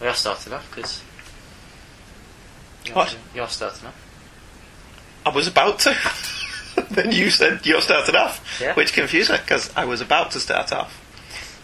We 0.00 0.06
are 0.06 0.14
starting 0.14 0.52
off 0.52 0.68
because. 0.74 1.02
What? 2.94 3.16
You're 3.34 3.48
starting 3.48 3.88
off. 3.88 4.02
I 5.24 5.30
was 5.30 5.48
about 5.48 5.78
to. 5.80 5.96
then 6.90 7.10
you 7.12 7.30
said 7.30 7.64
you're 7.66 7.80
starting 7.80 8.14
off, 8.14 8.40
Yeah. 8.60 8.74
which 8.74 8.92
confused 8.92 9.30
me 9.30 9.38
because 9.38 9.72
I 9.76 9.84
was 9.84 10.00
about 10.00 10.30
to 10.32 10.40
start 10.40 10.72
off, 10.72 10.92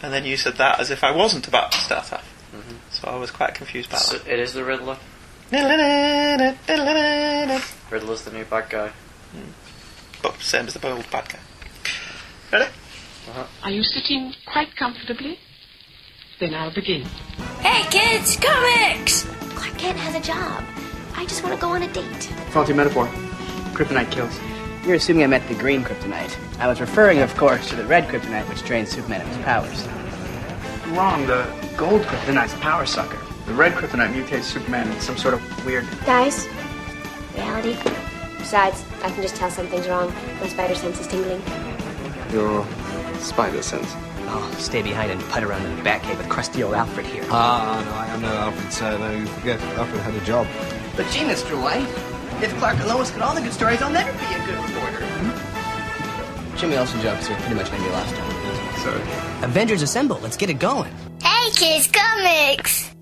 and 0.01 0.11
then 0.11 0.25
you 0.25 0.35
said 0.37 0.55
that 0.57 0.79
as 0.79 0.89
if 0.91 1.03
I 1.03 1.11
wasn't 1.11 1.47
about 1.47 1.71
to 1.71 1.77
start 1.79 2.11
off. 2.11 2.27
Mhm. 2.53 2.77
So 2.91 3.07
I 3.07 3.15
was 3.15 3.31
quite 3.31 3.53
confused 3.55 3.89
about 3.89 4.01
So 4.01 4.17
it 4.27 4.39
is 4.39 4.53
the 4.53 4.63
Riddler. 4.63 4.97
that. 5.51 6.57
Riddler's 7.89 8.21
the 8.23 8.31
new 8.31 8.45
bad 8.45 8.69
guy. 8.69 8.91
But 10.21 10.41
same 10.41 10.67
as 10.67 10.73
the 10.73 10.89
old 10.89 11.09
bad 11.11 11.29
guy. 11.29 11.39
Ready? 12.51 12.69
Are 13.63 13.71
you 13.71 13.83
sitting 13.83 14.33
quite 14.45 14.75
comfortably? 14.75 15.39
Then 16.39 16.53
I'll 16.55 16.73
begin. 16.73 17.03
Hey 17.61 17.83
kids, 17.89 18.37
comics! 18.37 19.23
Clark 19.55 19.77
Kent 19.77 19.97
has 19.99 20.15
a 20.15 20.19
job. 20.19 20.63
I 21.15 21.25
just 21.25 21.43
want 21.43 21.55
to 21.55 21.61
go 21.61 21.69
on 21.69 21.83
a 21.83 21.93
date. 21.93 22.23
Faulty 22.51 22.73
metaphor. 22.73 23.05
Kryptonite 23.73 24.11
kills. 24.11 24.39
You're 24.85 24.95
assuming 24.95 25.23
I 25.23 25.27
meant 25.27 25.47
the 25.47 25.55
green 25.55 25.83
kryptonite. 25.83 26.35
I 26.59 26.67
was 26.67 26.81
referring, 26.81 27.19
of 27.19 27.35
course, 27.37 27.69
to 27.69 27.75
the 27.75 27.85
red 27.85 28.07
kryptonite, 28.09 28.49
which 28.49 28.65
drains 28.65 28.89
Superman 28.89 29.21
of 29.21 29.27
his 29.27 29.37
powers. 29.37 29.87
Wrong. 30.97 31.25
The 31.27 31.47
gold 31.77 32.01
kryptonite's 32.01 32.53
a 32.53 32.57
power 32.57 32.85
sucker. 32.85 33.19
The 33.45 33.53
red 33.53 33.73
kryptonite 33.73 34.13
mutates 34.13 34.43
Superman 34.43 34.91
in 34.91 34.99
some 34.99 35.17
sort 35.17 35.35
of 35.35 35.65
weird. 35.65 35.85
Guys, 36.05 36.47
reality. 37.35 37.77
Besides, 38.39 38.83
I 39.03 39.09
can 39.11 39.21
just 39.21 39.35
tell 39.35 39.51
something's 39.51 39.87
wrong. 39.87 40.13
My 40.41 40.47
spider 40.47 40.75
sense 40.75 40.99
is 40.99 41.07
tingling. 41.07 41.41
Your 42.31 42.65
spider 43.19 43.61
sense. 43.61 43.95
Oh, 44.27 44.55
stay 44.57 44.81
behind 44.81 45.11
and 45.11 45.21
putt 45.29 45.43
around 45.43 45.65
in 45.65 45.75
the 45.75 45.81
Batcave 45.81 46.17
with 46.17 46.29
crusty 46.29 46.63
old 46.63 46.73
Alfred 46.73 47.05
here. 47.05 47.25
Ah, 47.29 47.83
no, 47.85 47.91
I 47.93 48.07
am 48.07 48.21
no 48.21 48.27
Alfred, 48.27 48.73
sir. 48.73 48.97
No, 48.97 49.11
you 49.11 49.25
forget 49.27 49.61
Alfred 49.77 50.01
had 50.01 50.15
a 50.15 50.25
job. 50.25 50.47
But 50.95 51.07
gee, 51.11 51.19
Mr. 51.19 51.61
White, 51.61 51.87
if 52.43 52.55
Clark 52.59 52.77
and 52.79 52.87
Lois 52.87 53.11
get 53.11 53.21
all 53.21 53.35
the 53.35 53.41
good 53.41 53.53
stories, 53.53 53.81
I'll 53.81 53.91
never 53.91 54.11
be 54.11 54.25
a 54.25 54.45
good 54.45 54.57
reporter. 54.57 54.99
Jimmy 56.57 56.77
Olsen 56.77 57.01
jokes 57.01 57.29
are 57.29 57.35
pretty 57.41 57.55
much 57.55 57.71
gonna 57.71 57.83
be 57.83 57.89
lost 57.89 58.15
on. 58.15 58.79
Sorry. 58.79 59.01
Avengers 59.43 59.81
Assemble, 59.81 60.19
let's 60.21 60.37
get 60.37 60.49
it 60.49 60.59
going. 60.59 60.93
Hey 61.21 61.51
kids, 61.51 61.89
comics! 61.91 62.92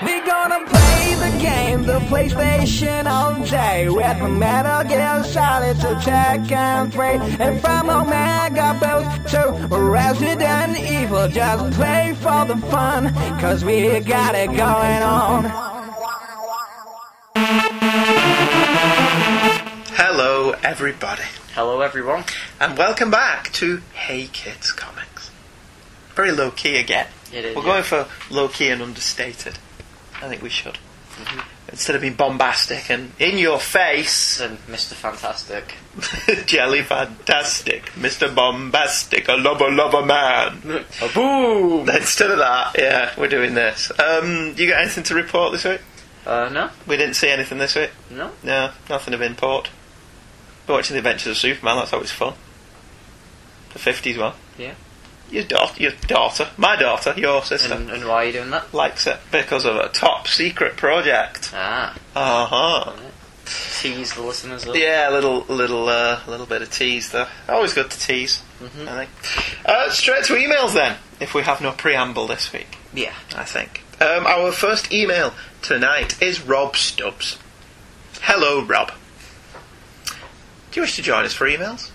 We 0.00 0.20
gonna 0.20 0.64
play 0.64 1.14
the 1.16 1.38
game, 1.40 1.82
the 1.82 1.98
PlayStation 1.98 3.06
all 3.06 3.34
day 3.44 3.88
With 3.88 4.18
the 4.20 4.28
Metal 4.28 4.88
Gear 4.88 5.24
Solid 5.24 5.74
to 5.80 6.00
check 6.04 6.52
and 6.52 6.92
play 6.92 7.18
And 7.40 7.60
from 7.60 7.90
Omega 7.90 8.78
Boost 8.78 9.34
to 9.34 9.76
Resident 9.76 10.78
Evil 10.78 11.26
Just 11.26 11.74
play 11.74 12.14
for 12.14 12.44
the 12.44 12.56
fun, 12.70 13.12
cause 13.40 13.64
we 13.64 13.98
got 13.98 14.36
it 14.36 14.46
going 14.48 15.02
on 15.02 15.44
Hello, 19.96 20.54
everybody, 20.62 21.22
Hello, 21.54 21.80
everyone. 21.80 22.22
and 22.60 22.78
welcome 22.78 23.10
back 23.10 23.52
to 23.54 23.82
Hey 23.94 24.28
Kids 24.32 24.70
Comics. 24.70 25.32
Very 26.14 26.30
low 26.30 26.52
key 26.52 26.76
again. 26.76 27.08
It 27.32 27.44
is. 27.44 27.56
We're 27.56 27.62
yeah. 27.62 27.68
going 27.68 27.82
for 27.82 28.06
low 28.30 28.46
key 28.46 28.68
and 28.68 28.80
understated. 28.80 29.58
I 30.22 30.28
think 30.28 30.42
we 30.42 30.48
should. 30.48 30.78
Instead 31.68 31.96
of 31.96 32.02
being 32.02 32.14
bombastic 32.14 32.90
and 32.90 33.12
in 33.18 33.38
your 33.38 33.58
face, 33.58 34.40
And 34.40 34.56
Mr. 34.66 34.94
Fantastic. 34.94 35.74
jelly 36.46 36.82
fantastic, 36.82 37.86
Mr. 37.92 38.32
Bombastic, 38.32 39.28
a 39.28 39.32
lover, 39.32 39.70
lover 39.70 40.04
man. 40.06 40.84
A 41.02 41.08
boom! 41.12 41.88
Instead 41.94 42.30
of 42.30 42.38
that, 42.38 42.76
yeah, 42.78 43.12
we're 43.18 43.28
doing 43.28 43.54
this. 43.54 43.90
Um, 43.98 44.54
you 44.56 44.68
got 44.68 44.80
anything 44.80 45.04
to 45.04 45.14
report 45.14 45.52
this 45.52 45.64
week? 45.64 45.80
Uh, 46.24 46.48
no? 46.52 46.70
We 46.86 46.96
didn't 46.96 47.14
see 47.14 47.28
anything 47.28 47.58
this 47.58 47.74
week. 47.74 47.90
No? 48.10 48.30
No, 48.44 48.70
nothing 48.88 49.12
of 49.14 49.20
import. 49.22 49.70
We're 50.66 50.74
watching 50.76 50.94
the 50.94 50.98
Adventures 50.98 51.32
of 51.32 51.36
Superman. 51.36 51.76
That's 51.78 51.92
always 51.92 52.12
fun. 52.12 52.34
The 53.72 53.78
fifties 53.78 54.18
one. 54.18 54.34
Yeah. 54.56 54.74
Your 55.30 55.44
daughter, 55.44 55.82
your 55.82 55.92
daughter, 56.06 56.48
my 56.56 56.76
daughter, 56.76 57.12
your 57.16 57.42
sister 57.42 57.74
And, 57.74 57.90
and 57.90 58.08
why 58.08 58.22
are 58.22 58.24
you 58.26 58.32
doing 58.32 58.50
that? 58.50 58.72
likes 58.72 59.06
it 59.06 59.18
because 59.30 59.64
of 59.66 59.76
a 59.76 59.88
top 59.88 60.26
secret 60.26 60.76
project. 60.76 61.50
Ah. 61.54 61.94
Uh 62.16 62.46
huh. 62.46 62.92
Tease 63.80 64.12
the 64.14 64.22
listeners 64.22 64.66
up. 64.66 64.74
Yeah, 64.76 65.08
a 65.08 65.12
little, 65.12 65.40
little, 65.48 65.88
uh, 65.88 66.20
little 66.26 66.46
bit 66.46 66.62
of 66.62 66.70
tease 66.70 67.10
there. 67.12 67.28
Always 67.48 67.72
good 67.74 67.90
to 67.90 67.98
tease. 67.98 68.42
Mhm. 68.62 68.88
I 68.88 69.04
think. 69.06 69.10
Uh, 69.64 69.90
straight 69.90 70.24
to 70.24 70.34
emails 70.34 70.72
then. 70.74 70.96
If 71.20 71.34
we 71.34 71.42
have 71.42 71.60
no 71.60 71.72
preamble 71.72 72.26
this 72.26 72.52
week. 72.52 72.76
Yeah. 72.94 73.12
I 73.36 73.44
think. 73.44 73.82
Um, 74.00 74.26
our 74.26 74.52
first 74.52 74.92
email 74.92 75.32
tonight 75.62 76.20
is 76.22 76.40
Rob 76.40 76.76
Stubbs. 76.76 77.38
Hello, 78.22 78.62
Rob. 78.62 78.92
Do 80.06 80.12
you 80.80 80.82
wish 80.82 80.96
to 80.96 81.02
join 81.02 81.24
us 81.24 81.32
for 81.34 81.46
emails? 81.48 81.90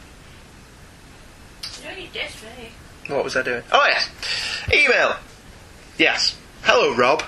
What 3.08 3.24
was 3.24 3.36
I 3.36 3.42
doing? 3.42 3.64
Oh, 3.72 3.86
yes. 3.88 4.10
Email. 4.74 5.16
Yes. 5.98 6.38
Hello, 6.64 6.96
Rob. 6.96 7.24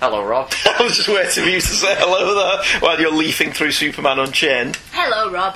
Hello, 0.00 0.24
Rob. 0.24 0.50
I 0.66 0.82
was 0.82 0.96
just 0.96 1.08
waiting 1.08 1.44
for 1.44 1.48
you 1.50 1.60
to 1.60 1.66
say 1.66 1.94
hello 1.98 2.34
there 2.34 2.80
while 2.80 3.00
you're 3.00 3.12
leafing 3.12 3.52
through 3.52 3.70
Superman 3.72 4.18
Unchained. 4.18 4.76
Hello, 4.92 5.30
Rob. 5.30 5.54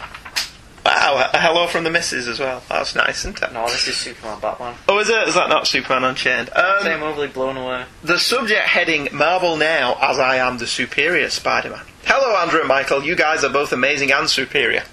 Wow, 0.84 1.28
a 1.34 1.38
hello 1.40 1.66
from 1.66 1.82
the 1.82 1.90
missus 1.90 2.28
as 2.28 2.38
well. 2.38 2.62
That's 2.68 2.94
nice, 2.94 3.18
isn't 3.24 3.42
it? 3.42 3.52
No, 3.52 3.64
this 3.66 3.88
is 3.88 3.96
Superman 3.96 4.38
Batman. 4.38 4.76
Oh, 4.88 5.00
is 5.00 5.08
it? 5.08 5.26
Is 5.26 5.34
that 5.34 5.48
not 5.48 5.66
Superman 5.66 6.04
Unchained? 6.04 6.48
Say 6.54 6.60
Um, 6.62 6.86
I'm 6.86 7.02
overly 7.02 7.26
blown 7.26 7.56
away. 7.56 7.86
the 8.04 8.20
subject 8.20 8.68
heading 8.68 9.08
Marvel 9.12 9.56
Now 9.56 9.96
as 10.00 10.20
I 10.20 10.36
am 10.36 10.58
the 10.58 10.66
superior 10.68 11.28
Spider 11.28 11.70
Man. 11.70 11.80
Hello, 12.04 12.36
Andrew 12.36 12.60
and 12.60 12.68
Michael. 12.68 13.02
You 13.02 13.16
guys 13.16 13.42
are 13.42 13.52
both 13.52 13.72
amazing 13.72 14.12
and 14.12 14.30
superior. 14.30 14.84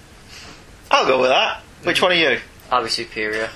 I'll 0.90 1.06
go 1.06 1.22
with 1.22 1.30
that. 1.30 1.62
Which 1.84 2.02
one 2.02 2.12
are 2.12 2.16
you? 2.16 2.40
I'll 2.74 2.82
be 2.82 2.90
superior. 2.90 3.52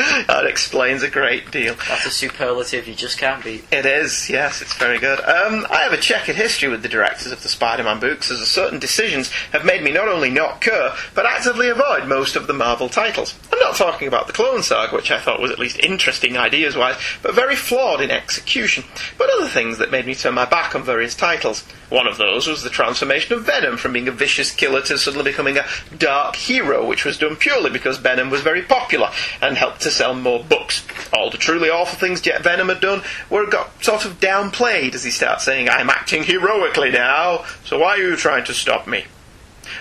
that 0.26 0.46
explains 0.46 1.02
a 1.02 1.10
great 1.10 1.50
deal. 1.50 1.74
That's 1.88 2.06
a 2.06 2.10
superlative 2.10 2.88
you 2.88 2.94
just 2.94 3.18
can't 3.18 3.42
beat. 3.44 3.64
It 3.72 3.86
is, 3.86 4.30
yes, 4.30 4.62
it's 4.62 4.74
very 4.74 4.98
good. 4.98 5.20
Um, 5.20 5.66
I 5.70 5.82
have 5.82 5.92
a 5.92 5.98
checkered 5.98 6.36
history 6.36 6.68
with 6.68 6.82
the 6.82 6.88
directors 6.88 7.32
of 7.32 7.42
the 7.42 7.48
Spider-Man 7.48 8.00
books, 8.00 8.30
as 8.30 8.40
certain 8.46 8.78
decisions 8.78 9.30
have 9.52 9.64
made 9.64 9.82
me 9.82 9.92
not 9.92 10.08
only 10.08 10.30
not 10.30 10.60
cur, 10.60 10.94
but 11.14 11.26
actively 11.26 11.68
avoid 11.68 12.06
most 12.08 12.36
of 12.36 12.46
the 12.46 12.52
Marvel 12.52 12.88
titles. 12.88 13.34
I'm 13.52 13.58
not 13.58 13.76
talking 13.76 14.08
about 14.08 14.26
the 14.26 14.32
Clone 14.32 14.62
Saga, 14.62 14.94
which 14.94 15.10
I 15.10 15.20
thought 15.20 15.40
was 15.40 15.50
at 15.50 15.58
least 15.58 15.78
interesting 15.80 16.36
ideas-wise, 16.36 16.96
but 17.22 17.34
very 17.34 17.56
flawed 17.56 18.00
in 18.00 18.10
execution, 18.10 18.84
but 19.18 19.30
other 19.30 19.48
things 19.48 19.78
that 19.78 19.90
made 19.90 20.06
me 20.06 20.14
turn 20.14 20.34
my 20.34 20.46
back 20.46 20.74
on 20.74 20.82
various 20.82 21.14
titles. 21.14 21.64
One 21.90 22.06
of 22.06 22.18
those 22.18 22.46
was 22.46 22.62
the 22.62 22.70
transformation 22.70 23.34
of 23.34 23.44
Venom 23.44 23.76
from 23.76 23.92
being 23.92 24.06
a 24.06 24.12
vicious 24.12 24.52
killer 24.52 24.80
to 24.82 24.96
suddenly 24.96 25.24
becoming 25.30 25.58
a 25.58 25.66
dark 25.98 26.36
hero, 26.36 26.86
which 26.86 27.04
was 27.04 27.18
done 27.18 27.34
purely 27.34 27.70
because 27.70 27.98
Venom 27.98 28.30
was 28.30 28.42
very 28.42 28.62
popular 28.62 29.10
and 29.42 29.58
helped 29.58 29.82
to 29.82 29.89
sell 29.90 30.14
more 30.14 30.42
books. 30.42 30.86
All 31.12 31.30
the 31.30 31.38
truly 31.38 31.68
awful 31.68 31.98
things 31.98 32.20
Jet 32.20 32.42
Venom 32.42 32.68
had 32.68 32.80
done 32.80 33.02
were 33.28 33.46
got 33.46 33.82
sort 33.82 34.04
of 34.04 34.20
downplayed 34.20 34.94
as 34.94 35.04
he 35.04 35.10
starts 35.10 35.44
saying, 35.44 35.68
I'm 35.68 35.90
acting 35.90 36.22
heroically 36.22 36.90
now, 36.90 37.44
so 37.64 37.78
why 37.78 37.96
are 37.96 37.98
you 37.98 38.16
trying 38.16 38.44
to 38.44 38.54
stop 38.54 38.86
me? 38.86 39.04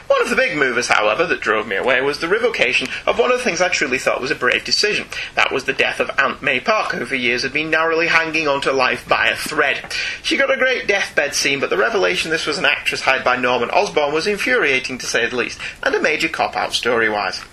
One 0.07 0.21
of 0.21 0.29
the 0.29 0.35
big 0.35 0.57
movers, 0.57 0.87
however, 0.87 1.25
that 1.25 1.41
drove 1.41 1.67
me 1.67 1.75
away 1.75 2.01
was 2.01 2.19
the 2.19 2.27
revocation 2.27 2.87
of 3.05 3.17
one 3.17 3.31
of 3.31 3.37
the 3.37 3.43
things 3.43 3.61
I 3.61 3.69
truly 3.69 3.97
thought 3.97 4.21
was 4.21 4.31
a 4.31 4.35
brave 4.35 4.63
decision. 4.63 5.07
That 5.35 5.51
was 5.51 5.65
the 5.65 5.73
death 5.73 5.99
of 5.99 6.11
Aunt 6.17 6.41
May 6.41 6.59
Parker, 6.59 6.97
who 6.97 7.05
for 7.05 7.15
years 7.15 7.43
had 7.43 7.53
been 7.53 7.69
narrowly 7.69 8.07
hanging 8.07 8.47
on 8.47 8.61
to 8.61 8.71
life 8.71 9.07
by 9.07 9.27
a 9.27 9.35
thread. 9.35 9.93
She 10.21 10.37
got 10.37 10.51
a 10.51 10.57
great 10.57 10.87
deathbed 10.87 11.33
scene, 11.35 11.59
but 11.59 11.69
the 11.69 11.77
revelation 11.77 12.29
this 12.29 12.45
was 12.45 12.57
an 12.57 12.65
actress 12.65 13.01
hired 13.01 13.23
by 13.23 13.37
Norman 13.37 13.69
Osborn 13.71 14.13
was 14.13 14.27
infuriating 14.27 14.97
to 14.99 15.05
say 15.05 15.27
the 15.27 15.35
least, 15.35 15.59
and 15.81 15.95
a 15.95 16.01
major 16.01 16.29
cop-out 16.29 16.73
story-wise. 16.73 17.39
I 17.39 17.45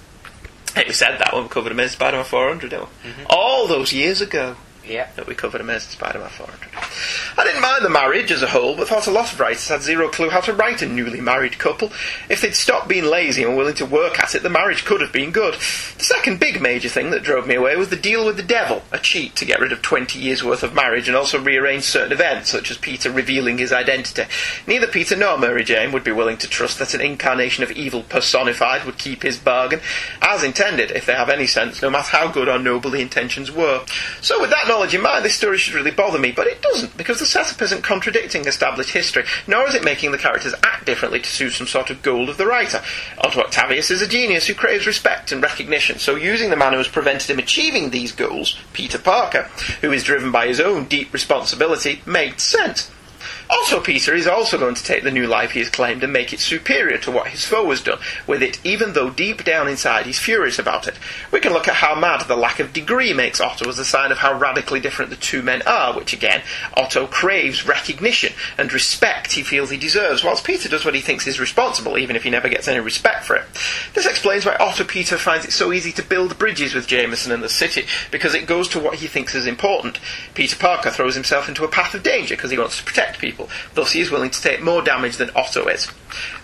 we 0.87 0.93
said 0.93 1.19
that 1.19 1.35
we 1.35 1.49
covered 1.49 1.73
Amazing 1.73 1.97
Spider-Man 1.97 2.25
400, 2.25 2.71
didn't 2.71 2.83
we? 2.83 3.11
Mm-hmm. 3.11 3.23
All 3.31 3.67
those 3.67 3.93
years 3.93 4.21
ago 4.21 4.57
Yeah. 4.87 5.09
that 5.17 5.27
we 5.27 5.35
covered 5.35 5.61
Amazing 5.61 5.91
Spider-Man 5.91 6.29
400. 6.29 6.69
I 7.39 7.45
didn't 7.45 7.63
mind 7.63 7.85
the 7.85 7.91
marriage 7.91 8.31
as 8.31 8.43
a 8.43 8.47
whole, 8.47 8.77
but 8.77 8.89
thought 8.89 9.07
a 9.07 9.11
lot 9.11 9.33
of 9.33 9.41
writers 9.41 9.69
had 9.69 9.83
zero 9.83 10.09
clue 10.09 10.31
how 10.31 10.41
to 10.41 10.53
write 10.53 10.83
a 10.83 10.87
newly 10.87 11.21
married 11.21 11.59
couple. 11.59 11.93
If 12.29 12.41
they'd 12.41 12.55
stopped 12.55 12.89
being 12.89 13.05
lazy 13.05 13.43
and 13.43 13.57
willing 13.57 13.75
to 13.75 13.87
work 13.87 14.19
at 14.19 14.35
it, 14.35 14.43
the 14.43 14.51
marriage 14.51 14.85
could 14.85 15.01
have 15.01 15.13
been 15.13 15.33
good. 15.33 15.55
The 15.55 16.05
second 16.05 16.41
big 16.41 16.61
major 16.61 16.89
thing 16.89 17.11
that 17.11 17.23
drove 17.23 17.47
me 17.47 17.57
away 17.57 17.77
was 17.77 17.91
the 17.91 17.97
deal 17.97 18.25
with 18.25 18.37
the 18.37 18.43
devil, 18.43 18.83
a 18.93 18.99
cheat 18.99 19.37
to 19.37 19.45
get 19.45 19.61
rid 19.61 19.73
of 19.73 19.83
20 19.83 20.19
years' 20.19 20.45
worth 20.45 20.63
of 20.63 20.75
marriage 20.75 21.09
and 21.09 21.17
also 21.17 21.41
rearrange 21.41 21.83
certain 21.85 22.13
events, 22.13 22.51
such 22.51 22.71
as 22.71 22.79
Peter 22.79 23.11
revealing 23.11 23.59
his 23.59 23.73
identity. 23.73 24.25
Neither 24.67 24.87
Peter 24.87 25.17
nor 25.17 25.39
Mary 25.39 25.65
Jane 25.65 25.93
would 25.93 26.05
be 26.05 26.13
willing 26.13 26.39
to 26.39 26.49
trust 26.49 26.79
that 26.79 26.95
an 26.95 27.01
incarnation 27.01 27.65
of 27.65 27.73
evil 27.73 28.03
personified 28.03 28.85
would 28.85 28.99
keep 28.99 29.23
his 29.23 29.37
bargain, 29.37 29.81
as 30.23 30.43
intended, 30.43 30.91
if 30.91 31.07
they 31.07 31.15
have 31.15 31.29
any 31.29 31.47
sense, 31.47 31.83
no 31.83 31.91
matter 31.91 32.17
how 32.17 32.29
good 32.29 32.49
or 32.49 32.59
noble 32.59 32.91
the 32.91 33.01
intentions 33.01 33.51
were. 33.51 33.85
So 34.21 34.41
with 34.41 34.51
that 34.51 34.69
knowledge 34.77 34.95
in 34.95 35.01
mind, 35.01 35.25
this 35.25 35.35
story 35.35 35.57
should 35.57 35.73
really 35.73 35.91
bother 35.91 36.19
me, 36.19 36.33
but 36.33 36.47
it 36.47 36.61
doesn't, 36.61 36.95
because 36.99 37.19
the 37.19 37.25
setup 37.25 37.63
isn't 37.63 37.83
contradicting 37.83 38.47
established 38.47 38.91
history, 38.91 39.25
nor 39.47 39.67
is 39.67 39.75
it 39.75 39.83
making 39.83 40.13
the 40.13 40.19
characters 40.19 40.53
act 40.63 40.85
differently 40.85 41.19
to 41.19 41.31
suit 41.31 41.55
some 41.55 41.67
sort 41.67 41.89
of 41.89 42.03
goal 42.03 42.29
of 42.29 42.37
the 42.37 42.47
writer. 42.47 42.83
Otto 43.17 43.41
Octavius 43.41 43.91
is 43.91 44.03
a 44.03 44.07
genius 44.07 44.47
who 44.47 44.55
craves 44.55 44.87
respect 44.87 45.33
and 45.33 45.43
recognition, 45.43 45.99
so 45.99 46.15
using 46.15 46.51
the 46.51 46.57
man 46.57 46.73
who 46.73 46.79
has 46.79 46.89
prevented 46.89 47.31
him 47.31 47.39
achieving 47.39 47.89
these 47.89 48.13
goals, 48.13 48.59
Peter 48.75 48.99
Parker, 48.99 49.45
who 49.81 49.93
is 49.93 50.05
driven 50.05 50.31
by 50.31 50.47
his 50.47 50.61
own 50.61 50.85
deep 50.85 51.11
responsibility, 51.11 52.03
made 52.05 52.39
sense. 52.39 52.91
Otto 53.49 53.81
Peter 53.81 54.15
is 54.15 54.27
also 54.27 54.59
going 54.59 54.75
to 54.75 54.83
take 54.83 55.05
the 55.05 55.11
new 55.11 55.27
life 55.27 55.53
he 55.53 55.61
has 55.61 55.71
claimed 55.71 56.03
and 56.03 56.13
make 56.13 56.33
it 56.33 56.41
superior 56.41 56.99
to 56.99 57.11
what 57.11 57.29
his 57.29 57.45
foe 57.45 57.71
has 57.71 57.81
done 57.81 57.99
with 58.27 58.43
it, 58.43 58.59
even 58.65 58.93
though 58.93 59.11
deep 59.11 59.45
down 59.45 59.69
inside 59.69 60.07
he's 60.07 60.19
furious 60.19 60.59
about 60.59 60.89
it. 60.89 60.99
We 61.31 61.41
can 61.41 61.53
look 61.53 61.69
at 61.69 61.75
how 61.75 61.95
mad 61.95 62.23
the 62.23 62.37
lack 62.37 62.59
of 62.59 62.73
degree 62.73 63.13
makes 63.13 63.41
Otto 63.41 63.69
as 63.69 63.79
a 63.79 63.85
sign 63.85 64.11
of 64.11 64.19
how 64.19 64.37
radically 64.37 64.81
different 64.81 65.11
the 65.11 65.17
two 65.17 65.43
men 65.43 65.63
are, 65.63 65.97
which 65.97 66.13
again, 66.13 66.43
Otto 66.77 67.07
craves 67.07 67.67
recognition 67.67 68.33
and 68.59 68.73
respect 68.73 69.33
he 69.33 69.43
feels 69.43 69.71
he 69.71 69.77
deserves, 69.77 70.25
whilst 70.25 70.45
Peter 70.45 70.69
does 70.69 70.85
what 70.85 70.95
he 70.95 71.01
thinks 71.01 71.27
is 71.27 71.39
responsible, 71.39 71.99
even 71.99 72.17
if 72.17 72.25
he 72.25 72.31
never 72.31 72.49
gets 72.49 72.67
any 72.67 72.81
respect 72.81 73.25
for 73.25 73.37
it. 73.37 73.45
This 73.95 74.07
explains 74.07 74.45
why 74.45 74.57
Otto 74.59 74.85
Peter 74.85 75.19
finds 75.19 75.45
it 75.45 75.53
so 75.53 75.73
easy 75.73 75.93
to 75.93 76.03
build 76.03 76.39
bridges 76.39 76.75
with 76.75 76.87
Jameson 76.87 77.31
and 77.31 77.43
the 77.43 77.49
city, 77.49 77.85
because 78.11 78.35
it 78.35 78.47
goes 78.47 78.69
to 78.69 78.81
what 78.81 78.97
he 78.97 79.07
thinks 79.07 79.35
is 79.35 79.47
important. 79.47 80.01
Peter 80.35 80.57
Parker 80.57 80.91
throws 80.91 81.15
himself 81.15 81.49
into 81.49 81.65
a 81.65 81.69
path 81.69 81.95
of 81.95 82.03
danger 82.03 82.35
because 82.35 82.51
he 82.51 82.59
wants 82.59 82.79
to 82.79 82.85
protect 82.85 83.19
people. 83.19 83.36
Thus, 83.75 83.93
he 83.93 84.01
is 84.01 84.11
willing 84.11 84.31
to 84.31 84.43
take 84.43 84.63
more 84.63 84.83
damage 84.83 85.17
than 85.17 85.31
Otto 85.35 85.67
is. 85.69 85.91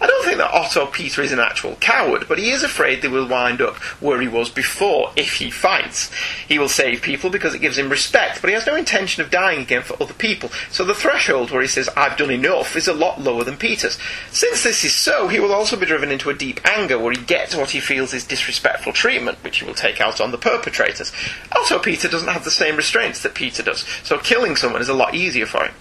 I 0.00 0.06
don't 0.06 0.25
think 0.25 0.39
that 0.39 0.53
Otto 0.53 0.87
Peter 0.87 1.23
is 1.23 1.33
an 1.33 1.39
actual 1.39 1.77
coward, 1.77 2.27
but 2.29 2.39
he 2.39 2.50
is 2.50 2.62
afraid 2.62 3.00
they 3.00 3.09
will 3.09 3.27
wind 3.27 3.62
up 3.62 3.77
where 4.00 4.21
he 4.21 4.29
was 4.29 4.50
before 4.50 5.12
if 5.17 5.35
he 5.35 5.50
fights. 5.50 6.11
He 6.47 6.59
will 6.59 6.69
save 6.69 7.00
people 7.03 7.31
because 7.31 7.55
it 7.55 7.61
gives 7.61 7.79
him 7.79 7.89
respect, 7.89 8.41
but 8.41 8.49
he 8.49 8.55
has 8.55 8.67
no 8.67 8.75
intention 8.75 9.23
of 9.23 9.31
dying 9.31 9.61
again 9.61 9.83
for 9.83 10.00
other 10.03 10.15
people, 10.15 10.50
so 10.71 10.85
the 10.85 10.94
threshold 10.94 11.50
where 11.50 11.62
he 11.62 11.69
says, 11.69 11.89
I've 11.97 12.19
done 12.19 12.31
enough, 12.31 12.77
is 12.77 12.89
a 12.89 12.93
lot 12.93 13.21
lower 13.21 13.44
than 13.44 13.56
Peter's. 13.56 13.99
Since 14.31 14.62
this 14.65 14.85
is 14.85 14.94
so, 14.94 15.29
he 15.29 15.41
will 15.41 15.53
also 15.53 15.77
be 15.79 15.87
driven 15.87 16.11
into 16.11 16.31
a 16.31 16.35
deep 16.35 16.61
anger 16.67 16.99
where 16.99 17.12
he 17.12 17.23
gets 17.23 17.55
what 17.55 17.71
he 17.71 17.81
feels 17.81 18.12
is 18.12 18.25
disrespectful 18.25 18.93
treatment, 18.93 19.39
which 19.43 19.59
he 19.59 19.65
will 19.65 19.75
take 19.75 20.00
out 20.00 20.21
on 20.21 20.33
the 20.33 20.39
perpetrators. 20.39 21.12
Otto 21.53 21.79
Peter 21.79 22.09
doesn't 22.09 22.29
have 22.29 22.44
the 22.44 22.50
same 22.50 22.77
restraints 22.77 23.23
that 23.23 23.35
Peter 23.35 23.62
does, 23.62 23.87
so 24.03 24.19
killing 24.19 24.56
someone 24.56 24.83
is 24.83 24.89
a 24.89 24.94
lot 24.94 25.15
easier 25.15 25.47
for 25.47 25.65
him. 25.65 25.75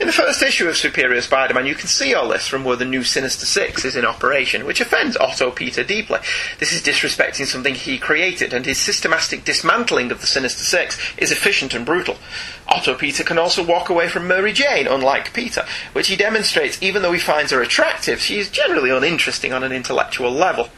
In 0.00 0.06
the 0.06 0.12
first 0.12 0.42
issue 0.42 0.68
of 0.68 0.76
Superior 0.76 1.20
Spider-Man, 1.20 1.66
you 1.66 1.74
can 1.74 1.86
see 1.86 2.14
all 2.14 2.28
this 2.28 2.48
from 2.48 2.64
where 2.64 2.76
the 2.76 2.84
new 2.84 3.04
Sinister 3.04 3.46
Six 3.46 3.84
is 3.84 3.96
in 3.96 4.04
operation, 4.04 4.66
which 4.66 4.80
offends 4.80 5.16
Otto 5.16 5.50
Peter 5.50 5.84
deeply. 5.84 6.18
This 6.58 6.72
is 6.72 6.82
disrespecting 6.82 7.46
something 7.46 7.74
he 7.74 7.98
created, 7.98 8.52
and 8.52 8.66
his 8.66 8.78
systematic 8.78 9.44
dismantling 9.44 10.10
of 10.10 10.20
the 10.20 10.26
Sinister 10.26 10.64
Six 10.64 10.98
is 11.16 11.30
efficient 11.30 11.74
and 11.74 11.86
brutal. 11.86 12.16
Otto 12.66 12.94
Peter 12.94 13.22
can 13.22 13.38
also 13.38 13.64
walk 13.64 13.88
away 13.88 14.08
from 14.08 14.26
Mary 14.26 14.52
Jane, 14.52 14.86
unlike 14.86 15.32
Peter, 15.32 15.64
which 15.92 16.08
he 16.08 16.16
demonstrates 16.16 16.82
even 16.82 17.02
though 17.02 17.12
he 17.12 17.20
finds 17.20 17.52
her 17.52 17.62
attractive, 17.62 18.20
she 18.20 18.38
is 18.38 18.50
generally 18.50 18.90
uninteresting 18.90 19.52
on 19.52 19.62
an 19.62 19.72
intellectual 19.72 20.30
level. 20.30 20.70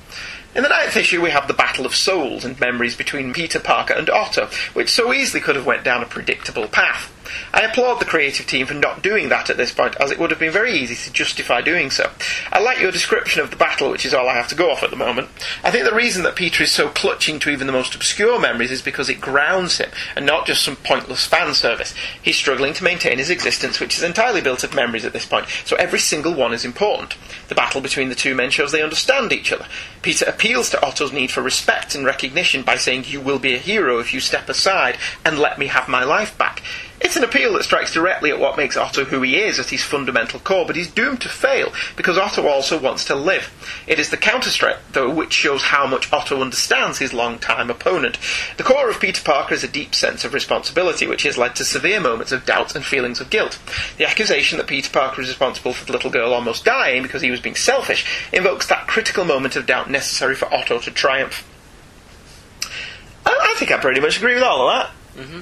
In 0.55 0.62
the 0.62 0.69
ninth 0.69 0.97
issue, 0.97 1.21
we 1.21 1.31
have 1.31 1.49
the 1.49 1.55
battle 1.55 1.85
of 1.85 1.94
souls 1.94 2.44
and 2.44 2.59
memories 2.59 2.97
between 2.97 3.35
Peter 3.35 3.61
Parker 3.61 3.93
and 3.93 4.09
Otto, 4.09 4.49
which 4.73 4.91
so 4.91 5.12
easily 5.12 5.41
could 5.41 5.56
have 5.56 5.67
went 5.67 5.85
down 5.85 6.03
a 6.03 6.06
predictable 6.06 6.67
path. 6.67 7.12
I 7.52 7.62
applaud 7.62 8.00
the 8.00 8.05
creative 8.05 8.46
team 8.46 8.67
for 8.67 8.75
not 8.75 9.02
doing 9.02 9.28
that 9.28 9.50
at 9.50 9.56
this 9.56 9.73
point, 9.73 9.96
as 10.00 10.11
it 10.11 10.19
would 10.19 10.31
have 10.31 10.40
been 10.40 10.52
very 10.52 10.73
easy 10.73 10.94
to 10.94 11.12
justify 11.12 11.61
doing 11.61 11.90
so. 11.90 12.11
I 12.52 12.61
like 12.61 12.81
your 12.81 12.93
description 12.93 13.43
of 13.43 13.50
the 13.50 13.56
battle, 13.56 13.90
which 13.90 14.06
is 14.06 14.14
all 14.14 14.28
I 14.28 14.34
have 14.34 14.49
to 14.49 14.55
go 14.55 14.70
off 14.70 14.82
at 14.82 14.90
the 14.90 14.96
moment. 14.96 15.28
I 15.62 15.70
think 15.70 15.84
the 15.84 15.94
reason 15.94 16.23
that 16.25 16.37
Peter 16.37 16.64
is 16.64 16.73
so 16.73 16.88
clutching 16.88 17.38
to 17.40 17.50
even 17.50 17.67
the 17.67 17.73
most 17.73 17.94
obscure 17.94 18.38
memories 18.38 18.70
is 18.70 18.82
because 18.82 19.08
it 19.08 19.20
grounds 19.20 19.78
him, 19.78 19.90
and 20.14 20.26
not 20.26 20.46
just 20.46 20.64
some 20.64 20.76
pointless 20.76 21.26
fan 21.26 21.55
service. 21.55 21.94
He's 22.23 22.37
struggling 22.37 22.75
to 22.75 22.84
maintain 22.84 23.19
his 23.19 23.31
existence, 23.31 23.81
which 23.81 23.96
is 23.96 24.02
entirely 24.02 24.40
built 24.40 24.64
of 24.64 24.75
memories 24.75 25.05
at 25.05 25.12
this 25.12 25.26
point, 25.26 25.46
so 25.64 25.76
every 25.76 25.99
single 25.99 26.34
one 26.34 26.52
is 26.52 26.64
important. 26.64 27.17
The 27.49 27.55
battle 27.55 27.81
between 27.81 28.08
the 28.08 28.14
two 28.14 28.34
men 28.34 28.50
shows 28.50 28.73
they 28.73 28.82
understand 28.82 29.32
each 29.32 29.52
other. 29.52 29.67
Peter 30.02 30.25
appeals 30.25 30.70
to 30.70 30.84
Otto's 30.84 31.12
need 31.12 31.31
for 31.31 31.43
respect 31.43 31.94
and 31.94 32.05
recognition 32.05 32.62
by 32.62 32.76
saying, 32.76 33.05
You 33.06 33.20
will 33.20 33.38
be 33.38 33.55
a 33.55 33.58
hero 33.58 33.99
if 33.99 34.12
you 34.14 34.20
step 34.20 34.49
aside 34.49 34.99
and 35.25 35.38
let 35.38 35.58
me 35.58 35.67
have 35.67 35.88
my 35.88 36.05
life 36.05 36.37
back. 36.38 36.62
It's 37.06 37.14
an 37.14 37.23
appeal 37.23 37.53
that 37.53 37.62
strikes 37.62 37.93
directly 37.93 38.32
at 38.32 38.41
what 38.41 38.56
makes 38.56 38.76
Otto 38.76 39.05
who 39.05 39.23
he 39.23 39.37
is 39.37 39.61
at 39.61 39.70
his 39.70 39.85
fundamental 39.85 40.41
core, 40.41 40.67
but 40.67 40.75
he's 40.75 40.91
doomed 40.91 41.20
to 41.20 41.29
fail 41.29 41.73
because 41.94 42.19
Otto 42.19 42.49
also 42.49 42.81
wants 42.81 43.05
to 43.05 43.14
live. 43.14 43.49
It 43.87 44.00
is 44.00 44.11
the 44.11 44.17
counterstrike, 44.17 44.79
though, 44.91 45.08
which 45.08 45.32
shows 45.32 45.62
how 45.62 45.87
much 45.87 46.12
Otto 46.12 46.43
understands 46.43 46.99
his 46.99 47.14
long-time 47.14 47.70
opponent. 47.70 48.19
The 48.56 48.64
core 48.64 48.91
of 48.91 48.99
Peter 48.99 49.23
Parker 49.23 49.55
is 49.55 49.62
a 49.62 49.69
deep 49.69 49.94
sense 49.94 50.25
of 50.25 50.35
responsibility, 50.35 51.06
which 51.06 51.23
has 51.23 51.38
led 51.38 51.55
to 51.55 51.64
severe 51.64 52.00
moments 52.00 52.32
of 52.32 52.44
doubt 52.44 52.75
and 52.75 52.85
feelings 52.85 53.20
of 53.20 53.31
guilt. 53.31 53.61
The 53.99 54.09
accusation 54.09 54.59
that 54.59 54.67
Peter 54.67 54.91
Parker 54.91 55.23
is 55.23 55.29
responsible 55.29 55.75
for 55.75 55.85
the 55.85 55.93
little 55.93 56.11
girl 56.11 56.35
almost 56.35 56.64
dying 56.64 57.05
because 57.05 57.23
he 57.23 57.31
was 57.31 57.41
being 57.41 57.55
selfish 57.55 58.05
invokes 58.32 58.67
that 58.67 58.88
critical 58.88 59.25
moment 59.25 59.55
of 59.55 59.67
doubt 59.67 59.88
necessary 59.88 60.35
for 60.35 60.52
Otto 60.52 60.81
to 60.81 60.91
triumph. 60.91 61.49
I, 63.25 63.52
I 63.55 63.55
think 63.59 63.70
I 63.70 63.79
pretty 63.79 64.00
much 64.00 64.19
agree 64.19 64.35
with 64.35 64.43
all 64.43 64.69
of 64.69 64.75
that. 64.75 64.91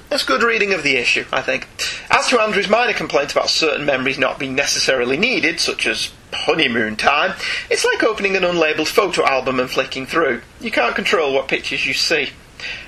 That's 0.09 0.25
good 0.25 0.43
reading 0.43 0.73
of 0.73 0.83
the 0.83 0.97
issue, 0.97 1.25
I 1.33 1.43
think. 1.43 1.69
As 2.11 2.29
to 2.29 2.41
Andrew's 2.41 2.69
minor 2.69 2.93
complaint 2.93 3.33
about 3.33 3.51
certain 3.51 3.85
memories 3.85 4.19
not 4.19 4.39
being 4.39 4.55
necessarily 4.55 5.17
needed, 5.17 5.59
such 5.59 5.87
as 5.87 6.13
honeymoon 6.33 6.97
time, 6.97 7.35
it's 7.71 7.85
like 7.85 8.03
opening 8.03 8.37
an 8.37 8.43
unlabelled 8.43 8.89
photo 8.89 9.25
album 9.25 9.59
and 9.59 9.71
flicking 9.71 10.07
through. 10.07 10.43
You 10.61 10.71
can't 10.71 10.95
control 10.95 11.35
what 11.35 11.49
pictures 11.49 11.87
you 11.87 11.95
see. 11.95 12.31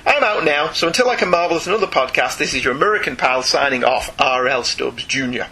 I'm 0.05 0.23
out 0.23 0.43
now, 0.43 0.71
so 0.71 0.87
until 0.87 1.09
I 1.09 1.15
can 1.15 1.29
marvel 1.29 1.57
at 1.57 1.67
another 1.67 1.87
podcast, 1.87 2.37
this 2.37 2.53
is 2.53 2.63
your 2.63 2.73
American 2.73 3.15
pal 3.15 3.43
signing 3.43 3.83
off, 3.83 4.15
R.L. 4.19 4.63
Stubbs 4.63 5.03
Jr. 5.03 5.43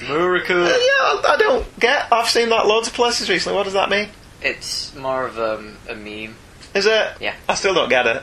America. 0.00 0.64
Uh, 0.64 0.68
yeah, 0.68 1.22
I 1.28 1.36
don't 1.38 1.80
get. 1.80 2.12
I've 2.12 2.28
seen 2.28 2.48
that 2.48 2.66
loads 2.66 2.88
of 2.88 2.94
places 2.94 3.30
recently. 3.30 3.56
What 3.56 3.64
does 3.64 3.74
that 3.74 3.88
mean? 3.88 4.08
It's 4.42 4.94
more 4.94 5.26
of 5.26 5.38
a, 5.38 5.74
a 5.88 5.94
meme. 5.94 6.34
Is 6.74 6.86
it? 6.86 7.12
Yeah. 7.20 7.34
I 7.48 7.54
still 7.54 7.74
don't 7.74 7.88
get 7.88 8.06
it. 8.06 8.22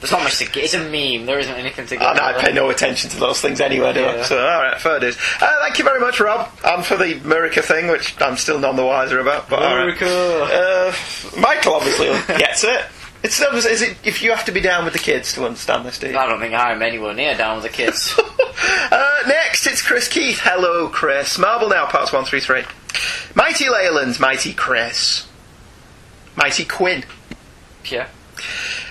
There's 0.00 0.12
not 0.12 0.22
much 0.22 0.38
to 0.38 0.46
get. 0.46 0.64
It's 0.64 0.72
a 0.74 0.78
meme. 0.78 1.26
There 1.26 1.38
isn't 1.38 1.54
anything 1.54 1.86
to 1.86 1.96
get. 1.96 2.02
Oh, 2.06 2.14
no, 2.14 2.22
I 2.22 2.42
pay 2.42 2.52
no 2.52 2.70
attention 2.70 3.10
to 3.10 3.18
those 3.20 3.40
things 3.40 3.60
anyway, 3.60 3.92
do 3.92 4.04
I? 4.04 4.22
So, 4.22 4.38
alright, 4.38 4.80
fair 4.80 4.98
dues. 4.98 5.18
Uh, 5.40 5.52
thank 5.60 5.78
you 5.78 5.84
very 5.84 6.00
much, 6.00 6.18
Rob, 6.20 6.50
and 6.64 6.84
for 6.84 6.96
the 6.96 7.20
America 7.20 7.60
thing, 7.60 7.88
which 7.88 8.20
I'm 8.22 8.36
still 8.38 8.58
none 8.58 8.76
the 8.76 8.84
wiser 8.84 9.18
about. 9.20 9.50
But, 9.50 9.62
all 9.62 9.76
right. 9.76 10.02
Uh, 10.02 10.92
Michael 11.38 11.74
obviously 11.74 12.06
gets 12.38 12.64
it. 12.64 12.80
It's 13.22 13.38
not, 13.38 13.54
is 13.54 13.82
it 13.82 13.98
if 14.02 14.22
you 14.22 14.30
have 14.30 14.46
to 14.46 14.52
be 14.52 14.62
down 14.62 14.84
with 14.84 14.94
the 14.94 14.98
kids 14.98 15.34
to 15.34 15.44
understand 15.44 15.84
this, 15.84 15.98
do 15.98 16.08
you? 16.08 16.16
I 16.16 16.26
don't 16.26 16.40
think 16.40 16.54
I'm 16.54 16.80
anywhere 16.80 17.12
near 17.12 17.36
down 17.36 17.56
with 17.56 17.64
the 17.64 17.76
kids. 17.76 18.18
Uh, 18.92 19.18
next, 19.26 19.66
it's 19.66 19.80
Chris 19.80 20.06
Keith. 20.08 20.40
Hello, 20.42 20.88
Chris. 20.88 21.38
Marvel 21.38 21.68
Now, 21.68 21.86
parts 21.86 22.12
1 22.12 22.24
through 22.24 22.40
3. 22.40 22.64
Mighty 23.34 23.70
Leyland, 23.70 24.18
Mighty 24.20 24.52
Chris. 24.52 25.26
Mighty 26.36 26.64
Quinn. 26.64 27.04
yeah. 27.86 28.08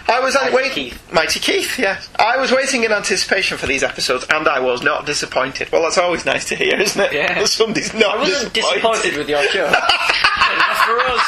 I 0.10 0.20
was 0.20 0.36
Mighty 0.36 0.56
wait- 0.56 0.72
Keith. 0.72 1.14
Mighty 1.14 1.40
Keith, 1.40 1.78
yes. 1.80 2.10
I 2.18 2.38
was 2.38 2.52
waiting 2.52 2.84
in 2.84 2.92
anticipation 2.92 3.58
for 3.58 3.68
these 3.68 3.84
episodes, 3.84 4.26
and 4.30 4.48
I 4.48 4.60
was 4.60 4.82
not 4.84 5.06
disappointed. 5.06 5.72
Well, 5.72 5.84
that's 5.84 5.98
always 5.98 6.26
nice 6.26 6.46
to 6.50 6.56
hear, 6.56 6.76
isn't 6.80 7.00
it? 7.02 7.14
Yeah. 7.14 7.36
That 7.40 7.48
Somebody's 7.60 7.94
not 7.94 8.18
I 8.18 8.22
wasn't 8.22 8.54
disappointed 8.54 9.18
with 9.18 9.30
your 9.30 9.44
show. 9.50 9.70
That's 9.70 10.82
for 10.84 11.00
us. 11.00 11.22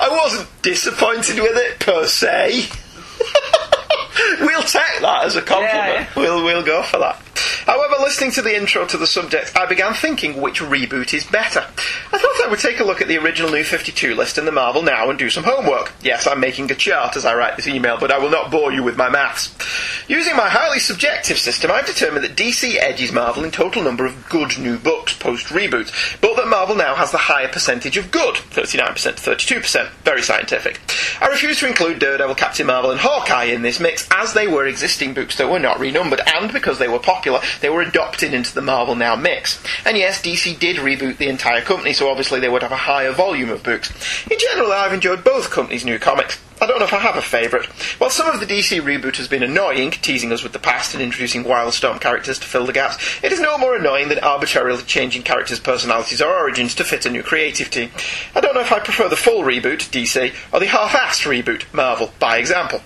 I 0.00 0.08
wasn't 0.10 0.48
disappointed 0.62 1.38
with 1.38 1.56
it 1.56 1.78
per 1.80 2.06
se. 2.06 2.66
we'll 4.40 4.62
take 4.62 5.00
that 5.00 5.24
as 5.24 5.36
a 5.36 5.42
compliment. 5.42 5.74
Yeah, 5.74 6.00
yeah. 6.00 6.06
We'll 6.16 6.44
we'll 6.44 6.64
go 6.64 6.82
for 6.82 6.98
that. 6.98 7.20
However, 7.66 7.96
listening 8.00 8.30
to 8.32 8.42
the 8.42 8.56
intro 8.56 8.86
to 8.86 8.96
the 8.96 9.06
subject, 9.06 9.56
I 9.56 9.66
began 9.66 9.94
thinking 9.94 10.40
which 10.40 10.60
reboot 10.60 11.12
is 11.12 11.24
better. 11.24 11.60
I 11.60 12.18
thought 12.18 12.44
I 12.44 12.48
would 12.48 12.58
take 12.58 12.80
a 12.80 12.84
look 12.84 13.00
at 13.00 13.08
the 13.08 13.18
original 13.18 13.50
New 13.50 13.64
52 13.64 14.14
list 14.14 14.38
in 14.38 14.44
the 14.44 14.52
Marvel 14.52 14.82
Now 14.82 15.10
and 15.10 15.18
do 15.18 15.30
some 15.30 15.44
homework. 15.44 15.92
Yes, 16.02 16.26
I'm 16.26 16.40
making 16.40 16.70
a 16.70 16.74
chart 16.74 17.16
as 17.16 17.24
I 17.24 17.34
write 17.34 17.56
this 17.56 17.68
email, 17.68 17.98
but 17.98 18.10
I 18.10 18.18
will 18.18 18.30
not 18.30 18.50
bore 18.50 18.72
you 18.72 18.82
with 18.82 18.96
my 18.96 19.10
maths. 19.10 19.54
Using 20.08 20.36
my 20.36 20.48
highly 20.48 20.78
subjective 20.78 21.38
system, 21.38 21.70
I've 21.70 21.86
determined 21.86 22.24
that 22.24 22.36
DC 22.36 22.76
edges 22.76 23.12
Marvel 23.12 23.44
in 23.44 23.50
total 23.50 23.82
number 23.82 24.06
of 24.06 24.28
good 24.28 24.58
new 24.58 24.78
books 24.78 25.12
post 25.12 25.46
reboot, 25.46 25.92
but 26.20 26.36
that 26.38 26.48
Marvel 26.48 26.76
Now 26.76 26.94
has 26.94 27.10
the 27.10 27.18
higher 27.18 27.48
percentage 27.48 27.96
of 27.96 28.10
good, 28.10 28.36
39% 28.36 28.94
to 29.16 29.30
32%. 29.30 29.90
Very 30.04 30.22
scientific. 30.22 30.80
I 31.20 31.26
refuse 31.26 31.58
to 31.58 31.66
include 31.66 31.98
Daredevil, 31.98 32.36
Captain 32.36 32.66
Marvel, 32.66 32.90
and 32.90 33.00
Hawkeye 33.00 33.44
in 33.44 33.62
this 33.62 33.80
mix, 33.80 34.08
as 34.10 34.32
they 34.32 34.46
were 34.46 34.66
existing 34.66 35.12
books 35.12 35.36
that 35.36 35.50
were 35.50 35.58
not 35.58 35.80
renumbered, 35.80 36.20
and 36.26 36.52
because 36.52 36.78
they 36.78 36.88
were 36.88 36.98
popular, 36.98 37.27
they 37.60 37.70
were 37.70 37.82
adopted 37.82 38.34
into 38.34 38.54
the 38.54 38.62
Marvel 38.62 38.94
Now 38.94 39.16
mix. 39.16 39.62
And 39.84 39.96
yes, 39.96 40.22
DC 40.22 40.58
did 40.58 40.76
reboot 40.76 41.18
the 41.18 41.28
entire 41.28 41.60
company, 41.60 41.92
so 41.92 42.08
obviously 42.08 42.40
they 42.40 42.48
would 42.48 42.62
have 42.62 42.72
a 42.72 42.76
higher 42.76 43.12
volume 43.12 43.50
of 43.50 43.62
books. 43.62 43.92
In 44.30 44.38
general, 44.38 44.72
I've 44.72 44.92
enjoyed 44.92 45.24
both 45.24 45.50
companies' 45.50 45.84
new 45.84 45.98
comics. 45.98 46.38
I 46.60 46.66
don't 46.66 46.80
know 46.80 46.86
if 46.86 46.92
I 46.92 46.98
have 46.98 47.16
a 47.16 47.22
favourite. 47.22 47.66
While 48.00 48.10
some 48.10 48.28
of 48.28 48.40
the 48.40 48.46
DC 48.46 48.80
reboot 48.80 49.16
has 49.16 49.28
been 49.28 49.44
annoying, 49.44 49.92
teasing 49.92 50.32
us 50.32 50.42
with 50.42 50.52
the 50.52 50.58
past 50.58 50.92
and 50.92 51.02
introducing 51.02 51.44
Wildstorm 51.44 52.00
characters 52.00 52.38
to 52.40 52.46
fill 52.46 52.66
the 52.66 52.72
gaps, 52.72 52.98
it 53.22 53.30
is 53.30 53.40
no 53.40 53.58
more 53.58 53.76
annoying 53.76 54.08
than 54.08 54.18
arbitrarily 54.18 54.82
changing 54.82 55.22
characters' 55.22 55.60
personalities 55.60 56.20
or 56.20 56.34
origins 56.34 56.74
to 56.74 56.84
fit 56.84 57.06
a 57.06 57.10
new 57.10 57.22
creative 57.22 57.70
team. 57.70 57.90
I 58.34 58.40
don't 58.40 58.54
know 58.54 58.60
if 58.60 58.72
I 58.72 58.80
prefer 58.80 59.08
the 59.08 59.16
full 59.16 59.42
reboot, 59.42 59.88
DC, 59.90 60.34
or 60.52 60.58
the 60.58 60.66
half-assed 60.66 61.26
reboot, 61.28 61.72
Marvel, 61.72 62.12
by 62.18 62.38
example. 62.38 62.82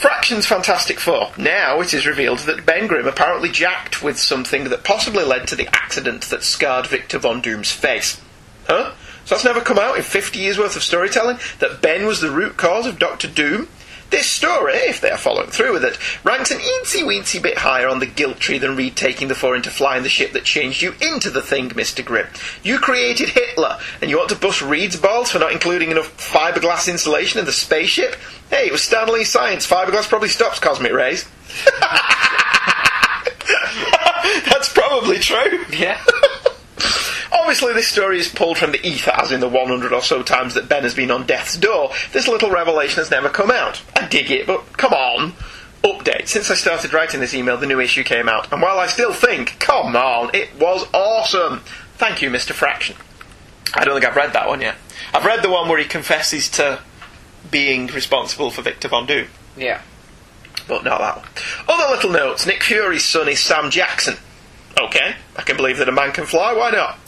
Fraction's 0.00 0.46
Fantastic 0.46 0.98
Four. 0.98 1.30
Now 1.36 1.82
it 1.82 1.92
is 1.92 2.06
revealed 2.06 2.38
that 2.40 2.64
Ben 2.64 2.86
Grimm 2.86 3.06
apparently 3.06 3.50
jacked 3.50 4.02
with 4.02 4.18
something 4.18 4.64
that 4.64 4.82
possibly 4.82 5.24
led 5.24 5.46
to 5.48 5.56
the 5.56 5.68
accident 5.76 6.22
that 6.30 6.42
scarred 6.42 6.86
Victor 6.86 7.18
Von 7.18 7.42
Doom's 7.42 7.70
face. 7.70 8.18
Huh? 8.66 8.94
So 9.26 9.34
that's 9.34 9.44
never 9.44 9.60
come 9.60 9.78
out 9.78 9.98
in 9.98 10.02
50 10.02 10.38
years 10.38 10.58
worth 10.58 10.74
of 10.74 10.82
storytelling? 10.82 11.36
That 11.58 11.82
Ben 11.82 12.06
was 12.06 12.22
the 12.22 12.30
root 12.30 12.56
cause 12.56 12.86
of 12.86 12.98
Doctor 12.98 13.28
Doom? 13.28 13.68
This 14.10 14.26
story, 14.26 14.74
if 14.74 15.00
they 15.00 15.10
are 15.10 15.16
following 15.16 15.50
through 15.50 15.72
with 15.72 15.84
it, 15.84 15.96
ranks 16.24 16.50
an 16.50 16.58
eensy 16.58 17.02
weensy 17.02 17.40
bit 17.40 17.58
higher 17.58 17.88
on 17.88 18.00
the 18.00 18.06
guilt 18.06 18.40
tree 18.40 18.58
than 18.58 18.76
Reed 18.76 18.96
taking 18.96 19.28
the 19.28 19.36
four 19.36 19.54
into 19.54 19.70
flying 19.70 20.02
the 20.02 20.08
ship 20.08 20.32
that 20.32 20.44
changed 20.44 20.82
you 20.82 20.94
into 21.00 21.30
the 21.30 21.42
thing, 21.42 21.70
Mr. 21.70 22.04
Grimm. 22.04 22.26
You 22.64 22.78
created 22.80 23.30
Hitler, 23.30 23.78
and 24.00 24.10
you 24.10 24.18
want 24.18 24.30
to 24.30 24.36
bust 24.36 24.62
Reed's 24.62 24.96
balls 24.96 25.30
for 25.30 25.38
not 25.38 25.52
including 25.52 25.92
enough 25.92 26.16
fiberglass 26.16 26.90
insulation 26.90 27.38
in 27.38 27.46
the 27.46 27.52
spaceship? 27.52 28.16
Hey, 28.50 28.66
it 28.66 28.72
was 28.72 28.82
Stan 28.82 29.08
Lee 29.12 29.22
Science. 29.22 29.64
Fiberglass 29.66 30.08
probably 30.08 30.28
stops 30.28 30.58
cosmic 30.58 30.92
rays. 30.92 31.28
That's 34.46 34.72
probably 34.72 35.18
true. 35.18 35.64
Yeah. 35.70 36.02
Obviously, 37.32 37.72
this 37.72 37.88
story 37.88 38.18
is 38.18 38.28
pulled 38.28 38.58
from 38.58 38.72
the 38.72 38.86
ether, 38.86 39.12
as 39.12 39.32
in 39.32 39.40
the 39.40 39.48
100 39.48 39.92
or 39.92 40.02
so 40.02 40.22
times 40.22 40.54
that 40.54 40.68
Ben 40.68 40.82
has 40.82 40.94
been 40.94 41.10
on 41.10 41.26
death's 41.26 41.56
door. 41.56 41.90
This 42.12 42.28
little 42.28 42.50
revelation 42.50 42.96
has 42.98 43.10
never 43.10 43.28
come 43.28 43.50
out. 43.50 43.82
I 43.96 44.06
dig 44.06 44.30
it, 44.30 44.46
but 44.46 44.72
come 44.76 44.92
on. 44.92 45.34
Update. 45.84 46.28
Since 46.28 46.50
I 46.50 46.54
started 46.54 46.92
writing 46.92 47.20
this 47.20 47.32
email, 47.34 47.56
the 47.56 47.66
new 47.66 47.80
issue 47.80 48.02
came 48.04 48.28
out, 48.28 48.52
and 48.52 48.60
while 48.60 48.78
I 48.78 48.86
still 48.86 49.12
think, 49.14 49.58
come 49.58 49.96
on, 49.96 50.30
it 50.34 50.50
was 50.58 50.86
awesome. 50.92 51.60
Thank 51.96 52.20
you, 52.22 52.30
Mr. 52.30 52.52
Fraction. 52.52 52.96
I 53.74 53.84
don't 53.84 53.94
think 53.94 54.04
I've 54.06 54.16
read 54.16 54.32
that 54.34 54.48
one 54.48 54.60
yet. 54.60 54.74
I've 55.14 55.24
read 55.24 55.42
the 55.42 55.50
one 55.50 55.68
where 55.68 55.78
he 55.78 55.84
confesses 55.86 56.48
to 56.50 56.80
being 57.50 57.86
responsible 57.88 58.50
for 58.50 58.62
Victor 58.62 58.88
Von 58.88 59.06
Doom, 59.06 59.28
Yeah. 59.56 59.80
but 60.68 60.84
not 60.84 60.98
that 61.00 61.16
one. 61.16 61.26
Other 61.68 61.94
little 61.94 62.10
notes. 62.10 62.44
Nick 62.46 62.62
Fury's 62.62 63.04
son 63.04 63.28
is 63.28 63.40
Sam 63.40 63.70
Jackson. 63.70 64.16
Okay, 64.80 65.14
I 65.36 65.42
can 65.42 65.56
believe 65.58 65.76
that 65.76 65.90
a 65.90 65.92
man 65.92 66.12
can 66.12 66.24
fly, 66.24 66.54
why 66.54 66.70
not? 66.70 66.98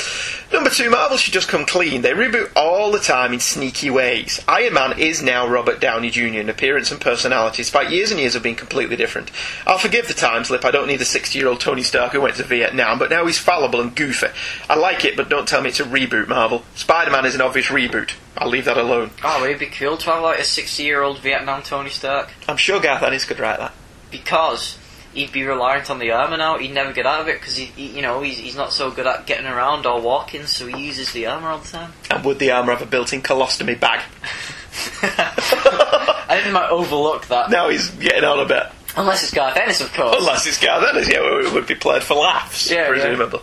Number 0.52 0.68
two, 0.68 0.90
Marvel 0.90 1.16
should 1.16 1.32
just 1.32 1.48
come 1.48 1.64
clean. 1.64 2.02
They 2.02 2.10
reboot 2.10 2.52
all 2.54 2.92
the 2.92 2.98
time 2.98 3.32
in 3.32 3.40
sneaky 3.40 3.88
ways. 3.88 4.44
Iron 4.46 4.74
Man 4.74 4.98
is 4.98 5.22
now 5.22 5.48
Robert 5.48 5.80
Downey 5.80 6.10
Jr. 6.10 6.40
in 6.40 6.50
appearance 6.50 6.90
and 6.90 7.00
personality, 7.00 7.62
despite 7.62 7.90
years 7.90 8.10
and 8.10 8.20
years 8.20 8.34
of 8.34 8.42
being 8.42 8.56
completely 8.56 8.96
different. 8.96 9.30
I'll 9.66 9.78
forgive 9.78 10.06
the 10.06 10.12
time 10.12 10.44
slip, 10.44 10.66
I 10.66 10.70
don't 10.70 10.86
need 10.86 11.00
a 11.00 11.06
60 11.06 11.38
year 11.38 11.48
old 11.48 11.60
Tony 11.60 11.82
Stark 11.82 12.12
who 12.12 12.20
went 12.20 12.36
to 12.36 12.42
Vietnam, 12.42 12.98
but 12.98 13.08
now 13.08 13.24
he's 13.24 13.38
fallible 13.38 13.80
and 13.80 13.96
goofy. 13.96 14.26
I 14.68 14.76
like 14.76 15.06
it, 15.06 15.16
but 15.16 15.30
don't 15.30 15.48
tell 15.48 15.62
me 15.62 15.70
it's 15.70 15.80
a 15.80 15.84
reboot, 15.84 16.28
Marvel. 16.28 16.64
Spider 16.74 17.10
Man 17.10 17.24
is 17.24 17.34
an 17.34 17.40
obvious 17.40 17.68
reboot. 17.68 18.12
I'll 18.36 18.50
leave 18.50 18.66
that 18.66 18.76
alone. 18.76 19.12
Oh, 19.24 19.44
it'd 19.44 19.58
be 19.58 19.66
cool 19.66 19.96
to 19.96 20.10
have 20.10 20.22
like 20.22 20.40
a 20.40 20.44
60 20.44 20.82
year 20.82 21.00
old 21.00 21.20
Vietnam 21.20 21.62
Tony 21.62 21.90
Stark. 21.90 22.32
I'm 22.46 22.58
sure 22.58 22.80
Garth 22.80 23.02
Ennis 23.02 23.24
could 23.24 23.40
write 23.40 23.58
that. 23.58 23.72
Because 24.10 24.76
he'd 25.14 25.32
be 25.32 25.44
reliant 25.44 25.90
on 25.90 25.98
the 25.98 26.10
armour 26.12 26.36
now. 26.36 26.58
He'd 26.58 26.72
never 26.72 26.92
get 26.92 27.06
out 27.06 27.20
of 27.20 27.28
it 27.28 27.40
because 27.40 27.56
he, 27.56 27.66
he, 27.66 27.86
you 27.88 28.02
know, 28.02 28.22
he's, 28.22 28.38
he's 28.38 28.56
not 28.56 28.72
so 28.72 28.90
good 28.90 29.06
at 29.06 29.26
getting 29.26 29.46
around 29.46 29.86
or 29.86 30.00
walking, 30.00 30.46
so 30.46 30.66
he 30.66 30.86
uses 30.86 31.12
the 31.12 31.26
armour 31.26 31.48
all 31.48 31.58
the 31.58 31.68
time. 31.68 31.92
And 32.10 32.24
would 32.24 32.38
the 32.38 32.50
armour 32.50 32.72
have 32.72 32.82
a 32.82 32.86
built 32.86 33.12
in 33.12 33.22
colostomy 33.22 33.78
bag? 33.78 34.02
I 35.02 36.36
think 36.36 36.44
they 36.46 36.52
might 36.52 36.70
overlook 36.70 37.26
that. 37.26 37.50
Now 37.50 37.68
he's 37.68 37.90
getting 37.90 38.24
on 38.24 38.40
a 38.40 38.46
bit. 38.46 38.64
Unless 38.96 39.22
it's 39.22 39.34
Garth 39.34 39.56
Ennis, 39.56 39.80
of 39.80 39.92
course. 39.92 40.16
Unless 40.18 40.46
it's 40.46 40.62
Garth 40.62 40.84
Ennis, 40.88 41.08
yeah, 41.08 41.20
it 41.20 41.52
would 41.52 41.66
be 41.66 41.74
played 41.74 42.02
for 42.02 42.14
laughs, 42.14 42.70
Yeah, 42.70 42.88
presumably. 42.88 43.40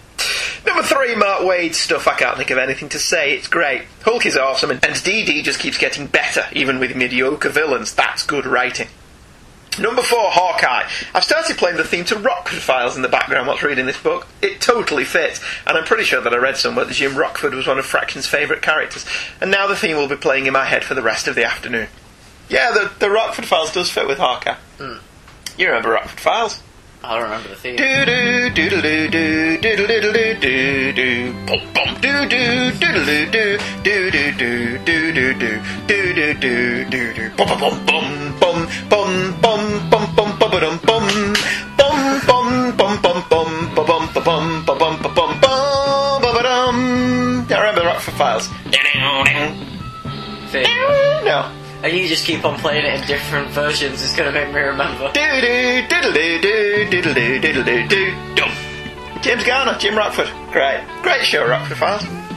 Number 0.65 0.83
three, 0.83 1.15
Mark 1.15 1.41
Waid 1.41 1.73
stuff. 1.73 2.07
I 2.07 2.13
can't 2.15 2.37
think 2.37 2.51
of 2.51 2.57
anything 2.57 2.89
to 2.89 2.99
say. 2.99 3.33
It's 3.33 3.47
great. 3.47 3.83
Hulk 4.03 4.25
is 4.25 4.37
awesome, 4.37 4.69
and 4.71 4.81
DD 4.81 5.43
just 5.43 5.59
keeps 5.59 5.77
getting 5.77 6.07
better, 6.07 6.43
even 6.51 6.79
with 6.79 6.95
mediocre 6.95 7.49
villains. 7.49 7.93
That's 7.95 8.23
good 8.23 8.45
writing. 8.45 8.87
Number 9.79 10.01
four, 10.01 10.29
Hawkeye. 10.29 10.89
I've 11.13 11.23
started 11.23 11.57
playing 11.57 11.77
the 11.77 11.83
theme 11.83 12.05
to 12.05 12.17
Rockford 12.17 12.59
Files 12.59 12.95
in 12.95 13.01
the 13.01 13.07
background 13.07 13.47
whilst 13.47 13.63
reading 13.63 13.85
this 13.85 14.01
book. 14.01 14.27
It 14.41 14.59
totally 14.59 15.05
fits, 15.05 15.39
and 15.65 15.77
I'm 15.77 15.85
pretty 15.85 16.03
sure 16.03 16.21
that 16.21 16.33
I 16.33 16.37
read 16.37 16.57
somewhere 16.57 16.85
that 16.85 16.93
Jim 16.93 17.17
Rockford 17.17 17.53
was 17.53 17.67
one 17.67 17.79
of 17.79 17.85
Fraction's 17.85 18.27
favourite 18.27 18.61
characters, 18.61 19.05
and 19.39 19.49
now 19.51 19.67
the 19.67 19.75
theme 19.75 19.95
will 19.95 20.07
be 20.07 20.15
playing 20.15 20.47
in 20.47 20.53
my 20.53 20.65
head 20.65 20.83
for 20.83 20.95
the 20.95 21.01
rest 21.01 21.27
of 21.27 21.35
the 21.35 21.45
afternoon. 21.45 21.87
Yeah, 22.49 22.71
the, 22.71 22.91
the 22.99 23.09
Rockford 23.09 23.45
Files 23.45 23.71
does 23.71 23.89
fit 23.89 24.07
with 24.07 24.17
Hawkeye. 24.17 24.55
You 25.57 25.67
remember 25.67 25.91
Rockford 25.91 26.19
Files? 26.19 26.61
I 27.01 27.13
don't 27.15 27.23
remember 27.23 27.49
the 27.49 27.55
theme. 27.55 27.75
Do 27.77 28.05
do 28.05 28.49
do 28.49 28.69
do 28.69 28.81
do 28.81 29.57
do 29.61 29.87
do 29.87 30.11
do 30.11 30.35
do 30.35 30.93
do 30.93 31.33
bum 31.45 31.73
bum 31.73 32.01
do 32.01 32.27
do 32.27 32.71
do 32.71 33.05
do 33.05 33.31
do 33.31 33.57
do 33.83 34.11
do 34.11 34.31
do 34.33 34.77
do 34.83 34.83
do 34.83 35.39
do 35.39 35.63
do 35.87 36.33
do 36.33 36.85
do 36.89 37.13
do 37.13 37.29
bum 37.37 37.47
bum 37.47 37.59
bum 37.59 37.85
bum 37.85 38.39
bum 38.39 38.39
bum 38.39 38.68
bum 39.89 40.15
bum 40.15 40.37
bum 40.39 40.51
bum 40.51 40.79
bum 40.85 41.05
bum 41.77 42.21
bum 42.27 42.71
bum 42.77 43.01
bum 43.01 43.01
bum 43.01 43.23
bum 43.29 43.69
bum 43.75 44.13
bum 44.13 44.63
bum 44.65 44.77
bum 44.77 45.01
bum 45.01 45.13
bum 45.15 45.37
bum 45.41 45.79
I 47.51 47.57
remember 47.59 47.81
Rockford 47.81 48.13
Files. 48.13 48.47
Theme. 50.49 50.63
No. 51.25 51.51
And 51.81 51.93
you 51.93 52.07
just 52.07 52.25
keep 52.25 52.43
on 52.45 52.57
playing 52.59 52.85
it 52.85 52.99
in 52.99 53.07
different 53.07 53.49
versions. 53.49 54.03
It's 54.03 54.13
to 54.15 54.31
make 54.31 54.53
me 54.53 54.59
remember. 54.59 55.11
Do 55.13 55.41
do 55.41 55.87
diddle 55.87 56.13
do 56.13 56.41
do 56.41 56.89
diddle 56.89 57.13
do 57.13 57.39
diddle 57.39 57.63
do 57.63 57.85
do. 57.87 58.45
James 59.21 59.43
Garner, 59.43 59.77
Jim 59.79 59.97
Rockford. 59.97 60.29
Great. 60.51 60.83
Great 61.01 61.25
show, 61.25 61.47
Rockford 61.47 61.77
Files. 61.77 62.28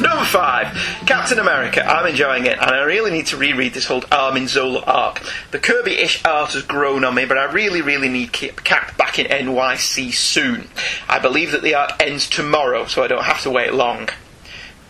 Number 0.00 0.24
five, 0.24 0.68
Captain 1.06 1.38
America. 1.38 1.84
I'm 1.84 2.06
enjoying 2.06 2.46
it, 2.46 2.52
and 2.58 2.70
I 2.70 2.82
really 2.82 3.10
need 3.10 3.26
to 3.26 3.36
reread 3.36 3.74
this 3.74 3.86
whole 3.86 4.02
Arnim 4.10 4.48
Zola 4.48 4.80
arc. 4.86 5.20
The 5.50 5.58
Kirby-ish 5.58 6.24
art 6.24 6.52
has 6.52 6.62
grown 6.62 7.04
on 7.04 7.14
me, 7.14 7.24
but 7.26 7.36
I 7.36 7.44
really, 7.52 7.82
really 7.82 8.08
need 8.08 8.32
Cap 8.32 8.96
back 8.96 9.18
in 9.18 9.26
NYC 9.26 10.12
soon. 10.12 10.68
I 11.08 11.18
believe 11.18 11.52
that 11.52 11.62
the 11.62 11.74
arc 11.74 12.02
ends 12.02 12.28
tomorrow, 12.28 12.86
so 12.86 13.02
I 13.04 13.08
don't 13.08 13.24
have 13.24 13.42
to 13.42 13.50
wait 13.50 13.74
long. 13.74 14.08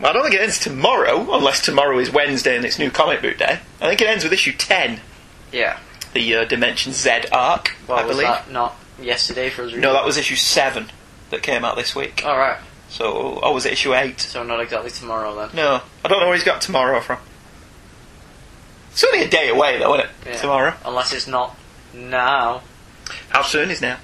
Well, 0.00 0.10
I 0.10 0.12
don't 0.12 0.22
think 0.22 0.34
it 0.36 0.40
ends 0.42 0.58
tomorrow, 0.60 1.34
unless 1.34 1.60
tomorrow 1.62 1.98
is 1.98 2.10
Wednesday 2.10 2.56
and 2.56 2.64
it's 2.64 2.78
new 2.78 2.90
comic 2.90 3.20
book 3.20 3.36
day. 3.38 3.58
I 3.80 3.88
think 3.88 4.00
it 4.00 4.08
ends 4.08 4.24
with 4.24 4.32
issue 4.32 4.52
10, 4.52 5.00
Yeah. 5.52 5.78
the 6.14 6.36
uh, 6.36 6.44
Dimension 6.44 6.92
Z 6.92 7.24
arc, 7.32 7.76
Well, 7.86 7.98
I 7.98 8.04
was 8.06 8.16
believe. 8.16 8.28
that 8.28 8.50
not 8.50 8.76
yesterday 9.00 9.50
for 9.50 9.64
us? 9.64 9.72
No, 9.74 9.92
that 9.92 10.04
was 10.04 10.16
issue 10.16 10.36
7 10.36 10.86
that 11.30 11.42
came 11.42 11.64
out 11.64 11.76
this 11.76 11.94
week. 11.96 12.22
Alright. 12.24 12.58
So, 12.90 13.38
oh, 13.42 13.54
was 13.54 13.66
it 13.66 13.72
issue 13.72 13.94
8? 13.94 14.20
So 14.20 14.42
not 14.42 14.60
exactly 14.60 14.90
tomorrow 14.90 15.34
then. 15.36 15.50
No, 15.54 15.80
I 16.04 16.08
don't 16.08 16.20
know 16.20 16.26
where 16.26 16.34
he's 16.34 16.44
got 16.44 16.60
tomorrow 16.60 17.00
from. 17.00 17.18
It's 18.90 19.04
only 19.04 19.22
a 19.24 19.28
day 19.28 19.48
away, 19.48 19.78
though, 19.78 19.94
isn't 19.94 20.06
it? 20.06 20.12
Yeah. 20.26 20.36
Tomorrow. 20.36 20.74
Unless 20.84 21.12
it's 21.12 21.28
not 21.28 21.56
now. 21.94 22.62
How 23.28 23.42
soon 23.42 23.70
is 23.70 23.80
now? 23.80 23.98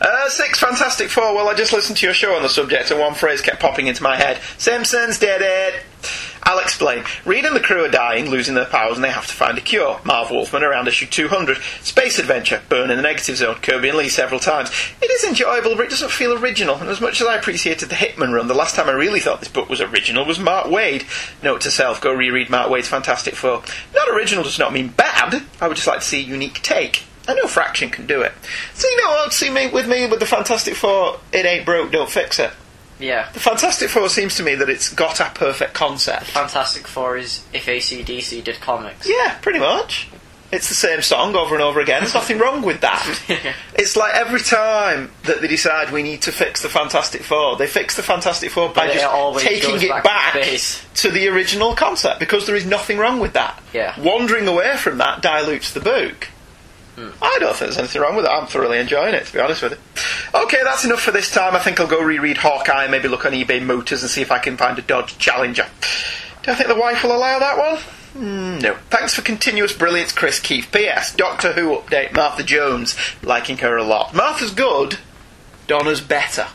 Uh, 0.00 0.28
six 0.28 0.58
Fantastic 0.58 1.08
Four. 1.08 1.34
Well, 1.34 1.48
I 1.48 1.54
just 1.54 1.72
listened 1.72 1.98
to 1.98 2.06
your 2.06 2.14
show 2.14 2.34
on 2.34 2.42
the 2.42 2.48
subject, 2.48 2.90
and 2.90 3.00
one 3.00 3.14
phrase 3.14 3.40
kept 3.40 3.60
popping 3.60 3.86
into 3.86 4.02
my 4.02 4.16
head. 4.16 4.40
Simpsons 4.58 5.18
did 5.18 5.42
it. 5.42 5.82
I'll 6.46 6.60
explain. 6.60 7.02
Reed 7.24 7.44
and 7.44 7.56
the 7.56 7.60
crew 7.60 7.84
are 7.84 7.90
dying, 7.90 8.30
losing 8.30 8.54
their 8.54 8.66
powers, 8.66 8.96
and 8.96 9.02
they 9.02 9.10
have 9.10 9.26
to 9.26 9.32
find 9.32 9.58
a 9.58 9.60
cure. 9.60 10.00
Marv 10.04 10.30
Wolfman 10.30 10.62
around 10.62 10.86
issue 10.86 11.06
200. 11.06 11.56
Space 11.82 12.20
Adventure. 12.20 12.62
Byrne 12.68 12.90
in 12.90 12.98
the 12.98 13.02
Negative 13.02 13.36
Zone. 13.36 13.56
Kirby 13.56 13.88
and 13.88 13.98
Lee 13.98 14.08
several 14.08 14.38
times. 14.38 14.70
It 15.02 15.10
is 15.10 15.24
enjoyable, 15.24 15.74
but 15.74 15.86
it 15.86 15.90
doesn't 15.90 16.12
feel 16.12 16.32
original. 16.32 16.76
And 16.76 16.88
as 16.88 17.00
much 17.00 17.20
as 17.20 17.26
I 17.26 17.34
appreciated 17.34 17.88
the 17.88 17.96
Hickman 17.96 18.32
run, 18.32 18.46
the 18.46 18.54
last 18.54 18.76
time 18.76 18.88
I 18.88 18.92
really 18.92 19.18
thought 19.18 19.40
this 19.40 19.48
book 19.48 19.68
was 19.68 19.80
original 19.80 20.24
was 20.24 20.38
Mark 20.38 20.66
Waid. 20.66 21.04
Note 21.42 21.62
to 21.62 21.70
self: 21.72 22.00
go 22.00 22.12
reread 22.12 22.48
Mark 22.48 22.70
Waid's 22.70 22.86
Fantastic 22.86 23.34
Four. 23.34 23.64
Not 23.92 24.08
original 24.08 24.44
does 24.44 24.60
not 24.60 24.72
mean 24.72 24.88
bad. 24.88 25.42
I 25.60 25.66
would 25.66 25.76
just 25.76 25.88
like 25.88 25.98
to 25.98 26.06
see 26.06 26.20
a 26.20 26.28
unique 26.28 26.62
take. 26.62 27.02
I 27.28 27.34
know 27.34 27.46
Fraction 27.46 27.90
can 27.90 28.06
do 28.06 28.22
it. 28.22 28.32
So 28.74 28.88
you 28.88 28.96
know 29.04 29.10
what? 29.10 29.32
See 29.32 29.50
me 29.50 29.68
with 29.68 29.88
me 29.88 30.06
with 30.06 30.20
the 30.20 30.26
Fantastic 30.26 30.74
Four. 30.74 31.18
It 31.32 31.44
ain't 31.44 31.66
broke, 31.66 31.92
don't 31.92 32.10
fix 32.10 32.38
it. 32.38 32.50
Yeah. 32.98 33.30
The 33.32 33.40
Fantastic 33.40 33.90
Four 33.90 34.08
seems 34.08 34.36
to 34.36 34.42
me 34.42 34.54
that 34.54 34.68
it's 34.68 34.92
got 34.92 35.20
a 35.20 35.30
perfect 35.34 35.74
concept. 35.74 36.26
Fantastic 36.26 36.86
Four 36.86 37.16
is 37.16 37.44
if 37.52 37.66
ACDC 37.66 38.44
did 38.44 38.60
comics. 38.60 39.08
Yeah, 39.08 39.36
pretty 39.42 39.58
much. 39.58 40.08
It's 40.52 40.68
the 40.68 40.74
same 40.74 41.02
song 41.02 41.34
over 41.34 41.54
and 41.56 41.62
over 41.62 41.80
again. 41.80 42.02
There's 42.02 42.14
nothing 42.14 42.38
wrong 42.38 42.62
with 42.62 42.80
that. 42.82 43.04
It's 43.78 43.94
like 43.94 44.14
every 44.14 44.40
time 44.40 45.10
that 45.24 45.42
they 45.42 45.48
decide 45.48 45.92
we 45.92 46.02
need 46.02 46.22
to 46.22 46.32
fix 46.32 46.62
the 46.62 46.68
Fantastic 46.70 47.22
Four, 47.22 47.56
they 47.56 47.66
fix 47.66 47.94
the 47.94 48.02
Fantastic 48.02 48.50
Four 48.50 48.70
by 48.70 48.90
just 48.90 49.44
taking 49.44 49.82
it 49.82 49.90
back 49.90 50.32
back, 50.32 50.42
to 50.94 51.10
the 51.10 51.28
original 51.28 51.74
concept 51.74 52.18
because 52.18 52.46
there 52.46 52.56
is 52.56 52.64
nothing 52.64 52.96
wrong 52.96 53.20
with 53.20 53.34
that. 53.34 53.62
Yeah. 53.74 54.00
Wandering 54.00 54.48
away 54.48 54.76
from 54.78 54.96
that 54.98 55.20
dilutes 55.20 55.74
the 55.74 55.80
book. 55.80 56.28
I 56.98 57.36
don't 57.40 57.50
think 57.54 57.58
there's 57.58 57.78
anything 57.78 58.00
wrong 58.00 58.16
with 58.16 58.24
it. 58.24 58.30
I'm 58.30 58.46
thoroughly 58.46 58.78
enjoying 58.78 59.14
it, 59.14 59.26
to 59.26 59.32
be 59.32 59.38
honest 59.40 59.62
with 59.62 59.72
you. 59.72 60.40
Okay, 60.42 60.58
that's 60.64 60.84
enough 60.84 61.00
for 61.02 61.10
this 61.10 61.30
time. 61.30 61.54
I 61.54 61.58
think 61.58 61.78
I'll 61.78 61.86
go 61.86 62.00
reread 62.02 62.38
Hawkeye 62.38 62.84
and 62.84 62.90
maybe 62.90 63.08
look 63.08 63.26
on 63.26 63.32
eBay 63.32 63.62
Motors 63.62 64.02
and 64.02 64.10
see 64.10 64.22
if 64.22 64.30
I 64.32 64.38
can 64.38 64.56
find 64.56 64.78
a 64.78 64.82
Dodge 64.82 65.18
Challenger. 65.18 65.66
Do 66.42 66.50
I 66.52 66.54
think 66.54 66.68
the 66.68 66.74
wife 66.74 67.02
will 67.02 67.14
allow 67.14 67.38
that 67.38 67.58
one? 67.58 67.76
Mm, 68.16 68.62
no. 68.62 68.74
Thanks 68.88 69.12
for 69.12 69.20
continuous 69.20 69.74
brilliance, 69.74 70.12
Chris 70.12 70.40
Keith. 70.40 70.68
P.S. 70.72 71.14
Doctor 71.14 71.52
Who 71.52 71.76
update. 71.76 72.14
Martha 72.14 72.42
Jones. 72.42 72.96
Liking 73.22 73.58
her 73.58 73.76
a 73.76 73.84
lot. 73.84 74.14
Martha's 74.14 74.52
good. 74.52 74.98
Donna's 75.66 76.00
better. 76.00 76.46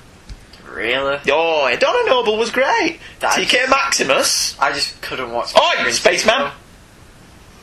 Really? 0.67 1.19
Oh, 1.29 1.67
yeah, 1.67 1.75
Donna 1.75 2.09
Noble 2.09 2.37
was 2.37 2.49
great. 2.49 2.99
That 3.19 3.33
TK 3.33 3.49
just- 3.51 3.69
Maximus. 3.69 4.59
I 4.59 4.71
just 4.71 4.99
couldn't 5.01 5.31
watch. 5.31 5.51
Oh, 5.55 5.87
Spaceman. 5.91 6.51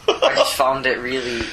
I 0.06 0.34
just 0.36 0.54
found 0.54 0.86
it 0.86 0.98
really, 0.98 1.44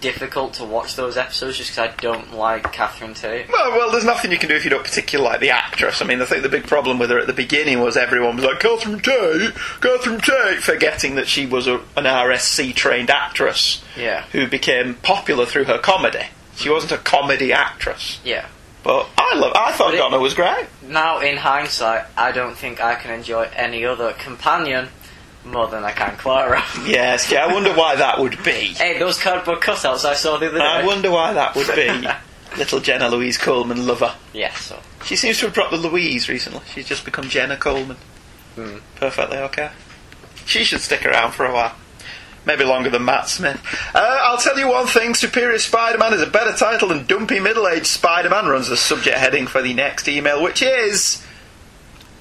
difficult 0.00 0.54
to 0.54 0.64
watch 0.64 0.96
those 0.96 1.16
episodes 1.16 1.56
just 1.58 1.70
because 1.70 1.90
I 1.90 1.94
don't 2.00 2.34
like 2.34 2.72
Catherine 2.72 3.14
Tate. 3.14 3.48
Well, 3.50 3.70
well, 3.72 3.90
there's 3.90 4.04
nothing 4.04 4.32
you 4.32 4.38
can 4.38 4.48
do 4.48 4.54
if 4.56 4.64
you 4.64 4.70
don't 4.70 4.84
particularly 4.84 5.30
like 5.30 5.40
the 5.40 5.50
actress. 5.50 6.00
I 6.02 6.04
mean, 6.06 6.20
I 6.20 6.24
think 6.24 6.42
the 6.42 6.48
big 6.48 6.66
problem 6.66 6.98
with 6.98 7.10
her 7.10 7.18
at 7.18 7.26
the 7.26 7.32
beginning 7.32 7.80
was 7.80 7.96
everyone 7.96 8.36
was 8.36 8.44
like, 8.44 8.60
Catherine 8.60 9.00
Tate, 9.00 9.54
Catherine 9.80 10.20
Tate, 10.20 10.62
forgetting 10.62 11.14
that 11.16 11.28
she 11.28 11.46
was 11.46 11.66
a, 11.66 11.76
an 11.96 12.04
RSC 12.04 12.74
trained 12.74 13.10
actress 13.10 13.82
Yeah. 13.96 14.24
who 14.32 14.46
became 14.46 14.94
popular 14.94 15.46
through 15.46 15.64
her 15.64 15.78
comedy. 15.78 16.26
She 16.56 16.68
wasn't 16.70 16.92
a 16.92 16.98
comedy 16.98 17.52
actress. 17.52 18.20
Yeah. 18.24 18.46
But 18.82 19.08
I 19.18 19.34
love. 19.36 19.52
I 19.56 19.72
thought 19.72 19.94
it- 19.94 19.98
Donna 19.98 20.18
was 20.20 20.34
great. 20.34 20.66
Now, 20.82 21.18
in 21.18 21.36
hindsight, 21.38 22.04
I 22.16 22.30
don't 22.32 22.56
think 22.56 22.80
I 22.80 22.94
can 22.94 23.10
enjoy 23.12 23.48
any 23.56 23.84
other 23.84 24.12
companion 24.12 24.88
more 25.46 25.68
than 25.68 25.84
I 25.84 25.92
can 25.92 26.16
Clara. 26.16 26.62
Yes, 26.86 27.30
yeah. 27.30 27.44
I 27.44 27.52
wonder 27.52 27.72
why 27.72 27.96
that 27.96 28.18
would 28.18 28.42
be. 28.44 28.74
hey, 28.74 28.98
those 28.98 29.18
cardboard 29.20 29.60
cutouts 29.60 30.04
I 30.04 30.14
saw 30.14 30.38
the 30.38 30.48
other 30.48 30.58
day. 30.58 30.64
I 30.64 30.84
wonder 30.84 31.10
why 31.10 31.32
that 31.32 31.54
would 31.56 31.68
be. 31.74 32.06
Little 32.58 32.80
Jenna 32.80 33.08
Louise 33.08 33.36
Coleman 33.38 33.86
lover. 33.86 34.14
Yeah, 34.32 34.54
so. 34.54 34.80
She 35.04 35.16
seems 35.16 35.38
to 35.40 35.46
have 35.46 35.54
dropped 35.54 35.72
the 35.72 35.76
Louise 35.76 36.28
recently. 36.28 36.62
She's 36.72 36.86
just 36.86 37.04
become 37.04 37.28
Jenna 37.28 37.56
Coleman. 37.56 37.96
Hmm. 38.54 38.78
Perfectly 38.96 39.38
okay. 39.38 39.70
She 40.46 40.64
should 40.64 40.80
stick 40.80 41.04
around 41.04 41.32
for 41.32 41.44
a 41.44 41.52
while. 41.52 41.74
Maybe 42.46 42.64
longer 42.64 42.88
than 42.88 43.04
Matt 43.04 43.28
Smith. 43.28 43.60
Uh, 43.92 44.20
I'll 44.22 44.38
tell 44.38 44.56
you 44.56 44.68
one 44.68 44.86
thing 44.86 45.14
Superior 45.14 45.58
Spider 45.58 45.98
Man 45.98 46.14
is 46.14 46.22
a 46.22 46.26
better 46.28 46.56
title 46.56 46.88
than 46.88 47.04
Dumpy 47.04 47.40
Middle 47.40 47.66
Aged 47.66 47.86
Spider 47.86 48.30
Man, 48.30 48.46
runs 48.46 48.68
the 48.68 48.76
subject 48.76 49.18
heading 49.18 49.48
for 49.48 49.60
the 49.60 49.74
next 49.74 50.06
email, 50.08 50.40
which 50.42 50.62
is 50.62 51.25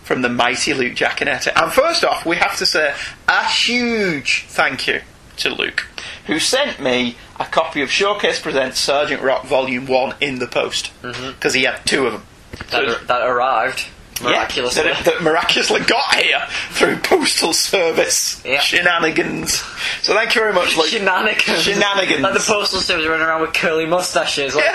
from 0.06 0.22
the 0.22 0.30
mighty 0.30 0.74
Luke 0.74 0.94
Giaconetti. 0.94 1.52
And 1.62 1.74
first 1.74 2.06
off, 2.06 2.26
we 2.26 2.38
have 2.38 2.56
to 2.58 2.66
say 2.66 2.94
a 3.28 3.44
huge 3.50 4.46
thank 4.48 4.88
you 4.88 5.02
to 5.38 5.50
Luke, 5.50 5.88
who 6.28 6.40
sent 6.40 6.80
me 6.80 7.18
a 7.40 7.46
copy 7.46 7.82
of 7.82 7.92
Showcase 7.92 8.40
Presents 8.40 8.80
Sergeant 8.80 9.22
Rock 9.22 9.46
Volume 9.46 9.88
1 9.88 10.16
in 10.22 10.40
the 10.40 10.48
post, 10.48 10.92
mm-hmm. 11.02 11.32
because 11.32 11.54
he 11.56 11.64
had 11.64 11.84
two 11.86 12.06
of 12.06 12.14
them. 12.14 12.24
That, 12.72 13.08
that 13.08 13.22
arrived 13.22 13.88
miraculously. 14.22 14.84
Yeah, 14.86 14.94
that, 14.94 15.06
that 15.06 15.24
miraculously 15.24 15.82
got 15.82 16.16
here 16.16 16.42
through 16.72 16.98
postal 16.98 17.54
service 17.54 18.42
Yeah. 18.46 18.60
shenanigans. 18.60 19.62
So 20.02 20.14
thank 20.14 20.34
you 20.36 20.42
very 20.42 20.54
much, 20.54 20.76
Luke. 20.78 20.88
Shenanigans. 20.88 21.62
Shenanigans. 21.62 22.22
Like 22.22 22.34
the 22.34 22.40
postal 22.40 22.80
service 22.82 23.06
running 23.08 23.26
around 23.26 23.42
with 23.42 23.54
curly 23.54 23.86
mustaches, 23.86 24.56
like 24.56 24.66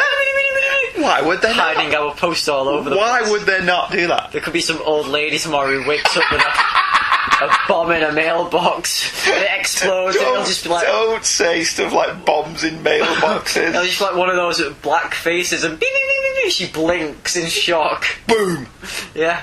Why 0.96 1.22
would 1.22 1.40
they 1.40 1.52
hiding 1.52 1.92
not? 1.92 2.02
our 2.02 2.14
post 2.14 2.48
all 2.48 2.68
over 2.68 2.90
the 2.90 2.96
Why 2.96 3.20
place. 3.20 3.30
would 3.30 3.42
they 3.42 3.64
not 3.64 3.90
do 3.90 4.06
that? 4.08 4.32
There 4.32 4.40
could 4.40 4.52
be 4.52 4.60
some 4.60 4.80
old 4.84 5.06
lady 5.06 5.38
tomorrow 5.38 5.80
who 5.80 5.88
wakes 5.88 6.16
up 6.16 6.24
with 6.30 6.40
a, 6.42 6.44
a 7.40 7.50
bomb 7.68 7.90
in 7.92 8.02
a 8.02 8.12
mailbox. 8.12 9.26
It 9.26 9.48
explodes 9.58 10.16
and 10.16 10.22
it'll 10.24 10.36
Don't, 10.36 10.46
just 10.46 10.64
be 10.64 10.70
like 10.70 10.86
don't 10.86 11.24
say 11.24 11.62
stuff 11.64 11.92
like 11.92 12.24
bombs 12.24 12.64
in 12.64 12.78
mailboxes. 12.82 13.68
it'll 13.68 13.84
just 13.84 13.98
be 13.98 14.04
like 14.04 14.16
one 14.16 14.28
of 14.30 14.36
those 14.36 14.60
with 14.60 14.80
black 14.82 15.14
faces 15.14 15.64
and 15.64 15.78
beep, 15.78 15.88
beep, 15.92 16.02
beep, 16.02 16.34
beep, 16.34 16.44
beep. 16.44 16.52
she 16.52 16.66
blinks 16.70 17.36
in 17.36 17.46
shock. 17.46 18.04
Boom. 18.26 18.66
Yeah. 19.14 19.42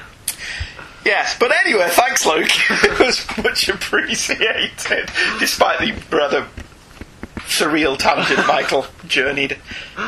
Yes, 1.06 1.38
but 1.40 1.52
anyway, 1.66 1.88
thanks, 1.92 2.26
Luke. 2.26 2.50
it 2.84 3.00
was 3.00 3.26
much 3.42 3.70
appreciated, 3.70 5.10
despite 5.40 5.80
the 5.80 5.96
rather 6.16 6.46
surreal 7.48 7.98
tangent 7.98 8.46
Michael 8.48 8.86
journeyed 9.08 9.58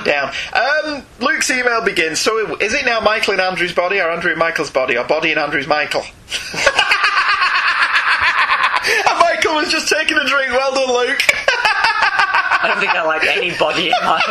down. 0.04 0.34
Um, 0.54 1.04
Luke's 1.20 1.50
email 1.50 1.84
begins. 1.84 2.20
So, 2.20 2.58
is 2.58 2.74
it 2.74 2.86
now 2.86 3.00
Michael 3.00 3.34
in 3.34 3.40
Andrew's 3.40 3.74
body, 3.74 4.00
or 4.00 4.12
Andrew 4.12 4.32
in 4.32 4.38
Michael's 4.38 4.70
body, 4.70 4.98
or 4.98 5.06
body 5.06 5.32
in 5.32 5.38
Andrew's 5.38 5.68
Michael? 5.68 6.02
and 9.08 9.20
Michael 9.20 9.56
was 9.56 9.72
just 9.72 9.90
taking 9.90 10.18
a 10.18 10.28
drink. 10.28 10.52
Well 10.52 10.74
done, 10.74 11.08
Luke. 11.08 11.22
I 12.62 12.68
don't 12.68 12.80
think 12.80 12.92
I 12.92 13.04
like 13.06 13.26
anybody 13.26 13.86
in 13.86 13.92
my 14.02 14.22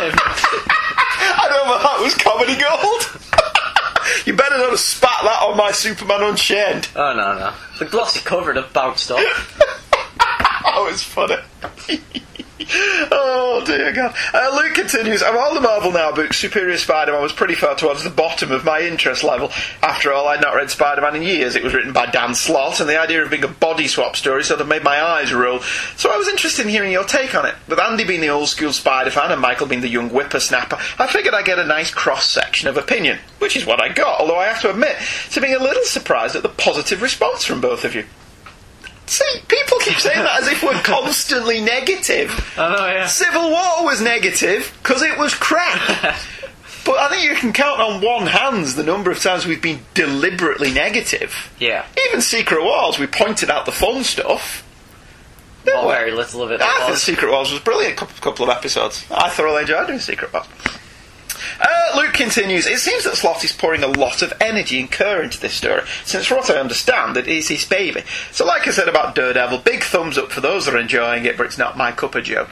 I 1.31 1.47
don't 1.49 1.67
know 1.67 1.75
if 1.75 1.81
that 1.81 1.99
was 1.99 2.13
comedy 2.15 2.55
gold. 2.55 4.25
you 4.25 4.35
better 4.35 4.57
not 4.57 4.69
have 4.69 4.79
spat 4.79 5.23
that 5.23 5.41
on 5.41 5.57
my 5.57 5.71
Superman 5.71 6.21
Unchained. 6.23 6.89
Oh 6.95 7.13
no 7.15 7.39
no. 7.39 7.53
The 7.79 7.85
glossy 7.85 8.19
cover 8.21 8.53
had 8.53 8.71
bounced 8.71 9.09
off. 9.11 9.59
Oh, 10.65 10.87
it's 10.91 11.01
funny. 11.01 11.37
oh 13.11 13.63
dear 13.65 13.93
God. 13.93 14.13
Uh, 14.33 14.51
Luke 14.55 14.73
continues. 14.73 15.21
Of 15.21 15.35
all 15.35 15.53
the 15.53 15.61
Marvel 15.61 15.91
Now 15.91 16.11
books, 16.11 16.37
Superior 16.37 16.77
Spider-Man 16.77 17.21
was 17.21 17.31
pretty 17.31 17.55
far 17.55 17.75
towards 17.75 18.03
the 18.03 18.09
bottom 18.09 18.51
of 18.51 18.65
my 18.65 18.81
interest 18.81 19.23
level. 19.23 19.51
After 19.81 20.11
all, 20.11 20.27
I'd 20.27 20.41
not 20.41 20.55
read 20.55 20.69
Spider-Man 20.69 21.15
in 21.15 21.21
years. 21.21 21.55
It 21.55 21.63
was 21.63 21.73
written 21.73 21.93
by 21.93 22.07
Dan 22.07 22.35
Slott, 22.35 22.81
and 22.81 22.89
the 22.89 22.99
idea 22.99 23.23
of 23.23 23.29
being 23.29 23.45
a 23.45 23.47
body 23.47 23.87
swap 23.87 24.17
story 24.17 24.43
sort 24.43 24.59
of 24.59 24.67
made 24.67 24.83
my 24.83 25.01
eyes 25.01 25.33
roll. 25.33 25.61
So 25.95 26.11
I 26.11 26.17
was 26.17 26.27
interested 26.27 26.65
in 26.65 26.71
hearing 26.71 26.91
your 26.91 27.05
take 27.05 27.33
on 27.33 27.45
it. 27.45 27.55
With 27.67 27.79
Andy 27.79 28.03
being 28.03 28.21
the 28.21 28.29
old 28.29 28.49
school 28.49 28.73
Spider 28.73 29.11
fan 29.11 29.31
and 29.31 29.41
Michael 29.41 29.67
being 29.67 29.81
the 29.81 29.87
young 29.87 30.09
whippersnapper, 30.09 30.77
I 30.97 31.07
figured 31.07 31.33
I'd 31.33 31.45
get 31.45 31.59
a 31.59 31.65
nice 31.65 31.91
cross 31.91 32.29
section 32.29 32.67
of 32.67 32.77
opinion, 32.77 33.19
which 33.39 33.55
is 33.55 33.65
what 33.65 33.81
I 33.81 33.89
got. 33.89 34.19
Although 34.19 34.39
I 34.39 34.47
have 34.47 34.61
to 34.61 34.69
admit 34.69 34.97
to 35.31 35.39
being 35.39 35.55
a 35.55 35.63
little 35.63 35.83
surprised 35.83 36.35
at 36.35 36.43
the 36.43 36.49
positive 36.49 37.01
response 37.01 37.45
from 37.45 37.61
both 37.61 37.85
of 37.85 37.95
you. 37.95 38.05
See, 39.09 39.39
people 39.47 39.79
keep 39.79 39.97
saying 39.97 40.19
that 40.19 40.43
as 40.43 40.47
if 40.47 40.61
we're 40.61 40.79
constantly 40.83 41.61
negative. 41.61 42.29
I 42.55 42.75
know, 42.75 42.85
yeah. 42.85 43.07
Civil 43.07 43.49
War 43.49 43.83
was 43.83 44.01
negative 44.01 44.71
because 44.83 45.01
it 45.01 45.17
was 45.17 45.33
crap. 45.33 45.79
but 46.85 46.95
I 46.95 47.09
think 47.09 47.27
you 47.27 47.35
can 47.35 47.51
count 47.51 47.81
on 47.81 48.01
one 48.01 48.27
hand 48.27 48.67
the 48.67 48.83
number 48.83 49.09
of 49.09 49.19
times 49.19 49.47
we've 49.47 49.63
been 49.63 49.79
deliberately 49.95 50.71
negative. 50.71 51.51
Yeah. 51.57 51.87
Even 52.07 52.21
Secret 52.21 52.63
Wars, 52.63 52.99
we 52.99 53.07
pointed 53.07 53.49
out 53.49 53.65
the 53.65 53.71
fun 53.71 54.03
stuff. 54.03 54.63
Well, 55.65 55.89
very 55.89 56.11
little 56.11 56.43
of 56.43 56.51
it. 56.51 56.61
I 56.61 56.77
think 56.77 56.89
was. 56.91 57.01
Secret 57.01 57.31
Wars 57.31 57.51
was 57.51 57.61
brilliant. 57.61 57.97
Couple, 57.97 58.15
couple 58.21 58.49
of 58.49 58.55
episodes. 58.55 59.05
I 59.09 59.29
thoroughly 59.29 59.61
enjoyed 59.61 59.87
doing 59.87 59.99
Secret 59.99 60.31
Wars. 60.31 60.45
Uh, 61.59 61.97
Luke 61.97 62.13
continues. 62.13 62.65
It 62.65 62.79
seems 62.79 63.03
that 63.03 63.15
Slott 63.15 63.43
is 63.43 63.51
pouring 63.51 63.83
a 63.83 63.87
lot 63.87 64.21
of 64.21 64.33
energy 64.39 64.79
and 64.79 64.89
care 64.89 65.21
into 65.21 65.39
this 65.39 65.53
story, 65.53 65.81
since 66.05 66.25
from 66.25 66.37
what 66.37 66.49
I 66.49 66.59
understand, 66.59 67.17
it 67.17 67.27
is 67.27 67.49
his 67.49 67.65
baby. 67.65 68.03
So, 68.31 68.45
like 68.45 68.67
I 68.67 68.71
said 68.71 68.87
about 68.87 69.15
Daredevil, 69.15 69.59
big 69.59 69.83
thumbs 69.83 70.17
up 70.17 70.31
for 70.31 70.39
those 70.41 70.65
that 70.65 70.75
are 70.75 70.79
enjoying 70.79 71.25
it, 71.25 71.35
but 71.37 71.45
it's 71.45 71.57
not 71.57 71.77
my 71.77 71.91
cup 71.91 72.15
of 72.15 72.23
joe. 72.23 72.47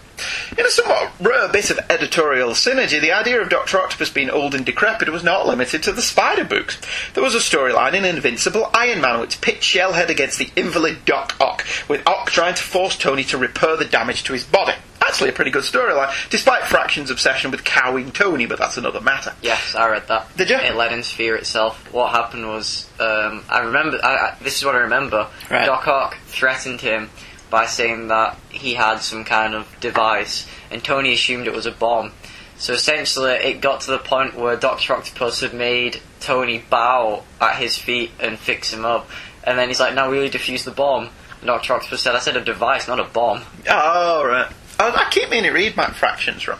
In 0.57 0.65
a 0.65 0.69
somewhat 0.69 1.11
rare 1.19 1.47
bit 1.47 1.69
of 1.69 1.79
editorial 1.89 2.49
synergy, 2.51 2.99
the 2.99 3.11
idea 3.11 3.39
of 3.39 3.49
Doctor 3.49 3.79
Octopus 3.79 4.09
being 4.09 4.29
old 4.29 4.55
and 4.55 4.65
decrepit 4.65 5.09
was 5.09 5.23
not 5.23 5.47
limited 5.47 5.83
to 5.83 5.91
the 5.91 6.01
Spider 6.01 6.43
books. 6.43 6.81
There 7.13 7.23
was 7.23 7.35
a 7.35 7.39
storyline 7.39 7.93
in 7.93 8.03
Invincible 8.03 8.69
Iron 8.73 8.99
Man 8.99 9.19
which 9.19 9.41
pit 9.41 9.61
Shellhead 9.61 10.09
against 10.09 10.39
the 10.39 10.51
invalid 10.55 11.05
Doc 11.05 11.35
Ock, 11.39 11.65
with 11.87 12.05
Ock 12.07 12.31
trying 12.31 12.55
to 12.55 12.63
force 12.63 12.97
Tony 12.97 13.23
to 13.25 13.37
repair 13.37 13.77
the 13.77 13.85
damage 13.85 14.23
to 14.23 14.33
his 14.33 14.43
body. 14.43 14.73
Actually, 15.07 15.29
a 15.29 15.33
pretty 15.33 15.51
good 15.51 15.63
storyline, 15.63 16.11
despite 16.29 16.63
Fraction's 16.63 17.09
obsession 17.09 17.51
with 17.51 17.63
cowing 17.63 18.11
Tony, 18.11 18.45
but 18.45 18.59
that's 18.59 18.77
another 18.77 19.01
matter. 19.01 19.33
Yes, 19.41 19.73
I 19.75 19.89
read 19.89 20.07
that. 20.07 20.35
Did 20.35 20.49
you? 20.49 20.57
It 20.57 20.75
led 20.75 20.91
into 20.91 21.09
Fear 21.09 21.35
itself. 21.37 21.91
What 21.93 22.11
happened 22.11 22.47
was, 22.47 22.89
um, 22.99 23.43
I 23.49 23.61
remember. 23.61 23.99
I, 24.03 24.15
I, 24.15 24.37
this 24.41 24.57
is 24.57 24.65
what 24.65 24.75
I 24.75 24.79
remember. 24.79 25.27
Right. 25.49 25.65
Doc 25.65 25.87
Ock 25.87 26.17
threatened 26.25 26.81
him 26.81 27.09
by 27.49 27.65
saying 27.65 28.09
that 28.09 28.37
he 28.49 28.73
had 28.73 28.97
some 28.97 29.23
kind 29.23 29.53
of 29.53 29.67
device, 29.79 30.47
and 30.69 30.83
Tony 30.83 31.13
assumed 31.13 31.47
it 31.47 31.53
was 31.53 31.65
a 31.65 31.71
bomb. 31.71 32.11
So 32.57 32.73
essentially, 32.73 33.31
it 33.31 33.61
got 33.61 33.81
to 33.81 33.91
the 33.91 33.99
point 33.99 34.35
where 34.35 34.55
Doctor 34.55 34.93
Octopus 34.93 35.41
had 35.41 35.53
made 35.53 36.01
Tony 36.19 36.63
bow 36.69 37.23
at 37.39 37.57
his 37.57 37.77
feet 37.77 38.11
and 38.19 38.37
fix 38.37 38.73
him 38.73 38.83
up, 38.83 39.09
and 39.43 39.57
then 39.57 39.67
he's 39.69 39.79
like, 39.79 39.93
"Now 39.93 40.09
we 40.09 40.17
really 40.17 40.29
defuse 40.29 40.63
the 40.63 40.71
bomb." 40.71 41.09
And 41.39 41.47
Doctor 41.47 41.73
Octopus 41.75 42.01
said, 42.01 42.15
"I 42.15 42.19
said 42.19 42.35
a 42.35 42.43
device, 42.43 42.87
not 42.87 42.99
a 42.99 43.03
bomb." 43.05 43.43
Oh, 43.69 44.25
right. 44.25 44.51
I, 44.79 44.89
I 44.91 45.09
keep 45.11 45.29
meaning 45.29 45.51
to 45.51 45.51
read 45.51 45.75
Matt 45.77 45.95
Fraction's 45.95 46.47
run. 46.47 46.59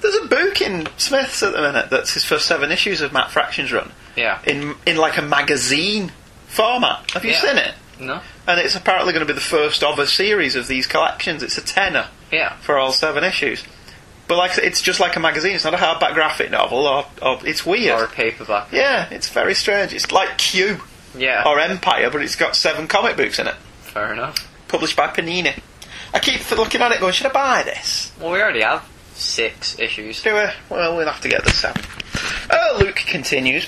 There's 0.00 0.14
a 0.16 0.26
book 0.26 0.60
in 0.60 0.88
Smith's 0.96 1.42
at 1.42 1.52
the 1.52 1.60
minute 1.60 1.90
that's 1.90 2.14
his 2.14 2.24
first 2.24 2.46
seven 2.46 2.72
issues 2.72 3.00
of 3.00 3.12
Matt 3.12 3.30
Fraction's 3.30 3.72
run. 3.72 3.92
Yeah. 4.16 4.40
In 4.46 4.74
in 4.86 4.96
like 4.96 5.16
a 5.18 5.22
magazine 5.22 6.12
format. 6.48 7.10
Have 7.12 7.24
you 7.24 7.32
Yeah. 7.32 7.40
seen 7.40 7.56
it? 7.58 7.74
No. 8.00 8.20
And 8.46 8.58
it's 8.60 8.74
apparently 8.74 9.12
going 9.12 9.24
to 9.24 9.32
be 9.32 9.36
the 9.38 9.40
first 9.44 9.84
of 9.84 9.98
a 9.98 10.06
series 10.06 10.56
of 10.56 10.66
these 10.66 10.86
collections. 10.86 11.42
It's 11.42 11.56
a 11.56 11.62
tenner 11.62 12.08
Yeah. 12.30 12.56
for 12.56 12.78
all 12.78 12.92
seven 12.92 13.22
issues. 13.24 13.62
But 14.26 14.38
like 14.38 14.56
it's 14.58 14.80
just 14.82 14.98
like 14.98 15.14
a 15.16 15.20
magazine. 15.20 15.54
It's 15.54 15.64
not 15.64 15.74
a 15.74 15.76
hardback 15.76 16.14
graphic 16.14 16.50
novel, 16.50 16.86
or, 16.86 17.06
or 17.20 17.38
it's 17.44 17.64
weird. 17.66 18.00
Or 18.00 18.04
a 18.04 18.08
paperback. 18.08 18.68
yeah, 18.72 19.06
it's 19.10 19.28
very 19.28 19.54
strange. 19.54 19.92
It's 19.92 20.10
like 20.10 20.38
Q 20.38 20.80
Yeah. 21.16 21.44
or 21.46 21.60
Empire, 21.60 22.10
but 22.10 22.22
it's 22.22 22.36
got 22.36 22.56
seven 22.56 22.88
comic 22.88 23.16
books 23.16 23.38
in 23.38 23.46
it, 23.46 23.54
Fair 23.82 24.12
enough. 24.12 24.36
published 24.68 24.96
by 24.96 25.08
Panini. 25.08 25.60
I 26.14 26.18
keep 26.18 26.50
looking 26.50 26.80
at 26.82 26.92
it, 26.92 27.00
going, 27.00 27.12
should 27.12 27.26
I 27.26 27.32
buy 27.32 27.62
this? 27.62 28.12
Well, 28.20 28.32
we 28.32 28.40
already 28.40 28.62
have 28.62 28.86
six 29.14 29.78
issues. 29.78 30.22
Do 30.22 30.34
we? 30.34 30.44
Well, 30.68 30.96
we'll 30.96 31.06
have 31.06 31.20
to 31.22 31.28
get 31.28 31.44
the 31.44 31.50
seven. 31.50 31.82
Uh, 32.50 32.78
Luke 32.78 32.96
continues. 32.96 33.66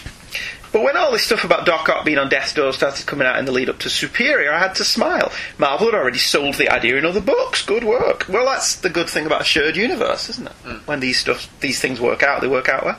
But 0.73 0.83
when 0.83 0.97
all 0.97 1.13
this 1.13 1.23
stuff 1.23 1.45
about 1.45 1.67
Doc 1.67 1.89
Ock 1.89 2.05
being 2.05 2.19
on 2.19 2.29
death's 2.29 2.53
door 2.53 2.73
started 2.73 3.07
coming 3.07 3.29
out 3.29 3.39
in 3.39 3.45
the 3.45 3.53
lead 3.53 3.69
up 3.69 3.79
to 3.79 3.89
Superior, 3.89 4.53
I 4.53 4.59
had 4.59 4.75
to 4.75 4.85
smile. 4.85 5.31
Marvel 5.57 5.87
had 5.87 5.95
already 5.95 6.19
sold 6.19 6.55
the 6.57 6.69
idea 6.69 6.97
in 6.97 7.07
other 7.07 7.21
books. 7.21 7.65
Good 7.65 7.85
work. 7.85 8.27
Well, 8.29 8.45
that's 8.47 8.75
the 8.77 8.91
good 8.91 9.09
thing 9.09 9.25
about 9.25 9.43
a 9.43 9.45
shared 9.45 9.77
universe, 9.77 10.29
isn't 10.31 10.49
it? 10.49 10.53
When 10.87 10.99
these 10.99 11.21
stuff, 11.21 11.49
these 11.61 11.81
things 11.81 12.01
work 12.01 12.25
out, 12.25 12.41
they 12.41 12.49
work 12.49 12.69
out 12.69 12.85
well. 12.85 12.99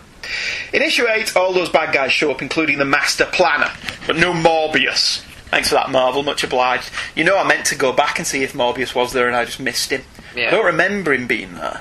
In 0.71 0.81
issue 0.81 1.05
eight, 1.09 1.35
all 1.35 1.51
those 1.51 1.69
bad 1.69 1.93
guys 1.93 2.13
show 2.13 2.31
up, 2.31 2.41
including 2.41 2.77
the 2.77 2.85
Master 2.85 3.25
Planner, 3.25 3.71
but 4.07 4.15
no 4.15 4.31
Morbius. 4.31 5.21
Thanks 5.55 5.69
for 5.69 5.75
that, 5.75 5.89
Marvel. 5.89 6.21
Much 6.21 6.43
obliged. 6.43 6.91
You 7.15 7.23
know, 7.23 7.37
I 7.37 7.47
meant 7.47 7.65
to 7.67 7.75
go 7.75 7.93
back 7.93 8.17
and 8.19 8.27
see 8.27 8.43
if 8.43 8.51
Morbius 8.51 8.93
was 8.93 9.13
there, 9.13 9.27
and 9.27 9.35
I 9.37 9.45
just 9.45 9.59
missed 9.61 9.89
him. 9.89 10.01
Yeah. 10.35 10.49
I 10.49 10.51
don't 10.51 10.65
remember 10.65 11.13
him 11.13 11.27
being 11.27 11.53
there. 11.55 11.79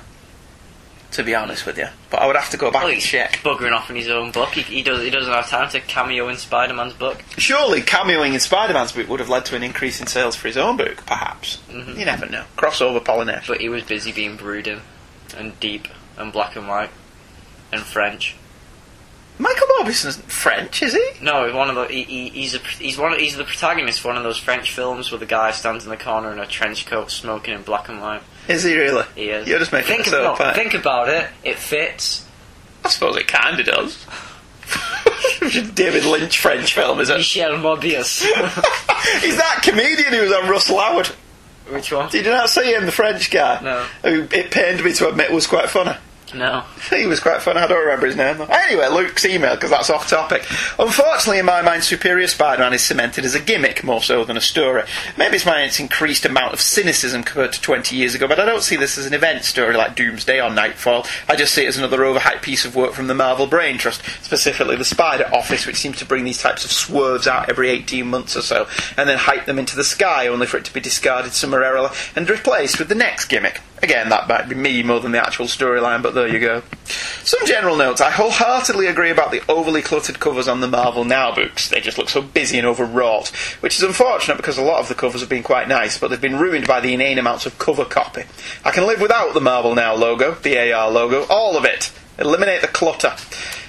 to 1.11 1.23
be 1.25 1.35
honest 1.35 1.67
with 1.67 1.77
you. 1.79 1.87
But 2.11 2.23
I 2.23 2.27
would 2.29 2.37
have 2.37 2.51
to 2.51 2.57
go 2.57 2.71
back 2.71 2.85
Well, 2.85 2.93
and 2.93 3.01
check. 3.01 3.41
buggering 3.45 3.73
off 3.73 3.91
in 3.91 3.97
his 3.97 4.09
own 4.11 4.31
book. 4.31 4.51
He, 4.51 4.63
he 4.63 4.83
does. 4.85 5.01
He 5.03 5.11
doesn't 5.11 5.33
have 5.33 5.49
time 5.49 5.69
to 5.71 5.81
cameo 5.81 6.29
in 6.29 6.37
Spider-Man's 6.37 6.93
book. 6.95 7.23
Surely 7.37 7.83
cameoing 7.83 8.35
in 8.35 8.39
Spider-Man's 8.41 8.93
book 8.93 9.09
would 9.09 9.19
have 9.21 9.29
led 9.29 9.45
to 9.47 9.57
an 9.57 9.63
increase 9.65 10.01
in 10.01 10.07
sales 10.07 10.35
for 10.37 10.47
his 10.49 10.57
own 10.57 10.77
book, 10.77 11.05
perhaps. 11.07 11.59
Mhm. 11.71 11.99
You 11.99 12.05
never 12.05 12.27
know. 12.27 12.45
Crossover 12.57 13.05
pollination. 13.05 13.45
But 13.47 13.61
he 13.61 13.69
was 13.69 13.83
busy 13.83 14.13
being 14.13 14.37
brooding 14.37 14.83
and 15.37 15.59
deep 15.59 15.89
and 16.17 16.33
black 16.33 16.55
and 16.57 16.69
white 16.69 16.91
and 17.73 17.83
French. 17.83 18.35
Michael 19.37 19.67
Morbius 19.79 20.07
isn't 20.07 20.31
French, 20.31 20.83
is 20.83 20.95
he? 20.95 21.11
No, 21.21 21.53
one 21.55 21.69
of 21.69 21.75
the 21.75 21.87
he, 21.87 22.05
he, 22.05 22.29
he's 22.29 22.55
a, 22.55 22.59
he's 22.59 22.97
one 22.97 23.13
of, 23.13 23.19
he's 23.19 23.37
the 23.37 23.43
protagonist 23.45 24.01
for 24.01 24.09
one 24.09 24.17
of 24.17 24.23
those 24.23 24.39
French 24.39 24.73
films 24.73 25.11
where 25.11 25.19
the 25.19 25.27
guy 25.27 25.51
stands 25.51 25.85
in 25.85 25.91
the 25.91 25.97
corner 25.97 26.33
in 26.33 26.39
a 26.39 26.47
trench 26.47 26.87
coat, 26.87 27.11
smoking 27.11 27.55
in 27.55 27.63
black 27.63 27.89
and 27.89 28.01
white. 28.01 28.23
Is 28.47 28.63
he 28.63 28.77
really? 28.77 29.05
He 29.17 29.31
is. 29.31 29.49
You're 29.49 29.59
just 29.59 29.73
making 29.73 29.89
think 29.97 30.09
up. 30.09 30.37
about, 30.37 30.41
aren't 30.41 30.57
think 30.57 30.75
about 30.75 31.09
it. 31.09 31.29
It 31.43 31.59
fits. 31.59 32.27
I 32.85 32.91
suppose 32.91 33.17
it 33.17 33.27
kind 33.27 33.59
of 33.59 33.67
does. 33.67 34.07
David 35.75 36.05
Lynch 36.05 36.39
French 36.39 36.73
film, 36.75 37.01
is 37.01 37.11
it? 37.11 37.17
Michel 37.17 37.53
Mobius. 37.53 38.23
He's 39.21 39.37
that 39.37 39.61
comedian 39.63 40.13
who 40.13 40.23
was 40.23 40.33
on 40.33 40.49
Russell 40.49 40.79
Howard. 40.79 41.09
Which 41.71 41.91
one? 41.93 42.11
Did 42.11 42.27
you 42.27 42.31
not 42.31 42.51
see 42.51 42.75
him, 42.75 42.87
the 42.87 42.93
French 42.93 43.31
guy? 43.31 43.61
No. 43.63 43.85
Who 44.03 44.29
it 44.31 44.51
pained 44.51 44.85
me 44.85 44.93
to 44.95 45.09
admit 45.09 45.33
was 45.33 45.47
quite 45.47 45.71
funny. 45.71 45.97
No. 46.35 46.65
He 46.95 47.07
was 47.07 47.19
quite 47.19 47.43
fun. 47.43 47.57
I 47.57 47.67
don't 47.67 47.83
remember 47.83 48.07
his 48.07 48.17
name 48.17 48.39
though. 48.39 48.45
Anyway, 48.45 48.87
Luke's 48.89 49.25
email 49.25 49.55
because 49.55 49.71
that's 49.71 49.91
off 49.91 50.09
topic. 50.09 50.45
Unfortunately, 50.79 51.39
in 51.39 51.47
my 51.47 51.63
mind, 51.63 51.83
Superior 51.83 52.29
Spider-Man 52.29 52.73
is 52.73 52.83
cemented 52.83 53.25
as 53.25 53.35
a 53.35 53.41
gimmick 53.41 53.83
more 53.83 54.03
so 54.03 54.25
than 54.25 54.37
a 54.37 54.41
story. 54.41 54.83
Maybe 55.17 55.37
it's 55.37 55.47
my 55.47 55.69
increased 55.79 56.25
amount 56.25 56.53
of 56.53 56.61
cynicism 56.61 57.25
compared 57.25 57.53
to 57.55 57.61
20 57.61 57.97
years 57.97 58.15
ago, 58.15 58.29
but 58.29 58.39
I 58.39 58.45
don't 58.45 58.63
see 58.63 58.77
this 58.77 58.99
as 58.99 59.07
an 59.07 59.15
event 59.15 59.45
story 59.45 59.77
like 59.77 59.97
Doomsday 59.97 60.41
or 60.41 60.51
Knightfall. 60.51 61.07
I 61.29 61.37
just 61.37 61.55
see 61.55 61.65
it 61.65 61.69
as 61.69 61.79
another 61.79 61.99
overhyped 61.99 62.43
piece 62.43 62.65
of 62.65 62.77
work 62.77 62.93
from 62.93 63.07
the 63.07 63.15
Marvel 63.15 63.47
Brain 63.47 63.79
Trust, 63.79 64.03
specifically 64.23 64.77
the 64.77 64.85
Spider 64.85 65.29
Office, 65.33 65.67
which 65.67 65.77
seems 65.77 65.99
to 65.99 66.05
bring 66.07 66.25
these 66.25 66.41
types 66.41 66.65
of 66.65 66.71
swerves 66.71 67.27
out 67.27 67.49
every 67.49 67.71
18 67.71 68.07
months 68.07 68.37
or 68.37 68.43
so, 68.43 68.69
and 68.97 69.09
then 69.09 69.19
hype 69.19 69.47
them 69.47 69.59
into 69.59 69.75
the 69.75 69.85
sky, 69.85 70.27
only 70.27 70.47
for 70.47 70.59
it 70.59 70.65
to 70.67 70.73
be 70.73 70.81
discarded 70.81 71.33
summarily 71.33 71.89
and 72.15 72.29
replaced 72.29 72.79
with 72.79 72.89
the 72.89 72.95
next 72.95 73.27
gimmick. 73.27 73.61
Again, 73.85 74.09
that 74.09 74.27
might 74.27 74.49
be 74.49 74.55
me 74.55 74.83
more 74.83 74.99
than 74.99 75.13
the 75.13 75.23
actual 75.23 75.45
storyline, 75.45 76.03
but 76.03 76.15
there 76.15 76.27
you 76.27 76.41
go. 76.41 76.63
Some 77.23 77.45
general 77.45 77.77
notes. 77.77 78.01
I 78.01 78.11
wholeheartedly 78.11 78.87
agree 78.87 79.11
about 79.11 79.31
the 79.31 79.43
overly 79.47 79.83
cluttered 79.83 80.19
covers 80.19 80.49
on 80.49 80.61
the 80.61 80.67
Marvel 80.67 81.05
Now 81.05 81.35
books. 81.35 81.69
They 81.69 81.83
just 81.83 81.99
look 81.99 82.09
so 82.09 82.23
busy 82.23 82.57
and 82.57 82.67
overwrought, 82.67 83.29
which 83.61 83.77
is 83.77 83.83
unfortunate 83.83 84.39
because 84.39 84.57
a 84.57 84.63
lot 84.63 84.81
of 84.81 84.89
the 84.89 84.95
covers 84.95 85.21
have 85.21 85.29
been 85.29 85.43
quite 85.43 85.69
nice, 85.69 85.99
but 85.99 86.09
they've 86.09 86.19
been 86.19 86.39
ruined 86.39 86.67
by 86.67 86.81
the 86.81 86.95
inane 86.95 87.19
amounts 87.19 87.45
of 87.45 87.59
cover 87.59 87.85
copy. 87.85 88.23
I 88.65 88.71
can 88.71 88.87
live 88.87 89.03
without 89.03 89.35
the 89.35 89.43
Marvel 89.43 89.75
Now 89.75 89.95
logo, 89.95 90.33
the 90.33 90.73
AR 90.73 90.91
logo, 90.91 91.27
all 91.29 91.59
of 91.59 91.67
it. 91.67 91.93
Eliminate 92.19 92.63
the 92.63 92.69
clutter. 92.69 93.15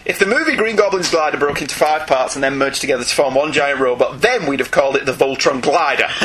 If 0.06 0.20
the 0.20 0.28
movie 0.28 0.56
Green 0.56 0.76
Goblin's 0.76 1.10
glider 1.10 1.38
broke 1.38 1.62
into 1.62 1.74
five 1.76 2.06
parts 2.06 2.36
and 2.36 2.44
then 2.44 2.58
merged 2.58 2.80
together 2.82 3.04
to 3.04 3.16
form 3.16 3.34
one 3.34 3.52
giant 3.52 3.80
robot, 3.80 4.22
then 4.22 4.46
we'd 4.46 4.60
have 4.60 4.70
called 4.70 4.96
it 4.96 5.06
the 5.08 5.14
Voltron 5.14 5.62
glider. 5.62 6.04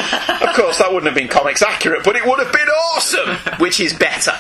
of 0.47 0.55
course, 0.55 0.79
that 0.79 0.89
wouldn't 0.93 1.07
have 1.07 1.15
been 1.15 1.29
comics 1.29 1.63
accurate, 1.63 2.05
but 2.05 2.15
it 2.15 2.27
would 2.27 2.39
have 2.41 2.53
been 2.53 2.69
awesome! 2.69 3.37
Which 3.59 3.81
is 3.81 3.95
better. 3.95 4.33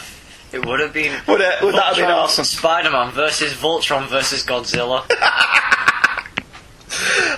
It 0.52 0.66
would 0.66 0.80
have 0.80 0.92
been. 0.92 1.18
Would 1.28 1.40
it- 1.40 1.62
would 1.62 1.74
that 1.74 1.84
have 1.84 1.96
been 1.96 2.10
awesome? 2.10 2.44
Spider-Man 2.44 3.12
versus 3.12 3.54
Voltron 3.54 4.08
versus 4.08 4.44
Godzilla. 4.44 5.04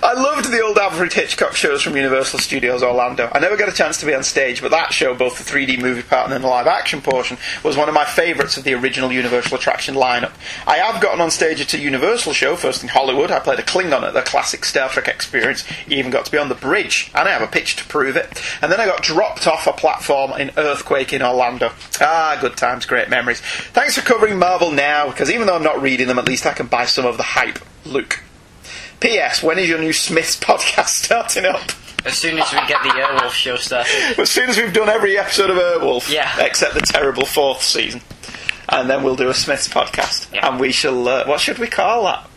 I 0.04 0.14
loved 0.14 0.50
the 0.50 0.60
old 0.60 0.78
Alfred 0.78 1.12
Hitchcock 1.12 1.54
shows 1.54 1.80
from 1.80 1.94
Universal 1.94 2.40
Studios 2.40 2.82
Orlando. 2.82 3.30
I 3.32 3.38
never 3.38 3.56
got 3.56 3.68
a 3.68 3.72
chance 3.72 3.98
to 3.98 4.06
be 4.06 4.12
on 4.12 4.24
stage, 4.24 4.60
but 4.60 4.72
that 4.72 4.92
show, 4.92 5.14
both 5.14 5.38
the 5.38 5.44
3D 5.44 5.80
movie 5.80 6.02
part 6.02 6.24
and 6.24 6.32
then 6.32 6.42
the 6.42 6.48
live 6.48 6.66
action 6.66 7.00
portion, 7.00 7.38
was 7.62 7.76
one 7.76 7.88
of 7.88 7.94
my 7.94 8.04
favourites 8.04 8.56
of 8.56 8.64
the 8.64 8.74
original 8.74 9.12
Universal 9.12 9.58
attraction 9.58 9.94
lineup. 9.94 10.32
I 10.66 10.78
have 10.78 11.00
gotten 11.00 11.20
on 11.20 11.30
stage 11.30 11.60
at 11.60 11.72
a 11.72 11.78
Universal 11.78 12.32
show, 12.32 12.56
first 12.56 12.82
in 12.82 12.88
Hollywood. 12.88 13.30
I 13.30 13.38
played 13.38 13.60
a 13.60 13.62
Klingon 13.62 14.02
at 14.02 14.12
the 14.12 14.22
classic 14.22 14.64
Star 14.64 14.88
Trek 14.88 15.06
experience, 15.06 15.64
even 15.86 16.10
got 16.10 16.24
to 16.24 16.32
be 16.32 16.38
on 16.38 16.48
the 16.48 16.56
bridge, 16.56 17.12
and 17.14 17.28
I 17.28 17.32
have 17.32 17.40
a 17.40 17.46
picture 17.46 17.78
to 17.78 17.88
prove 17.88 18.16
it. 18.16 18.42
And 18.60 18.72
then 18.72 18.80
I 18.80 18.86
got 18.86 19.04
dropped 19.04 19.46
off 19.46 19.68
a 19.68 19.72
platform 19.72 20.32
in 20.32 20.50
Earthquake 20.56 21.12
in 21.12 21.22
Orlando. 21.22 21.70
Ah, 22.00 22.36
good 22.40 22.56
times, 22.56 22.86
great 22.86 23.08
memories. 23.08 23.40
Thanks 23.40 23.96
for 23.96 24.02
covering 24.02 24.36
Marvel 24.36 24.72
now, 24.72 25.10
because 25.10 25.30
even 25.30 25.46
though 25.46 25.54
I'm 25.54 25.62
not 25.62 25.80
reading 25.80 26.08
them, 26.08 26.18
at 26.18 26.26
least 26.26 26.44
I 26.44 26.54
can 26.54 26.66
buy 26.66 26.86
some 26.86 27.06
of 27.06 27.18
the 27.18 27.22
hype. 27.22 27.60
Luke. 27.84 28.20
P.S. 29.02 29.42
When 29.42 29.58
is 29.58 29.68
your 29.68 29.78
new 29.78 29.92
Smiths 29.92 30.38
podcast 30.38 30.88
starting 31.04 31.44
up? 31.44 31.62
As 32.04 32.14
soon 32.14 32.38
as 32.38 32.50
we 32.52 32.58
get 32.66 32.82
the 32.82 32.88
Airwolf 32.88 33.30
show 33.30 33.54
started. 33.56 34.18
As 34.18 34.28
soon 34.30 34.50
as 34.50 34.56
we've 34.56 34.72
done 34.72 34.88
every 34.88 35.16
episode 35.18 35.50
of 35.50 35.56
Airwolf, 35.56 36.10
Yeah. 36.12 36.40
except 36.40 36.74
the 36.74 36.80
terrible 36.80 37.24
fourth 37.24 37.62
season, 37.62 38.00
and 38.68 38.90
then 38.90 39.04
we'll 39.04 39.14
do 39.14 39.28
a 39.28 39.34
Smiths 39.34 39.68
podcast, 39.68 40.32
Yeah. 40.34 40.48
and 40.48 40.58
we 40.58 40.72
shall. 40.72 41.06
Uh, 41.06 41.24
what 41.26 41.38
should 41.40 41.58
we 41.58 41.68
call 41.68 42.04
that? 42.04 42.28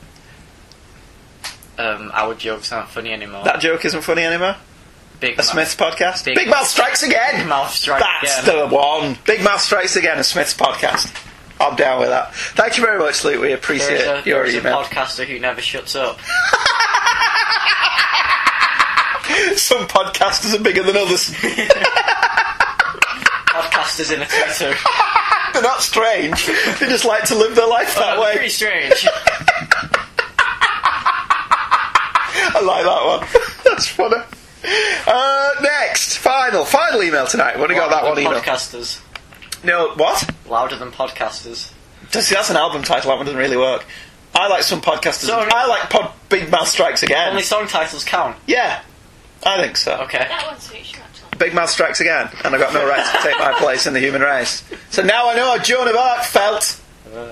Um, 1.78 2.12
our 2.14 2.36
jokes 2.36 2.72
aren't 2.72 2.90
funny 2.90 3.12
anymore. 3.12 3.44
That 3.44 3.60
joke 3.60 3.84
isn't 3.86 4.02
funny 4.04 4.24
anymore. 4.24 4.56
Big 5.20 5.34
A 5.34 5.38
Mouth- 5.38 5.46
Smiths 5.48 5.76
podcast. 5.76 6.26
Big 6.26 6.36
Big, 6.36 6.48
Mouth 6.50 6.68
strikes 6.68 7.02
again. 7.04 7.38
Big 7.40 7.48
Mouth 7.48 7.72
strikes 7.74 8.04
That's 8.22 8.44
again. 8.48 8.70
the 8.70 8.76
one. 8.76 9.18
Big 9.26 9.42
Mouth 9.44 9.62
strikes 9.62 9.96
again. 9.96 10.20
A 10.20 10.24
Smiths 10.24 10.54
podcast. 10.54 11.12
I'm 11.60 11.76
down 11.76 12.00
with 12.02 12.10
that. 12.10 12.34
Thank 12.36 12.78
you 12.78 12.84
very 12.86 13.00
much, 13.00 13.24
Luke. 13.24 13.42
We 13.42 13.54
appreciate 13.54 14.02
a, 14.02 14.22
your 14.26 14.44
there's 14.44 14.56
a 14.56 14.62
podcaster 14.62 15.26
who 15.26 15.40
never 15.40 15.62
shuts 15.62 15.96
up. 15.96 16.20
Some 19.58 19.88
podcasters 19.88 20.54
are 20.58 20.62
bigger 20.64 20.84
than 20.84 20.96
others. 20.98 21.30
Podcasters 23.56 24.14
in 24.14 24.22
a 24.22 24.26
Twitter. 24.26 24.76
They're 25.54 25.62
not 25.64 25.82
strange. 25.82 26.46
They 26.46 26.88
just 26.88 27.06
like 27.06 27.24
to 27.26 27.36
live 27.36 27.56
their 27.56 27.68
life 27.68 27.96
that 27.96 28.18
Oh, 28.18 28.22
way. 28.22 28.34
Pretty 28.34 28.50
strange. 28.50 29.08
I 32.58 32.62
like 32.62 32.84
that 32.84 33.06
one. 33.06 33.26
That's 33.64 33.88
funny. 33.88 34.22
Uh, 35.08 35.52
next, 35.62 36.18
final, 36.18 36.66
final 36.66 37.02
email 37.04 37.26
tonight. 37.28 37.56
We've 37.56 37.64
only 37.64 37.76
got 37.76 37.90
that 37.92 38.04
one 38.04 38.20
email. 38.20 38.40
Podcasters. 38.42 39.00
No, 39.66 39.94
what? 39.96 40.30
Louder 40.48 40.76
than 40.78 40.92
podcasters. 40.92 41.72
See, 42.12 42.36
that's 42.36 42.50
an 42.50 42.56
album 42.58 42.84
title. 42.84 43.10
That 43.10 43.18
one 43.18 43.26
doesn't 43.26 43.40
really 43.40 43.58
work. 43.58 43.86
I 44.34 44.48
like 44.48 44.64
some 44.64 44.82
podcasters. 44.82 45.26
So- 45.28 45.40
I 45.52 45.66
like 45.66 45.90
Pod 45.90 46.12
Big 46.30 46.50
Mouth 46.52 46.68
Strikes 46.68 47.04
Again. 47.04 47.30
Only 47.30 47.42
song 47.42 47.68
titles 47.68 48.04
count. 48.04 48.38
yeah, 48.48 48.82
I 49.44 49.62
think 49.62 49.78
so. 49.78 49.96
Okay. 50.04 50.20
That 50.20 50.46
one 50.46 50.60
suits 50.60 50.94
you, 50.94 51.00
actually. 51.02 51.30
Big 51.38 51.54
Mouth 51.54 51.70
Strikes 51.70 52.00
Again, 52.02 52.30
and 52.44 52.54
I've 52.54 52.62
got 52.62 52.74
no 52.74 52.88
right 52.88 53.06
to 53.06 53.22
take 53.28 53.38
my 53.40 53.54
place 53.58 53.88
in 53.88 53.94
the 53.94 54.00
human 54.00 54.22
race. 54.22 54.64
So 54.90 55.04
now 55.04 55.30
I 55.30 55.36
know 55.36 55.58
how 55.58 55.64
Joan 55.64 55.88
of 55.88 55.96
Arc 55.96 56.24
felt. 56.24 56.80
Uh, 57.14 57.32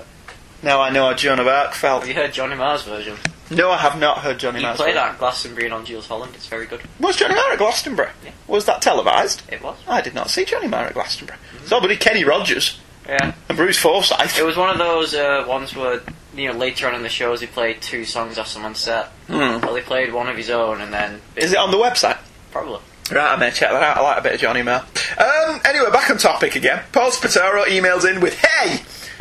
Now 0.64 0.80
I 0.80 0.90
know 0.90 1.06
how 1.08 1.14
Joan 1.14 1.38
of 1.40 1.46
Arc 1.46 1.74
felt. 1.74 2.00
have 2.00 2.08
you 2.08 2.14
heard 2.14 2.32
Johnny 2.32 2.56
Marr's 2.56 2.82
version? 2.82 3.16
No, 3.50 3.70
I 3.70 3.76
have 3.76 3.98
not 3.98 4.18
heard 4.18 4.38
Johnny 4.38 4.60
You 4.60 4.64
Marr's 4.66 4.76
play 4.78 4.86
version. 4.92 4.96
that 5.02 5.18
Glastonbury 5.18 5.70
on 5.70 5.84
Jools 5.84 6.06
Holland. 6.06 6.32
It's 6.34 6.46
very 6.46 6.64
good. 6.66 6.80
Was 6.98 7.16
Johnny 7.16 7.34
Marr 7.34 7.52
at 7.52 7.58
Glastonbury? 7.58 8.08
Yeah. 8.24 8.30
Was 8.46 8.64
that 8.64 8.80
televised? 8.80 9.42
It 9.52 9.62
was. 9.62 9.76
I 9.86 10.00
did 10.00 10.14
not 10.14 10.30
see 10.30 10.44
Johnny 10.46 10.66
Marr 10.66 10.86
at 10.86 10.94
Glastonbury. 10.94 11.38
So, 11.66 11.80
but 11.80 11.90
Kenny 12.00 12.24
Rogers 12.24 12.80
Yeah. 13.06 13.34
and 13.50 13.56
Bruce 13.58 13.78
Forsyth. 13.78 14.38
It 14.38 14.44
was 14.44 14.56
one 14.56 14.70
of 14.70 14.78
those 14.78 15.14
uh, 15.14 15.44
ones 15.46 15.76
where 15.76 16.00
you 16.34 16.50
know 16.50 16.58
later 16.58 16.88
on 16.88 16.94
in 16.94 17.02
the 17.02 17.08
shows 17.10 17.42
he 17.42 17.46
played 17.46 17.82
two 17.82 18.06
songs 18.06 18.38
off 18.38 18.46
someone's 18.48 18.78
set. 18.78 19.08
Hmm. 19.26 19.60
Well, 19.60 19.74
he 19.74 19.82
played 19.82 20.14
one 20.14 20.28
of 20.28 20.36
his 20.38 20.48
own 20.48 20.80
and 20.80 20.90
then 20.92 21.20
Is 21.36 21.52
it 21.52 21.58
on 21.58 21.70
the 21.70 21.76
website? 21.76 22.16
probably. 22.50 22.80
Right, 23.12 23.32
I 23.34 23.36
may 23.36 23.50
check 23.50 23.70
that 23.70 23.82
out. 23.82 23.98
I 23.98 24.00
like 24.00 24.18
a 24.18 24.22
bit 24.22 24.32
of 24.36 24.40
Johnny 24.40 24.62
Marr. 24.62 24.80
Um, 25.18 25.60
anyway, 25.66 25.90
back 25.92 26.08
on 26.08 26.16
topic 26.16 26.56
again. 26.56 26.82
Paul 26.92 27.10
Spataro 27.10 27.64
emails 27.64 28.10
in 28.10 28.20
with 28.22 28.38
"Hey" 28.38 28.78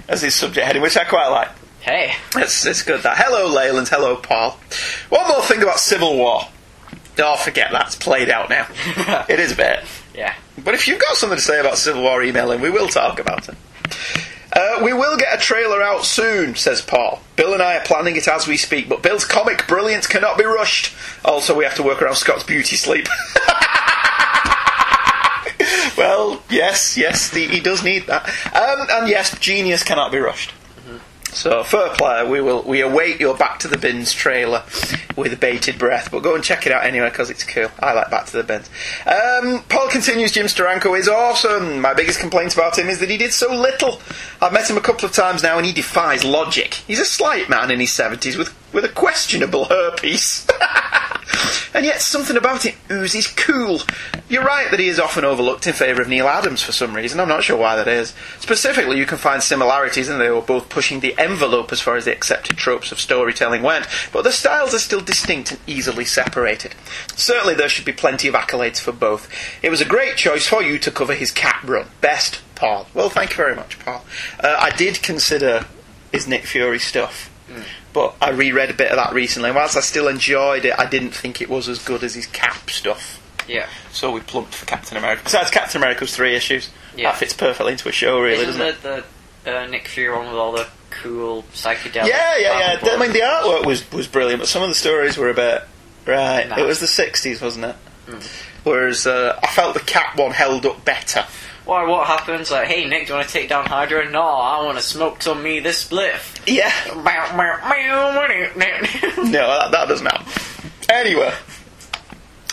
as 0.07 0.21
his 0.21 0.35
subject 0.35 0.65
heading, 0.65 0.81
which 0.81 0.97
I 0.97 1.03
quite 1.03 1.27
like. 1.29 1.49
Hey, 1.81 2.13
It's, 2.35 2.65
it's 2.65 2.81
good 2.81 3.01
that. 3.03 3.17
Hello, 3.17 3.47
Leyland. 3.53 3.89
Hello, 3.89 4.15
Paul. 4.15 4.57
One 5.09 5.27
more 5.27 5.41
thing 5.41 5.61
about 5.61 5.79
Civil 5.79 6.15
War. 6.15 6.43
Oh, 7.19 7.35
forget 7.35 7.71
that. 7.71 7.87
It's 7.87 7.95
played 7.95 8.29
out 8.29 8.49
now. 8.49 8.67
it 9.29 9.39
is 9.39 9.51
a 9.51 9.55
bit. 9.55 9.83
yeah. 10.15 10.33
But 10.63 10.75
if 10.75 10.87
you've 10.87 11.01
got 11.01 11.15
something 11.17 11.37
to 11.37 11.41
say 11.43 11.59
about 11.59 11.77
Civil 11.77 12.01
War, 12.03 12.23
email 12.23 12.51
in. 12.51 12.61
We 12.61 12.69
will 12.69 12.87
talk 12.87 13.19
about 13.19 13.49
it. 13.49 13.55
Uh, 14.55 14.79
we 14.83 14.93
will 14.93 15.17
get 15.17 15.33
a 15.35 15.41
trailer 15.41 15.81
out 15.81 16.05
soon, 16.05 16.55
says 16.55 16.81
Paul. 16.81 17.19
Bill 17.35 17.53
and 17.53 17.61
I 17.61 17.77
are 17.77 17.83
planning 17.83 18.15
it 18.15 18.27
as 18.27 18.47
we 18.47 18.55
speak, 18.55 18.87
but 18.87 19.01
Bill's 19.03 19.25
comic 19.25 19.67
brilliance 19.67 20.05
cannot 20.07 20.37
be 20.37 20.45
rushed. 20.45 20.93
Also, 21.25 21.57
we 21.57 21.63
have 21.65 21.75
to 21.75 21.83
work 21.83 22.01
around 22.01 22.15
Scott's 22.15 22.43
beauty 22.43 22.75
sleep. 22.75 23.07
well, 25.97 26.41
yes, 26.49 26.97
yes, 26.97 27.29
the, 27.29 27.47
he 27.47 27.59
does 27.59 27.83
need 27.83 28.07
that. 28.07 28.27
Um, 28.53 28.87
and 28.89 29.09
yes, 29.09 29.37
genius 29.39 29.83
cannot 29.83 30.11
be 30.11 30.19
rushed. 30.19 30.53
So, 31.33 31.63
fair 31.63 31.89
play. 31.89 32.27
We 32.27 32.41
will. 32.41 32.61
We 32.61 32.81
await 32.81 33.19
your 33.19 33.35
Back 33.35 33.59
to 33.59 33.67
the 33.67 33.77
Bins 33.77 34.13
trailer 34.13 34.63
with 35.15 35.39
bated 35.39 35.79
breath. 35.79 36.11
But 36.11 36.21
go 36.21 36.35
and 36.35 36.43
check 36.43 36.65
it 36.67 36.71
out 36.71 36.85
anyway 36.85 37.09
because 37.09 37.29
it's 37.29 37.43
cool. 37.43 37.69
I 37.79 37.93
like 37.93 38.11
Back 38.11 38.27
to 38.27 38.37
the 38.37 38.43
Bins. 38.43 38.69
Um, 39.05 39.63
Paul 39.67 39.89
continues. 39.89 40.31
Jim 40.31 40.45
Steranko 40.45 40.97
is 40.97 41.09
awesome. 41.09 41.81
My 41.81 41.93
biggest 41.93 42.19
complaint 42.19 42.53
about 42.53 42.77
him 42.77 42.87
is 42.87 42.99
that 42.99 43.09
he 43.09 43.17
did 43.17 43.33
so 43.33 43.53
little. 43.53 43.99
I've 44.41 44.53
met 44.53 44.69
him 44.69 44.77
a 44.77 44.81
couple 44.81 45.05
of 45.05 45.13
times 45.13 45.41
now, 45.41 45.57
and 45.57 45.65
he 45.65 45.73
defies 45.73 46.23
logic. 46.23 46.75
He's 46.75 46.99
a 46.99 47.05
slight 47.05 47.49
man 47.49 47.71
in 47.71 47.79
his 47.79 47.91
seventies 47.91 48.37
with 48.37 48.53
with 48.71 48.85
a 48.85 48.89
questionable 48.89 49.65
hairpiece. 49.65 50.49
And 51.73 51.85
yet 51.85 52.01
something 52.01 52.37
about 52.37 52.65
him 52.65 52.75
oozes 52.91 53.27
cool. 53.27 53.79
You're 54.29 54.43
right 54.43 54.69
that 54.69 54.79
he 54.79 54.87
is 54.87 54.99
often 54.99 55.25
overlooked 55.25 55.65
in 55.65 55.73
favour 55.73 56.01
of 56.01 56.07
Neal 56.07 56.27
Adams 56.27 56.61
for 56.61 56.71
some 56.71 56.95
reason. 56.95 57.19
I'm 57.19 57.27
not 57.27 57.43
sure 57.43 57.57
why 57.57 57.75
that 57.75 57.87
is. 57.87 58.13
Specifically, 58.39 58.97
you 58.97 59.05
can 59.05 59.17
find 59.17 59.41
similarities 59.41 60.09
in 60.09 60.19
they 60.19 60.29
were 60.29 60.41
both 60.41 60.69
pushing 60.69 60.99
the 60.99 61.17
envelope 61.17 61.71
as 61.71 61.81
far 61.81 61.95
as 61.95 62.05
the 62.05 62.11
accepted 62.11 62.57
tropes 62.57 62.91
of 62.91 62.99
storytelling 62.99 63.63
went, 63.63 63.87
but 64.11 64.23
the 64.23 64.31
styles 64.31 64.73
are 64.73 64.79
still 64.79 65.01
distinct 65.01 65.51
and 65.51 65.59
easily 65.65 66.05
separated. 66.05 66.75
Certainly, 67.15 67.55
there 67.55 67.69
should 67.69 67.85
be 67.85 67.91
plenty 67.91 68.27
of 68.27 68.35
accolades 68.35 68.79
for 68.79 68.91
both. 68.91 69.29
It 69.61 69.69
was 69.69 69.81
a 69.81 69.85
great 69.85 70.15
choice 70.15 70.47
for 70.47 70.61
you 70.61 70.77
to 70.79 70.91
cover 70.91 71.15
his 71.15 71.31
Cap 71.31 71.67
run. 71.67 71.87
Best, 72.01 72.41
Paul. 72.55 72.87
Well, 72.93 73.09
thank 73.09 73.31
you 73.31 73.37
very 73.37 73.55
much, 73.55 73.79
Paul. 73.79 74.05
Uh, 74.39 74.55
I 74.59 74.69
did 74.75 75.01
consider 75.01 75.65
his 76.11 76.27
Nick 76.27 76.45
Fury 76.45 76.79
stuff. 76.79 77.29
But 77.93 78.15
I 78.19 78.31
reread 78.31 78.71
a 78.71 78.73
bit 78.73 78.89
of 78.89 78.97
that 78.97 79.13
recently, 79.13 79.49
and 79.49 79.55
whilst 79.55 79.77
I 79.77 79.81
still 79.81 80.07
enjoyed 80.07 80.65
it, 80.65 80.73
I 80.77 80.87
didn't 80.89 81.11
think 81.11 81.41
it 81.41 81.49
was 81.49 81.69
as 81.69 81.79
good 81.79 82.03
as 82.03 82.15
his 82.15 82.25
Cap 82.25 82.69
stuff. 82.69 83.19
Yeah. 83.47 83.67
So 83.91 84.11
we 84.11 84.21
plumped 84.21 84.55
for 84.55 84.65
Captain 84.65 84.97
America. 84.97 85.21
Besides, 85.25 85.51
Captain 85.51 85.79
America's 85.81 86.15
three 86.15 86.35
issues. 86.35 86.69
Yeah. 86.95 87.11
That 87.11 87.19
fits 87.19 87.33
perfectly 87.33 87.73
into 87.73 87.89
a 87.89 87.91
show, 87.91 88.19
really, 88.19 88.43
Isn't 88.43 88.59
doesn't 88.59 88.85
it? 88.85 88.99
it 88.99 89.05
the 89.43 89.57
uh, 89.57 89.65
Nick 89.67 89.87
Fury 89.87 90.15
one 90.15 90.27
with 90.27 90.35
all 90.35 90.53
the 90.53 90.67
cool 90.89 91.43
psychedelic? 91.53 92.07
Yeah, 92.07 92.37
yeah, 92.37 92.79
yeah. 92.81 92.89
I 92.91 92.97
mean, 92.97 93.13
the 93.13 93.19
artwork 93.19 93.65
was, 93.65 93.89
was 93.91 94.07
brilliant, 94.07 94.41
but 94.41 94.47
some 94.47 94.63
of 94.63 94.69
the 94.69 94.75
stories 94.75 95.17
were 95.17 95.29
a 95.29 95.33
bit. 95.33 95.63
Right. 96.05 96.51
It 96.57 96.65
was 96.65 96.79
the 96.79 96.85
60s, 96.85 97.41
wasn't 97.41 97.65
it? 97.65 97.75
Whereas 98.63 99.05
uh, 99.05 99.39
I 99.41 99.47
felt 99.47 99.73
the 99.73 99.79
Cap 99.81 100.17
one 100.17 100.31
held 100.31 100.65
up 100.65 100.83
better. 100.85 101.25
Why? 101.65 101.87
What 101.87 102.07
happens? 102.07 102.51
Like, 102.51 102.67
hey 102.67 102.85
Nick, 102.85 103.07
do 103.07 103.13
you 103.13 103.17
want 103.17 103.27
to 103.27 103.33
take 103.33 103.49
down 103.49 103.65
Hydra? 103.65 104.09
No, 104.09 104.21
I 104.21 104.63
want 104.65 104.77
to 104.77 104.83
smoke 104.83 105.21
some 105.21 105.41
me 105.41 105.59
this 105.59 105.87
spliff. 105.87 106.41
Yeah. 106.45 106.71
yeah. 107.77 109.23
No, 109.31 109.47
that, 109.47 109.71
that 109.71 109.87
doesn't 109.87 110.05
happen. 110.05 110.27
Anyway, 110.89 111.33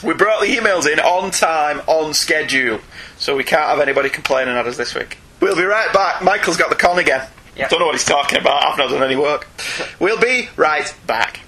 we 0.04 0.14
brought 0.14 0.40
the 0.40 0.46
emails 0.46 0.90
in 0.90 1.00
on 1.00 1.30
time, 1.30 1.80
on 1.86 2.14
schedule, 2.14 2.80
so 3.18 3.36
we 3.36 3.44
can't 3.44 3.62
have 3.62 3.80
anybody 3.80 4.08
complaining 4.08 4.54
at 4.54 4.66
us 4.66 4.76
this 4.76 4.94
week. 4.94 5.18
We'll 5.40 5.56
be 5.56 5.64
right 5.64 5.92
back. 5.92 6.22
Michael's 6.22 6.56
got 6.56 6.70
the 6.70 6.76
con 6.76 6.98
again. 6.98 7.26
Yep. 7.56 7.70
Don't 7.70 7.80
know 7.80 7.86
what 7.86 7.94
he's 7.94 8.04
talking 8.04 8.38
about. 8.38 8.62
I've 8.62 8.78
not 8.78 8.90
done 8.90 9.02
any 9.02 9.16
work. 9.16 9.48
We'll 9.98 10.20
be 10.20 10.48
right 10.56 10.94
back. 11.06 11.40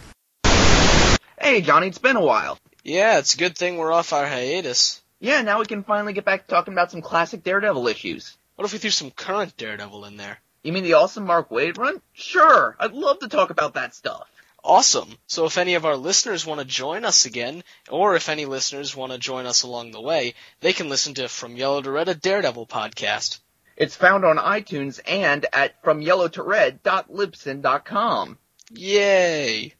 Hey, 1.41 1.61
Johnny, 1.61 1.89
it's 1.89 1.99
been 1.99 2.17
a 2.17 2.25
while. 2.25 2.59
Yeah, 2.83 3.19
it's 3.19 3.35
a 3.35 3.39
good 3.39 3.57
thing 3.57 3.77
we're 3.77 3.93
off 3.93 4.13
our 4.13 4.27
hiatus. 4.27 5.02
Yeah, 5.23 5.41
now 5.43 5.61
we 5.61 5.67
can 5.67 5.85
finally 5.85 6.15
get 6.15 6.25
back 6.25 6.43
to 6.43 6.49
talking 6.49 6.75
about 6.75 6.91
some 6.91 7.01
classic 7.01 7.45
Daredevil 7.45 7.87
issues. 7.87 8.37
What 8.57 8.65
if 8.65 8.73
we 8.73 8.81
threw 8.81 8.91
some 8.91 9.13
current 9.13 9.57
Daredevil 9.57 10.05
in 10.07 10.17
there? 10.17 10.41
You 10.65 10.73
mean 10.73 10.83
the 10.83 10.95
awesome 10.95 11.27
Mark 11.27 11.49
Waid 11.49 11.79
run? 11.79 12.03
Sure, 12.13 12.75
I'd 12.81 12.93
love 12.93 13.21
to 13.21 13.29
talk 13.29 13.51
about 13.51 13.75
that 13.75 13.95
stuff. 13.95 14.29
Awesome. 14.65 15.17
So 15.29 15.47
if 15.47 15.59
any 15.59 15.75
of 15.75 15.85
our 15.85 15.97
listeners 15.97 16.45
want 16.45 16.61
to 16.61 16.67
join 16.67 17.05
us 17.05 17.25
again, 17.25 17.63
or 17.89 18.17
if 18.17 18.29
any 18.29 18.47
listeners 18.47 18.97
want 18.97 19.13
to 19.13 19.19
join 19.19 19.47
us 19.47 19.63
along 19.63 19.93
the 19.93 20.01
way, 20.01 20.35
they 20.59 20.73
can 20.73 20.89
listen 20.89 21.15
to 21.15 21.29
From 21.29 21.57
Yellow 21.57 21.83
to 21.83 21.93
Red, 21.93 22.09
a 22.09 22.17
Daredevil 22.17 22.67
podcast. 22.67 23.39
It's 23.77 23.95
found 23.95 24.25
on 24.25 24.39
iTunes 24.39 24.99
and 25.07 25.47
at 25.53 25.81
fromyellowtored.libsyn.com. 25.85 28.39
Yay! 28.73 29.75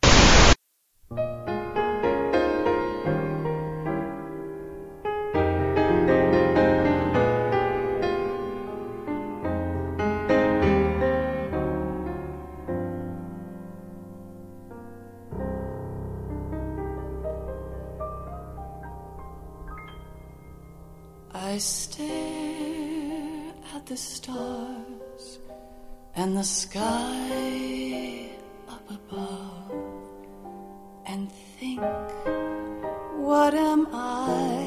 Stare 21.63 23.53
at 23.75 23.87
the 23.87 23.97
stars 23.97 25.39
and 26.17 26.37
the 26.37 26.43
sky 26.43 28.29
up 28.69 28.91
above 28.91 29.71
and 31.07 31.31
think, 31.31 31.81
what 33.17 33.55
am 33.55 33.87
I 33.93 34.62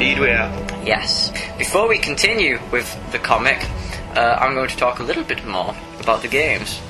Indeed 0.00 0.18
we 0.18 0.30
are. 0.30 0.50
Yes. 0.82 1.30
Before 1.58 1.86
we 1.86 1.98
continue 1.98 2.58
with 2.72 2.88
the 3.12 3.18
comic, 3.18 3.62
uh, 4.16 4.38
I'm 4.40 4.54
going 4.54 4.70
to 4.70 4.76
talk 4.78 4.98
a 4.98 5.02
little 5.02 5.24
bit 5.24 5.44
more 5.46 5.76
about 6.00 6.22
the 6.22 6.28
games. 6.28 6.80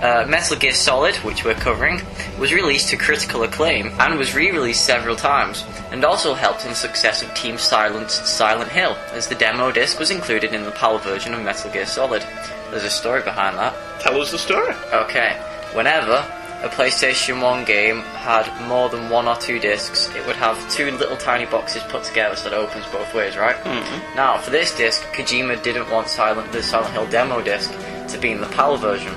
Uh, 0.00 0.24
Metal 0.28 0.56
Gear 0.56 0.72
Solid, 0.72 1.16
which 1.16 1.44
we're 1.44 1.54
covering, 1.54 2.00
was 2.38 2.52
released 2.52 2.90
to 2.90 2.96
critical 2.96 3.42
acclaim 3.42 3.90
and 3.98 4.16
was 4.16 4.36
re-released 4.36 4.84
several 4.84 5.16
times, 5.16 5.64
and 5.90 6.04
also 6.04 6.34
helped 6.34 6.62
in 6.62 6.68
the 6.68 6.76
success 6.76 7.20
of 7.20 7.34
Team 7.34 7.58
Silent's 7.58 8.14
Silent 8.30 8.70
Hill, 8.70 8.96
as 9.10 9.26
the 9.26 9.34
demo 9.34 9.72
disc 9.72 9.98
was 9.98 10.12
included 10.12 10.54
in 10.54 10.62
the 10.62 10.70
PAL 10.70 10.98
version 10.98 11.34
of 11.34 11.42
Metal 11.42 11.68
Gear 11.72 11.84
Solid. 11.84 12.24
There's 12.70 12.84
a 12.84 12.90
story 12.90 13.22
behind 13.22 13.58
that. 13.58 13.74
Tell 14.00 14.20
us 14.20 14.30
the 14.30 14.38
story. 14.38 14.72
Okay. 14.92 15.32
Whenever 15.74 16.24
a 16.62 16.68
PlayStation 16.68 17.42
1 17.42 17.64
game 17.64 18.00
had 18.02 18.46
more 18.68 18.88
than 18.88 19.10
one 19.10 19.26
or 19.26 19.36
two 19.36 19.58
discs, 19.58 20.08
it 20.14 20.24
would 20.26 20.36
have 20.36 20.56
two 20.70 20.90
little 20.92 21.16
tiny 21.16 21.44
boxes 21.46 21.82
put 21.88 22.04
together 22.04 22.36
so 22.36 22.48
that 22.50 22.56
it 22.56 22.58
opens 22.60 22.86
both 22.86 23.12
ways, 23.14 23.36
right? 23.36 23.56
Mhm. 23.64 24.14
Now, 24.14 24.38
for 24.38 24.50
this 24.50 24.74
disc, 24.76 25.02
Kojima 25.12 25.60
didn't 25.62 25.90
want 25.90 26.08
Silent, 26.08 26.52
the 26.52 26.62
Silent 26.62 26.92
Hill 26.92 27.06
demo 27.06 27.40
disc 27.40 27.70
to 28.08 28.18
be 28.18 28.30
in 28.30 28.40
the 28.40 28.46
PAL 28.48 28.76
version. 28.76 29.14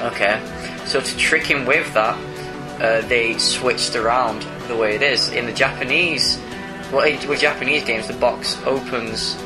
Okay. 0.00 0.40
So 0.86 1.00
to 1.00 1.16
trick 1.18 1.44
him 1.46 1.66
with 1.66 1.92
that, 1.94 2.16
uh, 2.80 3.00
they 3.02 3.36
switched 3.38 3.94
around 3.94 4.46
the 4.68 4.76
way 4.76 4.94
it 4.94 5.02
is. 5.02 5.28
In 5.30 5.44
the 5.46 5.52
Japanese, 5.52 6.38
well, 6.90 7.04
in- 7.04 7.28
with 7.28 7.40
Japanese 7.40 7.84
games, 7.84 8.06
the 8.06 8.14
box 8.14 8.56
opens 8.64 9.36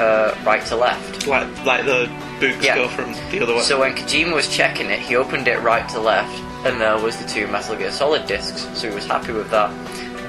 uh, 0.00 0.34
right 0.44 0.66
to 0.66 0.74
left. 0.74 1.26
Like 1.28 1.46
like 1.64 1.84
the 1.84 2.10
books 2.40 2.64
Yeah. 2.64 2.76
go 2.76 2.88
from 2.88 3.12
the 3.30 3.40
other 3.42 3.54
way. 3.54 3.60
So 3.62 3.80
when 3.80 3.94
Kojima 3.94 4.34
was 4.34 4.48
checking 4.48 4.90
it, 4.90 4.98
he 4.98 5.16
opened 5.16 5.48
it 5.48 5.60
right 5.60 5.88
to 5.90 6.00
left, 6.00 6.36
and 6.66 6.80
there 6.80 6.98
was 6.98 7.16
the 7.16 7.28
two 7.28 7.46
Metal 7.46 7.76
Gear 7.76 7.90
Solid 7.92 8.26
discs. 8.26 8.66
So 8.78 8.88
he 8.88 8.94
was 8.94 9.06
happy 9.06 9.32
with 9.32 9.50
that. 9.50 9.70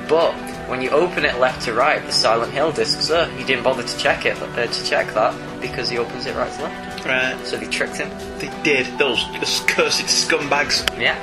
But 0.08 0.34
when 0.70 0.82
you 0.82 0.90
open 0.92 1.26
it 1.26 1.40
left 1.40 1.64
to 1.66 1.74
right, 1.74 2.04
the 2.06 2.12
Silent 2.12 2.52
Hill 2.54 2.72
discs 2.72 3.10
are. 3.10 3.26
He 3.32 3.44
didn't 3.44 3.64
bother 3.64 3.84
to 3.84 3.98
check 3.98 4.26
it 4.26 4.40
uh, 4.42 4.68
to 4.68 4.86
check 4.86 5.14
that 5.14 5.34
because 5.62 5.90
he 5.90 5.98
opens 5.98 6.26
it 6.26 6.36
right 6.36 6.52
to 6.54 6.64
left. 6.64 7.06
Right. 7.06 7.46
So 7.46 7.58
they 7.58 7.68
tricked 7.68 7.98
him. 7.98 8.10
They 8.40 8.50
did. 8.64 8.98
Those, 8.98 9.24
those 9.34 9.62
cursed 9.68 10.06
scumbags. 10.06 10.84
Yeah. 11.00 11.18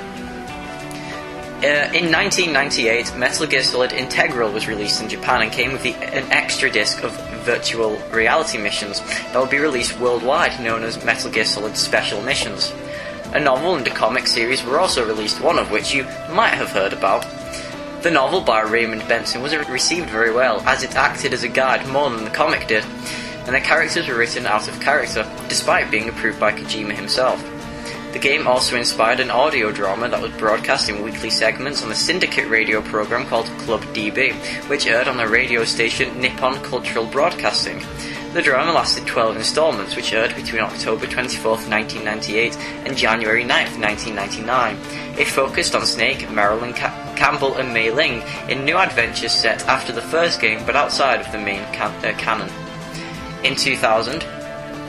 Uh, 1.63 1.87
in 1.93 2.11
1998, 2.11 3.15
Metal 3.15 3.47
Gear 3.47 3.63
Solid 3.63 3.93
Integral 3.93 4.51
was 4.51 4.67
released 4.67 5.01
in 5.01 5.07
Japan 5.07 5.41
and 5.43 5.51
came 5.51 5.71
with 5.71 5.81
the, 5.83 5.93
an 5.93 6.29
extra 6.29 6.69
disc 6.69 7.01
of 7.03 7.17
virtual 7.43 7.97
reality 8.11 8.57
missions 8.57 8.99
that 8.99 9.39
would 9.39 9.49
be 9.49 9.59
released 9.59 9.99
worldwide, 9.99 10.59
known 10.59 10.83
as 10.83 11.03
Metal 11.03 11.29
Gear 11.29 11.45
Solid 11.45 11.77
Special 11.77 12.21
Missions. 12.21 12.73
A 13.33 13.39
novel 13.39 13.75
and 13.75 13.87
a 13.87 13.91
comic 13.91 14.27
series 14.27 14.63
were 14.63 14.79
also 14.79 15.05
released, 15.05 15.41
one 15.41 15.57
of 15.57 15.71
which 15.71 15.93
you 15.93 16.03
might 16.31 16.53
have 16.53 16.69
heard 16.69 16.93
about. 16.93 17.25
The 18.01 18.11
novel 18.11 18.41
by 18.41 18.61
Raymond 18.61 19.07
Benson 19.07 19.41
was 19.41 19.55
received 19.55 20.09
very 20.09 20.33
well, 20.33 20.61
as 20.67 20.83
it 20.83 20.95
acted 20.95 21.33
as 21.33 21.43
a 21.43 21.47
guide 21.47 21.87
more 21.87 22.09
than 22.09 22.25
the 22.25 22.29
comic 22.29 22.67
did, 22.67 22.83
and 23.45 23.55
the 23.55 23.61
characters 23.61 24.07
were 24.07 24.17
written 24.17 24.45
out 24.45 24.67
of 24.67 24.79
character, 24.79 25.29
despite 25.47 25.91
being 25.91 26.09
approved 26.09 26.39
by 26.39 26.51
Kojima 26.51 26.93
himself. 26.93 27.41
The 28.13 28.19
game 28.19 28.47
also 28.47 28.77
inspired 28.77 29.19
an 29.19 29.31
audio 29.31 29.71
drama 29.71 30.07
that 30.07 30.21
was 30.21 30.31
broadcast 30.33 30.87
in 30.87 31.01
weekly 31.03 31.31
segments 31.31 31.81
on 31.81 31.89
the 31.89 31.95
syndicate 31.95 32.47
radio 32.47 32.79
program 32.83 33.25
called 33.25 33.47
Club 33.65 33.81
DB, 33.85 34.33
which 34.69 34.85
aired 34.85 35.07
on 35.07 35.17
the 35.17 35.27
radio 35.27 35.63
station 35.65 36.21
Nippon 36.21 36.61
Cultural 36.63 37.07
Broadcasting. 37.07 37.81
The 38.33 38.43
drama 38.43 38.71
lasted 38.71 39.07
12 39.07 39.37
installments, 39.37 39.95
which 39.95 40.13
aired 40.13 40.35
between 40.35 40.61
October 40.61 41.07
24th, 41.07 41.67
1998 41.69 42.55
and 42.85 42.95
January 42.95 43.43
9th, 43.43 43.79
1999. 43.79 44.77
It 45.19 45.27
focused 45.27 45.73
on 45.73 45.85
Snake, 45.85 46.29
Marilyn 46.29 46.73
Ca- 46.73 47.15
Campbell, 47.15 47.55
and 47.55 47.73
Mei 47.73 47.89
Ling 47.89 48.21
in 48.47 48.63
new 48.63 48.77
adventures 48.77 49.31
set 49.31 49.67
after 49.67 49.91
the 49.91 50.01
first 50.01 50.39
game 50.39 50.63
but 50.67 50.75
outside 50.75 51.19
of 51.19 51.31
the 51.31 51.39
main 51.39 51.63
can- 51.73 52.05
uh, 52.05 52.15
canon. 52.17 52.49
In 53.43 53.55
2000, 53.55 54.23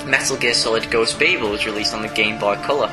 Metal 0.06 0.36
Gear 0.36 0.54
Solid 0.54 0.90
Ghost 0.90 1.18
Babel 1.18 1.50
was 1.50 1.64
released 1.64 1.94
on 1.94 2.02
the 2.02 2.08
Game 2.08 2.38
Boy 2.38 2.56
Color. 2.56 2.90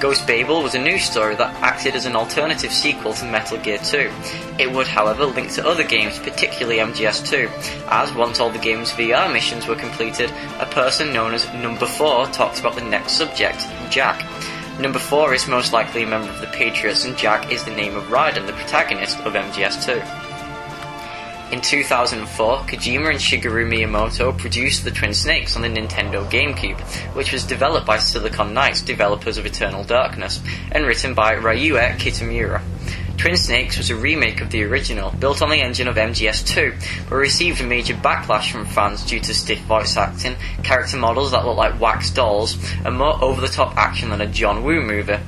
Ghost 0.00 0.26
Babel 0.26 0.62
was 0.62 0.74
a 0.74 0.78
news 0.78 1.04
story 1.04 1.34
that 1.36 1.54
acted 1.62 1.94
as 1.94 2.06
an 2.06 2.16
alternative 2.16 2.72
sequel 2.72 3.12
to 3.14 3.24
Metal 3.26 3.58
Gear 3.58 3.78
2. 3.78 4.10
It 4.58 4.72
would, 4.72 4.86
however, 4.86 5.26
link 5.26 5.52
to 5.52 5.66
other 5.66 5.84
games, 5.84 6.18
particularly 6.18 6.78
MGS2, 6.78 7.50
as 7.88 8.14
once 8.14 8.40
all 8.40 8.50
the 8.50 8.58
game's 8.58 8.90
VR 8.92 9.32
missions 9.32 9.66
were 9.66 9.76
completed, 9.76 10.30
a 10.58 10.66
person 10.66 11.12
known 11.12 11.34
as 11.34 11.52
Number 11.54 11.86
4 11.86 12.26
talked 12.28 12.60
about 12.60 12.74
the 12.74 12.84
next 12.84 13.12
subject, 13.12 13.66
Jack. 13.90 14.24
Number 14.80 14.98
4 14.98 15.34
is 15.34 15.46
most 15.46 15.72
likely 15.72 16.02
a 16.02 16.06
member 16.06 16.30
of 16.30 16.40
the 16.40 16.46
Patriots, 16.48 17.04
and 17.04 17.16
Jack 17.16 17.52
is 17.52 17.64
the 17.64 17.70
name 17.70 17.94
of 17.94 18.04
Raiden, 18.04 18.46
the 18.46 18.52
protagonist 18.54 19.18
of 19.20 19.34
MGS2. 19.34 20.23
In 21.54 21.60
2004, 21.60 22.56
Kojima 22.66 23.10
and 23.10 23.20
Shigeru 23.20 23.64
Miyamoto 23.64 24.36
produced 24.36 24.82
the 24.82 24.90
Twin 24.90 25.14
Snakes 25.14 25.54
on 25.54 25.62
the 25.62 25.68
Nintendo 25.68 26.28
GameCube, 26.28 26.80
which 27.14 27.32
was 27.32 27.44
developed 27.44 27.86
by 27.86 27.98
Silicon 27.98 28.52
Knights, 28.52 28.82
developers 28.82 29.38
of 29.38 29.46
Eternal 29.46 29.84
Darkness, 29.84 30.42
and 30.72 30.84
written 30.84 31.14
by 31.14 31.36
Ryuhei 31.36 31.94
Kitamura. 31.96 32.60
Twin 33.18 33.36
Snakes 33.36 33.78
was 33.78 33.88
a 33.90 33.94
remake 33.94 34.40
of 34.40 34.50
the 34.50 34.64
original, 34.64 35.12
built 35.12 35.42
on 35.42 35.50
the 35.50 35.60
engine 35.60 35.86
of 35.86 35.94
MGS2, 35.94 37.08
but 37.08 37.14
received 37.14 37.60
a 37.60 37.64
major 37.64 37.94
backlash 37.94 38.50
from 38.50 38.66
fans 38.66 39.06
due 39.06 39.20
to 39.20 39.32
stiff 39.32 39.60
voice 39.60 39.96
acting, 39.96 40.34
character 40.64 40.96
models 40.96 41.30
that 41.30 41.46
look 41.46 41.56
like 41.56 41.80
wax 41.80 42.10
dolls, 42.10 42.58
and 42.84 42.98
more 42.98 43.22
over-the-top 43.22 43.76
action 43.76 44.10
than 44.10 44.20
a 44.20 44.26
John 44.26 44.64
Woo 44.64 44.82
movie. 44.82 45.18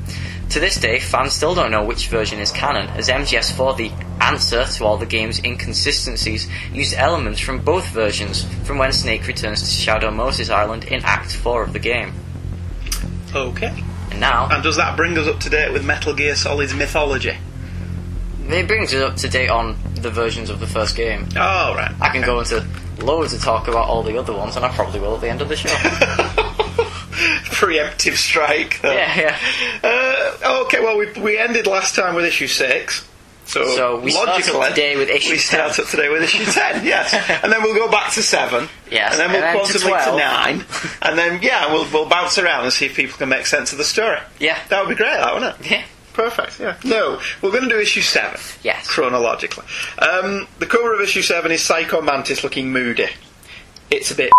To 0.51 0.61
this 0.61 0.77
day, 0.77 1.01
fans 1.01 1.33
still 1.33 1.55
don't 1.55 1.71
know 1.71 1.85
which 1.85 2.09
version 2.09 2.39
is 2.39 2.53
canon, 2.53 2.89
as 2.91 3.09
MGS4, 3.09 3.77
the 3.77 3.91
answer 4.25 4.65
to 4.65 4.85
all 4.85 4.97
the 4.97 5.05
game's 5.07 5.43
inconsistencies, 5.43 6.49
used 6.73 6.95
elements 6.95 7.41
from 7.41 7.59
both 7.65 7.89
versions, 7.89 8.45
from 8.65 8.79
when 8.79 8.93
Snake 8.93 9.27
returns 9.27 9.61
to 9.63 9.67
Shadow 9.69 10.11
Moses 10.11 10.49
Island 10.49 10.85
in 10.85 11.03
Act 11.05 11.33
4 11.33 11.65
of 11.65 11.73
the 11.73 11.79
game. 11.81 12.13
Okay. 13.35 13.83
And 14.11 14.21
now, 14.21 14.49
And 14.51 14.63
does 14.63 14.77
that 14.77 14.97
bring 14.97 15.19
us 15.19 15.27
up 15.27 15.41
to 15.41 15.51
date 15.51 15.73
with 15.73 15.85
Metal 15.85 16.15
Gear 16.15 16.37
Solid's 16.37 16.75
mythology? 16.75 17.37
it 18.49 18.69
brings 18.69 18.95
us 18.95 19.03
up 19.03 19.17
to 19.17 19.29
date 19.29 19.51
on 19.51 19.77
the 19.97 20.11
versions 20.11 20.49
of 20.51 20.61
the 20.61 20.67
first 20.69 20.95
game. 20.97 21.27
Oh, 21.37 21.75
right. 21.75 21.93
I 22.01 22.11
can 22.11 22.23
go 22.23 22.39
into 22.39 22.65
loads 23.01 23.35
of 23.35 23.43
talk 23.43 23.67
about 23.67 23.89
all 23.89 24.05
the 24.05 24.17
other 24.17 24.33
ones, 24.33 24.55
and 24.55 24.65
I 24.65 24.69
probably 24.69 25.01
will 25.01 25.17
at 25.17 25.21
the 25.21 25.29
end 25.29 25.43
of 25.43 25.49
the 25.49 25.57
show. 25.57 25.69
Preemptive 27.47 28.17
strike. 28.17 28.81
though. 28.83 28.93
yeah, 28.93 29.37
yeah. 29.83 30.39
Uh, 30.43 30.63
okay, 30.65 30.81
well, 30.81 30.99
we, 30.99 31.11
we 31.21 31.39
ended 31.39 31.67
last 31.67 31.95
time 31.95 32.15
with 32.15 32.25
issue 32.25 32.47
6. 32.47 33.09
So, 33.47 33.65
So 33.77 34.01
we 34.01 34.11
start 34.11 34.27
logically, 34.29 34.69
today 34.71 34.97
with 34.97 35.09
issue 35.09 35.31
we 35.31 35.39
start 35.39 35.73
10. 35.75 35.85
up 35.85 35.91
today 35.91 36.09
with 36.09 36.23
issue 36.23 36.45
10, 36.45 36.85
yes. 36.85 37.15
and 37.45 37.53
then 37.53 37.63
we'll 37.63 37.77
go 37.77 37.89
back 37.91 38.13
to 38.15 38.23
7. 38.23 38.69
Yes, 38.91 39.13
And 39.13 39.21
then 39.21 39.31
we'll 39.31 39.37
and 39.45 39.45
then 39.45 39.55
to 39.55 39.73
possibly 39.73 39.93
to, 39.93 40.03
12. 40.03 40.19
9. 40.19 40.65
And 41.03 41.19
then, 41.19 41.43
yeah, 41.43 41.73
we'll, 41.73 41.89
we'll 41.93 42.09
bounce 42.09 42.39
around 42.39 42.65
and 42.65 42.73
see 42.73 42.87
if 42.87 42.97
people 42.97 43.17
can 43.17 43.29
make 43.29 43.47
sense 43.47 43.71
of 43.73 43.79
the 43.79 43.85
story. 43.85 44.19
Yeah. 44.41 44.59
That 44.69 44.81
would 44.85 44.89
be 44.91 44.97
great, 44.97 45.11
that 45.17 45.33
wouldn't 45.33 45.61
it? 45.61 45.71
Yeah. 45.71 45.85
Perfect, 46.13 46.59
yeah. 46.59 46.77
No, 46.83 47.21
we're 47.43 47.51
going 47.53 47.65
to 47.65 47.69
do 47.69 47.79
issue 47.79 48.01
7. 48.01 48.41
Yes. 48.65 48.89
Chronologically. 48.89 49.65
Um, 49.99 50.49
the 50.59 50.67
cover 50.67 50.95
of 50.95 51.01
issue 51.01 51.23
7 51.23 51.53
is 51.53 51.63
Psycho 51.63 52.01
Mantis 52.01 52.43
looking 52.43 52.73
moody. 52.73 53.11
It's 53.91 54.11
a 54.11 54.15
bit 54.17 54.33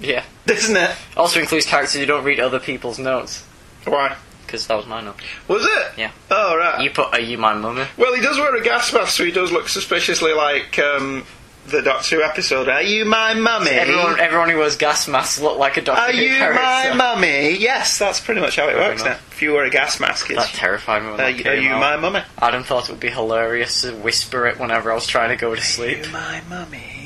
Yeah. 0.00 0.24
isn't 0.46 0.76
it? 0.76 0.90
Also 1.16 1.40
includes 1.40 1.66
characters 1.66 1.94
who 2.00 2.06
don't 2.06 2.24
read 2.24 2.40
other 2.40 2.58
people's 2.60 2.98
notes, 2.98 3.44
Why? 3.84 4.16
because 4.46 4.66
that 4.66 4.74
was 4.76 4.86
my 4.86 5.00
note. 5.00 5.16
Was 5.48 5.64
it? 5.64 5.98
Yeah. 5.98 6.10
Oh, 6.30 6.56
right. 6.56 6.82
You 6.82 6.90
put, 6.90 7.12
are 7.12 7.20
you 7.20 7.38
my 7.38 7.54
mummy? 7.54 7.84
Well, 7.96 8.14
he 8.14 8.20
does 8.20 8.36
wear 8.38 8.54
a 8.54 8.62
gas 8.62 8.92
mask, 8.92 9.16
so 9.16 9.24
he 9.24 9.30
does 9.32 9.50
look 9.52 9.68
suspiciously 9.68 10.32
like 10.34 10.78
um, 10.78 11.24
the 11.66 11.80
Doctor 11.82 12.16
Who 12.16 12.22
episode. 12.22 12.68
Are 12.68 12.82
you 12.82 13.04
my 13.06 13.34
mummy? 13.34 13.70
Everyone, 13.70 14.20
everyone 14.20 14.50
who 14.50 14.58
wears 14.58 14.76
gas 14.76 15.08
masks 15.08 15.40
look 15.40 15.58
like 15.58 15.76
a 15.78 15.80
Doctor 15.82 16.02
Are 16.02 16.12
Who 16.12 16.18
you 16.18 16.36
character. 16.36 16.60
my 16.62 16.94
mummy? 16.94 17.56
Yes, 17.56 17.98
that's 17.98 18.20
pretty 18.20 18.40
much 18.42 18.56
how 18.56 18.68
it 18.68 18.76
works 18.76 19.02
now. 19.02 19.12
If 19.32 19.40
you 19.42 19.52
wear 19.54 19.64
a 19.64 19.70
gas 19.70 19.98
mask, 19.98 20.30
it's, 20.30 20.38
That 20.44 20.48
terrified 20.54 21.02
me 21.02 21.10
when 21.12 21.14
are, 21.20 21.32
that 21.32 21.36
you- 21.44 21.50
are 21.50 21.54
you 21.54 21.70
out. 21.70 21.80
my 21.80 21.96
mummy? 21.96 22.24
Adam 22.40 22.62
thought 22.64 22.88
it 22.88 22.92
would 22.92 23.00
be 23.00 23.10
hilarious 23.10 23.82
to 23.82 23.92
whisper 23.96 24.46
it 24.46 24.58
whenever 24.60 24.92
I 24.92 24.94
was 24.94 25.06
trying 25.06 25.30
to 25.30 25.36
go 25.36 25.54
to 25.54 25.60
sleep. 25.62 26.02
Are 26.02 26.06
you 26.06 26.12
my 26.12 26.40
mummy? 26.50 27.00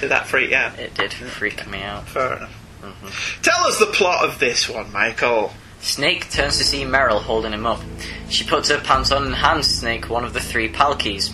Did 0.00 0.10
that 0.10 0.26
freak 0.26 0.50
you 0.50 0.56
out? 0.56 0.78
It 0.78 0.94
did 0.94 1.12
freak 1.12 1.66
me 1.68 1.82
out. 1.82 2.08
Fair 2.08 2.36
enough. 2.36 2.60
Mm-hmm. 2.82 3.42
Tell 3.42 3.66
us 3.66 3.78
the 3.78 3.86
plot 3.86 4.24
of 4.28 4.38
this 4.38 4.68
one, 4.68 4.92
Michael. 4.92 5.52
Snake 5.80 6.30
turns 6.30 6.58
to 6.58 6.64
see 6.64 6.82
Meryl 6.84 7.20
holding 7.20 7.52
him 7.52 7.66
up. 7.66 7.80
She 8.28 8.44
puts 8.44 8.68
her 8.70 8.78
pants 8.80 9.10
on 9.12 9.24
and 9.26 9.34
hands 9.34 9.68
Snake 9.68 10.08
one 10.08 10.24
of 10.24 10.32
the 10.32 10.40
three 10.40 10.68
PAL 10.68 10.96
keys. 10.96 11.32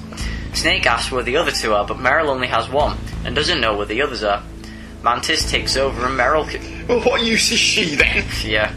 Snake 0.55 0.87
asks 0.87 1.13
where 1.13 1.23
the 1.23 1.37
other 1.37 1.53
two 1.53 1.73
are, 1.75 1.87
but 1.87 1.99
Meryl 1.99 2.27
only 2.29 2.49
has 2.49 2.69
one 2.69 2.99
and 3.25 3.35
doesn't 3.37 3.61
know 3.61 3.77
where 3.77 3.87
the 3.87 4.03
others 4.03 4.23
are. 4.25 4.43
Mantis 5.03 5.49
takes 5.51 5.77
over 5.77 6.05
and 6.07 6.19
Meryl. 6.19 6.49
c- 6.51 6.85
Well, 6.89 7.01
what 7.01 7.23
use 7.23 7.51
is 7.53 7.59
she 7.59 7.95
then? 7.95 8.25
Yeah. 8.45 8.75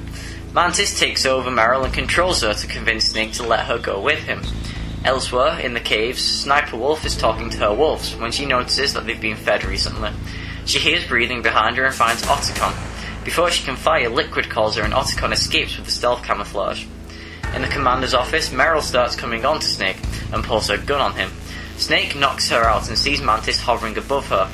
Mantis 0.54 1.00
takes 1.00 1.26
over 1.26 1.50
Meryl 1.50 1.84
and 1.86 1.94
controls 1.94 2.42
her 2.44 2.54
to 2.54 2.68
convince 2.68 3.06
Snake 3.06 3.34
to 3.34 3.44
let 3.44 3.66
her 3.66 3.80
go 3.80 4.00
with 4.00 4.20
him. 4.20 4.42
Elsewhere, 5.06 5.60
in 5.60 5.74
the 5.74 5.82
caves, 5.82 6.24
Sniper 6.24 6.78
Wolf 6.78 7.06
is 7.06 7.18
talking 7.18 7.50
to 7.50 7.58
her 7.58 7.74
wolves 7.74 8.16
when 8.16 8.32
she 8.32 8.46
notices 8.46 8.94
that 8.94 9.06
they've 9.06 9.20
been 9.20 9.36
fed 9.36 9.66
recently. 9.66 10.12
She 10.66 10.80
hears 10.80 11.06
breathing 11.06 11.42
behind 11.42 11.76
her 11.76 11.86
and 11.86 11.94
finds 11.94 12.22
Otacon. 12.22 12.74
Before 13.26 13.52
she 13.52 13.66
can 13.66 13.76
fire, 13.76 14.10
Liquid 14.10 14.50
calls 14.50 14.78
her 14.78 14.84
and 14.84 14.94
Otacon 14.94 15.34
escapes 15.34 15.76
with 15.76 15.86
the 15.86 15.92
stealth 15.92 16.24
camouflage. 16.24 16.86
In 17.54 17.62
the 17.62 17.68
commander's 17.68 18.14
office, 18.14 18.50
Meryl 18.50 18.82
starts 18.82 19.18
coming 19.18 19.44
on 19.44 19.60
to 19.60 19.66
Snake 19.66 19.98
and 20.32 20.44
pulls 20.44 20.70
her 20.70 20.78
gun 20.78 21.02
on 21.02 21.16
him. 21.16 21.32
Snake 21.78 22.16
knocks 22.16 22.50
her 22.50 22.64
out 22.64 22.88
and 22.88 22.98
sees 22.98 23.22
Mantis 23.22 23.60
hovering 23.60 23.98
above 23.98 24.28
her. 24.30 24.50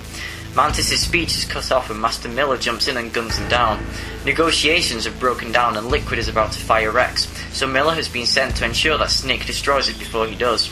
Mantis' 0.60 1.00
speech 1.00 1.38
is 1.38 1.46
cut 1.46 1.72
off 1.72 1.88
when 1.88 2.02
Master 2.02 2.28
Miller 2.28 2.58
jumps 2.58 2.90
in 2.90 2.98
and 2.98 3.14
guns 3.14 3.38
him 3.38 3.48
down. 3.48 3.82
Negotiations 4.26 5.06
have 5.06 5.18
broken 5.18 5.54
down 5.54 5.78
and 5.78 5.88
Liquid 5.88 6.20
is 6.20 6.28
about 6.28 6.52
to 6.52 6.60
fire 6.60 6.92
Rex, 6.92 7.30
so 7.54 7.66
Miller 7.66 7.94
has 7.94 8.10
been 8.10 8.26
sent 8.26 8.58
to 8.58 8.66
ensure 8.66 8.98
that 8.98 9.10
Snake 9.10 9.46
destroys 9.46 9.88
it 9.88 9.98
before 9.98 10.28
he 10.28 10.36
does. 10.36 10.70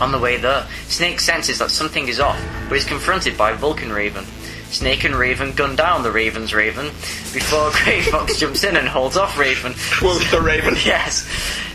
On 0.00 0.12
the 0.12 0.18
way 0.20 0.36
there, 0.36 0.64
Snake 0.86 1.18
senses 1.18 1.58
that 1.58 1.72
something 1.72 2.06
is 2.06 2.20
off, 2.20 2.40
but 2.68 2.78
is 2.78 2.84
confronted 2.84 3.36
by 3.36 3.52
Vulcan 3.52 3.92
Raven. 3.92 4.24
Snake 4.70 5.02
and 5.02 5.16
Raven 5.16 5.56
gun 5.56 5.74
down 5.74 6.04
the 6.04 6.12
Raven's 6.12 6.54
Raven 6.54 6.86
before 7.34 7.72
Grey 7.82 8.02
Fox 8.02 8.38
jumps 8.38 8.62
in 8.62 8.76
and 8.76 8.86
holds 8.86 9.16
off 9.16 9.36
Raven. 9.36 9.74
Quote 9.98 10.22
the 10.30 10.40
Raven. 10.40 10.74
yes. 10.84 11.26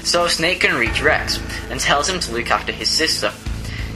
So 0.05 0.29
Snake 0.29 0.61
can 0.61 0.79
reach 0.79 1.01
Rex 1.01 1.37
and 1.69 1.81
tells 1.81 2.07
him 2.07 2.21
to 2.21 2.31
look 2.31 2.49
after 2.49 2.71
his 2.71 2.89
sister. 2.89 3.33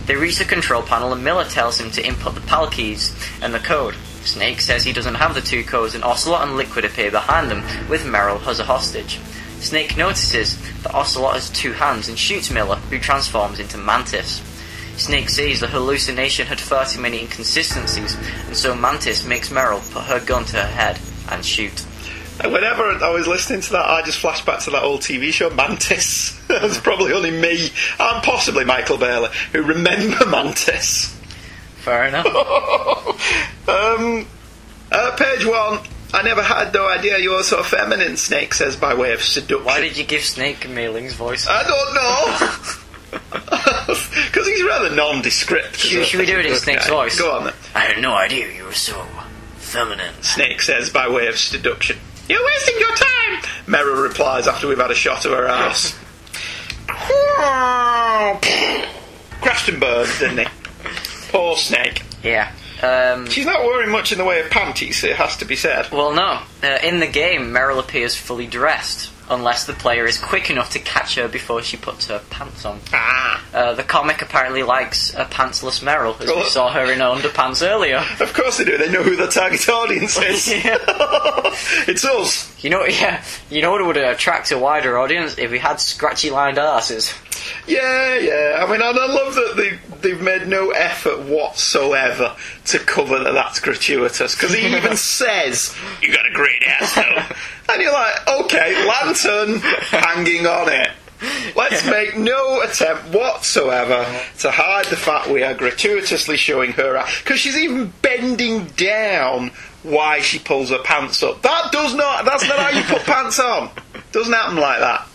They 0.10 0.16
reach 0.16 0.40
the 0.40 0.44
control 0.44 0.82
panel 0.82 1.14
and 1.14 1.24
Miller 1.24 1.46
tells 1.46 1.80
him 1.80 1.92
to 1.92 2.04
input 2.04 2.34
the 2.34 2.42
PAL 2.42 2.72
keys 2.72 3.16
and 3.44 3.54
the 3.54 3.60
code. 3.60 3.94
Snake 4.24 4.60
says 4.60 4.84
he 4.84 4.92
doesn't 4.92 5.14
have 5.14 5.36
the 5.36 5.42
two 5.42 5.64
codes 5.64 5.94
and 5.94 6.04
Ocelot 6.04 6.48
and 6.48 6.58
Liquid 6.58 6.84
appear 6.84 7.12
behind 7.12 7.52
them 7.52 7.62
with 7.88 8.06
Meryl 8.06 8.44
as 8.48 8.60
a 8.60 8.64
hostage. 8.64 9.20
Snake 9.60 9.98
notices 9.98 10.58
that 10.82 10.96
Ocelot 10.96 11.36
has 11.36 11.52
two 11.52 11.74
hands 11.74 12.10
and 12.10 12.18
shoots 12.18 12.50
Miller, 12.50 12.78
who 12.90 12.98
transforms 12.98 13.60
into 13.60 13.78
Mantis. 13.78 14.42
Snake 14.98 15.30
sees 15.30 15.60
the 15.60 15.68
hallucination 15.68 16.48
had 16.48 16.60
far 16.60 16.88
too 16.88 17.00
many 17.00 17.20
inconsistencies, 17.20 18.18
and 18.48 18.58
so 18.58 18.74
Mantis 18.74 19.24
makes 19.24 19.50
Meryl 19.50 19.88
put 19.94 20.06
her 20.06 20.20
gun 20.20 20.44
to 20.46 20.58
her 20.58 20.72
head 20.72 21.00
and 21.30 21.46
shoot. 21.46 21.86
Whenever 22.44 22.84
I 23.04 23.12
was 23.12 23.28
listening 23.28 23.62
to 23.62 23.72
that, 23.74 23.86
I 23.90 24.02
just 24.04 24.20
flashed 24.20 24.46
back 24.46 24.60
to 24.62 24.70
that 24.72 24.84
old 24.84 25.02
TV 25.02 25.32
show, 25.34 25.50
Mantis. 25.50 26.40
That's 26.48 26.80
probably 26.80 27.12
only 27.12 27.32
me, 27.32 27.70
and 28.00 28.24
possibly 28.24 28.64
Michael 28.64 28.98
Bailey, 28.98 29.30
who 29.52 29.62
remember 29.64 30.26
Mantis. 30.28 31.16
Fair 31.78 32.06
enough. 32.08 32.26
um, 33.68 34.26
uh, 34.92 35.16
page 35.18 35.46
one. 35.46 35.80
I 36.12 36.24
never 36.24 36.42
had 36.42 36.74
no 36.74 36.88
idea 36.88 37.20
you 37.20 37.32
were 37.32 37.44
so 37.44 37.62
feminine, 37.62 38.18
Snake 38.18 38.54
says 38.56 38.76
by 38.76 38.96
way 38.96 39.14
of 39.14 39.22
seduction. 39.22 39.64
Why 39.66 39.80
did 39.80 39.96
you 39.96 40.04
give 40.04 40.22
Snake 40.22 40.68
Mei 40.68 40.90
Ling's 40.90 41.14
voice? 41.14 41.46
I 41.48 41.62
don't 41.64 41.94
know. 41.94 42.80
Because 44.26 44.48
he's 44.48 44.64
rather 44.64 44.96
nondescript. 44.96 45.78
Should, 45.78 46.06
should 46.08 46.20
we 46.20 46.26
do 46.26 46.40
it 46.40 46.46
in 46.48 46.56
Snake's 46.56 46.88
guy. 46.88 46.94
voice? 46.94 47.20
Go 47.20 47.32
on 47.36 47.44
then. 47.46 47.54
I 47.76 47.82
had 47.82 48.02
no 48.02 48.14
idea 48.14 48.52
you 48.52 48.64
were 48.64 48.74
so 48.74 49.06
feminine. 49.58 50.14
Snake 50.22 50.62
says 50.62 50.90
by 50.90 51.08
way 51.10 51.28
of 51.28 51.38
seduction. 51.38 51.98
You're 52.30 52.46
wasting 52.46 52.76
your 52.80 52.96
time! 52.96 53.42
Meryl 53.66 54.02
replies 54.02 54.48
after 54.48 54.68
we've 54.68 54.78
had 54.78 54.92
a 54.92 54.96
shot 54.96 55.26
of 55.26 55.32
her 55.32 55.48
ass. 55.48 55.98
Crashed 59.42 59.70
and 59.70 59.80
burned, 59.80 60.10
didn't 60.20 60.38
he? 60.40 60.46
Poor 61.32 61.56
Snake. 61.58 62.04
Yeah. 62.24 62.52
Um, 62.82 63.28
She's 63.28 63.46
not 63.46 63.62
wearing 63.64 63.92
much 63.92 64.12
in 64.12 64.18
the 64.18 64.26
way 64.26 64.40
of 64.42 64.50
panties, 64.50 65.04
it 65.04 65.16
has 65.16 65.38
to 65.38 65.46
be 65.46 65.56
said. 65.56 65.90
well, 65.92 66.14
no. 66.14 66.42
Uh, 66.64 66.78
in 66.84 67.00
the 67.00 67.08
game, 67.08 67.52
Meryl 67.52 67.80
appears 67.80 68.16
fully 68.16 68.48
dressed, 68.48 69.12
unless 69.30 69.66
the 69.66 69.74
player 69.74 70.06
is 70.06 70.18
quick 70.18 70.50
enough 70.50 70.72
to 70.72 70.80
catch 70.80 71.16
her 71.16 71.28
before 71.28 71.62
she 71.62 71.78
puts 71.78 72.08
her 72.08 72.20
pants 72.30 72.66
on. 72.66 72.80
Ah. 72.94 73.44
Uh, 73.54 73.74
the 73.74 73.84
comic 73.84 74.22
apparently 74.22 74.64
likes 74.64 75.14
a 75.16 75.26
pantsless 75.26 75.82
Meryl, 75.84 76.20
as 76.22 76.28
we 76.28 76.34
Oh. 76.34 76.44
saw 76.44 76.72
her 76.72 76.92
in 76.92 77.00
her 77.00 77.06
underpants 77.06 77.66
earlier. 77.68 78.04
Of 78.20 78.34
course 78.34 78.58
they 78.58 78.66
do, 78.66 78.78
they 78.78 78.90
know 78.92 79.04
who 79.04 79.16
the 79.16 79.28
target 79.28 79.68
audience 79.70 80.18
is. 80.22 80.48
it's 81.88 82.06
us. 82.06 82.54
You 82.64 82.70
know, 82.70 82.86
yeah, 82.86 83.24
you 83.50 83.62
know 83.62 83.72
what 83.72 83.86
would 83.86 83.98
attract 83.98 84.52
a 84.52 84.58
wider 84.58 84.98
audience 84.98 85.38
if 85.38 85.52
we 85.52 85.60
had 85.60 85.80
scratchy 85.80 86.30
lined 86.30 86.58
asses. 86.60 87.14
Yeah, 87.68 88.16
yeah. 88.18 88.58
I 88.60 88.66
mean, 88.70 88.82
and 88.82 89.00
I 89.00 89.06
love 89.06 89.34
that 89.36 89.54
they, 89.56 89.80
they've 90.02 90.22
made 90.22 90.48
no 90.48 90.72
effort 90.72 91.20
whatsoever 91.22 92.36
to 92.66 92.80
cover 92.80 93.20
that 93.24 93.32
that's 93.34 93.60
gratuitous. 93.62 94.36
Because 94.36 94.54
he 94.54 94.68
even 94.76 94.98
says, 94.98 95.74
You 96.02 96.14
got 96.14 96.28
a 96.28 96.34
great 96.34 96.62
ass, 96.64 96.96
though. 96.96 97.74
and 97.74 97.82
you're 97.82 97.94
like, 97.94 98.28
Okay, 98.28 98.86
lantern 99.26 99.60
hanging 99.60 100.46
on 100.46 100.70
it. 100.70 100.92
Let's 101.56 101.86
make 101.86 102.18
no 102.18 102.62
attempt 102.62 103.14
whatsoever 103.14 104.06
to 104.40 104.52
hide 104.52 104.86
the 104.86 104.96
fact 104.96 105.30
we 105.30 105.44
are 105.44 105.54
gratuitously 105.54 106.38
showing 106.38 106.72
her 106.74 106.96
ass. 106.96 107.20
Because 107.20 107.40
she's 107.40 107.58
even 107.58 107.92
bending 108.02 108.68
down 108.68 109.52
why 109.84 110.22
she 110.22 110.40
pulls 110.40 110.70
her 110.70 110.80
pants 110.80 111.22
up. 111.22 111.42
That 111.42 111.72
does 111.72 111.94
not, 111.94 112.24
that's 112.24 112.48
not 112.48 112.60
how 112.60 112.78
you 112.78 112.84
put 112.84 113.04
pants 113.04 113.40
on. 113.40 113.70
Doesn't 114.14 114.32
happen 114.32 114.58
like 114.58 114.80
that. 114.80 115.08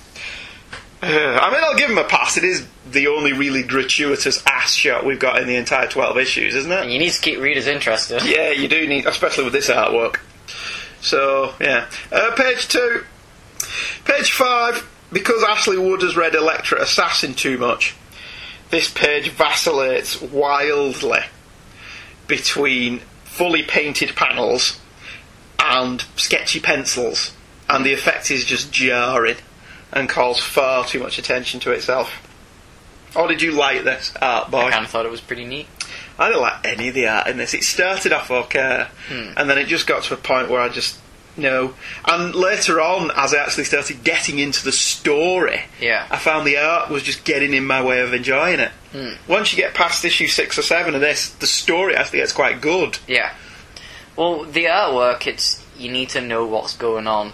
I 1.03 1.51
mean, 1.51 1.65
I'll 1.65 1.77
give 1.77 1.89
him 1.89 1.99
a 1.99 2.05
pass. 2.05 2.37
It 2.37 2.45
is 2.45 2.67
the 2.91 3.07
only 3.07 3.33
really 3.33 3.63
gratuitous 3.63 4.43
ass 4.47 4.75
shot 4.75 5.07
we've 5.07 5.19
got 5.19 5.41
in 5.41 5.47
the 5.47 5.57
entire 5.57 5.89
12 5.89 6.19
issues, 6.19 6.55
isn't 6.55 6.71
it? 6.71 6.91
You 6.91 6.99
need 6.99 7.13
to 7.13 7.21
keep 7.21 7.41
readers 7.41 7.67
interested. 7.67 8.23
Yeah, 8.25 8.51
you 8.51 8.69
do 8.69 8.87
need, 8.87 9.07
especially 9.07 9.45
with 9.45 9.55
this 9.55 9.71
artwork. 9.71 10.19
So, 11.01 11.55
yeah. 11.61 11.87
Uh, 12.13 12.35
page 12.35 12.69
two. 12.69 13.05
Page 14.05 14.33
five. 14.33 14.89
Because 15.12 15.45
Ashley 15.45 15.79
Wood 15.79 16.03
has 16.03 16.16
read 16.16 16.35
Elektra 16.35 16.81
Assassin 16.83 17.35
too 17.35 17.57
much, 17.57 17.95
this 18.70 18.91
page 18.91 19.29
vacillates 19.31 20.20
wildly 20.20 21.20
between 22.27 23.01
fully 23.25 23.62
painted 23.62 24.16
panels 24.16 24.81
and 25.61 26.05
sketchy 26.16 26.59
pencils, 26.59 27.33
and 27.68 27.85
the 27.85 27.93
effect 27.93 28.31
is 28.31 28.45
just 28.45 28.72
jarring 28.72 29.37
and 29.93 30.09
calls 30.09 30.41
far 30.41 30.85
too 30.85 30.99
much 31.01 31.18
attention 31.18 31.61
to 31.61 31.70
itself. 31.70 32.11
Or 33.14 33.29
did 33.29 33.41
you 33.43 33.53
like 33.53 33.85
this 33.85 34.12
art, 34.20 34.51
boy? 34.51 34.62
I 34.62 34.70
kind 34.72 34.85
of 34.85 34.91
thought 34.91 35.07
it 35.07 35.11
was 35.12 35.20
pretty 35.20 35.45
neat. 35.45 35.68
I 36.18 36.29
didn't 36.29 36.43
like 36.43 36.66
any 36.66 36.89
of 36.89 36.95
the 36.95 37.07
art 37.07 37.29
in 37.29 37.37
this. 37.37 37.55
It 37.55 37.62
started 37.62 38.12
off 38.12 38.31
okay, 38.31 38.89
Hmm. 39.09 39.31
and 39.37 39.49
then 39.49 39.59
it 39.59 39.66
just 39.66 39.87
got 39.87 40.03
to 40.05 40.14
a 40.14 40.16
point 40.16 40.49
where 40.51 40.61
I 40.61 40.68
just 40.68 40.99
no. 41.37 41.74
And 42.05 42.35
later 42.35 42.80
on, 42.80 43.11
as 43.16 43.35
I 43.35 43.39
actually 43.43 43.64
started 43.64 44.05
getting 44.05 44.39
into 44.39 44.64
the 44.64 44.72
story, 44.72 45.62
Yeah. 45.80 46.07
I 46.11 46.16
found 46.18 46.47
the 46.47 46.57
art 46.59 46.91
was 46.91 47.03
just 47.03 47.24
getting 47.24 47.53
in 47.55 47.66
my 47.66 47.82
way 47.82 48.01
of 48.01 48.14
enjoying 48.14 48.61
it. 48.61 48.70
Hmm. 48.93 49.11
Once 49.26 49.53
you 49.53 49.57
get 49.57 49.74
past 49.74 50.05
issue 50.05 50.28
six 50.28 50.57
or 50.59 50.62
seven 50.62 50.95
of 50.95 51.01
this, 51.01 51.28
the 51.30 51.47
story 51.47 51.97
actually 51.97 52.20
gets 52.20 52.32
quite 52.32 52.61
good. 52.61 52.99
Yeah. 53.09 53.30
Well, 54.16 54.45
the 54.45 54.66
artwork, 54.66 55.26
it's 55.26 55.61
you 55.76 55.91
need 55.91 56.11
to 56.11 56.20
know 56.20 56.47
what's 56.47 56.76
going 56.76 57.07
on. 57.09 57.32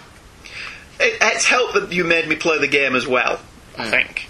It, 0.99 1.19
it's 1.21 1.45
helped 1.45 1.75
that 1.75 1.93
you 1.93 2.05
made 2.05 2.27
me 2.27 2.37
play 2.37 2.59
the 2.59 2.69
game 2.69 2.95
as 2.97 3.07
well. 3.07 3.39
I 3.77 3.85
Hmm. 3.85 3.91
think. 3.91 4.27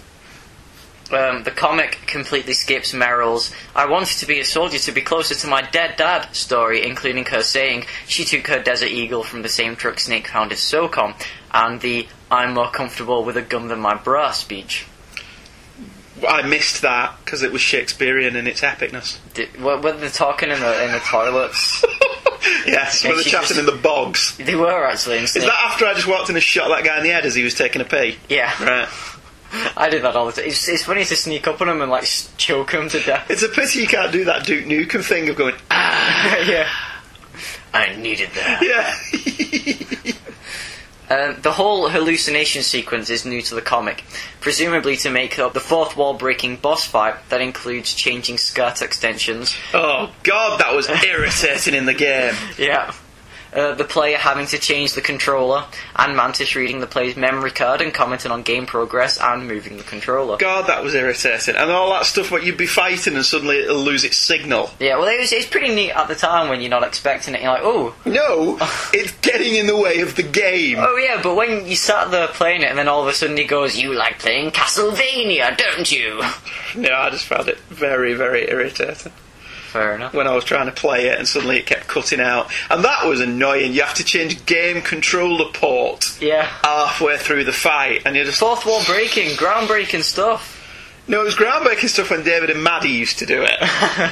Um, 1.13 1.43
the 1.43 1.51
comic 1.51 1.99
completely 2.07 2.53
skips 2.53 2.93
Meryl's 2.93 3.53
I 3.75 3.85
wanted 3.85 4.17
to 4.19 4.25
be 4.25 4.39
a 4.39 4.45
soldier 4.45 4.77
to 4.79 4.91
be 4.91 5.01
closer 5.01 5.35
to 5.35 5.47
my 5.47 5.61
dead 5.61 5.97
dad 5.97 6.33
story, 6.35 6.85
including 6.85 7.25
her 7.25 7.43
saying 7.43 7.85
she 8.07 8.23
took 8.23 8.47
her 8.47 8.61
Desert 8.61 8.89
Eagle 8.89 9.23
from 9.23 9.41
the 9.41 9.49
same 9.49 9.75
truck 9.75 9.99
Snake 9.99 10.27
found 10.27 10.51
his 10.51 10.59
SOCOM, 10.61 11.13
and 11.53 11.81
the 11.81 12.07
I'm 12.29 12.53
more 12.53 12.69
comfortable 12.71 13.25
with 13.25 13.35
a 13.35 13.41
gun 13.41 13.67
than 13.67 13.79
my 13.81 13.95
bra 13.95 14.31
speech. 14.31 14.85
I 16.27 16.43
missed 16.43 16.81
that 16.83 17.15
because 17.25 17.41
it 17.41 17.51
was 17.51 17.61
Shakespearean 17.61 18.35
in 18.35 18.45
its 18.47 18.61
epicness. 18.61 19.17
Did, 19.33 19.59
were, 19.61 19.79
were 19.81 19.93
they 19.93 20.07
talking 20.09 20.49
in 20.49 20.59
the 20.59 20.85
in 20.85 20.91
the 20.91 20.99
toilets? 20.99 21.83
Yes, 22.65 23.03
And 23.05 23.13
with 23.13 23.19
the 23.19 23.23
she 23.25 23.29
chatting 23.31 23.47
just- 23.49 23.59
in 23.59 23.65
the 23.67 23.71
bogs. 23.81 24.35
they 24.37 24.55
were 24.55 24.85
actually. 24.85 25.17
Is 25.19 25.33
that 25.33 25.45
after 25.47 25.85
I 25.85 25.93
just 25.93 26.07
walked 26.07 26.29
in 26.29 26.35
and 26.35 26.41
shot 26.43 26.69
that 26.69 26.83
guy 26.83 26.97
in 26.97 27.03
the 27.03 27.09
head 27.09 27.23
as 27.25 27.35
he 27.35 27.43
was 27.43 27.53
taking 27.53 27.81
a 27.81 27.85
pee? 27.85 28.17
Yeah, 28.29 28.51
Right. 28.63 28.87
I 29.77 29.89
did 29.89 30.03
that 30.03 30.15
all 30.15 30.25
the 30.27 30.31
time. 30.33 30.45
It's, 30.45 30.67
it's 30.67 30.83
funny 30.83 31.03
to 31.05 31.15
sneak 31.15 31.47
up 31.47 31.61
on 31.61 31.69
him 31.69 31.81
and 31.81 31.91
like 31.91 32.05
choke 32.37 32.71
him 32.71 32.89
to 32.89 32.99
death. 33.01 33.29
It's 33.29 33.43
a 33.43 33.49
pity 33.49 33.79
you 33.79 33.87
can't 33.87 34.11
do 34.11 34.25
that 34.25 34.45
Duke 34.45 34.65
Nukem 34.65 35.03
thing 35.03 35.29
of 35.29 35.35
going, 35.35 35.55
ah, 35.69 36.37
yeah. 36.45 36.67
I 37.73 37.95
needed 37.95 38.29
that. 38.35 38.61
yeah. 38.61 40.13
Um, 41.11 41.35
the 41.41 41.51
whole 41.51 41.89
hallucination 41.89 42.63
sequence 42.63 43.09
is 43.09 43.25
new 43.25 43.41
to 43.41 43.55
the 43.55 43.61
comic, 43.61 44.05
presumably 44.39 44.95
to 44.97 45.09
make 45.09 45.37
up 45.39 45.51
the 45.51 45.59
fourth 45.59 45.97
wall 45.97 46.13
breaking 46.13 46.55
boss 46.55 46.85
fight 46.85 47.15
that 47.27 47.41
includes 47.41 47.93
changing 47.93 48.37
skirt 48.37 48.81
extensions. 48.81 49.53
oh, 49.73 50.09
God, 50.23 50.61
that 50.61 50.73
was 50.73 50.87
irritating 50.87 51.73
in 51.73 51.85
the 51.85 51.93
game. 51.93 52.33
Yeah. 52.57 52.93
Uh, 53.53 53.75
the 53.75 53.83
player 53.83 54.17
having 54.17 54.45
to 54.47 54.57
change 54.57 54.93
the 54.93 55.01
controller, 55.01 55.65
and 55.97 56.15
Mantis 56.15 56.55
reading 56.55 56.79
the 56.79 56.87
player's 56.87 57.17
memory 57.17 57.51
card 57.51 57.81
and 57.81 57.93
commenting 57.93 58.31
on 58.31 58.43
game 58.43 58.65
progress 58.65 59.19
and 59.19 59.47
moving 59.47 59.77
the 59.77 59.83
controller. 59.83 60.37
God, 60.37 60.67
that 60.67 60.83
was 60.83 60.95
irritating. 60.95 61.55
And 61.55 61.69
all 61.69 61.89
that 61.91 62.05
stuff 62.05 62.31
where 62.31 62.41
you'd 62.41 62.55
be 62.57 62.65
fighting 62.65 63.15
and 63.15 63.25
suddenly 63.25 63.57
it'll 63.59 63.75
lose 63.75 64.03
its 64.05 64.15
signal. 64.17 64.69
Yeah, 64.79 64.97
well, 64.97 65.07
it 65.07 65.19
was, 65.19 65.33
it's 65.33 65.45
pretty 65.45 65.73
neat 65.75 65.91
at 65.91 66.07
the 66.07 66.15
time 66.15 66.47
when 66.49 66.61
you're 66.61 66.69
not 66.69 66.83
expecting 66.83 67.35
it. 67.35 67.41
You're 67.41 67.51
like, 67.51 67.63
oh, 67.63 67.93
No, 68.05 68.57
it's 68.93 69.11
getting 69.19 69.55
in 69.55 69.67
the 69.67 69.75
way 69.75 69.99
of 69.99 70.15
the 70.15 70.23
game. 70.23 70.77
oh 70.79 70.95
yeah, 70.97 71.19
but 71.21 71.35
when 71.35 71.67
you 71.67 71.75
sat 71.75 72.09
there 72.11 72.27
playing 72.29 72.61
it, 72.61 72.69
and 72.69 72.77
then 72.77 72.87
all 72.87 73.01
of 73.01 73.07
a 73.07 73.13
sudden 73.13 73.35
he 73.37 73.43
goes, 73.43 73.77
"You 73.77 73.93
like 73.93 74.19
playing 74.19 74.51
Castlevania, 74.51 75.57
don't 75.57 75.91
you?" 75.91 76.21
No, 76.75 76.93
I 76.93 77.09
just 77.09 77.25
found 77.25 77.49
it 77.49 77.57
very, 77.69 78.13
very 78.13 78.49
irritating. 78.49 79.11
Fair 79.71 79.95
enough. 79.95 80.13
when 80.13 80.27
I 80.27 80.35
was 80.35 80.43
trying 80.43 80.65
to 80.65 80.71
play 80.71 81.07
it 81.07 81.17
and 81.17 81.27
suddenly 81.27 81.57
it 81.57 81.65
kept 81.65 81.87
cutting 81.87 82.19
out. 82.19 82.51
And 82.69 82.83
that 82.83 83.05
was 83.05 83.21
annoying. 83.21 83.73
You 83.73 83.81
have 83.83 83.93
to 83.95 84.03
change 84.03 84.45
game 84.45 84.81
controller 84.81 85.51
port 85.53 86.17
Yeah. 86.19 86.43
halfway 86.63 87.17
through 87.17 87.45
the 87.45 87.53
fight 87.53 88.01
and 88.05 88.15
you're 88.15 88.25
just 88.25 88.39
Fourth 88.39 88.65
wall 88.65 88.83
breaking, 88.85 89.29
groundbreaking 89.37 90.03
stuff. 90.03 90.57
No, 91.07 91.21
it 91.21 91.25
was 91.25 91.35
groundbreaking 91.35 91.87
stuff 91.89 92.09
when 92.11 92.23
David 92.23 92.49
and 92.49 92.63
Maddie 92.63 92.89
used 92.89 93.19
to 93.19 93.25
do 93.25 93.43
it. 93.47 94.11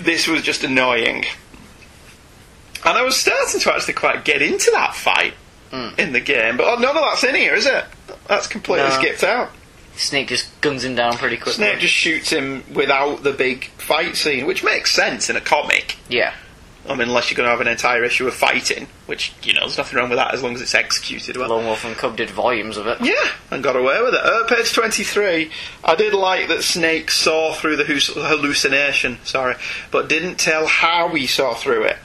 this 0.00 0.26
was 0.26 0.42
just 0.42 0.64
annoying. 0.64 1.24
And 2.84 2.98
I 2.98 3.02
was 3.02 3.16
starting 3.16 3.60
to 3.60 3.72
actually 3.74 3.94
quite 3.94 4.24
get 4.24 4.42
into 4.42 4.70
that 4.72 4.94
fight 4.94 5.34
hmm. 5.70 5.88
in 5.98 6.12
the 6.12 6.20
game, 6.20 6.56
but 6.56 6.66
oh, 6.66 6.80
none 6.80 6.96
of 6.96 7.02
that's 7.02 7.22
in 7.24 7.34
here, 7.34 7.54
is 7.54 7.66
it? 7.66 7.84
That's 8.26 8.46
completely 8.46 8.88
No. 8.88 8.94
skipped 8.98 9.22
out. 9.24 9.50
Snake 9.96 10.28
just 10.28 10.60
guns 10.60 10.84
him 10.84 10.94
down 10.94 11.16
pretty 11.16 11.36
quickly. 11.36 11.52
Snake 11.52 11.78
just 11.78 11.94
shoots 11.94 12.30
him 12.30 12.64
without 12.74 13.22
the 13.22 13.32
big 13.32 13.66
fight 13.72 14.16
scene, 14.16 14.46
which 14.46 14.64
makes 14.64 14.92
sense 14.92 15.28
in 15.28 15.36
a 15.36 15.40
comic. 15.40 15.96
Yeah. 16.08 16.34
I 16.88 16.94
mean, 16.94 17.08
unless 17.08 17.30
you're 17.30 17.36
going 17.36 17.46
to 17.46 17.50
have 17.50 17.60
an 17.60 17.68
entire 17.68 18.02
issue 18.02 18.26
of 18.26 18.34
fighting, 18.34 18.88
which, 19.06 19.32
you 19.44 19.52
know, 19.52 19.60
there's 19.60 19.78
nothing 19.78 19.98
wrong 19.98 20.08
with 20.08 20.18
that 20.18 20.34
as 20.34 20.42
long 20.42 20.54
as 20.54 20.62
it's 20.62 20.74
executed 20.74 21.36
well. 21.36 21.50
Lone 21.50 21.66
Wolf 21.66 21.84
and 21.84 21.94
Cub 21.94 22.16
did 22.16 22.28
volumes 22.30 22.76
of 22.76 22.88
it. 22.88 23.00
Yeah, 23.00 23.28
and 23.52 23.62
got 23.62 23.76
away 23.76 24.02
with 24.02 24.14
it. 24.14 24.20
Uh, 24.20 24.44
page 24.46 24.72
23, 24.72 25.50
I 25.84 25.94
did 25.94 26.12
like 26.12 26.48
that 26.48 26.64
Snake 26.64 27.12
saw 27.12 27.54
through 27.54 27.76
the 27.76 27.84
hallucination, 27.84 29.18
sorry, 29.22 29.54
but 29.92 30.08
didn't 30.08 30.40
tell 30.40 30.66
how 30.66 31.08
he 31.14 31.28
saw 31.28 31.54
through 31.54 31.84
it. 31.84 31.98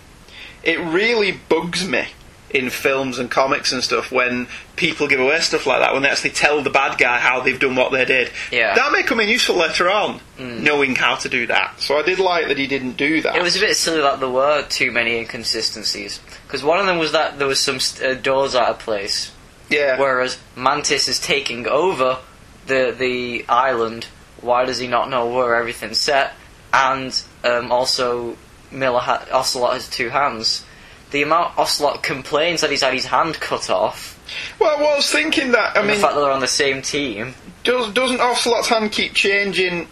It 0.64 0.80
really 0.80 1.32
bugs 1.32 1.88
me 1.88 2.08
in 2.50 2.70
films 2.70 3.20
and 3.20 3.30
comics 3.30 3.74
and 3.74 3.84
stuff 3.84 4.10
when 4.12 4.48
people 4.78 5.08
give 5.08 5.20
away 5.20 5.38
stuff 5.42 5.66
like 5.66 5.82
that, 5.82 5.94
when 5.94 6.02
they 6.04 6.10
actually 6.10 6.30
tell 6.30 6.62
the 6.62 6.70
bad 6.70 6.98
guy 6.98 7.18
how 7.20 7.42
they've 7.42 7.60
done 7.60 7.76
what 7.76 7.92
they 7.92 8.06
did. 8.06 8.32
Yeah. 8.52 8.74
That 8.76 8.92
may 8.94 9.04
come 9.04 9.20
in 9.20 9.28
useful 9.28 9.56
later 9.58 9.90
on, 9.90 10.22
Mm. 10.40 10.60
knowing 10.62 10.96
how 10.96 11.16
to 11.16 11.28
do 11.30 11.48
that. 11.48 11.82
So 11.82 11.98
I 11.98 12.04
did 12.04 12.20
like 12.20 12.48
that 12.48 12.58
he 12.58 12.68
didn't 12.68 12.94
do 12.96 13.22
that. 13.24 13.36
It 13.36 13.42
was 13.42 13.58
a 13.58 13.60
bit 13.60 13.76
silly 13.76 14.02
that 14.02 14.20
there 14.22 14.30
were 14.30 14.64
too 14.70 14.92
many 14.92 15.18
inconsistencies. 15.18 16.20
Because 16.46 16.64
one 16.64 16.80
of 16.80 16.86
them 16.86 16.98
was 17.00 17.12
that 17.12 17.38
there 17.40 17.48
was 17.48 17.60
some 17.60 17.80
uh, 18.06 18.14
doors 18.14 18.56
out 18.56 18.70
of 18.70 18.80
place. 18.80 19.32
Yeah. 19.70 20.00
Whereas 20.00 20.38
Mantis 20.56 21.08
is 21.10 21.20
taking 21.20 21.68
over 21.68 22.20
the 22.68 22.96
the 22.98 23.46
island. 23.50 24.08
Why 24.40 24.64
does 24.66 24.78
he 24.78 24.88
not 24.88 25.10
know 25.10 25.28
where 25.28 25.56
everything's 25.56 26.00
set? 26.00 26.34
And 26.72 27.20
um, 27.44 27.72
also, 27.72 28.38
Miller 28.72 29.00
ha- 29.00 29.26
Ocelot 29.32 29.74
has 29.74 29.90
two 29.90 30.10
hands. 30.10 30.64
The 31.12 31.24
amount 31.24 31.58
Ocelot 31.58 32.04
complains 32.04 32.62
that 32.62 32.70
he's 32.70 32.82
had 32.82 32.94
his 32.94 33.06
hand 33.06 33.36
cut 33.36 33.70
off. 33.70 34.20
Well, 34.60 34.78
I 34.78 34.96
was 34.96 35.10
thinking 35.10 35.52
that, 35.54 35.78
I 35.78 35.82
mean, 35.82 35.96
the 35.96 35.96
fact 35.96 36.16
that 36.16 36.22
they're 36.22 36.32
on 36.32 36.42
the 36.42 36.48
same 36.48 36.82
team. 36.82 37.34
does, 37.64 37.94
doesn't 37.94 38.20
Ocelot's 38.20 38.68
hand 38.68 38.92
keep 38.92 39.14
changing 39.14 39.88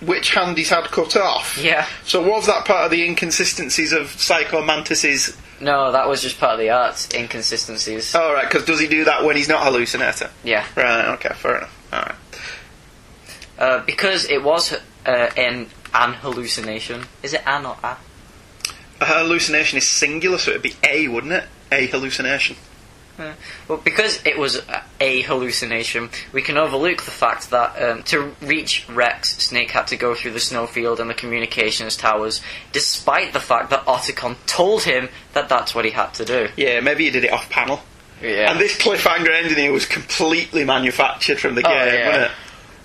which 0.00 0.34
hand 0.34 0.56
he's 0.56 0.70
had 0.70 0.84
cut 0.84 1.16
off? 1.16 1.58
Yeah. 1.58 1.86
So 2.04 2.22
was 2.22 2.46
that 2.46 2.64
part 2.64 2.84
of 2.84 2.90
the 2.90 3.04
inconsistencies 3.04 3.92
of 3.92 4.08
Psycho 4.10 4.62
Mantis's? 4.62 5.36
No, 5.60 5.90
that 5.90 6.06
was 6.06 6.22
just 6.22 6.38
part 6.38 6.52
of 6.52 6.58
the 6.60 6.70
art 6.70 7.08
inconsistencies. 7.14 8.14
Oh 8.14 8.32
right, 8.32 8.48
because 8.48 8.64
does 8.64 8.78
he 8.78 8.86
do 8.86 9.04
that 9.04 9.24
when 9.24 9.36
he's 9.36 9.48
not 9.48 9.64
hallucinating? 9.64 10.28
Yeah. 10.44 10.64
Right. 10.76 11.06
Okay. 11.14 11.30
Fair 11.34 11.58
enough. 11.58 11.88
All 11.92 12.00
right. 12.00 12.14
Uh, 13.58 13.84
because 13.84 14.26
it 14.26 14.42
was 14.42 14.72
uh, 15.04 15.30
an, 15.36 15.66
an 15.92 16.12
hallucination. 16.14 17.02
Is 17.24 17.34
it 17.34 17.42
an 17.44 17.66
or 17.66 17.76
a? 17.82 17.96
A 19.00 19.04
hallucination 19.04 19.78
is 19.78 19.86
singular, 19.88 20.38
so 20.38 20.50
it'd 20.50 20.62
be 20.62 20.74
a, 20.82 21.08
wouldn't 21.08 21.32
it? 21.32 21.44
A 21.70 21.86
hallucination. 21.86 22.56
Uh, 23.18 23.32
well, 23.66 23.78
because 23.78 24.24
it 24.24 24.38
was 24.38 24.62
a- 25.00 25.22
hallucination, 25.22 26.08
we 26.32 26.40
can 26.40 26.56
overlook 26.56 27.02
the 27.02 27.10
fact 27.10 27.50
that 27.50 27.80
um, 27.82 28.02
to 28.04 28.32
reach 28.40 28.88
Rex, 28.88 29.36
Snake 29.38 29.72
had 29.72 29.88
to 29.88 29.96
go 29.96 30.14
through 30.14 30.30
the 30.32 30.40
snowfield 30.40 31.00
and 31.00 31.10
the 31.10 31.14
communications 31.14 31.96
towers, 31.96 32.40
despite 32.70 33.32
the 33.32 33.40
fact 33.40 33.70
that 33.70 33.84
Otacon 33.86 34.36
told 34.46 34.84
him 34.84 35.08
that 35.32 35.48
that's 35.48 35.74
what 35.74 35.84
he 35.84 35.90
had 35.90 36.14
to 36.14 36.24
do. 36.24 36.48
Yeah, 36.56 36.78
maybe 36.80 37.04
he 37.04 37.10
did 37.10 37.24
it 37.24 37.32
off 37.32 37.50
panel. 37.50 37.80
Yeah. 38.22 38.50
And 38.52 38.60
this 38.60 38.76
cliffhanger 38.76 39.30
ending 39.30 39.56
here 39.58 39.72
was 39.72 39.86
completely 39.86 40.64
manufactured 40.64 41.40
from 41.40 41.54
the 41.56 41.62
Oh, 41.66 41.70
game, 41.70 41.94
yeah. 41.94 42.30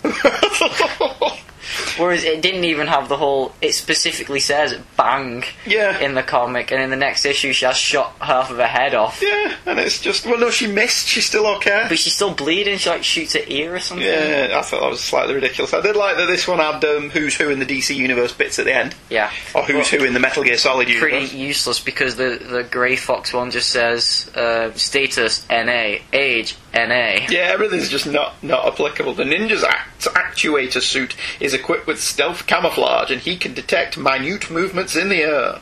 wasn't 0.03 1.25
it? 1.25 1.39
Whereas 1.97 2.23
it 2.23 2.41
didn't 2.41 2.63
even 2.65 2.87
have 2.87 3.09
the 3.09 3.17
whole. 3.17 3.53
It 3.61 3.73
specifically 3.73 4.39
says 4.39 4.77
bang 4.97 5.43
Yeah. 5.65 5.99
in 5.99 6.13
the 6.15 6.23
comic, 6.23 6.71
and 6.71 6.81
in 6.81 6.89
the 6.89 6.95
next 6.95 7.25
issue 7.25 7.53
she 7.53 7.65
has 7.65 7.77
shot 7.77 8.15
half 8.19 8.49
of 8.51 8.57
her 8.57 8.67
head 8.67 8.93
off. 8.95 9.21
Yeah, 9.21 9.53
and 9.65 9.79
it's 9.79 9.99
just 9.99 10.25
well, 10.25 10.37
no, 10.39 10.49
she 10.49 10.67
missed. 10.67 11.07
She's 11.07 11.25
still 11.25 11.45
okay. 11.57 11.85
But 11.89 11.99
she's 11.99 12.13
still 12.15 12.33
bleeding. 12.33 12.77
She 12.77 12.89
like 12.89 13.03
shoots 13.03 13.33
her 13.33 13.41
ear 13.47 13.75
or 13.75 13.79
something. 13.79 14.05
Yeah, 14.07 14.55
I 14.57 14.61
thought 14.61 14.81
that 14.81 14.89
was 14.89 15.01
slightly 15.03 15.35
ridiculous. 15.35 15.73
I 15.73 15.81
did 15.81 15.95
like 15.95 16.17
that 16.17 16.25
this 16.27 16.47
one 16.47 16.59
had 16.59 16.83
um, 16.85 17.09
Who's 17.09 17.35
Who 17.35 17.49
in 17.49 17.59
the 17.59 17.65
DC 17.65 17.95
Universe 17.95 18.33
bits 18.33 18.59
at 18.59 18.65
the 18.65 18.73
end. 18.75 18.95
Yeah. 19.09 19.31
Or 19.53 19.63
Who's 19.63 19.89
Who 19.89 20.03
in 20.03 20.13
the 20.13 20.19
Metal 20.19 20.43
Gear 20.43 20.57
Solid 20.57 20.89
Universe. 20.89 21.09
pretty 21.09 21.37
useless 21.37 21.79
because 21.79 22.15
the 22.15 22.39
the 22.43 22.63
Grey 22.63 22.95
Fox 22.95 23.33
one 23.33 23.51
just 23.51 23.69
says 23.69 24.29
uh, 24.35 24.71
status 24.73 25.45
NA, 25.49 25.97
age 26.11 26.55
NA. 26.73 27.25
Yeah, 27.29 27.49
everything's 27.53 27.89
just 27.89 28.07
not 28.07 28.41
not 28.43 28.65
applicable. 28.67 29.13
The 29.13 29.23
ninja's 29.23 29.63
act- 29.63 29.92
actuator 30.09 30.81
suit 30.81 31.15
is 31.39 31.53
equipped 31.53 31.87
with 31.87 32.01
stealth 32.01 32.47
camouflage, 32.47 33.11
and 33.11 33.21
he 33.21 33.37
can 33.37 33.53
detect 33.53 33.97
minute 33.97 34.49
movements 34.49 34.95
in 34.95 35.09
the 35.09 35.21
air. 35.21 35.59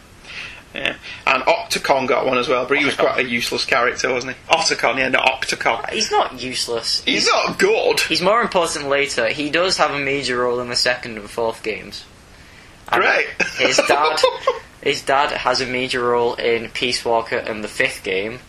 Yeah. 0.74 0.96
And 1.28 1.44
Octocon 1.44 2.08
got 2.08 2.26
one 2.26 2.38
as 2.38 2.48
well, 2.48 2.66
but 2.66 2.78
he 2.78 2.86
was 2.86 2.96
quite 2.96 3.20
a 3.20 3.28
useless 3.28 3.66
character, 3.66 4.12
wasn't 4.12 4.38
he? 4.38 4.54
Octocon, 4.54 4.98
yeah, 4.98 5.10
not 5.10 5.26
Octocon. 5.26 5.84
Uh, 5.84 5.92
he's 5.92 6.12
not 6.12 6.42
useless. 6.42 7.04
He's 7.04 7.28
not 7.28 7.60
good. 7.60 8.00
He's 8.02 8.22
more 8.22 8.42
important 8.42 8.88
later. 8.88 9.28
He 9.28 9.50
does 9.50 9.78
have 9.78 9.92
a 9.92 10.00
major 10.00 10.38
role 10.38 10.60
in 10.62 10.70
the 10.70 10.76
second 10.76 11.18
and 11.18 11.30
fourth 11.30 11.62
games. 11.62 12.06
And 12.90 13.02
Great. 13.02 13.28
His 13.58 13.78
dad, 13.78 14.22
his 14.82 15.02
dad 15.02 15.32
has 15.32 15.60
a 15.62 15.66
major 15.66 16.04
role 16.04 16.36
in 16.36 16.70
Peace 16.70 17.04
Walker 17.04 17.38
and 17.38 17.64
the 17.64 17.70
fifth 17.70 18.04
game. 18.04 18.40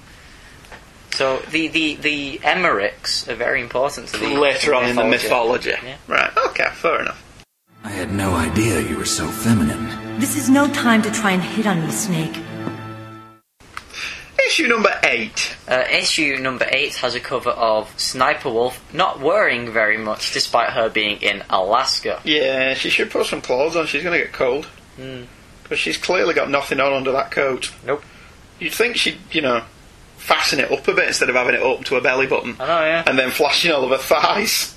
So 1.12 1.38
the 1.50 1.68
the 1.68 1.96
the 1.96 2.38
Emmerichs 2.38 3.28
are 3.28 3.34
very 3.34 3.60
important 3.60 4.08
to 4.08 4.18
the 4.18 4.28
Later 4.28 4.74
on 4.74 4.88
in 4.88 4.96
the 4.96 5.04
mythology. 5.04 5.70
Yeah. 5.70 5.96
Right, 6.08 6.30
okay, 6.48 6.68
fair 6.72 7.00
enough. 7.00 7.22
I 7.84 7.90
had 7.90 8.12
no 8.12 8.34
idea 8.34 8.80
you 8.80 8.96
were 8.96 9.04
so 9.04 9.28
feminine. 9.28 10.18
This 10.18 10.36
is 10.36 10.48
no 10.48 10.68
time 10.72 11.02
to 11.02 11.10
try 11.10 11.32
and 11.32 11.42
hit 11.42 11.66
on 11.66 11.84
me, 11.84 11.90
Snake. 11.90 12.36
Issue 14.46 14.68
number 14.68 14.98
eight. 15.04 15.56
Uh, 15.68 15.84
issue 15.90 16.36
number 16.38 16.66
eight 16.70 16.94
has 16.96 17.14
a 17.14 17.20
cover 17.20 17.50
of 17.50 17.92
Sniper 17.98 18.50
Wolf 18.50 18.82
not 18.92 19.20
worrying 19.20 19.70
very 19.72 19.98
much, 19.98 20.32
despite 20.32 20.70
her 20.70 20.88
being 20.88 21.20
in 21.22 21.42
Alaska. 21.48 22.20
Yeah, 22.24 22.74
she 22.74 22.90
should 22.90 23.10
put 23.10 23.26
some 23.26 23.40
clothes 23.40 23.76
on. 23.76 23.86
She's 23.86 24.02
going 24.02 24.18
to 24.18 24.24
get 24.24 24.32
cold. 24.32 24.66
Hmm. 24.96 25.24
Because 25.62 25.78
she's 25.78 25.96
clearly 25.96 26.34
got 26.34 26.50
nothing 26.50 26.80
on 26.80 26.92
under 26.92 27.12
that 27.12 27.30
coat. 27.30 27.72
Nope. 27.84 28.02
You'd 28.58 28.74
think 28.74 28.96
she'd, 28.96 29.18
you 29.30 29.40
know, 29.40 29.64
fasten 30.22 30.60
it 30.60 30.70
up 30.70 30.86
a 30.86 30.94
bit 30.94 31.08
instead 31.08 31.28
of 31.28 31.34
having 31.34 31.54
it 31.54 31.62
up 31.62 31.84
to 31.84 31.96
a 31.96 32.00
belly 32.00 32.26
button. 32.26 32.56
I 32.60 32.66
know, 32.66 32.80
yeah. 32.84 33.04
And 33.06 33.18
then 33.18 33.30
flashing 33.30 33.72
all 33.72 33.84
of 33.84 33.90
her 33.90 33.98
thighs. 33.98 34.76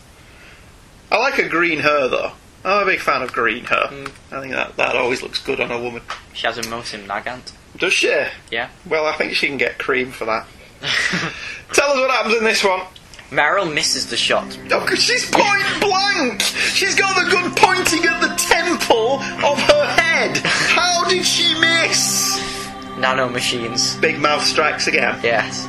I 1.12 1.18
like 1.18 1.38
a 1.38 1.48
green 1.48 1.80
hair, 1.80 2.08
though. 2.08 2.32
I'm 2.64 2.82
a 2.82 2.86
big 2.86 3.00
fan 3.00 3.22
of 3.22 3.32
green 3.32 3.64
hair. 3.66 3.88
Hmm. 3.88 4.36
I 4.36 4.42
think 4.42 4.54
that, 4.54 4.76
that 4.78 4.96
always 4.96 5.22
looks 5.22 5.40
good 5.40 5.62
on 5.62 5.72
a 5.72 5.80
woman. 5.80 6.02
She 6.34 6.48
has 6.48 6.58
a 6.58 6.64
Mosin 6.64 7.06
Nagant. 7.06 7.52
Does 7.78 7.94
she? 7.94 8.08
Yeah. 8.50 8.70
Well, 8.88 9.06
I 9.06 9.14
think 9.14 9.34
she 9.34 9.48
can 9.48 9.58
get 9.58 9.78
cream 9.78 10.12
for 10.12 10.26
that. 10.26 10.48
Tell 11.74 11.92
us 11.92 11.96
what 11.96 12.10
happens 12.10 12.36
in 12.38 12.44
this 12.44 12.64
one. 12.64 12.82
Meryl 13.30 13.72
misses 13.72 14.08
the 14.08 14.18
shot. 14.18 14.58
Oh, 14.72 14.82
because 14.82 15.02
she's 15.02 15.30
point 15.30 15.80
blank! 15.80 16.42
She's 16.42 16.96
got 16.96 17.16
the 17.16 17.30
gun 17.30 17.54
pointing 17.56 18.04
at 18.06 18.22
the 18.22 18.36
temple 18.36 19.20
of 19.20 19.60
her 19.60 19.86
head! 19.86 20.38
How 20.38 21.08
did 21.08 21.26
she 21.26 21.60
miss? 21.60 22.55
Nano 22.98 23.30
machines. 23.30 23.96
Big 23.98 24.20
mouth 24.20 24.44
strikes 24.44 24.88
again. 24.88 25.20
Yes. 25.24 25.68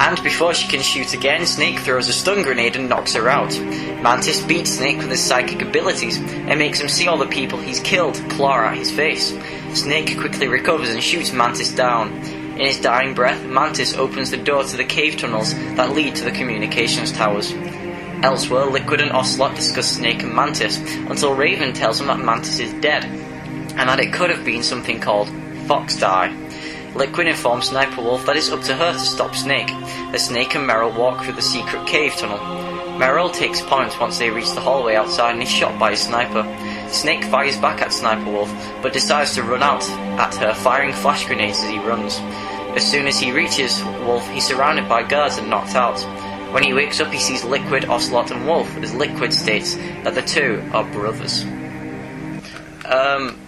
And 0.00 0.22
before 0.22 0.54
she 0.54 0.66
can 0.66 0.80
shoot 0.80 1.12
again, 1.12 1.44
Snake 1.44 1.78
throws 1.80 2.08
a 2.08 2.12
stun 2.12 2.42
grenade 2.42 2.76
and 2.76 2.88
knocks 2.88 3.14
her 3.14 3.28
out. 3.28 3.52
Mantis 4.02 4.40
beats 4.42 4.70
Snake 4.70 4.96
with 4.96 5.10
his 5.10 5.22
psychic 5.22 5.60
abilities 5.60 6.16
and 6.18 6.58
makes 6.58 6.80
him 6.80 6.88
see 6.88 7.06
all 7.06 7.18
the 7.18 7.26
people 7.26 7.58
he's 7.58 7.80
killed 7.80 8.14
claw 8.30 8.60
at 8.60 8.78
his 8.78 8.90
face. 8.90 9.36
Snake 9.74 10.18
quickly 10.18 10.48
recovers 10.48 10.88
and 10.88 11.02
shoots 11.02 11.32
Mantis 11.32 11.74
down. 11.74 12.12
In 12.60 12.66
his 12.66 12.80
dying 12.80 13.14
breath, 13.14 13.44
Mantis 13.44 13.94
opens 13.94 14.30
the 14.30 14.36
door 14.38 14.64
to 14.64 14.76
the 14.76 14.84
cave 14.84 15.16
tunnels 15.16 15.54
that 15.54 15.92
lead 15.92 16.14
to 16.16 16.24
the 16.24 16.32
communications 16.32 17.12
towers. 17.12 17.52
Elsewhere, 18.22 18.66
Liquid 18.66 19.00
and 19.00 19.12
Ocelot 19.12 19.56
discuss 19.56 19.96
Snake 19.96 20.22
and 20.22 20.34
Mantis 20.34 20.78
until 20.78 21.34
Raven 21.34 21.72
tells 21.72 22.00
him 22.00 22.06
that 22.06 22.20
Mantis 22.20 22.58
is 22.58 22.72
dead 22.80 23.04
and 23.04 23.88
that 23.88 24.00
it 24.00 24.12
could 24.12 24.30
have 24.30 24.44
been 24.44 24.62
something 24.62 25.00
called 25.00 25.28
Fox 25.66 25.96
Die. 25.96 26.28
Liquid 26.94 27.28
informs 27.28 27.68
Sniper 27.68 28.02
Wolf 28.02 28.26
that 28.26 28.36
it's 28.36 28.50
up 28.50 28.62
to 28.62 28.74
her 28.74 28.92
to 28.92 28.98
stop 28.98 29.34
Snake, 29.34 29.70
as 30.12 30.26
Snake 30.26 30.54
and 30.54 30.68
Meryl 30.68 30.94
walk 30.96 31.24
through 31.24 31.34
the 31.34 31.42
secret 31.42 31.86
cave 31.86 32.14
tunnel. 32.14 32.38
Meryl 32.98 33.32
takes 33.32 33.62
point 33.62 33.98
once 33.98 34.18
they 34.18 34.28
reach 34.28 34.50
the 34.52 34.60
hallway 34.60 34.94
outside 34.94 35.32
and 35.32 35.42
is 35.42 35.48
shot 35.48 35.78
by 35.78 35.92
a 35.92 35.96
sniper. 35.96 36.42
Snake 36.90 37.24
fires 37.24 37.56
back 37.56 37.80
at 37.80 37.92
Sniper 37.92 38.30
Wolf, 38.30 38.52
but 38.82 38.92
decides 38.92 39.34
to 39.34 39.42
run 39.42 39.62
out 39.62 39.88
at 40.18 40.34
her, 40.34 40.52
firing 40.52 40.92
flash 40.92 41.24
grenades 41.26 41.62
as 41.62 41.70
he 41.70 41.78
runs. 41.78 42.18
As 42.76 42.88
soon 42.88 43.06
as 43.06 43.18
he 43.18 43.32
reaches 43.32 43.82
Wolf, 44.04 44.28
he's 44.28 44.46
surrounded 44.46 44.88
by 44.88 45.02
guards 45.02 45.38
and 45.38 45.48
knocked 45.48 45.74
out. 45.74 45.98
When 46.52 46.62
he 46.62 46.74
wakes 46.74 47.00
up, 47.00 47.12
he 47.12 47.18
sees 47.18 47.44
Liquid, 47.44 47.84
Ocelot, 47.84 48.32
and 48.32 48.46
Wolf, 48.46 48.76
as 48.78 48.92
Liquid 48.92 49.32
states 49.32 49.76
that 50.04 50.14
the 50.14 50.22
two 50.22 50.62
are 50.72 50.84
brothers. 50.84 51.44
Um, 52.84 53.40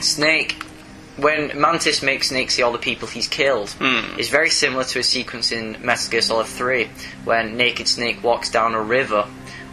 Snake, 0.00 0.62
when 1.16 1.52
Mantis 1.60 2.02
makes 2.02 2.28
Snake 2.28 2.50
see 2.50 2.62
all 2.62 2.72
the 2.72 2.78
people 2.78 3.06
he's 3.08 3.28
killed, 3.28 3.70
Hmm. 3.70 4.18
is 4.18 4.28
very 4.28 4.50
similar 4.50 4.84
to 4.84 4.98
a 4.98 5.02
sequence 5.02 5.52
in 5.52 5.76
Metal 5.82 6.10
Gear 6.10 6.22
Solid 6.22 6.46
3 6.46 6.88
when 7.24 7.56
Naked 7.56 7.88
Snake 7.88 8.22
walks 8.22 8.50
down 8.50 8.74
a 8.74 8.80
river 8.80 9.26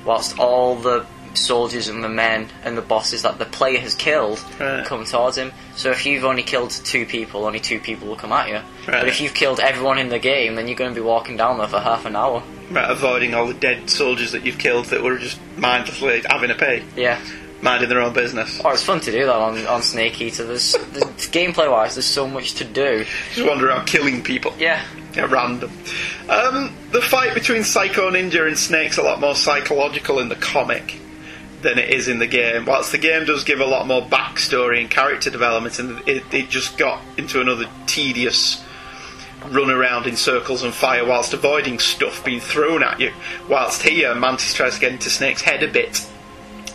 whilst 0.06 0.38
all 0.40 0.76
the 0.76 1.06
soldiers 1.36 1.88
and 1.88 2.04
the 2.04 2.10
men 2.10 2.50
and 2.66 2.76
the 2.76 2.82
bosses 2.82 3.22
that 3.22 3.38
the 3.38 3.46
player 3.46 3.80
has 3.80 3.94
killed 3.94 4.42
Right. 4.60 4.84
come 4.84 5.06
towards 5.06 5.38
him. 5.38 5.52
So 5.76 5.92
if 5.92 6.06
you've 6.06 6.26
only 6.26 6.42
killed 6.44 6.72
two 6.72 7.06
people, 7.06 7.46
only 7.46 7.60
two 7.60 7.80
people 7.80 8.08
will 8.08 8.16
come 8.16 8.32
at 8.34 8.50
you. 8.50 8.60
But 8.88 9.08
if 9.08 9.22
you've 9.22 9.36
killed 9.36 9.60
everyone 9.60 10.00
in 10.00 10.10
the 10.10 10.18
game, 10.20 10.56
then 10.56 10.68
you're 10.68 10.76
going 10.76 10.94
to 10.94 11.00
be 11.00 11.06
walking 11.06 11.38
down 11.38 11.60
there 11.60 11.68
for 11.68 11.80
half 11.80 12.06
an 12.06 12.16
hour. 12.16 12.42
Right, 12.72 12.90
avoiding 12.90 13.34
all 13.36 13.46
the 13.48 13.54
dead 13.54 13.90
soldiers 13.90 14.32
that 14.34 14.44
you've 14.46 14.58
killed 14.58 14.86
that 14.88 15.02
were 15.04 15.18
just 15.20 15.40
mindlessly 15.58 16.24
having 16.30 16.50
a 16.52 16.56
pee, 16.56 16.84
Yeah. 16.98 17.20
Minding 17.62 17.90
their 17.90 18.02
own 18.02 18.14
business. 18.14 18.62
Oh, 18.64 18.70
it's 18.70 18.84
fun 18.84 19.00
to 19.02 19.12
do 19.12 19.26
that 19.26 19.36
on, 19.36 19.66
on 19.68 19.82
Snake 19.82 20.22
Eater. 20.22 20.46
There's, 20.46 20.74
there's 20.74 21.30
gameplay 21.30 21.70
wise, 21.70 21.96
there's 21.96 22.06
so 22.06 22.28
much 22.28 22.54
to 22.56 22.66
do. 22.66 23.06
Just 23.34 23.48
wander 23.48 23.68
around 23.70 23.86
killing 23.86 24.24
people. 24.24 24.54
Yeah. 24.58 24.84
At 25.16 25.30
random. 25.32 25.72
Um, 26.30 26.76
the 26.92 27.02
fight 27.02 27.34
between 27.34 27.64
Psycho 27.64 28.12
Ninja 28.12 28.48
and 28.48 28.58
Snake's 28.58 28.98
a 28.98 29.02
lot 29.02 29.20
more 29.20 29.36
psychological 29.36 30.20
in 30.20 30.30
the 30.30 30.36
comic 30.36 31.00
than 31.62 31.78
it 31.78 31.90
is 31.90 32.08
in 32.08 32.20
the 32.20 32.28
game. 32.28 32.66
Whilst 32.66 32.92
the 32.92 33.00
game 33.00 33.26
does 33.26 33.44
give 33.44 33.60
a 33.60 33.66
lot 33.66 33.88
more 33.88 34.02
backstory 34.02 34.80
and 34.80 34.90
character 34.90 35.30
development, 35.30 35.80
and 35.80 36.08
it, 36.08 36.24
it 36.32 36.50
just 36.50 36.78
got 36.78 37.02
into 37.18 37.42
another 37.42 37.66
tedious 37.86 38.64
run 39.48 39.70
around 39.70 40.06
in 40.06 40.16
circles 40.16 40.64
and 40.64 40.74
fire 40.74 41.06
whilst 41.06 41.34
avoiding 41.34 41.80
stuff 41.80 42.24
being 42.24 42.40
thrown 42.40 42.84
at 42.84 43.00
you. 43.00 43.12
Whilst 43.50 43.82
here, 43.82 44.14
Mantis 44.14 44.54
tries 44.54 44.76
to 44.76 44.80
get 44.80 44.92
into 44.92 45.10
Snake's 45.10 45.42
head 45.42 45.64
a 45.64 45.68
bit, 45.68 46.08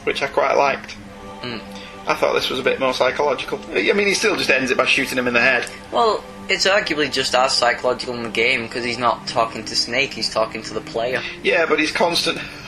which 0.04 0.22
I 0.22 0.28
quite 0.28 0.54
liked. 0.54 0.96
Mm. 1.42 1.60
I 2.06 2.14
thought 2.14 2.34
this 2.34 2.50
was 2.50 2.58
a 2.58 2.62
bit 2.62 2.78
more 2.80 2.92
psychological. 2.92 3.58
I 3.70 3.92
mean, 3.92 4.06
he 4.06 4.14
still 4.14 4.36
just 4.36 4.50
ends 4.50 4.70
it 4.70 4.76
by 4.76 4.84
shooting 4.84 5.16
him 5.16 5.26
in 5.26 5.34
the 5.34 5.40
head. 5.40 5.66
Well, 5.90 6.22
it's 6.48 6.66
arguably 6.66 7.10
just 7.10 7.34
as 7.34 7.52
psychological 7.56 8.14
in 8.14 8.22
the 8.22 8.28
game 8.28 8.64
because 8.64 8.84
he's 8.84 8.98
not 8.98 9.26
talking 9.26 9.64
to 9.64 9.74
Snake, 9.74 10.12
he's 10.12 10.28
talking 10.28 10.62
to 10.62 10.74
the 10.74 10.82
player. 10.82 11.22
Yeah, 11.42 11.64
but 11.66 11.80
he's 11.80 11.92
constant. 11.92 12.38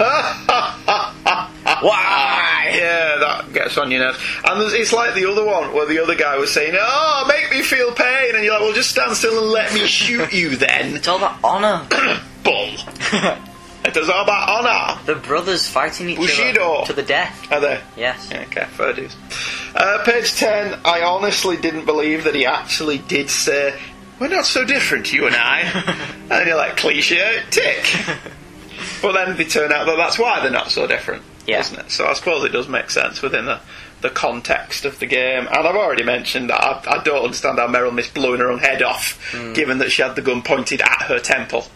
Why? 1.81 2.73
Yeah, 2.75 3.17
that 3.19 3.53
gets 3.53 3.77
on 3.77 3.91
your 3.91 4.01
nerves. 4.01 4.19
And 4.45 4.61
there's, 4.61 4.73
it's 4.73 4.93
like 4.93 5.15
the 5.15 5.31
other 5.31 5.45
one 5.45 5.75
where 5.75 5.87
the 5.87 6.03
other 6.03 6.15
guy 6.15 6.39
was 6.39 6.53
saying, 6.53 6.75
"Oh, 6.79 7.25
make 7.29 7.51
me 7.51 7.63
feel 7.63 7.93
pain," 7.93 8.35
and 8.35 8.45
you're 8.45 8.55
like, 8.55 8.63
"Well, 8.63 8.73
just 8.73 8.91
stand 8.91 9.15
still 9.17 9.43
and 9.43 9.53
let 9.53 9.75
me 9.75 9.87
shoot 9.87 10.33
you." 10.33 10.57
Then 10.57 10.95
it's 10.95 11.09
all 11.09 11.19
about 11.19 11.39
honor. 11.45 11.87
Bull. 12.45 12.77
it 13.87 13.97
is 13.97 14.09
all 14.09 14.23
about 14.25 14.49
honor. 14.49 15.01
The 15.07 15.15
brothers 15.15 15.69
fighting 15.69 16.09
each 16.11 16.19
Bushido. 16.19 16.75
other 16.79 16.87
to 16.87 16.93
the 16.93 17.03
death. 17.03 17.51
Are 17.53 17.61
they? 17.61 17.81
Yes. 17.97 18.29
Yeah, 18.31 18.43
okay, 18.43 18.65
fair 18.65 18.93
dues. 18.93 19.15
Uh, 19.75 20.03
page 20.05 20.35
10, 20.35 20.81
I 20.85 21.03
honestly 21.03 21.57
didn't 21.57 21.85
believe 21.87 22.25
that 22.25 22.35
he 22.35 22.47
actually 22.47 22.99
did 22.99 23.31
say, 23.31 23.79
We're 24.21 24.29
not 24.29 24.47
so 24.47 24.65
different, 24.65 25.13
you 25.13 25.27
and 25.27 25.37
I. 25.37 25.61
and 26.31 26.47
you're 26.47 26.57
like, 26.57 26.77
cliche, 26.77 27.43
tick. 27.51 27.85
but 29.03 29.13
then 29.13 29.37
they 29.37 29.45
turn 29.45 29.73
out 29.73 29.87
that 29.87 29.97
that's 29.97 30.19
why 30.19 30.41
they're 30.41 30.51
not 30.51 30.71
so 30.71 30.87
different, 30.87 31.23
Yeah. 31.47 31.61
isn't 31.61 31.79
it? 31.79 31.91
So 31.91 32.07
I 32.07 32.15
suppose 32.15 32.45
it 32.45 32.51
does 32.53 32.69
make 32.69 32.91
sense 32.91 33.23
within 33.23 33.45
the, 33.47 33.61
the 34.01 34.11
context 34.11 34.85
of 34.85 34.99
the 34.99 35.07
game. 35.07 35.47
And 35.47 35.49
I've 35.69 35.77
already 35.77 36.03
mentioned 36.05 36.51
that 36.51 36.63
I, 36.63 36.99
I 36.99 37.03
don't 37.03 37.25
understand 37.25 37.59
how 37.59 37.69
Meryl 37.69 37.95
missed 37.95 38.15
blowing 38.15 38.41
her 38.41 38.51
own 38.51 38.59
head 38.59 38.83
off, 38.83 39.21
Hmm. 39.33 39.53
given 39.53 39.79
that 39.79 39.91
she 39.93 40.03
had 40.03 40.17
the 40.17 40.23
gun 40.23 40.43
pointed 40.43 40.81
at 40.81 41.03
her 41.03 41.19
temple. 41.19 41.67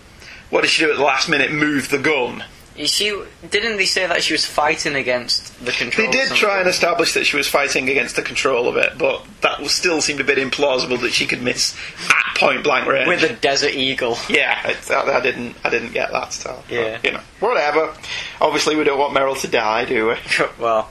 What 0.50 0.62
did 0.62 0.70
she 0.70 0.84
do 0.84 0.90
at 0.90 0.96
the 0.96 1.02
last 1.04 1.28
minute? 1.28 1.52
Move 1.52 1.88
the 1.90 1.98
gun. 1.98 2.44
She 2.84 3.10
didn't 3.50 3.76
they 3.76 3.84
say 3.84 4.06
that 4.06 4.22
she 4.22 4.32
was 4.32 4.46
fighting 4.46 4.94
against 4.94 5.62
the 5.64 5.70
control? 5.72 6.06
They 6.06 6.12
did 6.12 6.30
try 6.30 6.60
and 6.60 6.68
establish 6.68 7.12
that 7.12 7.24
she 7.26 7.36
was 7.36 7.46
fighting 7.46 7.90
against 7.90 8.16
the 8.16 8.22
control 8.22 8.68
of 8.68 8.76
it, 8.78 8.96
but 8.96 9.22
that 9.42 9.60
was- 9.60 9.72
still 9.74 10.00
seemed 10.00 10.20
a 10.20 10.24
bit 10.24 10.38
implausible 10.38 10.98
that 11.02 11.12
she 11.12 11.26
could 11.26 11.42
miss 11.42 11.76
at 12.08 12.36
point 12.38 12.64
blank 12.64 12.86
range. 12.88 13.06
with 13.08 13.22
a 13.22 13.34
desert 13.34 13.74
eagle. 13.74 14.16
yeah, 14.30 14.66
it, 14.70 14.90
I, 14.90 15.18
I 15.18 15.20
didn't, 15.20 15.56
I 15.62 15.68
didn't 15.68 15.92
get 15.92 16.10
that 16.12 16.32
stuff. 16.32 16.64
but, 16.68 16.74
Yeah. 16.74 16.98
you 17.04 17.10
know, 17.12 17.20
whatever. 17.40 17.92
Obviously, 18.40 18.76
we 18.76 18.84
don't 18.84 18.98
want 18.98 19.14
Meryl 19.14 19.38
to 19.42 19.48
die, 19.48 19.84
do 19.84 20.08
we? 20.08 20.14
well, 20.58 20.88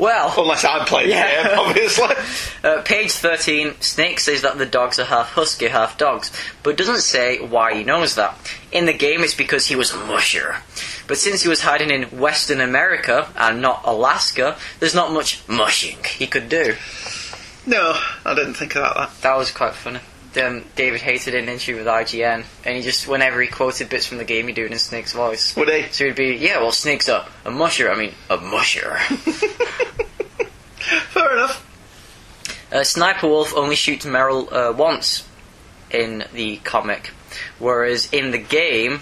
well, 0.00 0.34
unless 0.38 0.64
I'm 0.64 0.84
playing 0.86 1.10
Yeah. 1.10 1.42
the 1.42 1.48
game, 1.48 1.58
obviously. 1.58 2.14
Uh, 2.62 2.82
page 2.82 3.12
13, 3.12 3.80
Snake 3.80 4.20
says 4.20 4.42
that 4.42 4.58
the 4.58 4.66
dogs 4.66 4.98
are 4.98 5.04
half 5.06 5.30
husky, 5.32 5.68
half 5.68 5.96
dogs, 5.96 6.30
but 6.62 6.76
doesn't 6.76 7.00
say 7.00 7.38
why 7.40 7.74
he 7.74 7.82
knows 7.84 8.16
that. 8.16 8.36
In 8.70 8.84
the 8.84 8.92
game, 8.92 9.22
it's 9.24 9.34
because 9.34 9.66
he 9.68 9.76
was 9.76 9.92
a 9.92 9.96
musher. 9.96 10.56
But 11.06 11.16
since 11.16 11.40
he 11.40 11.48
was 11.48 11.62
hiding 11.62 11.90
in 11.90 12.02
Western 12.20 12.60
America 12.60 13.28
and 13.34 13.62
not 13.62 13.80
Alaska, 13.86 14.58
there's 14.78 14.94
not 14.94 15.10
much 15.10 15.40
mushing 15.48 15.96
he 16.04 16.26
could 16.26 16.50
do. 16.50 16.74
No, 17.64 17.98
I 18.26 18.34
didn't 18.34 18.54
think 18.54 18.76
about 18.76 18.94
that. 18.96 19.22
That 19.22 19.38
was 19.38 19.50
quite 19.50 19.72
funny. 19.74 20.00
Um, 20.40 20.64
David 20.76 21.00
hated 21.00 21.34
an 21.34 21.48
interview 21.48 21.76
with 21.76 21.86
IGN, 21.86 22.44
and 22.64 22.76
he 22.76 22.82
just, 22.82 23.08
whenever 23.08 23.40
he 23.42 23.48
quoted 23.48 23.88
bits 23.88 24.06
from 24.06 24.18
the 24.18 24.24
game, 24.24 24.46
he'd 24.46 24.54
do 24.54 24.64
it 24.64 24.70
in 24.70 24.78
Snake's 24.78 25.12
voice. 25.12 25.56
Would 25.56 25.68
he? 25.68 25.90
So 25.90 26.04
he'd 26.04 26.14
be, 26.14 26.34
yeah, 26.36 26.60
well, 26.60 26.70
Snake's 26.70 27.08
a, 27.08 27.26
a 27.44 27.50
musher. 27.50 27.90
I 27.90 27.96
mean, 27.96 28.14
a 28.28 28.36
musher. 28.36 28.96
Fair 31.10 31.32
enough. 31.32 31.66
Uh, 32.72 32.84
Sniper 32.84 33.26
Wolf 33.26 33.54
only 33.56 33.74
shoots 33.74 34.06
Meryl 34.06 34.52
uh, 34.52 34.72
once 34.72 35.26
in 35.90 36.24
the 36.32 36.56
comic, 36.58 37.10
whereas 37.58 38.08
in 38.12 38.30
the 38.30 38.38
game, 38.38 39.00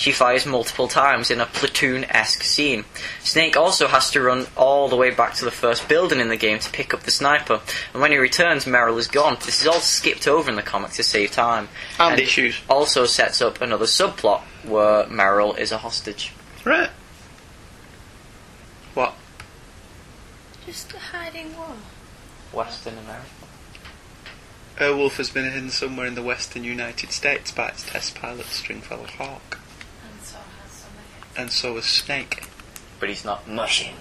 she 0.00 0.12
fires 0.12 0.46
multiple 0.46 0.88
times 0.88 1.30
in 1.30 1.42
a 1.42 1.46
platoon 1.46 2.04
esque 2.04 2.42
scene. 2.42 2.86
Snake 3.22 3.54
also 3.54 3.86
has 3.86 4.10
to 4.12 4.22
run 4.22 4.46
all 4.56 4.88
the 4.88 4.96
way 4.96 5.10
back 5.10 5.34
to 5.34 5.44
the 5.44 5.50
first 5.50 5.88
building 5.88 6.20
in 6.20 6.28
the 6.28 6.38
game 6.38 6.58
to 6.58 6.70
pick 6.70 6.94
up 6.94 7.02
the 7.02 7.10
sniper, 7.10 7.60
and 7.92 8.00
when 8.00 8.10
he 8.10 8.16
returns, 8.16 8.64
Meryl 8.64 8.98
is 8.98 9.08
gone. 9.08 9.36
This 9.44 9.60
is 9.60 9.66
all 9.66 9.80
skipped 9.80 10.26
over 10.26 10.48
in 10.48 10.56
the 10.56 10.62
comic 10.62 10.92
to 10.92 11.02
save 11.02 11.32
time. 11.32 11.68
And 11.98 12.18
issues. 12.18 12.58
Also 12.66 13.04
sets 13.04 13.42
up 13.42 13.60
another 13.60 13.84
subplot 13.84 14.40
where 14.64 15.04
Meryl 15.04 15.58
is 15.58 15.70
a 15.70 15.76
hostage. 15.76 16.32
Right. 16.64 16.90
What? 18.94 19.14
Just 20.64 20.94
a 20.94 20.98
hiding 20.98 21.48
what? 21.56 21.76
Western 22.52 22.96
America. 22.96 23.26
Airwolf 24.78 25.18
has 25.18 25.28
been 25.28 25.44
hidden 25.44 25.68
somewhere 25.68 26.06
in 26.06 26.14
the 26.14 26.22
western 26.22 26.64
United 26.64 27.12
States 27.12 27.50
by 27.52 27.68
its 27.68 27.84
test 27.84 28.14
pilot 28.14 28.46
Stringfellow 28.46 29.04
Hawk. 29.04 29.58
And 30.02 30.22
so 30.22 30.38
has 30.62 30.72
somebody. 30.72 31.29
And 31.40 31.50
so 31.50 31.78
is 31.78 31.86
Snake. 31.86 32.44
But 32.98 33.08
he's 33.08 33.24
not 33.24 33.48
mushing. 33.48 33.94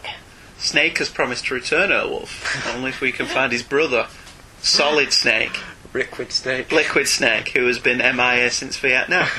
Snake 0.58 0.98
has 0.98 1.08
promised 1.08 1.46
to 1.46 1.54
return 1.54 1.90
Airwolf, 1.90 2.76
only 2.76 2.90
if 2.90 3.00
we 3.00 3.14
can 3.14 3.28
find 3.28 3.54
his 3.54 3.64
brother, 3.64 4.08
Solid 4.62 5.14
Snake, 5.14 5.58
Liquid 5.94 6.34
Snake. 6.34 6.70
Liquid 6.70 7.08
Snake, 7.08 7.50
who 7.56 7.66
has 7.68 7.80
been 7.80 8.00
MIA 8.00 8.52
since 8.52 8.78
Vietnam. 8.78 9.30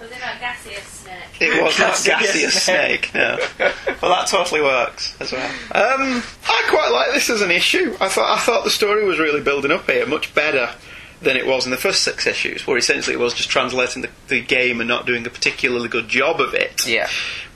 Was 0.00 0.08
it 0.08 0.20
not 0.20 0.38
gaseous 0.38 0.84
snake? 0.84 1.14
It 1.40 1.60
was 1.60 1.76
not 1.80 1.94
Gaseous 1.96 2.32
gaseous 2.32 2.62
snake. 2.62 3.06
snake. 3.06 3.14
No. 3.14 3.38
Well, 4.00 4.12
that 4.14 4.28
totally 4.28 4.60
works 4.60 5.16
as 5.20 5.32
well. 5.32 5.50
Um, 5.72 6.22
I 6.48 6.64
quite 6.68 6.90
like 6.92 7.12
this 7.14 7.28
as 7.30 7.42
an 7.42 7.50
issue. 7.50 7.96
I 8.00 8.08
thought 8.08 8.38
I 8.38 8.40
thought 8.40 8.62
the 8.62 8.70
story 8.70 9.04
was 9.04 9.18
really 9.18 9.40
building 9.42 9.72
up 9.72 9.90
here, 9.90 10.06
much 10.06 10.32
better 10.36 10.70
than 11.20 11.36
it 11.36 11.44
was 11.44 11.64
in 11.64 11.72
the 11.72 11.76
first 11.76 12.02
six 12.04 12.28
issues, 12.28 12.64
where 12.64 12.76
essentially 12.78 13.14
it 13.14 13.18
was 13.18 13.34
just 13.34 13.50
translating 13.50 14.02
the, 14.02 14.10
the 14.28 14.40
game 14.40 14.80
and 14.80 14.86
not 14.86 15.04
doing 15.04 15.26
a 15.26 15.30
particularly 15.30 15.88
good 15.88 16.08
job 16.08 16.40
of 16.40 16.54
it. 16.54 16.86
Yeah. 16.86 17.08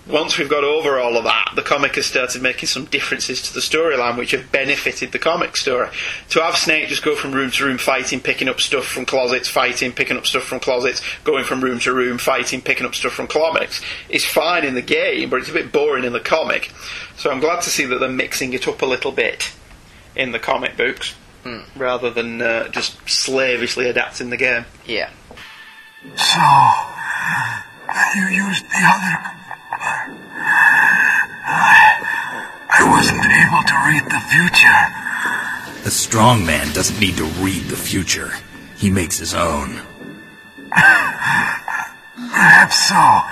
Once 0.09 0.37
we've 0.37 0.49
got 0.49 0.65
over 0.65 0.99
all 0.99 1.17
of 1.17 1.23
that, 1.25 1.53
the 1.55 1.63
comic 1.63 1.95
has 1.95 2.07
started 2.07 2.43
making 2.43 2.67
some 2.67 2.87
differences 2.87 3.41
to 3.41 3.55
the 3.55 3.61
storyline 3.61 4.19
which 4.19 4.33
have 4.33 4.51
benefited 4.51 5.13
the 5.13 5.19
comic 5.19 5.57
story. 5.57 5.89
To 6.31 6.43
have 6.43 6.57
Snake 6.57 6.89
just 6.89 7.05
go 7.05 7.15
from 7.15 7.33
room 7.33 7.53
to 7.53 7.65
room 7.65 7.79
fighting, 7.79 8.19
picking 8.19 8.49
up 8.49 8.61
stuff 8.61 8.85
from 8.85 9.07
closets, 9.07 9.49
fighting, 9.49 9.93
picking 9.93 10.17
up 10.17 10.27
stuff 10.27 10.43
from 10.43 10.59
closets, 10.59 11.01
going 11.23 11.45
from 11.45 11.61
room 11.63 11.79
to 11.81 11.93
room, 11.93 12.19
fighting, 12.19 12.61
picking 12.61 12.85
up 12.85 12.97
stuff 12.97 13.13
from 13.13 13.29
comics 13.29 13.81
is 14.09 14.25
fine 14.25 14.65
in 14.65 14.75
the 14.75 14.83
game, 14.83 15.31
but 15.31 15.39
it's 15.39 15.51
a 15.51 15.53
bit 15.53 15.71
boring 15.71 16.05
in 16.05 16.13
the 16.13 16.21
comic. 16.21 16.73
So 17.17 17.31
I'm 17.31 17.41
glad 17.41 17.63
to 17.63 17.71
see 17.71 17.85
that 17.85 18.01
they're 18.01 18.09
mixing 18.09 18.53
it 18.55 18.67
up 18.67 18.83
a 18.83 18.87
little 18.87 19.13
bit 19.13 19.53
in 20.17 20.33
the 20.33 20.39
comic 20.41 20.77
books. 20.77 21.15
Rather 21.77 22.11
than 22.11 22.41
uh, 22.43 22.69
just 22.69 23.09
slavishly 23.09 23.89
adapting 23.89 24.31
the 24.31 24.37
game. 24.37 24.65
Yeah. 24.87 25.11
So, 26.17 26.41
you 28.17 28.29
used 28.29 28.65
the 28.71 28.83
other. 28.85 29.17
I, 31.45 31.99
I 32.71 32.81
wasn't 32.91 33.25
able 33.25 33.63
to 33.69 33.77
read 33.89 34.05
the 34.05 34.21
future. 34.33 34.83
A 35.87 35.91
strong 35.91 36.45
man 36.47 36.73
doesn't 36.73 37.01
need 37.01 37.17
to 37.17 37.25
read 37.43 37.65
the 37.65 37.77
future. 37.77 38.33
He 38.77 38.91
makes 38.91 39.19
his 39.19 39.35
own. 39.35 39.81
Perhaps 42.15 42.89
so, 42.89 43.23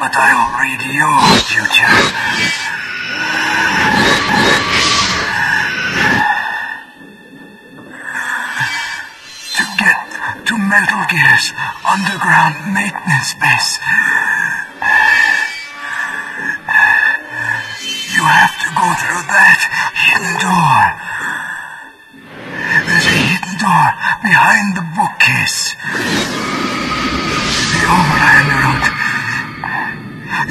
but 0.00 0.14
I'll 0.14 0.60
read 0.60 0.80
your 0.94 1.20
future. 1.46 1.94
Metal 10.68 11.00
Gear's 11.08 11.48
underground 11.80 12.54
maintenance 12.76 13.32
base, 13.40 13.80
you 18.12 18.20
have 18.20 18.52
to 18.60 18.68
go 18.76 18.84
through 19.00 19.24
that 19.32 19.60
hidden 19.96 20.36
door. 20.44 20.80
There's 22.84 23.08
a 23.08 23.16
hidden 23.16 23.56
door 23.56 23.86
behind 24.20 24.76
the 24.76 24.84
bookcase. 24.92 25.72
The 27.72 27.82
overland 27.88 28.48
route. 28.60 28.88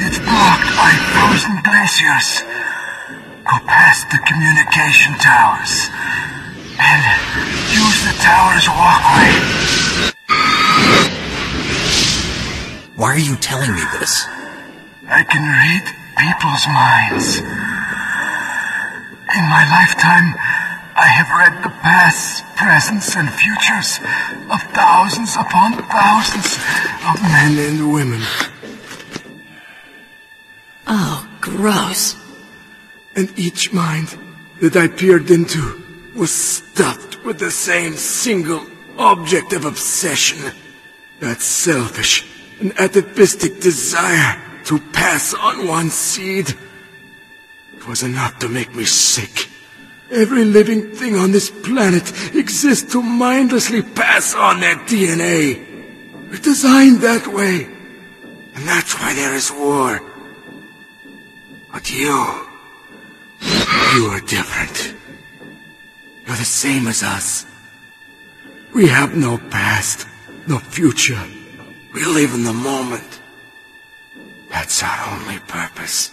It's 0.02 0.18
blocked 0.18 0.70
by 0.74 0.98
frozen 1.14 1.62
glaciers. 1.62 2.42
Go 3.46 3.54
past 3.70 4.10
the 4.10 4.18
communication 4.26 5.14
towers. 5.22 5.86
And 6.80 7.02
use 7.74 7.98
the 8.06 8.14
tower's 8.22 8.68
walkway. 8.68 9.30
Why 12.94 13.14
are 13.14 13.18
you 13.18 13.36
telling 13.36 13.74
me 13.74 13.82
this? 13.98 14.24
I 15.08 15.22
can 15.22 15.42
read 15.42 15.84
people's 16.18 16.66
minds. 16.66 17.38
In 19.34 19.44
my 19.46 19.64
lifetime, 19.70 20.34
I 20.98 21.06
have 21.06 21.30
read 21.30 21.62
the 21.62 21.70
pasts, 21.80 22.42
presents, 22.56 23.14
and 23.14 23.30
futures 23.30 23.98
of 24.50 24.60
thousands 24.74 25.36
upon 25.36 25.74
thousands 25.86 26.58
of 27.06 27.22
men 27.22 27.58
and 27.58 27.92
women. 27.92 28.22
Oh, 30.88 31.28
gross. 31.40 32.16
And 33.14 33.32
each 33.38 33.72
mind 33.72 34.18
that 34.60 34.76
I 34.76 34.88
peered 34.88 35.30
into 35.30 35.87
was 36.18 36.34
stuffed 36.34 37.24
with 37.24 37.38
the 37.38 37.50
same 37.50 37.94
single 37.94 38.66
object 38.98 39.52
of 39.52 39.64
obsession. 39.64 40.52
That 41.20 41.40
selfish 41.40 42.26
and 42.60 42.78
atavistic 42.78 43.60
desire 43.60 44.40
to 44.64 44.78
pass 44.92 45.32
on 45.34 45.66
one 45.66 45.90
seed. 45.90 46.54
It 47.76 47.86
was 47.86 48.02
enough 48.02 48.38
to 48.40 48.48
make 48.48 48.74
me 48.74 48.84
sick. 48.84 49.48
Every 50.10 50.44
living 50.44 50.90
thing 50.92 51.16
on 51.16 51.32
this 51.32 51.50
planet 51.50 52.34
exists 52.34 52.92
to 52.92 53.02
mindlessly 53.02 53.82
pass 53.82 54.34
on 54.34 54.60
their 54.60 54.76
DNA. 54.76 55.64
We're 56.30 56.38
designed 56.38 57.00
that 57.02 57.26
way. 57.26 57.64
And 58.54 58.66
that's 58.66 58.94
why 58.98 59.14
there 59.14 59.34
is 59.34 59.52
war. 59.52 60.02
But 61.72 61.90
you... 61.92 62.44
You 63.94 64.06
are 64.06 64.20
different. 64.20 64.97
You're 66.28 66.36
the 66.36 66.44
same 66.44 66.86
as 66.88 67.02
us. 67.02 67.46
We 68.74 68.88
have 68.88 69.16
no 69.16 69.38
past, 69.48 70.06
no 70.46 70.58
future. 70.58 71.18
We 71.94 72.04
live 72.04 72.34
in 72.34 72.44
the 72.44 72.52
moment. 72.52 73.22
That's 74.50 74.82
our 74.82 75.08
only 75.08 75.38
purpose. 75.38 76.12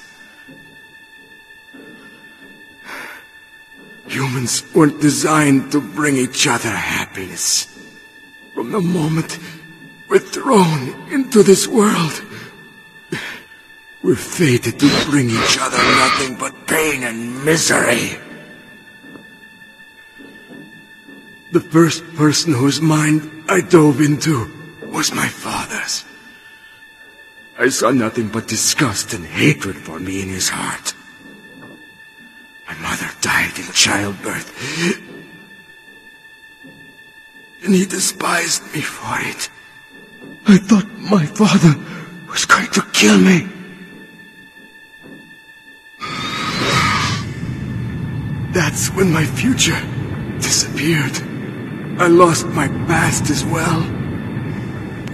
Humans 4.08 4.74
weren't 4.74 5.02
designed 5.02 5.74
to 5.74 5.82
bring 5.82 6.16
each 6.16 6.48
other 6.48 6.70
happiness. 6.70 7.68
From 8.54 8.72
the 8.72 8.80
moment 8.80 9.38
we're 10.08 10.20
thrown 10.20 11.12
into 11.12 11.44
this 11.44 11.68
world, 11.68 12.24
we're 14.02 14.16
fated 14.16 14.80
to 14.80 15.06
bring 15.10 15.30
each 15.30 15.58
other 15.60 15.78
nothing 15.78 16.38
but 16.38 16.68
pain 16.68 17.04
and 17.04 17.44
misery. 17.44 18.25
The 21.56 21.62
first 21.62 22.04
person 22.16 22.52
whose 22.52 22.82
mind 22.82 23.46
I 23.48 23.62
dove 23.62 24.02
into 24.02 24.52
was 24.92 25.14
my 25.14 25.30
father's. 25.30 26.04
I 27.58 27.70
saw 27.70 27.92
nothing 27.92 28.28
but 28.28 28.50
disgust 28.50 29.14
and 29.14 29.24
hatred 29.26 29.78
for 29.78 29.98
me 29.98 30.22
in 30.22 30.28
his 30.28 30.50
heart. 30.50 30.94
My 32.68 32.74
mother 32.84 33.10
died 33.22 33.58
in 33.58 33.72
childbirth. 33.72 34.52
And 37.64 37.74
he 37.74 37.86
despised 37.86 38.62
me 38.74 38.82
for 38.82 39.16
it. 39.22 39.50
I 40.46 40.58
thought 40.58 40.92
my 41.00 41.26
father 41.26 41.80
was 42.28 42.44
going 42.44 42.70
to 42.72 42.82
kill 42.92 43.18
me. 43.18 43.48
That's 48.52 48.90
when 48.90 49.14
my 49.14 49.24
future 49.24 49.80
disappeared. 50.42 51.35
I 51.98 52.08
lost 52.08 52.46
my 52.48 52.68
past 52.68 53.30
as 53.30 53.46
well. 53.46 53.82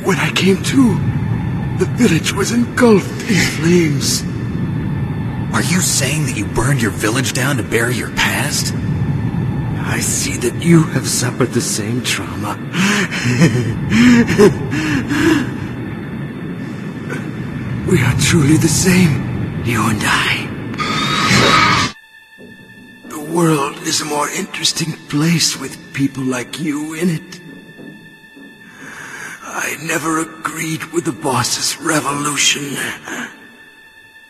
When 0.03 0.17
I 0.17 0.31
came 0.31 0.63
to, 0.63 0.95
the 1.77 1.85
village 1.93 2.33
was 2.33 2.51
engulfed 2.51 3.29
in 3.29 3.35
flames. 3.35 4.23
Are 5.53 5.61
you 5.61 5.79
saying 5.79 6.25
that 6.25 6.35
you 6.35 6.47
burned 6.47 6.81
your 6.81 6.89
village 6.89 7.33
down 7.33 7.57
to 7.57 7.63
bury 7.63 7.93
your 7.95 8.09
past? 8.11 8.73
I 8.73 9.99
see 9.99 10.37
that 10.37 10.63
you 10.63 10.81
have 10.83 11.07
suffered 11.07 11.53
the 11.53 11.61
same 11.61 12.01
trauma. 12.01 12.55
we 17.91 18.01
are 18.01 18.15
truly 18.19 18.57
the 18.57 18.67
same, 18.67 19.63
you 19.65 19.87
and 19.87 20.01
I. 20.03 21.77
The 23.31 23.37
world 23.37 23.77
is 23.83 24.01
a 24.01 24.05
more 24.05 24.27
interesting 24.29 24.91
place 25.07 25.55
with 25.57 25.93
people 25.93 26.21
like 26.21 26.59
you 26.59 26.95
in 26.95 27.09
it. 27.09 27.39
I 29.41 29.77
never 29.81 30.19
agreed 30.19 30.83
with 30.91 31.05
the 31.05 31.13
boss's 31.13 31.79
revolution. 31.79 32.75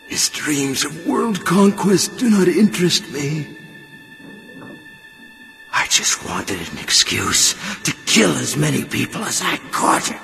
His 0.06 0.28
dreams 0.28 0.84
of 0.84 1.04
world 1.04 1.44
conquest 1.44 2.16
do 2.16 2.30
not 2.30 2.46
interest 2.46 3.10
me. 3.10 3.48
I 5.72 5.88
just 5.88 6.24
wanted 6.24 6.60
an 6.60 6.78
excuse 6.78 7.56
to 7.82 7.92
kill 8.06 8.30
as 8.36 8.56
many 8.56 8.84
people 8.84 9.24
as 9.24 9.42
I 9.42 9.56
could. 9.72 10.16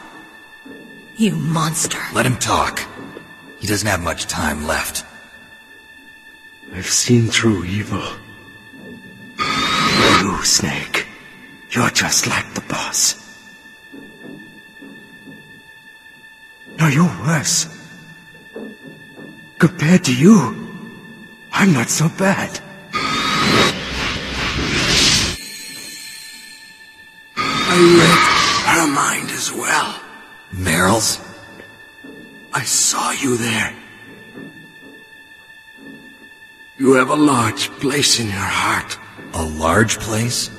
You 1.17 1.35
monster. 1.35 1.99
Let 2.15 2.27
him 2.27 2.37
talk. 2.37 2.87
He 3.59 3.67
doesn't 3.67 3.89
have 3.89 4.01
much 4.01 4.29
time 4.29 4.69
left. 4.69 5.05
I've 6.73 6.87
seen 6.87 7.27
through 7.27 7.65
evil. 7.65 8.07
You, 10.19 10.45
Snake, 10.45 11.07
you're 11.71 11.91
just 11.91 12.27
like 12.27 12.55
the 12.55 12.61
boss. 12.63 13.15
No, 16.79 16.89
you're 16.89 17.17
worse. 17.27 17.69
Compared 19.59 20.05
to 20.05 20.15
you, 20.15 20.37
I'm 21.53 21.73
not 21.73 21.89
so 21.89 22.09
bad. 22.09 22.61
I 27.37 27.77
read 28.01 28.19
her 28.75 28.87
mind 28.93 29.31
as 29.31 29.53
well. 29.53 30.01
Meryl's? 30.53 31.21
I 32.53 32.65
saw 32.65 33.13
you 33.13 33.37
there. 33.37 33.75
You 36.79 36.95
have 36.95 37.11
a 37.11 37.17
large 37.17 37.71
place 37.81 38.19
in 38.21 38.27
your 38.27 38.37
heart. 38.37 38.99
A 39.35 39.43
large 39.43 39.99
place? 39.99 40.51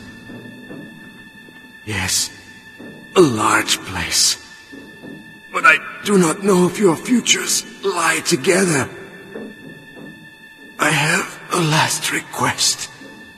Yes, 1.85 2.29
a 3.15 3.21
large 3.21 3.79
place. 3.79 4.37
But 5.51 5.65
I 5.65 5.77
do 6.05 6.17
not 6.17 6.43
know 6.43 6.67
if 6.67 6.79
your 6.79 6.95
futures 6.95 7.65
lie 7.83 8.21
together. 8.25 8.89
I 10.77 10.91
have 10.91 11.39
a 11.51 11.59
last 11.59 12.11
request. 12.11 12.89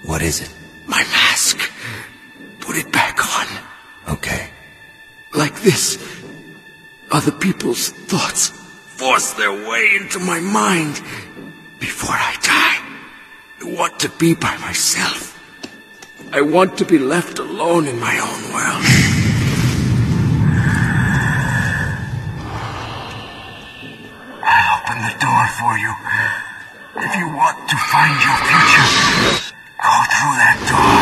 What 0.03 0.21
is 0.21 0.41
it? 0.41 0.53
My 0.85 1.03
mask. 1.03 1.71
Put 2.59 2.75
it 2.77 2.91
back 2.91 3.17
on. 3.39 3.47
Okay. 4.15 4.49
Like 5.33 5.61
this, 5.61 5.97
other 7.09 7.31
people's 7.31 7.89
thoughts 7.89 8.49
force 8.49 9.33
their 9.33 9.53
way 9.69 9.95
into 9.95 10.19
my 10.19 10.39
mind. 10.39 11.01
Before 11.79 12.15
I 12.15 12.35
die, 12.41 12.80
I 13.61 13.63
want 13.63 13.99
to 13.99 14.09
be 14.09 14.33
by 14.33 14.57
myself. 14.57 15.37
I 16.33 16.41
want 16.41 16.79
to 16.79 16.85
be 16.85 16.97
left 16.97 17.37
alone 17.37 17.85
in 17.87 17.99
my 17.99 18.17
own 18.17 18.53
world. 18.53 18.83
I'll 24.41 24.81
open 24.81 24.97
the 25.05 25.13
door 25.21 25.45
for 25.61 25.77
you. 25.77 25.93
If 27.05 27.15
you 27.15 27.27
want 27.37 27.69
to 27.69 27.77
find 27.77 28.17
your 28.25 28.37
future, 28.49 28.89
go 29.77 29.93
through 30.09 30.35
that 30.41 30.57
door. 30.65 30.97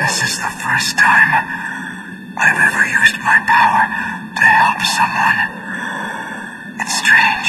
This 0.00 0.22
is 0.22 0.36
the 0.36 0.52
first 0.60 0.98
time 0.98 1.48
I've 2.36 2.60
ever 2.60 2.84
used 2.84 3.16
my 3.24 3.40
power 3.48 4.19
help 4.50 4.80
someone. 4.82 5.38
It's 6.80 6.94
strange. 6.98 7.48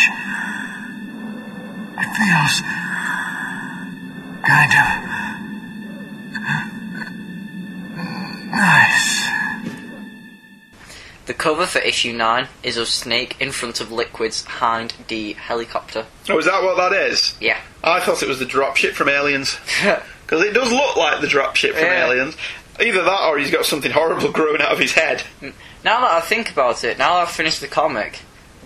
It 1.98 2.10
feels 2.18 2.56
kind 4.46 4.74
of 4.74 4.88
uh, 6.38 6.64
nice. 8.56 9.28
The 11.28 11.34
cover 11.36 11.66
for 11.66 11.80
issue 11.80 12.14
9 12.14 12.48
is 12.64 12.78
of 12.78 12.88
Snake 12.88 13.38
in 13.40 13.52
front 13.52 13.80
of 13.80 13.92
Liquid's 13.92 14.44
Hind 14.44 14.94
D 15.08 15.34
helicopter. 15.34 16.06
Oh, 16.30 16.38
is 16.40 16.46
that 16.46 16.64
what 16.64 16.78
that 16.78 16.94
is? 17.12 17.36
Yeah. 17.40 17.60
I 17.84 18.00
thought 18.00 18.22
it 18.24 18.28
was 18.28 18.40
the 18.40 18.46
dropship 18.46 18.94
from 18.94 19.10
Aliens. 19.10 19.58
Because 20.32 20.46
it 20.46 20.54
does 20.54 20.72
look 20.72 20.96
like 20.96 21.20
the 21.20 21.28
dropship 21.28 21.74
from 21.74 21.84
Yeah. 21.84 22.06
Aliens. 22.06 22.38
Either 22.80 23.04
that 23.04 23.24
or 23.28 23.38
he's 23.38 23.52
got 23.52 23.66
something 23.66 23.92
horrible 23.92 24.32
growing 24.40 24.62
out 24.62 24.72
of 24.72 24.80
his 24.80 24.94
head. 24.94 25.22
Mm. 25.42 25.52
Now 25.84 26.02
that 26.02 26.12
I 26.12 26.22
think 26.22 26.52
about 26.52 26.84
it, 26.84 26.98
now 26.98 27.16
that 27.16 27.28
I've 27.28 27.32
finished 27.32 27.62
the 27.62 27.68
comic, 27.68 28.22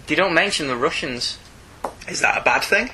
they 0.07 0.16
don't 0.16 0.34
mention 0.34 0.68
the 0.68 0.76
Russians. 0.76 1.38
Is 2.07 2.22
that 2.22 2.38
a 2.38 2.43
bad 2.43 2.63
thing? 2.63 2.89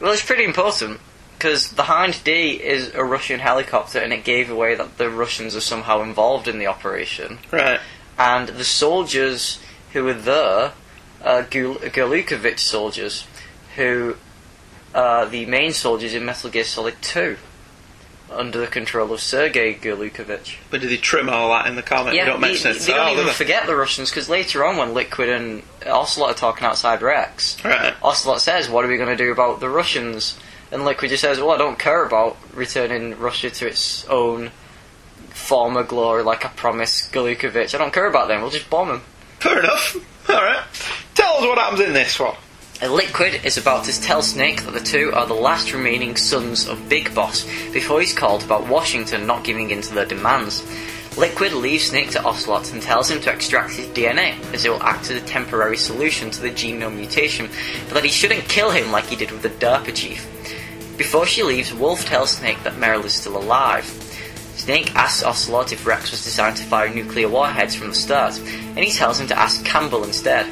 Well, 0.00 0.12
it's 0.12 0.24
pretty 0.24 0.44
important 0.44 1.00
because 1.38 1.72
the 1.72 1.84
Hind 1.84 2.22
D 2.22 2.52
is 2.52 2.94
a 2.94 3.02
Russian 3.02 3.40
helicopter, 3.40 3.98
and 3.98 4.12
it 4.12 4.24
gave 4.24 4.50
away 4.50 4.74
that 4.74 4.98
the 4.98 5.10
Russians 5.10 5.56
are 5.56 5.60
somehow 5.60 6.02
involved 6.02 6.46
in 6.46 6.58
the 6.58 6.66
operation. 6.66 7.38
Right. 7.50 7.80
And 8.18 8.48
the 8.48 8.64
soldiers 8.64 9.58
who 9.92 10.04
were 10.04 10.14
there, 10.14 10.72
uh, 11.24 11.42
Gul- 11.42 11.76
Gurlukovich 11.76 12.60
soldiers, 12.60 13.26
who 13.76 14.16
are 14.94 15.26
the 15.26 15.46
main 15.46 15.72
soldiers 15.72 16.14
in 16.14 16.24
Metal 16.24 16.50
Gear 16.50 16.64
Solid 16.64 17.00
2, 17.02 17.36
under 18.32 18.58
the 18.58 18.66
control 18.66 19.12
of 19.12 19.20
Sergei 19.20 19.74
Gurlukovich. 19.74 20.56
But 20.70 20.80
did 20.80 20.90
they 20.90 20.96
trim 20.96 21.28
all 21.28 21.50
that 21.50 21.66
in 21.66 21.76
the 21.76 21.82
comic? 21.82 22.14
Yeah, 22.14 22.24
they 22.24 22.30
don't 22.30 22.40
they, 22.40 22.48
mention 22.48 22.70
it. 22.72 22.80
they 22.80 22.92
don't 22.92 23.00
all, 23.00 23.12
even 23.12 23.24
do 23.24 23.28
they? 23.28 23.34
forget 23.34 23.66
the 23.66 23.76
Russians 23.76 24.10
because 24.10 24.28
later 24.28 24.64
on, 24.64 24.76
when 24.76 24.94
Liquid 24.94 25.28
and 25.28 25.62
Ocelot 25.86 26.30
are 26.30 26.34
talking 26.34 26.64
outside 26.66 27.02
Rex, 27.02 27.62
Right. 27.64 27.94
Ocelot 28.02 28.40
says, 28.40 28.68
"What 28.68 28.84
are 28.84 28.88
we 28.88 28.96
going 28.96 29.16
to 29.16 29.16
do 29.24 29.32
about 29.32 29.60
the 29.60 29.68
Russians?" 29.68 30.38
And 30.70 30.84
Liquid 30.84 31.10
just 31.10 31.20
says, 31.22 31.38
"Well, 31.38 31.50
I 31.50 31.58
don't 31.58 31.78
care 31.78 32.04
about 32.04 32.36
returning 32.54 33.18
Russia 33.18 33.50
to 33.50 33.66
its 33.68 34.06
own 34.08 34.50
former 35.30 35.82
glory, 35.82 36.22
like 36.22 36.44
I 36.44 36.48
promised 36.48 37.12
Gurlukovich. 37.12 37.74
I 37.74 37.78
don't 37.78 37.92
care 37.92 38.06
about 38.06 38.28
them. 38.28 38.40
We'll 38.42 38.50
just 38.50 38.70
bomb 38.70 38.88
them." 38.88 39.02
Fair 39.40 39.58
enough. 39.58 39.96
All 40.28 40.36
right. 40.36 40.62
Tell 41.14 41.34
us 41.34 41.42
what 41.42 41.58
happens 41.58 41.80
in 41.80 41.92
this 41.92 42.18
one. 42.18 42.36
Liquid 42.90 43.44
is 43.44 43.58
about 43.58 43.84
to 43.84 44.00
tell 44.00 44.22
Snake 44.22 44.64
that 44.64 44.74
the 44.74 44.80
two 44.80 45.12
are 45.14 45.24
the 45.24 45.34
last 45.34 45.72
remaining 45.72 46.16
sons 46.16 46.66
of 46.66 46.88
Big 46.88 47.14
Boss 47.14 47.44
before 47.72 48.00
he's 48.00 48.12
called 48.12 48.42
about 48.42 48.66
Washington 48.66 49.24
not 49.24 49.44
giving 49.44 49.70
in 49.70 49.82
to 49.82 49.94
their 49.94 50.04
demands. 50.04 50.66
Liquid 51.16 51.52
leaves 51.52 51.84
Snake 51.84 52.10
to 52.10 52.24
Ocelot 52.24 52.72
and 52.72 52.82
tells 52.82 53.08
him 53.08 53.20
to 53.20 53.32
extract 53.32 53.74
his 53.74 53.86
DNA, 53.88 54.34
as 54.52 54.64
it 54.64 54.70
will 54.70 54.82
act 54.82 55.10
as 55.10 55.22
a 55.22 55.26
temporary 55.26 55.76
solution 55.76 56.32
to 56.32 56.42
the 56.42 56.50
genome 56.50 56.96
mutation, 56.96 57.48
but 57.84 57.94
that 57.94 58.04
he 58.04 58.10
shouldn't 58.10 58.48
kill 58.48 58.72
him 58.72 58.90
like 58.90 59.04
he 59.04 59.14
did 59.14 59.30
with 59.30 59.42
the 59.42 59.50
DARPA 59.50 59.94
chief. 59.94 60.26
Before 60.98 61.24
she 61.24 61.44
leaves, 61.44 61.72
Wolf 61.72 62.04
tells 62.04 62.32
Snake 62.32 62.64
that 62.64 62.74
Meryl 62.74 63.04
is 63.04 63.14
still 63.14 63.36
alive. 63.36 63.84
Snake 64.56 64.92
asks 64.96 65.22
Ocelot 65.22 65.72
if 65.72 65.86
Rex 65.86 66.10
was 66.10 66.24
designed 66.24 66.56
to 66.56 66.64
fire 66.64 66.92
nuclear 66.92 67.28
warheads 67.28 67.76
from 67.76 67.90
the 67.90 67.94
start, 67.94 68.36
and 68.40 68.80
he 68.80 68.90
tells 68.90 69.20
him 69.20 69.28
to 69.28 69.38
ask 69.38 69.64
Campbell 69.64 70.02
instead. 70.02 70.46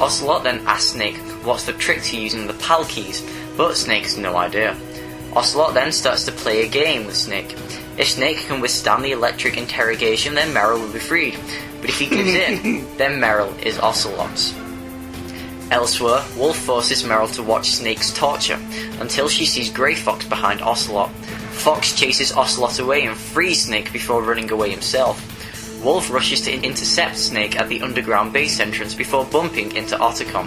Ocelot 0.00 0.42
then 0.42 0.66
asks 0.66 0.92
Snake 0.92 1.16
what's 1.44 1.64
the 1.64 1.72
trick 1.72 2.02
to 2.02 2.18
using 2.18 2.46
the 2.46 2.54
PAL 2.54 2.84
keys, 2.86 3.26
but 3.56 3.76
Snake 3.76 4.04
has 4.04 4.16
no 4.16 4.36
idea. 4.36 4.76
Ocelot 5.34 5.74
then 5.74 5.92
starts 5.92 6.24
to 6.26 6.32
play 6.32 6.64
a 6.64 6.68
game 6.68 7.06
with 7.06 7.16
Snake. 7.16 7.52
If 7.96 8.08
Snake 8.10 8.38
can 8.38 8.60
withstand 8.60 9.04
the 9.04 9.12
electric 9.12 9.56
interrogation, 9.56 10.34
then 10.34 10.54
Meryl 10.54 10.80
will 10.80 10.92
be 10.92 10.98
freed. 10.98 11.38
But 11.80 11.90
if 11.90 11.98
he 11.98 12.06
gives 12.06 12.34
in, 12.34 12.86
then 12.96 13.20
Meryl 13.20 13.60
is 13.62 13.78
Ocelot's. 13.78 14.54
Elsewhere, 15.70 16.22
Wolf 16.36 16.58
forces 16.58 17.02
Meryl 17.02 17.32
to 17.34 17.42
watch 17.42 17.70
Snake's 17.70 18.12
torture 18.12 18.60
until 19.00 19.28
she 19.28 19.46
sees 19.46 19.70
Grey 19.70 19.94
Fox 19.94 20.26
behind 20.26 20.60
Ocelot. 20.60 21.10
Fox 21.52 21.94
chases 21.94 22.32
Ocelot 22.32 22.78
away 22.78 23.06
and 23.06 23.16
frees 23.16 23.64
Snake 23.64 23.92
before 23.92 24.22
running 24.22 24.50
away 24.50 24.70
himself. 24.70 25.33
Wolf 25.84 26.10
rushes 26.10 26.40
to 26.40 26.62
intercept 26.62 27.18
Snake 27.18 27.60
at 27.60 27.68
the 27.68 27.82
underground 27.82 28.32
base 28.32 28.58
entrance 28.58 28.94
before 28.94 29.26
bumping 29.26 29.76
into 29.76 29.96
Otacon. 29.96 30.46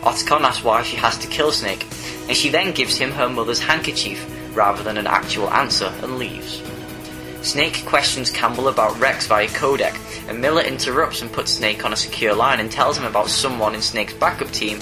Otacon 0.00 0.40
asks 0.40 0.64
why 0.64 0.82
she 0.82 0.96
has 0.96 1.16
to 1.18 1.28
kill 1.28 1.52
Snake, 1.52 1.86
and 2.26 2.36
she 2.36 2.48
then 2.48 2.72
gives 2.72 2.98
him 2.98 3.12
her 3.12 3.28
mother's 3.28 3.60
handkerchief 3.60 4.26
rather 4.56 4.82
than 4.82 4.98
an 4.98 5.06
actual 5.06 5.48
answer 5.50 5.92
and 6.02 6.18
leaves. 6.18 6.62
Snake 7.42 7.86
questions 7.86 8.28
Campbell 8.28 8.66
about 8.66 8.98
Rex 8.98 9.28
via 9.28 9.46
codec, 9.46 9.96
and 10.28 10.40
Miller 10.40 10.62
interrupts 10.62 11.22
and 11.22 11.32
puts 11.32 11.52
Snake 11.52 11.84
on 11.84 11.92
a 11.92 11.96
secure 11.96 12.34
line 12.34 12.58
and 12.58 12.68
tells 12.68 12.98
him 12.98 13.04
about 13.04 13.28
someone 13.28 13.72
in 13.72 13.80
Snake's 13.80 14.14
backup 14.14 14.50
team 14.50 14.80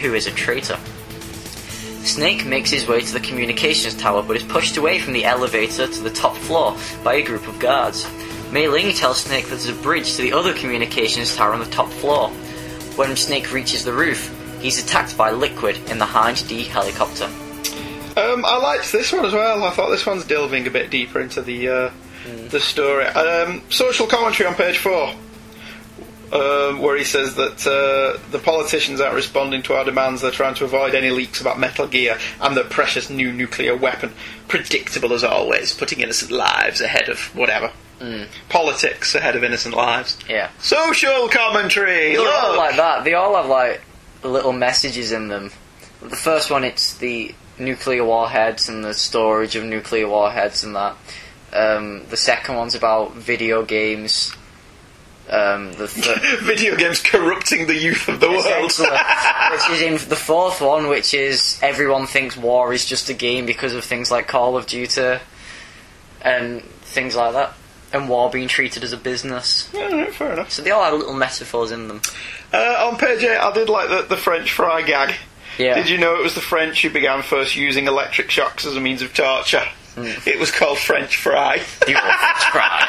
who 0.00 0.14
is 0.14 0.26
a 0.26 0.32
traitor. 0.32 0.78
Snake 2.02 2.44
makes 2.46 2.70
his 2.70 2.88
way 2.88 3.00
to 3.00 3.12
the 3.12 3.20
communications 3.20 3.94
tower 3.94 4.24
but 4.24 4.36
is 4.36 4.42
pushed 4.42 4.76
away 4.76 4.98
from 4.98 5.12
the 5.12 5.24
elevator 5.24 5.86
to 5.86 6.00
the 6.00 6.10
top 6.10 6.34
floor 6.34 6.76
by 7.04 7.14
a 7.14 7.22
group 7.22 7.46
of 7.46 7.60
guards. 7.60 8.04
Mei 8.52 8.66
Ling 8.66 8.92
tells 8.92 9.18
Snake 9.18 9.44
that 9.44 9.50
there's 9.50 9.68
a 9.68 9.72
bridge 9.74 10.16
to 10.16 10.22
the 10.22 10.32
other 10.32 10.52
communications 10.52 11.36
tower 11.36 11.52
on 11.52 11.60
the 11.60 11.66
top 11.66 11.88
floor. 11.88 12.30
When 12.96 13.14
Snake 13.14 13.52
reaches 13.52 13.84
the 13.84 13.92
roof, 13.92 14.34
he's 14.60 14.82
attacked 14.82 15.16
by 15.16 15.30
Liquid 15.30 15.76
in 15.88 15.98
the 15.98 16.06
Hind 16.06 16.46
D 16.48 16.64
helicopter. 16.64 17.26
Um, 18.16 18.44
I 18.44 18.58
liked 18.60 18.90
this 18.90 19.12
one 19.12 19.24
as 19.24 19.32
well. 19.32 19.62
I 19.62 19.70
thought 19.70 19.90
this 19.90 20.04
one's 20.04 20.24
delving 20.24 20.66
a 20.66 20.70
bit 20.70 20.90
deeper 20.90 21.20
into 21.20 21.42
the 21.42 21.68
uh, 21.68 21.90
the 22.48 22.58
story. 22.58 23.06
Um, 23.06 23.62
social 23.70 24.08
commentary 24.08 24.48
on 24.48 24.56
page 24.56 24.78
four, 24.78 25.14
um, 26.32 26.80
where 26.80 26.96
he 26.96 27.04
says 27.04 27.36
that 27.36 27.64
uh, 27.64 28.20
the 28.32 28.40
politicians 28.40 29.00
aren't 29.00 29.14
responding 29.14 29.62
to 29.62 29.74
our 29.74 29.84
demands. 29.84 30.22
They're 30.22 30.32
trying 30.32 30.56
to 30.56 30.64
avoid 30.64 30.96
any 30.96 31.10
leaks 31.10 31.40
about 31.40 31.60
Metal 31.60 31.86
Gear 31.86 32.18
and 32.40 32.56
the 32.56 32.64
precious 32.64 33.08
new 33.10 33.32
nuclear 33.32 33.76
weapon. 33.76 34.12
Predictable 34.48 35.12
as 35.12 35.22
always, 35.22 35.72
putting 35.72 36.00
innocent 36.00 36.32
lives 36.32 36.80
ahead 36.80 37.08
of 37.08 37.34
whatever. 37.36 37.70
Politics 38.48 39.14
ahead 39.14 39.36
of 39.36 39.44
innocent 39.44 39.74
lives. 39.74 40.16
Yeah. 40.28 40.50
Social 40.60 41.28
commentary. 41.28 42.16
They're 42.16 42.32
all 42.32 42.56
like 42.56 42.76
that. 42.76 43.04
They 43.04 43.14
all 43.14 43.36
have 43.36 43.46
like 43.46 43.82
little 44.22 44.52
messages 44.52 45.12
in 45.12 45.28
them. 45.28 45.50
The 46.02 46.16
first 46.16 46.50
one, 46.50 46.64
it's 46.64 46.94
the 46.94 47.34
nuclear 47.58 48.04
warheads 48.04 48.68
and 48.68 48.82
the 48.82 48.94
storage 48.94 49.54
of 49.54 49.64
nuclear 49.64 50.08
warheads 50.08 50.64
and 50.64 50.74
that. 50.74 50.96
Um, 51.52 52.06
the 52.08 52.16
second 52.16 52.56
one's 52.56 52.74
about 52.74 53.14
video 53.14 53.64
games. 53.64 54.34
Um, 55.28 55.72
the 55.74 55.86
th- 55.94 56.40
Video 56.40 56.76
games 56.76 57.00
corrupting 57.00 57.66
the 57.66 57.76
youth 57.76 58.08
of 58.08 58.18
the 58.18 58.28
world. 58.30 58.72
Which 59.52 59.70
is 59.70 59.82
in 59.82 60.08
the 60.08 60.16
fourth 60.16 60.60
one, 60.60 60.88
which 60.88 61.12
is 61.14 61.58
everyone 61.62 62.06
thinks 62.06 62.36
war 62.36 62.72
is 62.72 62.84
just 62.86 63.10
a 63.10 63.14
game 63.14 63.46
because 63.46 63.74
of 63.74 63.84
things 63.84 64.10
like 64.10 64.26
Call 64.26 64.56
of 64.56 64.66
Duty 64.66 65.18
and 66.22 66.62
things 66.62 67.14
like 67.14 67.32
that, 67.34 67.54
and 67.92 68.08
war 68.08 68.30
being 68.30 68.48
treated 68.48 68.84
as 68.84 68.92
a 68.92 68.96
business. 68.96 69.70
Yeah, 69.72 70.10
fair 70.10 70.32
enough. 70.32 70.50
So 70.50 70.62
they 70.62 70.70
all 70.70 70.84
have 70.84 70.94
little 70.94 71.14
metaphors 71.14 71.70
in 71.72 71.88
them. 71.88 72.00
Uh, 72.52 72.88
on 72.90 72.98
page 72.98 73.22
8, 73.22 73.36
I 73.36 73.52
did 73.52 73.68
like 73.68 73.88
the, 73.88 74.02
the 74.02 74.16
French 74.16 74.52
fry 74.52 74.82
gag. 74.82 75.14
Yeah. 75.58 75.74
Did 75.74 75.88
you 75.88 75.98
know 75.98 76.16
it 76.16 76.22
was 76.22 76.34
the 76.34 76.40
French 76.40 76.82
who 76.82 76.90
began 76.90 77.22
first 77.22 77.56
using 77.56 77.86
electric 77.86 78.30
shocks 78.30 78.64
as 78.64 78.76
a 78.76 78.80
means 78.80 79.02
of 79.02 79.12
torture? 79.12 79.64
It 79.96 80.38
was 80.38 80.50
called 80.50 80.78
French 80.78 81.16
fry. 81.16 81.56
You 81.86 81.94
were 81.94 82.00
French 82.00 82.44
fry. 82.52 82.86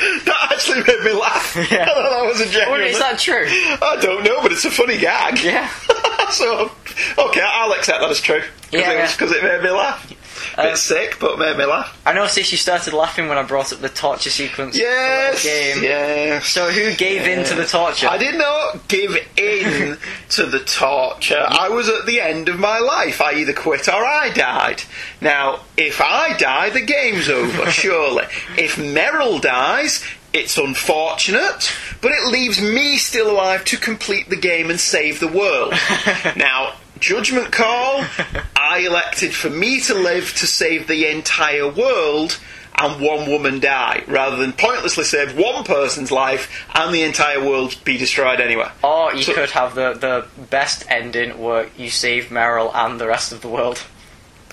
that 0.24 0.48
actually 0.52 0.82
made 0.82 1.04
me 1.04 1.12
laugh. 1.12 1.56
Yeah. 1.70 1.82
I 1.82 1.86
thought 1.86 2.10
that 2.10 2.24
was 2.26 2.40
a. 2.40 2.70
Well, 2.70 2.80
is 2.80 2.98
that 2.98 3.18
true? 3.18 3.44
I 3.46 3.98
don't 4.00 4.24
know, 4.24 4.40
but 4.42 4.52
it's 4.52 4.64
a 4.64 4.70
funny 4.70 4.98
gag. 4.98 5.42
Yeah. 5.42 5.68
so, 6.30 6.70
okay, 7.18 7.42
I'll 7.42 7.72
accept 7.72 8.00
that 8.00 8.10
as 8.10 8.20
true. 8.20 8.42
Because 8.70 8.86
Yeah, 8.86 8.92
it, 8.92 8.96
yeah. 9.20 9.24
was- 9.26 9.32
it 9.32 9.42
made 9.42 9.62
me 9.62 9.70
laugh. 9.70 10.10
A 10.54 10.62
bit 10.62 10.72
Uh, 10.72 10.76
sick, 10.76 11.16
but 11.20 11.38
made 11.38 11.56
me 11.58 11.64
laugh. 11.66 11.96
I 12.06 12.12
noticed 12.14 12.50
you 12.50 12.56
started 12.56 12.94
laughing 12.94 13.28
when 13.28 13.36
I 13.36 13.42
brought 13.42 13.72
up 13.72 13.80
the 13.82 13.88
torture 13.90 14.30
sequence. 14.30 14.76
Yes, 14.76 15.42
Game. 15.42 15.82
yes. 15.82 16.46
So 16.46 16.70
who 16.70 16.94
gave 16.94 17.26
in 17.26 17.44
to 17.44 17.54
the 17.54 17.66
torture? 17.66 18.08
I 18.08 18.16
did 18.16 18.36
not 18.36 18.88
give 18.88 19.16
in 19.36 19.98
to 20.30 20.46
the 20.46 20.60
torture. 20.60 21.44
I 21.46 21.68
was 21.68 21.88
at 21.88 22.06
the 22.06 22.20
end 22.22 22.48
of 22.48 22.58
my 22.58 22.78
life. 22.78 23.20
I 23.20 23.34
either 23.34 23.52
quit 23.52 23.86
or 23.88 24.04
I 24.04 24.30
died. 24.30 24.82
Now, 25.20 25.60
if 25.76 26.00
I 26.00 26.36
die, 26.38 26.70
the 26.70 26.80
game's 26.80 27.28
over, 27.28 27.70
surely. 27.70 28.24
If 28.56 28.76
Meryl 28.76 29.40
dies, 29.42 30.02
it's 30.32 30.56
unfortunate, 30.56 31.70
but 32.00 32.12
it 32.12 32.28
leaves 32.28 32.60
me 32.62 32.96
still 32.96 33.30
alive 33.30 33.64
to 33.66 33.76
complete 33.76 34.30
the 34.30 34.36
game 34.36 34.70
and 34.70 34.80
save 34.80 35.20
the 35.20 35.28
world. 35.28 35.74
now, 36.36 36.74
judgment 37.00 37.50
call, 37.52 38.04
I 38.56 38.84
elected 38.86 39.34
for 39.34 39.50
me 39.50 39.80
to 39.82 39.94
live 39.94 40.34
to 40.34 40.46
save 40.46 40.86
the 40.86 41.06
entire 41.10 41.68
world 41.68 42.38
and 42.80 43.02
one 43.02 43.28
woman 43.28 43.60
die, 43.60 44.04
rather 44.06 44.36
than 44.36 44.52
pointlessly 44.52 45.04
save 45.04 45.36
one 45.36 45.64
person's 45.64 46.10
life 46.10 46.66
and 46.74 46.94
the 46.94 47.02
entire 47.02 47.44
world 47.44 47.76
be 47.84 47.98
destroyed 47.98 48.40
anyway. 48.40 48.70
Or 48.82 49.14
you 49.14 49.34
could 49.34 49.50
have 49.50 49.74
the, 49.74 49.92
the 49.92 50.26
best 50.50 50.86
ending 50.88 51.38
where 51.38 51.68
you 51.76 51.90
save 51.90 52.26
Meryl 52.28 52.74
and 52.74 52.98
the 52.98 53.06
rest 53.06 53.32
of 53.32 53.42
the 53.42 53.48
world. 53.48 53.82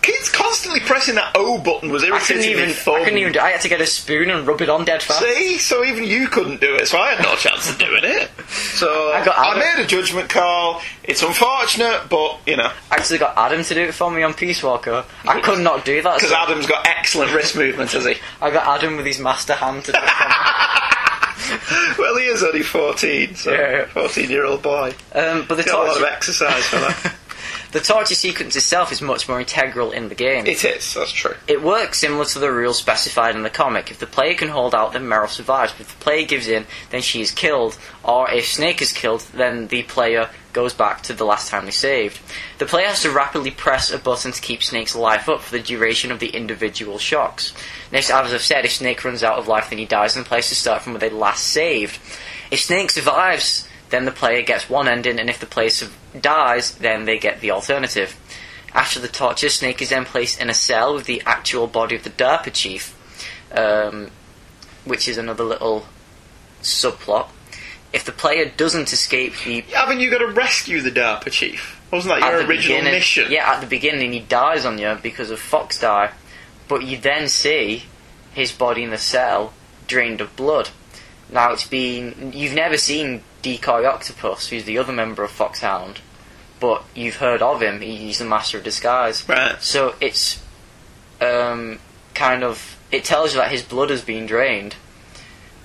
Kids 0.07 0.29
constantly 0.31 0.79
pressing 0.79 1.15
that 1.15 1.33
O 1.35 1.57
button 1.57 1.91
was 1.91 2.01
I 2.01 2.07
couldn't 2.07 2.43
irritating 2.43 2.51
even. 2.51 2.67
me 2.69 2.73
thumb. 2.73 2.95
I 2.95 3.03
couldn't 3.03 3.17
even. 3.19 3.33
do- 3.33 3.39
I 3.41 3.49
had 3.51 3.61
to 3.61 3.67
get 3.69 3.81
a 3.81 3.85
spoon 3.85 4.29
and 4.29 4.47
rub 4.47 4.61
it 4.61 4.69
on 4.69 4.85
dead 4.85 5.03
fast. 5.03 5.19
See, 5.21 5.57
so 5.57 5.83
even 5.83 6.05
you 6.05 6.29
couldn't 6.29 6.61
do 6.61 6.75
it, 6.75 6.87
so 6.87 6.97
I 6.97 7.11
had 7.13 7.23
no 7.23 7.35
chance 7.35 7.69
of 7.69 7.77
doing 7.77 8.03
it. 8.03 8.29
So 8.49 9.11
I 9.11 9.25
got 9.25 9.35
I 9.37 9.59
made 9.59 9.83
a 9.83 9.85
judgment 9.87 10.29
call. 10.29 10.81
It's 11.03 11.21
unfortunate, 11.23 12.03
but 12.09 12.39
you 12.47 12.55
know, 12.55 12.71
I 12.89 12.95
actually 12.95 13.19
got 13.19 13.37
Adam 13.37 13.63
to 13.65 13.73
do 13.73 13.81
it 13.81 13.93
for 13.93 14.09
me 14.09 14.23
on 14.23 14.33
Peace 14.33 14.63
Walker. 14.63 15.03
I 15.27 15.41
could 15.41 15.59
not 15.59 15.83
do 15.83 16.01
that. 16.01 16.15
because 16.15 16.29
so 16.29 16.37
Adam's 16.37 16.67
got 16.67 16.87
excellent 16.87 17.33
wrist 17.33 17.57
movement, 17.57 17.91
has 17.91 18.05
he? 18.05 18.15
I 18.41 18.49
got 18.49 18.65
Adam 18.65 18.95
with 18.95 19.05
his 19.05 19.19
master 19.19 19.53
hand 19.55 19.83
to 19.85 19.91
do 19.91 19.97
it 20.01 20.09
for 20.09 20.23
me. 20.29 20.33
Well, 21.97 22.17
he 22.17 22.25
is 22.25 22.43
only 22.43 22.61
fourteen, 22.63 23.35
so 23.35 23.51
Yeah, 23.53 23.85
fourteen-year-old 23.85 24.61
boy. 24.61 24.93
Um, 25.13 25.45
but 25.47 25.55
the 25.55 25.63
Got 25.63 25.85
a 25.85 25.87
lot 25.87 25.97
of 25.97 26.03
exercise 26.03 26.63
for 26.65 26.77
that. 26.77 27.15
The 27.71 27.79
torture 27.81 28.15
sequence 28.15 28.55
itself 28.55 28.91
is 28.91 29.01
much 29.01 29.27
more 29.27 29.39
integral 29.39 29.91
in 29.91 30.07
the 30.09 30.15
game. 30.15 30.45
It 30.45 30.63
is, 30.63 30.93
that's 30.93 31.11
true. 31.11 31.35
It 31.47 31.61
works 31.61 31.99
similar 31.99 32.25
to 32.25 32.39
the 32.39 32.51
rules 32.51 32.77
specified 32.77 33.35
in 33.35 33.43
the 33.43 33.49
comic. 33.49 33.91
If 33.91 33.99
the 33.99 34.07
player 34.07 34.35
can 34.35 34.47
hold 34.47 34.73
out, 34.73 34.93
then 34.93 35.03
Meryl 35.03 35.27
survives. 35.27 35.73
But 35.73 35.81
if 35.81 35.97
the 35.99 36.03
player 36.03 36.25
gives 36.25 36.47
in, 36.47 36.65
then 36.91 37.01
she 37.01 37.21
is 37.21 37.31
killed. 37.31 37.77
Or 38.03 38.31
if 38.31 38.47
Snake 38.47 38.81
is 38.81 38.93
killed, 38.93 39.21
then 39.33 39.67
the 39.67 39.83
player 39.83 40.29
goes 40.53 40.73
back 40.73 41.03
to 41.03 41.13
the 41.13 41.25
last 41.25 41.49
time 41.49 41.65
they 41.65 41.71
saved. 41.71 42.19
The 42.57 42.65
player 42.65 42.87
has 42.87 43.01
to 43.03 43.11
rapidly 43.11 43.51
press 43.51 43.91
a 43.91 43.99
button 43.99 44.31
to 44.31 44.41
keep 44.41 44.63
Snake's 44.63 44.95
life 44.95 45.27
up 45.27 45.41
for 45.41 45.51
the 45.51 45.61
duration 45.61 46.11
of 46.11 46.19
the 46.19 46.29
individual 46.29 46.97
shocks. 46.97 47.53
Next, 47.91 48.09
as 48.09 48.33
I've 48.33 48.41
said, 48.41 48.65
if 48.65 48.73
Snake 48.73 49.03
runs 49.03 49.23
out 49.23 49.37
of 49.37 49.47
life, 49.47 49.69
then 49.69 49.77
he 49.77 49.85
dies, 49.85 50.15
and 50.15 50.25
the 50.25 50.27
player 50.27 50.39
has 50.39 50.49
to 50.49 50.55
start 50.55 50.81
from 50.81 50.93
where 50.93 50.99
they 50.99 51.09
last 51.09 51.43
saved. 51.43 51.99
If 52.49 52.61
Snake 52.61 52.91
survives, 52.91 53.67
then 53.89 54.05
the 54.05 54.11
player 54.11 54.41
gets 54.41 54.69
one 54.69 54.87
ending, 54.87 55.19
and 55.19 55.29
if 55.29 55.39
the 55.39 55.45
player 55.45 55.69
dies, 56.19 56.71
then 56.71 57.05
they 57.05 57.17
get 57.17 57.41
the 57.41 57.51
alternative. 57.51 58.17
After 58.73 58.99
the 58.99 59.07
torture, 59.07 59.49
Snake 59.49 59.81
is 59.81 59.89
then 59.89 60.05
placed 60.05 60.41
in 60.41 60.49
a 60.49 60.53
cell 60.53 60.93
with 60.93 61.05
the 61.05 61.21
actual 61.25 61.67
body 61.67 61.95
of 61.95 62.03
the 62.03 62.09
DARPA 62.09 62.53
chief, 62.53 62.95
um, 63.51 64.11
which 64.85 65.07
is 65.07 65.17
another 65.17 65.43
little 65.43 65.85
subplot. 66.61 67.29
If 67.93 68.03
the 68.03 68.11
player 68.11 68.51
doesn't 68.55 68.91
escape 68.91 69.33
the 69.45 69.61
Haven't 69.61 70.01
you 70.01 70.11
got 70.11 70.19
to 70.19 70.27
rescue 70.27 70.81
the 70.81 70.91
DARPA 70.91 71.31
chief? 71.31 71.81
Wasn't 71.91 72.13
that 72.13 72.29
your 72.29 72.45
original 72.45 72.83
mission? 72.83 73.31
Yeah, 73.31 73.49
at 73.49 73.61
the 73.61 73.67
beginning 73.67 74.11
he 74.11 74.19
dies 74.19 74.65
on 74.65 74.77
you 74.77 74.97
because 75.01 75.31
of 75.31 75.39
Fox 75.39 75.79
die, 75.79 76.11
but 76.67 76.83
you 76.83 76.97
then 76.97 77.29
see 77.29 77.83
his 78.33 78.51
body 78.51 78.83
in 78.83 78.89
the 78.89 78.97
cell 78.97 79.53
drained 79.87 80.19
of 80.19 80.35
blood. 80.35 80.69
Now 81.29 81.53
it's 81.53 81.65
been 81.65 82.33
you've 82.35 82.53
never 82.53 82.77
seen 82.77 83.23
Decoy 83.47 83.85
Octopus, 83.85 84.49
who's 84.49 84.65
the 84.65 84.77
other 84.77 84.91
member 84.91 85.23
of 85.23 85.31
Foxhound, 85.31 86.01
but 86.59 86.83
you've 86.93 87.15
heard 87.15 87.41
of 87.41 87.61
him. 87.61 87.79
He's 87.79 88.19
the 88.19 88.25
master 88.25 88.57
of 88.57 88.65
disguise. 88.65 89.27
Right. 89.29 89.61
So 89.61 89.95
it's 90.01 90.43
um, 91.21 91.79
kind 92.13 92.43
of 92.43 92.77
it 92.91 93.05
tells 93.05 93.33
you 93.33 93.39
that 93.39 93.49
his 93.49 93.63
blood 93.63 93.89
has 93.89 94.01
been 94.01 94.25
drained, 94.25 94.73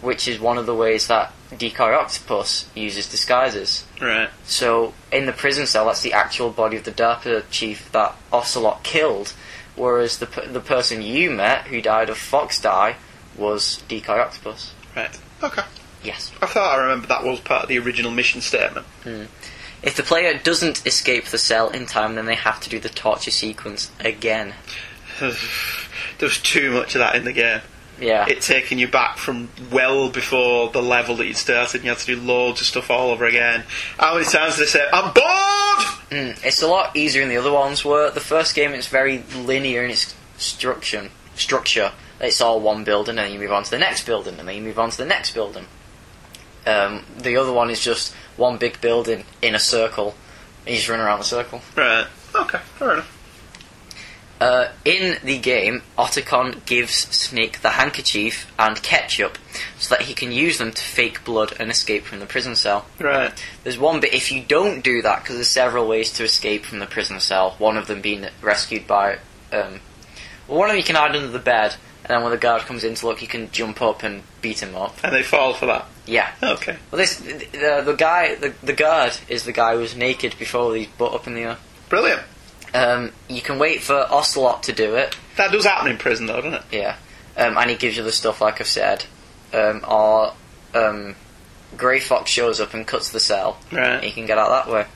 which 0.01 0.28
is 0.28 0.39
one 0.39 0.59
of 0.59 0.66
the 0.66 0.76
ways 0.76 1.09
that 1.09 1.33
Decoy 1.59 1.93
Octopus 1.93 2.70
uses 2.72 3.11
disguises. 3.11 3.85
Right. 4.01 4.30
So 4.45 4.95
in 5.11 5.26
the 5.26 5.33
prison 5.33 5.66
cell, 5.66 5.87
that's 5.87 6.03
the 6.03 6.12
actual 6.12 6.51
body 6.51 6.76
of 6.76 6.85
the 6.85 6.93
DARPA 6.93 7.47
chief 7.51 7.91
that 7.91 8.14
Ocelot 8.33 8.85
killed, 8.85 9.35
whereas 9.74 10.18
the 10.18 10.26
the 10.47 10.61
person 10.61 11.03
you 11.03 11.33
met 11.33 11.66
who 11.66 11.83
died 11.83 12.11
of 12.11 12.16
FOXDIE 12.16 12.95
was 13.37 13.83
Decoy 13.89 14.20
Octopus. 14.20 14.72
Right. 14.95 15.18
Okay. 15.43 15.62
Yes. 16.03 16.32
I 16.40 16.46
thought 16.46 16.78
I 16.78 16.82
remembered 16.82 17.09
that 17.09 17.24
was 17.24 17.40
part 17.40 17.64
of 17.64 17.68
the 17.68 17.78
original 17.78 18.11
mission 18.11 18.40
statement. 18.40 18.86
Hmm. 19.05 19.24
If 19.82 19.96
the 19.96 20.03
player 20.03 20.38
doesn't 20.38 20.86
escape 20.86 21.26
the 21.26 21.38
cell 21.38 21.68
in 21.70 21.86
time, 21.86 22.14
then 22.14 22.26
they 22.26 22.36
have 22.36 22.61
to 22.61 22.70
do 22.70 22.78
the 22.78 22.88
torture 22.88 23.32
sequence 23.32 23.90
again. 24.00 24.55
There's 26.18 26.40
too 26.40 26.70
much 26.70 26.94
of 26.94 27.00
that 27.00 27.16
in 27.16 27.24
the 27.24 27.32
game. 27.32 27.61
Yeah. 28.00 28.26
It 28.28 28.40
taking 28.40 28.78
you 28.78 28.88
back 28.88 29.16
from 29.16 29.48
well 29.70 30.09
before 30.09 30.70
the 30.70 30.82
level 30.82 31.16
that 31.16 31.26
you'd 31.26 31.36
started, 31.36 31.76
and 31.76 31.84
you 31.84 31.90
had 31.90 31.98
to 31.98 32.07
do 32.07 32.20
loads 32.20 32.61
of 32.61 32.66
stuff 32.66 32.90
all 32.90 33.11
over 33.11 33.24
again. 33.24 33.64
How 33.98 34.14
many 34.14 34.24
times 34.24 34.57
did 34.57 34.64
I 34.64 34.66
say, 34.66 34.88
I'm 34.92 35.12
bored? 35.12 35.86
Mm, 36.11 36.44
it's 36.44 36.62
a 36.62 36.66
lot 36.66 36.96
easier 36.96 37.22
than 37.22 37.28
the 37.28 37.36
other 37.36 37.53
ones 37.53 37.84
were. 37.84 38.11
The 38.11 38.20
first 38.20 38.55
game 38.55 38.72
it's 38.72 38.88
very 38.88 39.24
linear 39.36 39.84
in 39.84 39.90
its 39.90 40.14
structure. 40.36 41.11
Structure. 41.34 41.92
It's 42.20 42.40
all 42.40 42.61
one 42.61 42.84
building, 42.84 43.18
and 43.18 43.26
then 43.26 43.32
you 43.32 43.38
move 43.38 43.53
on 43.53 43.64
to 43.64 43.70
the 43.70 43.78
next 43.78 44.05
building, 44.05 44.38
and 44.38 44.48
then 44.48 44.57
you 44.57 44.62
move 44.62 44.78
on 44.78 44.90
to 44.90 44.98
the 44.98 45.07
next 45.07 45.32
building. 45.32 45.66
Um, 46.66 47.04
the 47.18 47.36
other 47.36 47.52
one 47.52 47.70
is 47.70 47.80
just 47.80 48.14
one 48.36 48.56
big 48.58 48.80
building 48.80 49.24
in 49.40 49.54
a 49.54 49.58
circle, 49.58 50.14
and 50.64 50.70
you 50.70 50.76
just 50.76 50.88
run 50.88 51.00
around 51.00 51.18
the 51.18 51.24
circle. 51.24 51.60
Right. 51.76 52.06
Okay, 52.34 52.58
fair 52.78 52.92
enough. 52.94 53.18
Uh, 54.40 54.72
in 54.84 55.18
the 55.22 55.38
game, 55.38 55.82
Otacon 55.96 56.64
gives 56.66 56.94
Snake 56.94 57.60
the 57.60 57.70
handkerchief 57.70 58.52
and 58.58 58.82
ketchup 58.82 59.38
so 59.78 59.94
that 59.94 60.06
he 60.06 60.14
can 60.14 60.32
use 60.32 60.58
them 60.58 60.72
to 60.72 60.82
fake 60.82 61.24
blood 61.24 61.52
and 61.60 61.70
escape 61.70 62.02
from 62.02 62.18
the 62.18 62.26
prison 62.26 62.56
cell. 62.56 62.86
Right. 62.98 63.32
There's 63.62 63.78
one 63.78 64.00
bit, 64.00 64.12
if 64.12 64.32
you 64.32 64.42
don't 64.42 64.82
do 64.82 65.00
that, 65.02 65.22
because 65.22 65.36
there's 65.36 65.46
several 65.46 65.86
ways 65.86 66.12
to 66.14 66.24
escape 66.24 66.64
from 66.64 66.80
the 66.80 66.86
prison 66.86 67.20
cell, 67.20 67.54
one 67.58 67.76
of 67.76 67.86
them 67.86 68.00
being 68.00 68.26
rescued 68.40 68.88
by. 68.88 69.18
Um, 69.52 69.78
well, 70.48 70.58
one 70.58 70.70
of 70.70 70.72
them 70.72 70.78
you 70.78 70.82
can 70.82 70.96
hide 70.96 71.14
under 71.14 71.28
the 71.28 71.38
bed, 71.38 71.76
and 72.05 72.09
then 72.09 72.22
when 72.22 72.32
the 72.32 72.38
guard 72.38 72.62
comes 72.62 72.84
in 72.84 72.94
to 72.96 73.07
look, 73.07 73.22
you 73.22 73.28
can 73.28 73.50
jump 73.50 73.80
up 73.80 74.03
and 74.03 74.22
beat 74.40 74.62
him 74.62 74.74
up. 74.74 74.96
And 75.05 75.14
they 75.14 75.22
fall 75.22 75.55
for 75.55 75.66
that. 75.66 75.86
Yeah. 76.07 76.32
Okay. 76.42 76.76
Well, 76.90 76.98
this 76.98 77.16
the, 77.16 77.82
the 77.84 77.94
guy, 77.96 78.34
the, 78.34 78.53
the 78.62 78.72
guard 78.72 79.16
is 79.28 79.44
the 79.44 79.53
guy 79.53 79.74
who 79.74 79.80
was 79.80 79.94
naked 79.94 80.36
before 80.38 80.74
he's 80.74 80.88
butt 80.88 81.14
up 81.14 81.26
in 81.26 81.34
the 81.34 81.42
air. 81.42 81.59
Brilliant. 81.88 82.22
Um, 82.74 83.12
you 83.28 83.42
can 83.42 83.59
wait 83.59 83.82
for 83.82 83.94
Ocelot 83.94 84.62
to 84.64 84.72
do 84.72 84.96
it. 84.96 85.16
That 85.36 85.53
does 85.53 85.64
happen 85.64 85.90
in 85.90 85.98
prison, 85.98 86.26
though, 86.26 86.40
doesn't 86.40 86.55
it? 86.55 86.62
Yeah, 86.72 86.96
um, 87.36 87.57
and 87.59 87.70
he 87.70 87.76
gives 87.76 87.96
you 87.96 88.03
the 88.03 88.12
stuff 88.12 88.40
like 88.40 88.61
I've 88.61 88.66
said. 88.66 89.05
Um, 89.53 89.84
or 89.86 90.32
um, 90.74 91.14
Grey 91.76 92.00
Fox 92.00 92.30
shows 92.30 92.61
up 92.61 92.74
and 92.74 92.86
cuts 92.86 93.11
the 93.11 93.20
cell. 93.20 93.59
Right. 93.70 94.03
You 94.03 94.11
can 94.11 94.26
get 94.26 94.38
out 94.38 94.66
that 94.66 94.72
way. 94.72 94.86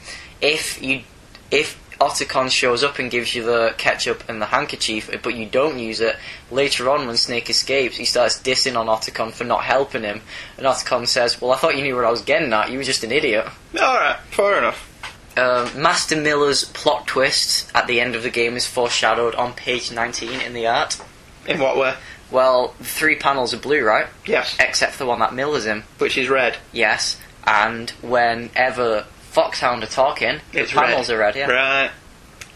If 0.40 0.82
you, 0.82 1.02
if 1.50 1.78
Otacon 2.00 2.50
shows 2.50 2.84
up 2.84 2.98
and 2.98 3.10
gives 3.10 3.34
you 3.34 3.42
the 3.42 3.74
ketchup 3.78 4.28
and 4.28 4.40
the 4.40 4.46
handkerchief, 4.46 5.10
but 5.22 5.34
you 5.34 5.46
don't 5.46 5.78
use 5.78 6.00
it, 6.00 6.16
later 6.50 6.90
on 6.90 7.06
when 7.06 7.16
Snake 7.16 7.48
escapes, 7.48 7.96
he 7.96 8.04
starts 8.04 8.40
dissing 8.40 8.76
on 8.76 8.86
Otacon 8.86 9.32
for 9.32 9.44
not 9.44 9.64
helping 9.64 10.02
him, 10.02 10.20
and 10.58 10.66
Otacon 10.66 11.06
says, 11.06 11.40
"Well, 11.40 11.52
I 11.52 11.56
thought 11.56 11.76
you 11.76 11.82
knew 11.82 11.96
what 11.96 12.04
I 12.04 12.10
was 12.10 12.22
getting 12.22 12.52
at. 12.52 12.70
You 12.70 12.78
were 12.78 12.84
just 12.84 13.04
an 13.04 13.12
idiot." 13.12 13.46
Alright, 13.74 14.18
fair 14.30 14.58
enough. 14.58 14.92
Um, 15.36 15.82
Master 15.82 16.16
Miller's 16.16 16.64
plot 16.64 17.06
twist 17.06 17.70
at 17.74 17.86
the 17.86 18.00
end 18.00 18.14
of 18.14 18.22
the 18.22 18.30
game 18.30 18.56
is 18.56 18.66
foreshadowed 18.66 19.34
on 19.34 19.52
page 19.52 19.92
19 19.92 20.40
in 20.40 20.54
the 20.54 20.66
art. 20.66 20.98
In 21.46 21.60
what 21.60 21.76
way? 21.76 21.94
Well, 22.30 22.74
the 22.78 22.84
three 22.84 23.16
panels 23.16 23.52
are 23.52 23.58
blue, 23.58 23.84
right? 23.84 24.06
Yes. 24.24 24.56
Except 24.58 24.92
for 24.92 24.98
the 24.98 25.06
one 25.06 25.20
that 25.20 25.34
Miller's 25.34 25.66
in. 25.66 25.84
Which 25.98 26.16
is 26.16 26.28
red. 26.28 26.56
Yes. 26.72 27.18
And 27.44 27.90
whenever 28.02 29.04
Foxhound 29.36 29.84
are 29.84 29.86
talking, 29.86 30.40
the 30.52 30.60
It's 30.62 30.72
panels 30.72 31.10
red. 31.10 31.14
are 31.14 31.18
red, 31.18 31.36
yeah. 31.36 31.50
Right. 31.50 31.90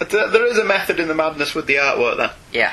There 0.09 0.47
is 0.47 0.57
a 0.57 0.65
method 0.65 0.99
in 0.99 1.09
the 1.09 1.15
madness 1.15 1.55
with 1.55 1.67
the 1.67 1.75
artwork 1.75 2.17
then. 2.17 2.31
Yeah. 2.55 2.73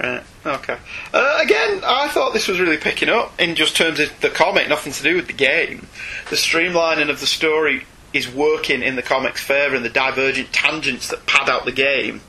Right. 0.00 0.22
Okay. 0.46 0.78
Uh, 1.12 1.38
again, 1.38 1.82
I 1.84 2.08
thought 2.08 2.32
this 2.32 2.48
was 2.48 2.58
really 2.58 2.78
picking 2.78 3.10
up 3.10 3.38
in 3.38 3.54
just 3.54 3.76
terms 3.76 4.00
of 4.00 4.08
the 4.22 4.30
comic, 4.30 4.70
nothing 4.70 4.94
to 4.94 5.02
do 5.02 5.16
with 5.16 5.26
the 5.26 5.34
game. 5.34 5.86
The 6.30 6.36
streamlining 6.36 7.10
of 7.10 7.20
the 7.20 7.26
story 7.26 7.84
is 8.14 8.26
working 8.26 8.82
in 8.82 8.96
the 8.96 9.02
comic's 9.02 9.42
favour, 9.42 9.76
and 9.76 9.84
the 9.84 9.90
divergent 9.90 10.50
tangents 10.54 11.08
that 11.08 11.26
pad 11.26 11.50
out 11.50 11.66
the 11.66 11.72
game 11.72 12.22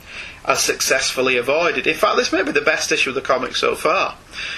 are 0.45 0.55
successfully 0.55 1.37
avoided. 1.37 1.87
In 1.87 1.93
fact, 1.95 2.17
this 2.17 2.31
may 2.33 2.43
be 2.43 2.51
the 2.51 2.61
best 2.61 2.91
issue 2.91 3.09
of 3.09 3.15
the 3.15 3.21
comic 3.21 3.55
so 3.55 3.75
far. 3.75 4.15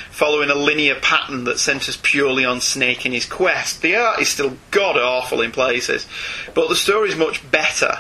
Following 0.10 0.50
a 0.50 0.56
linear 0.56 0.96
pattern 0.96 1.44
that 1.44 1.60
centres 1.60 1.98
purely 1.98 2.44
on 2.44 2.60
Snake 2.62 3.06
and 3.06 3.14
his 3.14 3.26
quest, 3.26 3.82
the 3.82 3.96
art 3.96 4.20
is 4.20 4.30
still 4.30 4.58
god 4.72 4.98
awful 4.98 5.42
in 5.42 5.52
places, 5.52 6.08
but 6.56 6.70
the 6.70 6.76
story 6.76 7.10
is 7.10 7.16
much 7.16 7.50
better 7.52 8.00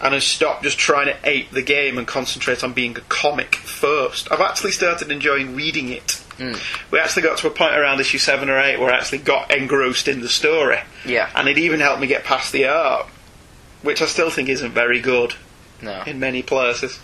and 0.00 0.12
has 0.14 0.24
stopped 0.24 0.62
just 0.62 0.78
trying 0.78 1.06
to 1.06 1.16
ape 1.24 1.50
the 1.50 1.62
game 1.62 1.98
and 1.98 2.06
concentrate 2.06 2.62
on 2.62 2.72
being 2.72 2.96
a 2.96 3.00
comic 3.02 3.54
first. 3.56 4.30
I've 4.30 4.40
actually 4.40 4.72
started 4.72 5.10
enjoying 5.10 5.56
reading 5.56 5.88
it. 5.88 6.20
Mm. 6.38 6.58
We 6.90 6.98
actually 6.98 7.22
got 7.22 7.38
to 7.38 7.46
a 7.46 7.50
point 7.50 7.74
around 7.76 8.00
issue 8.00 8.18
7 8.18 8.48
or 8.50 8.58
8 8.58 8.78
where 8.80 8.92
I 8.92 8.96
actually 8.96 9.18
got 9.18 9.54
engrossed 9.54 10.06
in 10.08 10.20
the 10.20 10.28
story. 10.28 10.78
Yeah. 11.06 11.30
And 11.34 11.48
it 11.48 11.58
even 11.58 11.80
helped 11.80 12.00
me 12.00 12.06
get 12.06 12.24
past 12.24 12.52
the 12.52 12.66
art, 12.66 13.06
which 13.82 14.02
I 14.02 14.06
still 14.06 14.30
think 14.30 14.48
isn't 14.48 14.72
very 14.72 15.00
good 15.00 15.34
No. 15.80 16.02
in 16.06 16.18
many 16.20 16.42
places. 16.42 16.98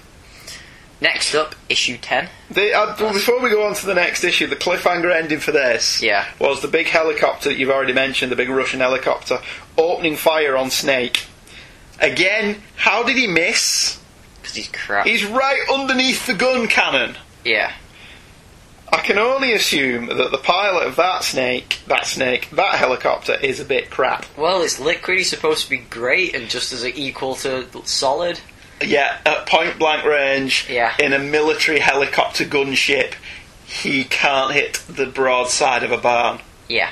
Next 1.01 1.35
up, 1.35 1.55
issue 1.69 1.97
10. 1.97 2.29
The, 2.51 2.75
uh, 2.75 2.95
well, 3.01 3.13
before 3.15 3.41
we 3.41 3.49
go 3.49 3.65
on 3.67 3.75
to 3.75 3.87
the 3.87 3.95
next 3.95 4.23
issue, 4.23 4.47
the 4.47 4.57
cliffhanger 4.57 5.15
ending 5.15 5.41
for 5.41 5.51
this 5.53 6.03
Yeah. 6.03 6.27
was 6.39 6.61
the 6.61 6.69
big 6.69 6.89
helicopter 6.89 7.49
that 7.49 7.57
you've 7.59 7.71
already 7.71 7.95
mentioned, 7.95 8.31
the 8.31 8.37
big 8.37 8.51
Russian 8.51 8.81
helicopter, 8.81 9.41
opening 9.79 10.17
fire 10.17 10.57
on 10.59 10.71
Snake. 10.71 11.23
Again, 12.01 12.63
how 12.77 13.03
did 13.03 13.17
he 13.17 13.27
miss? 13.27 13.99
Because 14.41 14.57
he's 14.57 14.69
crap. 14.69 15.07
He's 15.07 15.25
right 15.25 15.61
underneath 15.73 16.27
the 16.27 16.35
gun 16.35 16.67
cannon. 16.69 17.17
Yeah. 17.45 17.73
I 18.93 18.99
can 18.99 19.19
only 19.19 19.53
assume 19.53 20.07
that 20.07 20.33
the 20.33 20.39
pilot 20.39 20.87
of 20.87 20.97
that 20.97 21.23
snake, 21.23 21.79
that 21.87 22.07
snake, 22.07 22.49
that 22.53 22.75
helicopter 22.75 23.35
is 23.41 23.61
a 23.61 23.65
bit 23.65 23.89
crap. 23.89 24.27
Well, 24.37 24.63
it's 24.63 24.81
liquid. 24.81 25.19
He's 25.19 25.31
supposed 25.31 25.65
to 25.65 25.71
be 25.71 25.79
great 25.79 26.35
and 26.35 26.49
just 26.51 26.73
as 26.73 26.85
equal 26.85 27.37
to 27.37 27.67
solid. 27.85 28.41
Yeah, 28.83 29.19
at 29.27 29.47
point 29.47 29.79
blank 29.79 30.05
range, 30.05 30.67
Yeah. 30.69 30.95
in 30.99 31.13
a 31.13 31.19
military 31.19 31.81
helicopter 31.81 32.45
gunship, 32.45 33.13
he 33.67 34.05
can't 34.05 34.53
hit 34.53 34.81
the 34.89 35.07
broadside 35.07 35.83
of 35.83 35.93
a 35.93 35.99
barn. 35.99 36.41
Yeah. 36.69 36.91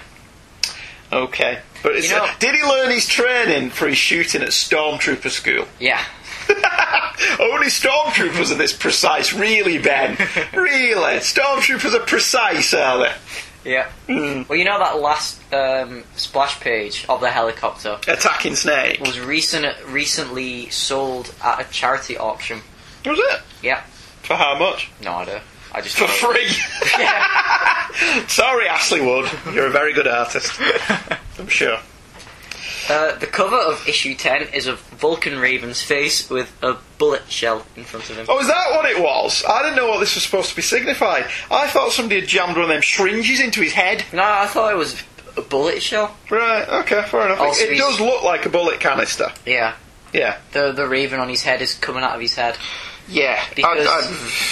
Okay. 1.12 1.58
But 1.82 2.02
You 2.02 2.10
know- 2.10 2.28
did 2.38 2.54
he 2.54 2.62
learn 2.62 2.90
his 2.90 3.06
training 3.08 3.70
for 3.70 3.88
his 3.88 3.98
shooting 3.98 4.42
at 4.42 4.48
Stormtrooper 4.48 5.30
school? 5.30 5.66
Yeah. 5.78 6.02
Only 7.40 7.66
stormtroopers 7.68 8.50
are 8.50 8.54
this 8.56 8.72
precise, 8.72 9.32
really, 9.32 9.78
Ben. 9.78 10.16
really, 10.52 11.18
stormtroopers 11.20 11.94
are 11.94 12.00
precise, 12.00 12.72
are 12.74 12.98
they? 12.98 13.12
Yeah. 13.68 13.90
Well, 14.08 14.58
you 14.58 14.64
know 14.64 14.78
that 14.78 14.98
last 14.98 15.40
um, 15.52 16.04
splash 16.16 16.58
page 16.60 17.04
of 17.08 17.20
the 17.20 17.30
helicopter 17.30 17.98
Attacking 18.08 18.54
Snake. 18.54 19.00
was 19.00 19.20
recent 19.20 19.66
recently 19.86 20.70
sold 20.70 21.34
at 21.44 21.60
a 21.60 21.70
charity 21.70 22.16
auction. 22.16 22.62
Was 23.04 23.18
it? 23.18 23.40
Yeah. 23.62 23.82
For 24.22 24.36
how 24.36 24.58
much? 24.58 24.90
No 25.02 25.12
idea. 25.12 25.42
I 25.72 25.82
just 25.82 25.98
For 25.98 26.08
free. 26.08 26.48
Sorry, 28.28 28.66
Ashley 28.68 29.00
Wood. 29.02 29.30
You're 29.52 29.66
a 29.66 29.70
very 29.70 29.92
good 29.92 30.08
artist. 30.08 30.58
I'm 31.38 31.48
sure. 31.48 31.78
Uh, 32.88 33.14
the 33.18 33.26
cover 33.26 33.56
of 33.56 33.86
issue 33.88 34.14
10 34.14 34.48
is 34.54 34.66
of 34.66 34.80
Vulcan 34.98 35.38
Raven's 35.38 35.82
face 35.82 36.30
with 36.30 36.50
a 36.62 36.76
bullet 36.98 37.30
shell 37.30 37.66
in 37.76 37.84
front 37.84 38.08
of 38.08 38.16
him. 38.16 38.26
Oh, 38.28 38.38
is 38.40 38.46
that 38.46 38.70
what 38.70 38.86
it 38.86 38.98
was? 39.02 39.44
I 39.48 39.62
didn't 39.62 39.76
know 39.76 39.88
what 39.88 40.00
this 40.00 40.14
was 40.14 40.24
supposed 40.24 40.50
to 40.50 40.56
be 40.56 40.62
signified. 40.62 41.26
I 41.50 41.68
thought 41.68 41.92
somebody 41.92 42.20
had 42.20 42.28
jammed 42.28 42.54
one 42.56 42.62
of 42.62 42.68
them 42.68 42.82
syringes 42.82 43.40
into 43.40 43.60
his 43.60 43.72
head. 43.72 44.04
No, 44.12 44.22
I 44.22 44.46
thought 44.46 44.72
it 44.72 44.76
was 44.76 45.02
a 45.36 45.42
bullet 45.42 45.82
shell. 45.82 46.16
Right, 46.30 46.66
okay, 46.80 47.02
fair 47.02 47.26
enough. 47.26 47.40
Also, 47.40 47.64
it 47.64 47.72
he's- 47.72 47.80
does 47.80 48.00
look 48.00 48.22
like 48.22 48.46
a 48.46 48.48
bullet 48.48 48.80
canister. 48.80 49.32
Yeah. 49.44 49.74
Yeah. 50.12 50.38
The 50.52 50.72
the 50.72 50.88
raven 50.88 51.20
on 51.20 51.28
his 51.28 51.42
head 51.42 51.60
is 51.60 51.74
coming 51.74 52.02
out 52.02 52.14
of 52.14 52.20
his 52.22 52.34
head. 52.34 52.56
Yeah. 53.08 53.42
Because 53.56 53.86
I- 53.86 54.02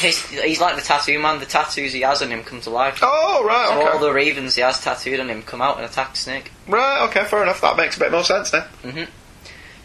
his, 0.07 0.25
he's 0.31 0.61
like 0.61 0.77
the 0.77 0.83
tattoo 0.83 1.19
man. 1.19 1.39
The 1.41 1.47
tattoos 1.47 1.93
he 1.93 2.01
has 2.01 2.23
on 2.23 2.31
him 2.31 2.43
come 2.43 2.61
to 2.63 2.71
life. 2.71 2.99
Oh, 3.03 3.45
right, 3.47 3.69
So 3.69 3.79
okay. 3.83 3.91
all 3.93 3.99
the 3.99 4.13
ravens 4.13 4.55
he 4.55 4.63
has 4.63 4.81
tattooed 4.83 5.21
on 5.21 5.29
him 5.29 5.43
come 5.43 5.61
out 5.61 5.77
and 5.77 5.85
attack 5.85 6.17
Snake. 6.17 6.51
Right, 6.67 7.05
okay, 7.09 7.25
fair 7.25 7.43
enough. 7.43 7.61
That 7.61 7.77
makes 7.77 7.97
a 7.97 8.01
bit 8.01 8.11
more 8.13 8.25
sense 8.25 8.51
then. 8.51 8.63
hmm 8.83 9.05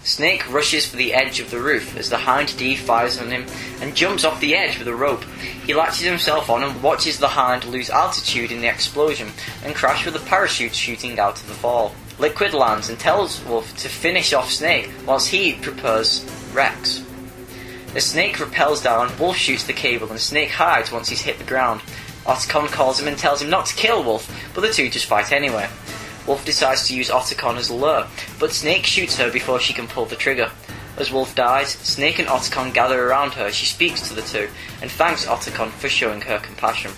Snake 0.04 0.52
rushes 0.52 0.88
for 0.88 0.98
the 0.98 1.14
edge 1.14 1.40
of 1.40 1.52
the 1.52 1.60
roof 1.60 1.96
as 1.96 2.10
the 2.10 2.18
Hind 2.18 2.58
D 2.58 2.76
fires 2.76 3.20
on 3.20 3.30
him 3.30 3.46
and 3.82 3.96
jumps 3.96 4.26
off 4.26 4.42
the 4.42 4.56
edge 4.56 4.80
with 4.80 4.88
a 4.88 4.96
rope. 4.96 5.24
He 5.68 5.76
latches 5.76 6.08
himself 6.08 6.50
on 6.50 6.64
and 6.64 6.82
watches 6.82 7.20
the 7.20 7.28
Hind 7.28 7.66
lose 7.66 7.92
altitude 7.92 8.52
in 8.52 8.62
the 8.62 8.68
explosion 8.68 9.30
and 9.64 9.76
crash 9.76 10.04
with 10.06 10.16
a 10.16 10.20
parachute 10.26 10.74
shooting 10.74 11.20
out 11.20 11.40
of 11.40 11.48
the 11.48 11.54
fall. 11.54 11.94
Liquid 12.18 12.56
lands 12.56 12.90
and 12.90 12.98
tells 12.98 13.44
Wolf 13.46 13.78
to 13.78 13.90
finish 13.90 14.34
off 14.34 14.50
Snake 14.52 14.90
whilst 15.06 15.28
he 15.28 15.54
prepares 15.54 16.26
Rex. 16.52 17.04
As 17.94 18.06
Snake 18.06 18.38
rappels 18.38 18.82
down, 18.82 19.12
Wolf 19.20 19.36
shoots 19.36 19.66
the 19.66 19.74
cable 19.74 20.10
and 20.10 20.20
Snake 20.20 20.50
hides 20.50 20.94
once 20.94 21.10
he's 21.10 21.22
hit 21.22 21.38
the 21.38 21.44
ground. 21.44 21.82
Otacon 22.26 22.68
calls 22.68 23.02
him 23.02 23.08
and 23.10 23.18
tells 23.18 23.42
him 23.42 23.50
not 23.50 23.66
to 23.66 23.76
kill 23.76 24.02
Wolf, 24.02 24.34
but 24.54 24.62
the 24.62 24.72
two 24.72 24.90
just 24.90 25.08
fight 25.08 25.34
anyway. 25.34 25.68
Wolf 26.26 26.46
decides 26.46 26.88
to 26.88 26.96
use 26.96 27.10
Otacon 27.10 27.58
as 27.58 27.70
a 27.70 27.74
lure, 27.74 28.08
but 28.40 28.54
Snake 28.54 28.86
shoots 28.86 29.18
her 29.18 29.30
before 29.30 29.60
she 29.60 29.74
can 29.74 29.88
pull 29.88 30.06
the 30.06 30.16
trigger. 30.16 30.50
As 30.96 31.12
Wolf 31.12 31.36
dies, 31.36 31.72
Snake 31.72 32.20
and 32.20 32.30
Otacon 32.30 32.74
gather 32.74 33.06
around 33.06 33.34
her. 33.34 33.52
She 33.52 33.66
speaks 33.66 34.08
to 34.08 34.14
the 34.14 34.22
two 34.22 34.48
and 34.82 34.90
thanks 34.90 35.26
Otacon 35.26 35.72
for 35.72 35.90
showing 35.90 36.22
her 36.22 36.40
compassion. 36.40 36.92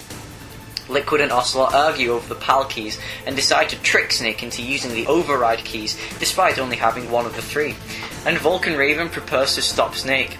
Liquid 0.89 1.21
and 1.21 1.31
Ocelot 1.31 1.73
argue 1.73 2.11
over 2.11 2.27
the 2.27 2.39
PAL 2.39 2.65
keys 2.65 2.99
and 3.25 3.35
decide 3.35 3.69
to 3.69 3.81
trick 3.81 4.11
Snake 4.11 4.43
into 4.43 4.61
using 4.61 4.91
the 4.91 5.07
override 5.07 5.63
keys 5.65 5.97
despite 6.19 6.59
only 6.59 6.75
having 6.75 7.09
one 7.09 7.25
of 7.25 7.35
the 7.35 7.41
three. 7.41 7.75
And 8.27 8.37
Vulcan 8.37 8.77
Raven 8.77 9.09
prepares 9.09 9.55
to 9.55 9.63
stop 9.63 9.95
Snake. 9.95 10.37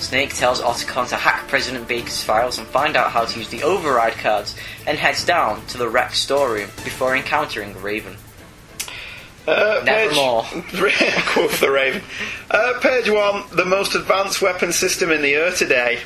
Snake 0.00 0.34
tells 0.34 0.60
Otacon 0.60 1.08
to 1.10 1.16
hack 1.16 1.46
President 1.48 1.86
Baker's 1.86 2.22
files 2.24 2.58
and 2.58 2.66
find 2.66 2.96
out 2.96 3.10
how 3.10 3.26
to 3.26 3.38
use 3.38 3.48
the 3.48 3.62
override 3.62 4.14
cards 4.14 4.56
and 4.86 4.98
heads 4.98 5.24
down 5.24 5.64
to 5.66 5.78
the 5.78 5.88
Rex 5.88 6.18
storeroom 6.18 6.70
before 6.84 7.14
encountering 7.14 7.80
Raven. 7.82 8.16
Uh, 9.46 9.82
Nevermore. 9.84 10.42
Page, 10.44 11.24
quote 11.26 11.50
the 11.60 11.70
Raven. 11.70 12.02
Uh, 12.50 12.78
page 12.80 13.10
one, 13.10 13.44
the 13.52 13.64
most 13.64 13.94
advanced 13.94 14.40
weapon 14.40 14.72
system 14.72 15.10
in 15.10 15.22
the 15.22 15.36
Earth 15.36 15.58
today 15.58 16.00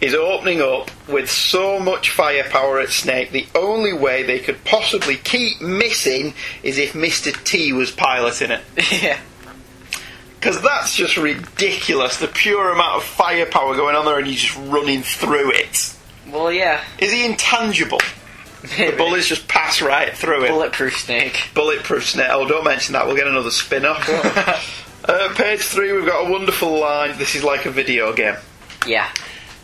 is 0.00 0.14
opening 0.14 0.60
up 0.60 0.90
with 1.08 1.28
so 1.28 1.80
much 1.80 2.10
firepower 2.10 2.78
at 2.78 2.90
Snake. 2.90 3.32
The 3.32 3.46
only 3.54 3.92
way 3.92 4.22
they 4.22 4.38
could 4.38 4.64
possibly 4.64 5.16
keep 5.16 5.60
missing 5.60 6.34
is 6.62 6.78
if 6.78 6.92
Mr. 6.92 7.32
T 7.44 7.72
was 7.72 7.90
piloting 7.90 8.52
it. 8.52 8.62
yeah. 9.02 9.18
Because 10.38 10.62
that's 10.62 10.94
just 10.94 11.16
ridiculous. 11.16 12.18
The 12.18 12.28
pure 12.28 12.72
amount 12.72 12.96
of 12.96 13.04
firepower 13.04 13.74
going 13.74 13.96
on 13.96 14.04
there 14.04 14.18
and 14.18 14.26
he's 14.26 14.40
just 14.40 14.56
running 14.56 15.02
through 15.02 15.52
it. 15.52 15.94
Well, 16.30 16.52
yeah. 16.52 16.84
Is 16.98 17.12
he 17.12 17.24
intangible? 17.24 17.98
The 18.62 18.94
bullets 18.96 19.26
just 19.26 19.48
pass 19.48 19.80
right 19.80 20.12
through 20.16 20.44
it. 20.44 20.48
Bulletproof 20.48 20.98
Snake. 20.98 21.50
Bulletproof 21.54 22.06
Snake. 22.06 22.28
Oh, 22.30 22.46
don't 22.46 22.64
mention 22.64 22.92
that. 22.92 23.06
We'll 23.06 23.16
get 23.16 23.26
another 23.26 23.50
spin 23.50 23.84
off. 23.84 24.08
uh, 25.08 25.34
page 25.34 25.60
three, 25.60 25.92
we've 25.92 26.06
got 26.06 26.28
a 26.28 26.30
wonderful 26.30 26.78
line. 26.78 27.16
This 27.18 27.34
is 27.34 27.42
like 27.42 27.66
a 27.66 27.70
video 27.70 28.12
game. 28.12 28.36
Yeah. 28.86 29.08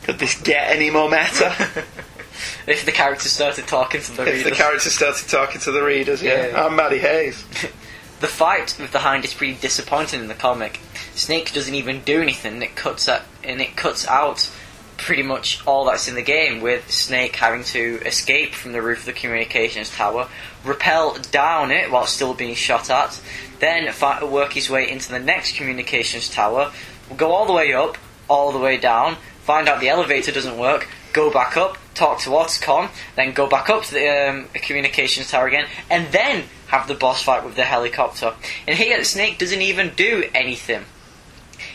Could 0.05 0.19
this 0.19 0.41
get 0.41 0.71
any 0.71 0.91
more 0.91 1.09
meta? 1.09 1.85
If 2.67 2.85
the 2.85 2.93
characters 2.93 3.31
started 3.31 3.67
talking 3.67 4.01
to 4.01 4.13
the 4.13 4.23
if 4.23 4.27
readers. 4.27 4.47
If 4.47 4.51
the 4.51 4.57
characters 4.57 4.93
started 4.93 5.29
talking 5.29 5.61
to 5.63 5.71
the 5.71 5.83
readers, 5.83 6.23
yeah. 6.23 6.49
Yeah. 6.49 6.67
I'm 6.67 6.75
Maddie 6.77 6.99
Hayes. 6.99 7.45
The 8.25 8.31
fight 8.31 8.75
with 8.81 8.91
the 8.91 9.01
Hind 9.01 9.23
is 9.27 9.35
pretty 9.35 9.53
disappointing 9.53 10.19
in 10.19 10.29
the 10.29 10.35
comic. 10.35 10.81
Snake 11.15 11.53
doesn't 11.53 11.75
even 11.75 12.01
do 12.01 12.23
anything. 12.23 12.63
It 12.63 12.75
cuts 12.75 13.07
at, 13.07 13.23
and 13.43 13.61
it 13.61 13.77
cuts 13.77 14.09
out 14.09 14.51
pretty 14.97 15.23
much 15.23 15.61
all 15.67 15.85
that's 15.85 16.09
in 16.09 16.15
the 16.15 16.23
game, 16.23 16.63
with 16.63 16.91
Snake 16.91 17.37
having 17.37 17.65
to 17.65 18.01
escape 18.07 18.55
from 18.55 18.73
the 18.73 18.81
roof 18.81 19.01
of 19.01 19.05
the 19.05 19.13
communications 19.13 19.91
tower, 19.91 20.27
rappel 20.65 21.19
down 21.33 21.71
it 21.71 21.91
while 21.91 22.07
still 22.07 22.33
being 22.33 22.55
shot 22.55 22.89
at, 22.89 23.21
then 23.59 23.93
fi- 23.93 24.25
work 24.25 24.55
his 24.55 24.71
way 24.71 24.91
into 24.91 25.13
the 25.13 25.19
next 25.19 25.57
communications 25.57 26.31
tower, 26.31 26.73
go 27.19 27.31
all 27.31 27.45
the 27.45 27.53
way 27.53 27.75
up, 27.75 27.99
all 28.27 28.53
the 28.53 28.59
way 28.59 28.79
down, 28.79 29.17
find 29.43 29.69
out 29.69 29.81
the 29.81 29.91
elevator 29.91 30.33
doesn't 30.33 30.57
work, 30.57 30.89
go 31.13 31.31
back 31.31 31.59
up, 31.59 31.77
talk 31.95 32.21
to 32.21 32.31
Otacon, 32.31 32.91
then 33.17 33.33
go 33.33 33.47
back 33.49 33.71
up 33.71 33.85
to 33.85 33.95
the 33.95 34.29
um, 34.29 34.49
communications 34.55 35.31
tower 35.31 35.47
again, 35.47 35.67
and 35.91 36.13
then 36.13 36.45
have 36.69 36.89
the 36.89 36.95
boss 36.95 37.23
fight 37.23 37.45
with 37.45 37.57
the 37.57 37.65
helicopter. 37.65 38.35
And 38.67 38.77
here, 38.77 39.03
Snake 39.05 39.39
doesn't 39.39 39.63
even 39.63 39.93
do 39.95 40.29
anything. 40.35 40.85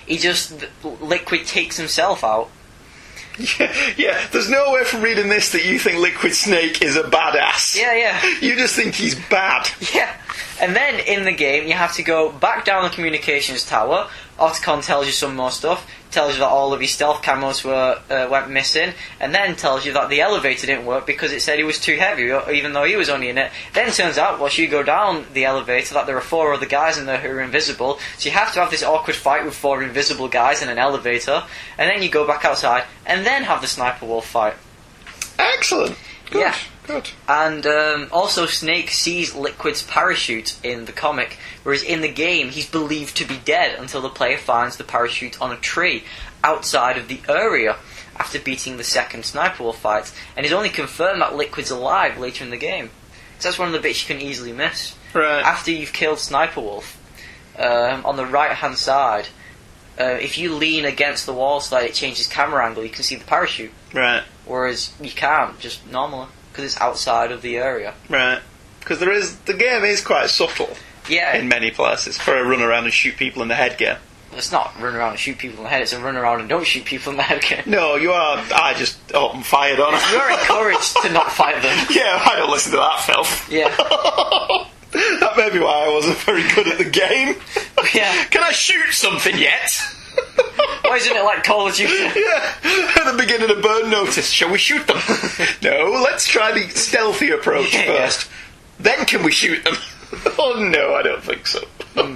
He 0.05 0.17
just 0.17 0.65
Liquid 0.83 1.45
takes 1.45 1.77
himself 1.77 2.23
out. 2.23 2.49
Yeah, 3.37 3.73
yeah, 3.97 4.27
there's 4.31 4.49
no 4.49 4.73
way 4.73 4.83
from 4.83 5.01
reading 5.01 5.29
this 5.29 5.51
that 5.53 5.65
you 5.65 5.79
think 5.79 5.99
Liquid 5.99 6.33
Snake 6.33 6.81
is 6.81 6.97
a 6.97 7.03
badass. 7.03 7.77
Yeah, 7.77 7.93
yeah. 7.95 8.35
You 8.41 8.55
just 8.55 8.75
think 8.75 8.95
he's 8.95 9.15
bad. 9.29 9.69
Yeah. 9.93 10.15
And 10.61 10.75
then 10.75 10.99
in 10.99 11.23
the 11.23 11.31
game, 11.31 11.67
you 11.67 11.73
have 11.73 11.95
to 11.95 12.03
go 12.03 12.33
back 12.33 12.65
down 12.65 12.83
the 12.83 12.89
communications 12.89 13.65
tower. 13.65 14.09
Otacon 14.37 14.83
tells 14.83 15.05
you 15.05 15.13
some 15.13 15.35
more 15.37 15.51
stuff. 15.51 15.89
Tells 16.11 16.33
you 16.33 16.39
that 16.39 16.47
all 16.47 16.73
of 16.73 16.81
his 16.81 16.89
stealth 16.89 17.21
camos 17.21 17.63
were 17.63 18.01
uh, 18.09 18.27
went 18.31 18.49
missing, 18.49 18.93
and 19.19 19.33
then 19.33 19.55
tells 19.55 19.85
you 19.85 19.93
that 19.93 20.09
the 20.09 20.21
elevator 20.21 20.65
didn't 20.65 20.87
work 20.87 21.05
because 21.05 21.31
it 21.31 21.41
said 21.41 21.59
he 21.59 21.63
was 21.63 21.79
too 21.79 21.97
heavy, 21.97 22.31
even 22.51 22.73
though 22.73 22.83
he 22.83 22.95
was 22.95 23.09
only 23.09 23.29
in 23.29 23.37
it. 23.37 23.51
Then 23.73 23.91
turns 23.91 24.17
out, 24.17 24.39
once 24.39 24.57
you 24.57 24.67
go 24.67 24.81
down 24.81 25.25
the 25.33 25.45
elevator, 25.45 25.93
that 25.93 26.07
there 26.07 26.17
are 26.17 26.21
four 26.21 26.51
other 26.53 26.65
guys 26.65 26.97
in 26.97 27.05
there 27.05 27.19
who 27.19 27.29
are 27.29 27.41
invisible. 27.41 27.99
So 28.17 28.27
you 28.27 28.31
have 28.31 28.53
to 28.53 28.59
have 28.59 28.71
this 28.71 28.81
awkward 28.81 29.15
fight 29.15 29.45
with 29.45 29.55
four 29.55 29.83
invisible 29.83 30.29
guys 30.29 30.63
in 30.63 30.69
an 30.69 30.79
elevator, 30.79 31.43
and 31.77 31.89
then 31.89 32.01
you 32.01 32.09
go 32.09 32.25
back 32.25 32.43
outside, 32.43 32.85
and 33.05 33.23
then 33.23 33.43
have 33.43 33.61
the 33.61 33.67
sniper 33.67 34.07
wolf 34.07 34.27
fight. 34.27 34.55
Excellent. 35.37 35.95
Good. 36.31 36.41
Yeah. 36.41 36.55
Good. 36.89 37.11
And 37.27 37.67
um, 37.67 38.07
also, 38.11 38.47
Snake 38.47 38.89
sees 38.89 39.35
Liquid's 39.35 39.83
parachute 39.83 40.57
in 40.63 40.85
the 40.85 40.91
comic, 40.91 41.37
whereas 41.61 41.83
in 41.83 42.01
the 42.01 42.11
game, 42.11 42.49
he's 42.49 42.67
believed 42.67 43.15
to 43.17 43.27
be 43.27 43.37
dead 43.45 43.77
until 43.77 44.01
the 44.01 44.09
player 44.09 44.39
finds 44.39 44.77
the 44.77 44.83
parachute 44.83 45.39
on 45.39 45.51
a 45.51 45.57
tree 45.57 46.03
outside 46.43 46.97
of 46.97 47.07
the 47.07 47.21
area 47.29 47.75
after 48.15 48.39
beating 48.39 48.77
the 48.77 48.83
second 48.83 49.23
Sniper 49.23 49.61
Wolf 49.61 49.79
fight, 49.79 50.11
and 50.35 50.47
is 50.47 50.51
only 50.51 50.69
confirmed 50.69 51.21
that 51.21 51.35
Liquid's 51.35 51.69
alive 51.69 52.17
later 52.17 52.43
in 52.43 52.49
the 52.49 52.57
game. 52.57 52.89
So 53.37 53.49
that's 53.49 53.59
one 53.59 53.67
of 53.67 53.73
the 53.73 53.79
bits 53.79 54.01
you 54.01 54.15
can 54.15 54.25
easily 54.25 54.51
miss. 54.51 54.95
Right. 55.13 55.43
After 55.43 55.69
you've 55.69 55.93
killed 55.93 56.17
Sniper 56.17 56.59
Wolf, 56.59 56.97
um, 57.55 58.03
on 58.03 58.17
the 58.17 58.25
right 58.25 58.51
hand 58.51 58.79
side, 58.79 59.27
uh, 59.99 60.17
if 60.19 60.39
you 60.39 60.55
lean 60.55 60.85
against 60.85 61.27
the 61.27 61.33
wall 61.33 61.59
so 61.59 61.75
that 61.75 61.85
it 61.85 61.93
changes 61.93 62.25
camera 62.25 62.65
angle, 62.65 62.83
you 62.83 62.89
can 62.89 63.03
see 63.03 63.15
the 63.15 63.25
parachute. 63.25 63.71
Right. 63.93 64.23
Whereas 64.45 64.91
you 64.99 65.11
can't, 65.11 65.59
just 65.59 65.85
normally, 65.85 66.29
because 66.59 66.73
it's 66.73 66.81
outside 66.81 67.31
of 67.31 67.41
the 67.41 67.57
area. 67.57 67.93
Right. 68.09 68.41
Because 68.79 68.99
there 68.99 69.11
is 69.11 69.37
the 69.39 69.53
game 69.53 69.83
is 69.83 70.01
quite 70.01 70.29
subtle 70.29 70.75
Yeah, 71.07 71.35
in 71.35 71.47
many 71.47 71.71
places 71.71 72.17
for 72.17 72.35
a 72.37 72.43
run 72.43 72.61
around 72.61 72.85
and 72.85 72.93
shoot 72.93 73.15
people 73.17 73.41
in 73.41 73.47
the 73.47 73.55
head 73.55 73.77
game. 73.77 73.97
it's 74.33 74.51
not 74.51 74.73
run 74.81 74.95
around 74.95 75.11
and 75.11 75.19
shoot 75.19 75.37
people 75.37 75.59
in 75.59 75.63
the 75.63 75.69
head, 75.69 75.81
it's 75.81 75.93
a 75.93 76.01
run 76.01 76.15
around 76.17 76.39
and 76.41 76.49
don't 76.49 76.65
shoot 76.65 76.85
people 76.85 77.11
in 77.11 77.17
the 77.17 77.23
head 77.23 77.41
game. 77.41 77.63
No, 77.65 77.95
you 77.95 78.11
are. 78.11 78.37
I 78.53 78.73
just 78.77 78.97
open 79.13 79.43
fired 79.43 79.79
on. 79.79 79.93
You're 80.11 80.31
encouraged 80.31 80.97
to 81.03 81.09
not 81.13 81.31
fight 81.31 81.61
them. 81.61 81.87
yeah, 81.91 82.21
I 82.25 82.35
don't 82.37 82.51
listen 82.51 82.71
to 82.73 82.77
that 82.77 83.01
filth. 83.05 83.51
Yeah. 83.51 83.69
that 85.19 85.33
may 85.37 85.49
be 85.51 85.59
why 85.59 85.85
I 85.85 85.93
wasn't 85.93 86.17
very 86.19 86.43
good 86.55 86.67
at 86.67 86.77
the 86.77 86.89
game. 86.89 87.35
Yeah. 87.93 88.25
Can 88.25 88.43
I 88.43 88.51
shoot 88.51 88.91
something 88.91 89.37
yet? 89.37 89.69
Why 90.89 90.95
isn't 90.97 91.15
it 91.15 91.23
like 91.23 91.43
Call 91.43 91.67
of 91.67 91.75
Duty? 91.75 91.93
yeah. 91.93 92.53
At 92.95 93.11
the 93.11 93.15
beginning 93.17 93.49
of 93.55 93.61
Burn 93.61 93.89
Notice, 93.91 94.29
shall 94.29 94.51
we 94.51 94.57
shoot 94.57 94.87
them? 94.87 94.97
no, 95.61 96.01
let's 96.03 96.27
try 96.27 96.51
the 96.51 96.67
stealthy 96.69 97.29
approach 97.29 97.73
Yeah, 97.73 97.85
yeah. 97.85 97.97
first. 98.05 98.29
Then 98.79 99.05
can 99.05 99.23
we 99.23 99.31
shoot 99.31 99.63
them? 99.63 99.75
oh 100.39 100.55
no, 100.71 100.95
I 100.95 101.03
don't 101.03 101.23
think 101.23 101.45
so. 101.45 101.59
Hmm. 101.95 102.15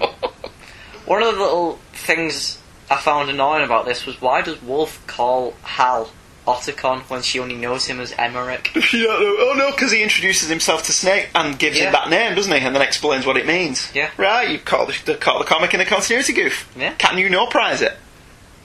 One 1.06 1.22
of 1.22 1.36
the 1.36 1.40
little 1.42 1.80
things 1.94 2.58
I 2.90 2.98
found 2.98 3.30
annoying 3.30 3.64
about 3.64 3.86
this 3.86 4.06
was 4.06 4.20
why 4.22 4.42
does 4.42 4.62
Wolf 4.64 5.06
call 5.06 5.54
Hal 5.64 6.10
Otacon 6.48 7.02
when 7.10 7.22
she 7.22 7.40
only 7.40 7.56
knows 7.56 7.86
him 7.86 8.00
as 8.00 8.12
Emmerich. 8.18 8.72
Yeah, 8.76 9.04
no- 9.04 9.38
oh 9.40 9.54
no, 9.58 9.72
because 9.72 9.92
he 9.92 10.02
introduces 10.04 10.50
himself 10.50 10.84
to 10.84 10.92
Snake 10.92 11.30
and 11.36 11.58
gives 11.60 11.78
Yeah. 11.78 11.86
him 11.86 11.92
that 11.94 12.10
name, 12.10 12.36
doesn't 12.36 12.52
he? 12.52 12.60
And 12.66 12.76
then 12.76 12.82
explains 12.82 13.26
what 13.26 13.38
it 13.38 13.46
means. 13.46 13.90
Yeah. 13.94 14.10
Right, 14.18 14.50
you've 14.50 14.66
caught 14.66 14.88
the, 15.06 15.16
caught 15.16 15.40
the 15.40 15.46
comic 15.46 15.74
in 15.74 15.80
a 15.80 15.86
continuity 15.86 16.34
goof. 16.34 16.70
Yeah. 16.78 16.94
Can 16.98 17.18
you 17.18 17.30
no 17.30 17.46
prize 17.48 17.82
it? 17.82 17.98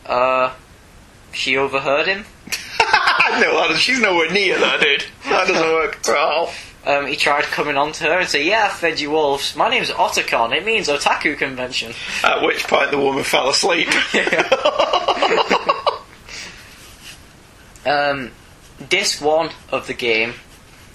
Uh, 0.09 0.55
she 1.33 1.57
overheard 1.57 2.07
him. 2.07 2.25
no, 3.41 3.75
she's 3.75 4.01
nowhere 4.01 4.31
near 4.33 4.59
that, 4.59 4.81
dude. 4.81 5.05
That 5.25 5.47
doesn't 5.47 5.69
work 5.73 5.99
at 6.09 6.17
all. 6.17 6.51
Um, 6.87 7.07
he 7.07 7.17
tried 7.17 7.45
coming 7.45 7.77
on 7.77 7.93
to 7.93 8.05
her 8.05 8.19
and 8.21 8.29
say, 8.29 8.47
"Yeah, 8.47 8.71
I 8.71 8.75
fed 8.75 8.99
you 8.99 9.11
wolves. 9.11 9.55
My 9.55 9.69
name's 9.69 9.91
Otacon. 9.91 10.57
It 10.57 10.65
means 10.65 10.89
otaku 10.89 11.37
convention." 11.37 11.93
At 12.25 12.43
which 12.43 12.67
point 12.67 12.91
the 12.91 12.99
woman 12.99 13.25
fell 13.25 13.51
asleep. 13.51 13.89
Um, 17.87 18.33
disc 18.91 19.23
one 19.25 19.51
of 19.71 19.87
the 19.87 19.95
game, 19.95 20.35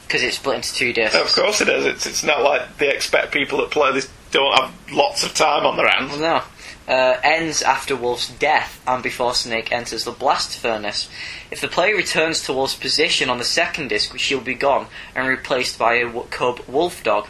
because 0.06 0.22
it's 0.22 0.36
split 0.36 0.58
into 0.58 0.74
two 0.76 0.94
discs. 0.94 1.16
of 1.16 1.34
course 1.34 1.60
it 1.62 1.70
is. 1.70 1.86
It's, 1.86 2.06
it's 2.06 2.24
not 2.24 2.44
like 2.44 2.78
they 2.78 2.94
expect 2.94 3.32
people 3.34 3.58
that 3.60 3.72
play 3.72 3.92
this 3.94 4.10
don't 4.32 4.54
have 4.60 4.72
lots 4.92 5.24
of 5.24 5.34
time 5.34 5.66
on 5.66 5.76
their 5.76 5.88
hands. 5.88 6.20
No. 6.20 6.44
Uh, 6.86 7.18
ends 7.24 7.62
after 7.62 7.96
Wolf's 7.96 8.28
death 8.30 8.82
and 8.86 9.02
before 9.02 9.34
Snake 9.34 9.72
enters 9.72 10.04
the 10.04 10.12
blast 10.12 10.58
furnace. 10.58 11.10
If 11.50 11.62
the 11.62 11.70
player 11.70 11.96
returns 11.96 12.42
to 12.44 12.52
Wolf's 12.54 12.76
position 12.76 13.30
on 13.30 13.38
the 13.38 13.46
second 13.46 13.88
disc, 13.88 14.18
she'll 14.18 14.42
be 14.42 14.54
gone 14.54 14.88
and 15.16 15.28
replaced 15.28 15.80
by 15.80 15.96
a 15.96 16.06
w- 16.06 16.28
cub 16.30 16.60
wolf 16.68 17.02
dog. 17.02 17.28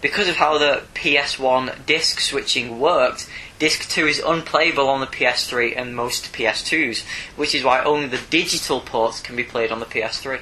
Because 0.00 0.28
of 0.28 0.36
how 0.36 0.56
the 0.56 0.84
PS1 0.94 1.84
disc 1.84 2.20
switching 2.20 2.78
worked, 2.80 3.28
disc 3.58 3.88
2 3.90 4.06
is 4.06 4.18
unplayable 4.20 4.88
on 4.88 5.00
the 5.00 5.06
PS3 5.06 5.76
and 5.76 5.94
most 5.94 6.32
PS2s, 6.32 7.02
which 7.36 7.54
is 7.54 7.64
why 7.64 7.82
only 7.82 8.06
the 8.06 8.20
digital 8.30 8.80
ports 8.80 9.20
can 9.20 9.36
be 9.36 9.44
played 9.44 9.70
on 9.72 9.80
the 9.80 9.86
PS3. 9.86 10.40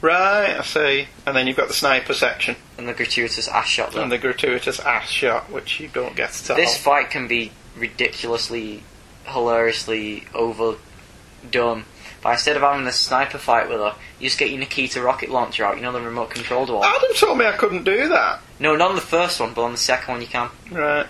Right, 0.00 0.56
I 0.58 0.62
see. 0.62 1.08
And 1.26 1.36
then 1.36 1.46
you've 1.46 1.56
got 1.56 1.68
the 1.68 1.74
sniper 1.74 2.14
section 2.14 2.56
And 2.78 2.88
the 2.88 2.92
gratuitous 2.94 3.48
ass 3.48 3.68
shot 3.68 3.92
though. 3.92 4.02
and 4.02 4.10
the 4.12 4.18
gratuitous 4.18 4.80
ass 4.80 5.08
shot, 5.08 5.50
which 5.50 5.78
you 5.80 5.88
don't 5.88 6.16
get 6.16 6.32
to 6.32 6.54
This 6.54 6.76
fight 6.76 7.10
can 7.10 7.28
be 7.28 7.52
ridiculously, 7.76 8.82
hilariously 9.24 10.24
overdone. 10.34 11.84
But 12.22 12.34
instead 12.34 12.56
of 12.56 12.62
having 12.62 12.86
a 12.86 12.92
sniper 12.92 13.38
fight 13.38 13.68
with 13.68 13.78
her, 13.78 13.94
you 14.20 14.28
just 14.28 14.38
get 14.38 14.50
your 14.50 14.60
Nikita 14.60 15.02
rocket 15.02 15.28
launcher 15.28 15.64
out, 15.64 15.76
you 15.76 15.82
know, 15.82 15.90
the 15.90 16.00
remote 16.00 16.30
controlled 16.30 16.70
one. 16.70 16.84
Adam 16.84 17.10
told 17.16 17.38
me 17.38 17.46
I 17.46 17.52
couldn't 17.52 17.84
do 17.84 18.08
that. 18.08 18.40
No, 18.60 18.76
not 18.76 18.90
on 18.90 18.94
the 18.94 19.02
first 19.02 19.40
one, 19.40 19.52
but 19.54 19.62
on 19.62 19.72
the 19.72 19.78
second 19.78 20.12
one 20.12 20.20
you 20.20 20.28
can. 20.28 20.48
Right. 20.70 21.06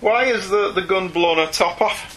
Why 0.00 0.24
is 0.24 0.50
the, 0.50 0.72
the 0.72 0.82
gun 0.82 1.08
blown 1.08 1.38
her 1.38 1.46
top 1.52 1.80
off? 1.80 2.14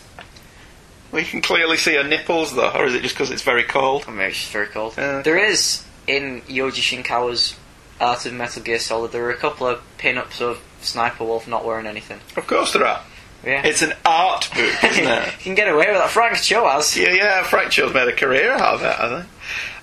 We 1.11 1.23
can 1.23 1.41
clearly 1.41 1.77
see 1.77 1.95
her 1.95 2.03
nipples, 2.03 2.55
though, 2.55 2.71
or 2.71 2.85
is 2.85 2.93
it 2.93 3.01
just 3.03 3.15
because 3.15 3.31
it's 3.31 3.41
very 3.41 3.63
cold? 3.63 4.05
Or 4.07 4.11
maybe 4.11 4.31
it's 4.31 4.39
just 4.39 4.51
very 4.51 4.67
cold. 4.67 4.95
Yeah. 4.97 5.21
There 5.21 5.37
is, 5.37 5.85
in 6.07 6.41
Yoji 6.41 7.03
Shinkawa's 7.03 7.55
Art 7.99 8.25
of 8.25 8.33
Metal 8.33 8.63
Gear 8.63 8.79
Solid, 8.79 9.11
there 9.11 9.25
are 9.25 9.31
a 9.31 9.37
couple 9.37 9.67
of 9.67 9.81
pin-ups 9.97 10.41
of 10.41 10.61
Sniper 10.81 11.23
Wolf 11.23 11.47
not 11.47 11.65
wearing 11.65 11.85
anything. 11.85 12.19
Of 12.35 12.47
course 12.47 12.73
there 12.73 12.85
are. 12.85 13.01
Yeah. 13.43 13.65
It's 13.65 13.81
an 13.81 13.93
art 14.05 14.49
book, 14.53 14.83
isn't 14.83 15.07
it? 15.07 15.25
you 15.25 15.43
can 15.43 15.55
get 15.55 15.69
away 15.69 15.87
with 15.87 15.97
that. 15.97 16.09
Frank 16.09 16.37
Cho 16.37 16.67
has. 16.67 16.97
Yeah, 16.97 17.13
yeah, 17.13 17.43
Frank 17.43 17.71
Cho's 17.71 17.93
made 17.93 18.07
a 18.07 18.15
career 18.15 18.51
out 18.51 18.75
of 18.75 18.81
it, 18.83 18.99
I 18.99 19.21
think. 19.21 19.29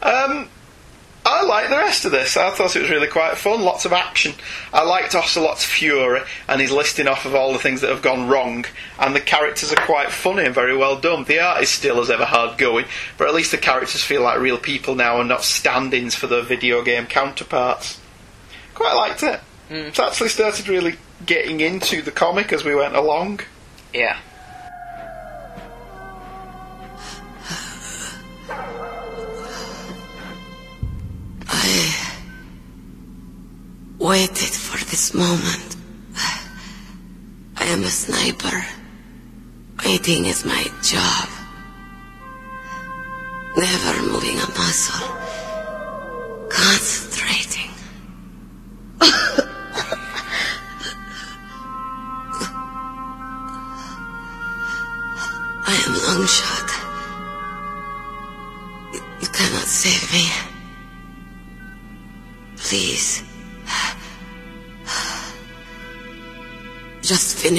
Um, 0.02 0.48
I 1.24 1.42
like 1.42 1.70
the 1.70 1.76
rest 1.76 2.04
of 2.04 2.12
this. 2.12 2.36
I 2.36 2.50
thought 2.50 2.76
it 2.76 2.82
was 2.82 2.90
really 2.90 3.08
quite 3.08 3.36
fun. 3.36 3.62
Lots 3.62 3.84
of 3.84 3.92
action. 3.92 4.32
I 4.72 4.84
liked 4.84 5.12
Ocelot's 5.14 5.64
fury 5.64 6.20
and 6.46 6.60
his 6.60 6.70
listing 6.70 7.08
off 7.08 7.24
of 7.24 7.34
all 7.34 7.52
the 7.52 7.58
things 7.58 7.80
that 7.80 7.90
have 7.90 8.00
gone 8.02 8.28
wrong. 8.28 8.64
And 9.00 9.12
the 9.12 9.20
characters 9.20 9.72
are 9.72 9.86
quite 9.86 10.12
funny 10.12 10.44
and 10.44 10.54
very 10.54 10.76
well 10.76 10.96
done. 11.00 11.24
The 11.24 11.40
art 11.40 11.62
is 11.62 11.68
still 11.68 12.00
as 12.00 12.10
ever 12.10 12.24
hard 12.24 12.58
going, 12.58 12.84
but 13.18 13.26
at 13.26 13.34
least 13.34 13.50
the 13.50 13.58
characters 13.58 14.04
feel 14.04 14.22
like 14.22 14.38
real 14.38 14.56
people 14.56 14.94
now 14.94 15.18
and 15.18 15.28
not 15.28 15.42
stand-ins 15.42 16.14
for 16.14 16.28
their 16.28 16.42
video 16.42 16.82
game 16.84 17.06
counterparts. 17.06 17.98
Quite 18.74 18.94
liked 18.94 19.24
it. 19.24 19.40
It's 19.68 19.98
actually 19.98 20.28
started 20.28 20.68
really 20.68 20.94
getting 21.26 21.60
into 21.60 22.02
the 22.02 22.10
comic 22.12 22.52
as 22.52 22.64
we 22.64 22.74
went 22.74 22.94
along. 22.94 23.40
Yeah. 23.92 24.18
I 31.48 32.12
waited 33.98 34.54
for 34.54 34.78
this 34.84 35.12
moment. 35.14 35.76
I 37.56 37.64
am 37.64 37.82
a 37.82 37.88
sniper. 37.88 38.64
Waiting 39.84 40.26
is 40.26 40.44
my 40.44 40.64
job. 40.82 41.28
Never 43.56 44.02
moving 44.02 44.38
a 44.38 44.48
muscle. 44.48 45.16
Concentrating. 46.48 47.05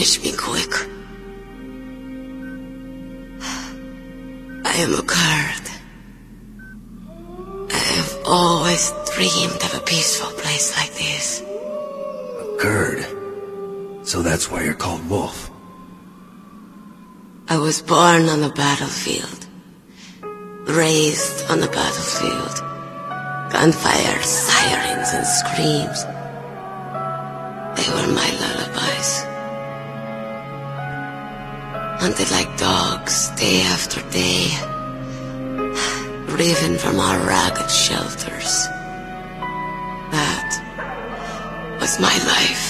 Finish 0.08 0.24
me 0.24 0.38
quick. 0.38 0.74
I 4.64 4.74
am 4.78 4.94
a 4.94 5.02
Kurd. 5.02 5.66
I 7.74 7.78
have 7.78 8.18
always 8.26 8.94
dreamed 9.14 9.62
of 9.64 9.74
a 9.76 9.82
peaceful 9.82 10.32
place 10.40 10.78
like 10.78 10.94
this. 10.94 11.42
A 11.42 12.56
Kurd. 12.58 13.06
So 14.08 14.22
that's 14.22 14.50
why 14.50 14.64
you're 14.64 14.76
called 14.76 15.10
Wolf. 15.10 15.52
I 17.50 17.58
was 17.58 17.82
born 17.82 18.30
on 18.30 18.40
the 18.40 18.54
battlefield. 18.56 19.46
Raised 20.70 21.52
on 21.52 21.60
the 21.60 21.68
battlefield. 21.68 22.56
Gunfire, 23.52 24.24
sirens, 24.24 25.10
and 25.12 25.28
screams. 25.28 26.06
They 27.76 27.92
were 27.94 28.14
my 28.14 28.37
Hunted 32.08 32.32
like 32.32 32.58
dogs, 32.58 33.32
day 33.32 33.64
after 33.64 34.00
day. 34.12 34.48
Driven 36.28 36.78
from 36.78 37.02
our 37.02 37.20
ragged 37.28 37.70
shelters. 37.70 38.52
That 40.16 40.50
was 41.82 42.00
my 42.00 42.16
life. 42.34 42.66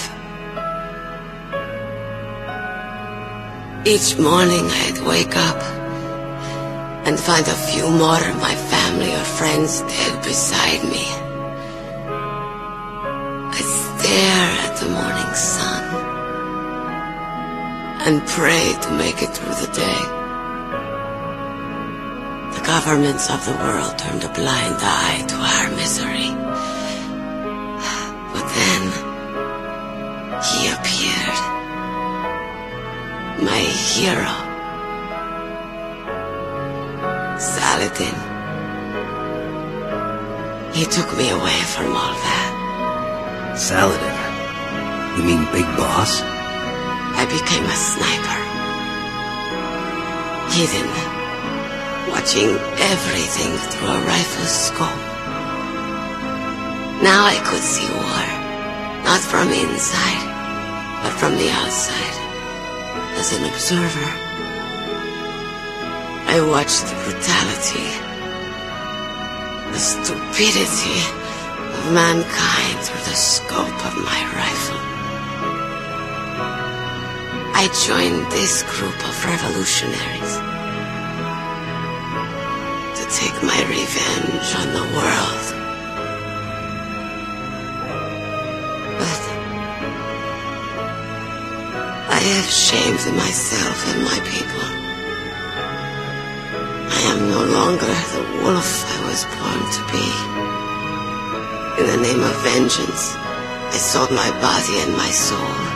Each 3.86 4.18
morning 4.18 4.66
I'd 4.82 5.06
wake 5.06 5.36
up 5.36 5.62
and 7.06 7.16
find 7.16 7.46
a 7.46 7.60
few 7.70 7.88
more 7.88 8.18
of 8.18 8.36
my 8.42 8.56
family 8.72 9.12
or 9.14 9.26
friends 9.38 9.82
dead 9.82 10.24
beside 10.24 10.82
me. 10.82 11.06
I'd 13.54 13.70
stare 13.86 14.50
at 14.66 14.76
the 14.80 14.88
morning 14.88 15.34
sun 15.34 15.77
and 18.08 18.26
pray 18.26 18.74
to 18.80 18.90
make 18.92 19.20
it 19.20 19.28
through 19.36 19.54
the 19.62 19.70
day. 19.74 20.00
The 22.56 22.64
governments 22.64 23.28
of 23.28 23.44
the 23.44 23.52
world 23.52 23.98
turned 23.98 24.24
a 24.24 24.32
blind 24.32 24.78
eye 24.80 25.20
to 25.28 25.36
our 25.36 25.68
misery. 25.76 26.30
But 28.32 28.46
then 28.58 28.82
he 30.48 30.60
appeared 30.76 31.38
my 33.44 33.60
hero. 33.92 34.34
Saladin. 37.36 38.18
He 40.72 40.84
took 40.86 41.14
me 41.18 41.28
away 41.28 41.60
from 41.74 41.92
all 41.94 42.16
that. 42.26 43.54
Saladin. 43.58 44.18
You 45.18 45.24
mean 45.28 45.52
Big 45.52 45.66
Boss? 45.76 46.37
Became 47.28 47.64
a 47.64 47.76
sniper. 47.76 48.40
Hidden. 50.56 50.90
Watching 52.08 52.50
everything 52.92 53.52
through 53.68 53.88
a 53.88 54.00
rifle 54.04 54.48
scope. 54.48 55.04
Now 57.02 57.26
I 57.26 57.36
could 57.44 57.62
see 57.62 57.86
war. 57.92 58.24
Not 59.04 59.20
from 59.20 59.48
inside, 59.52 60.24
but 61.02 61.12
from 61.20 61.36
the 61.36 61.50
outside. 61.50 62.16
As 63.20 63.32
an 63.36 63.44
observer. 63.44 64.10
I 66.30 66.40
watched 66.42 66.84
the 66.86 66.94
brutality, 67.04 67.88
the 69.72 69.78
stupidity 69.78 71.00
of 71.72 71.92
mankind 71.92 72.78
through 72.84 73.04
the 73.08 73.16
scope 73.16 73.86
of 73.86 73.94
my 74.04 74.20
rifle. 74.36 74.87
I 77.60 77.66
joined 77.86 78.30
this 78.30 78.62
group 78.62 78.94
of 78.94 79.14
revolutionaries 79.26 80.34
to 82.94 83.04
take 83.10 83.34
my 83.42 83.60
revenge 83.66 84.48
on 84.62 84.68
the 84.78 84.86
world. 84.94 85.44
But 89.02 89.22
I 92.14 92.20
have 92.30 92.46
shamed 92.46 93.04
myself 93.18 93.78
and 93.90 94.04
my 94.04 94.20
people. 94.22 94.68
I 96.94 97.00
am 97.10 97.20
no 97.28 97.42
longer 97.42 97.94
the 98.14 98.24
wolf 98.44 98.70
I 98.86 98.98
was 99.10 99.26
born 99.34 99.60
to 99.74 99.82
be. 99.90 100.06
In 101.82 101.86
the 101.90 102.00
name 102.06 102.22
of 102.22 102.34
vengeance, 102.44 103.16
I 103.74 103.78
sold 103.78 104.12
my 104.12 104.30
body 104.40 104.78
and 104.78 104.96
my 104.96 105.10
soul. 105.10 105.67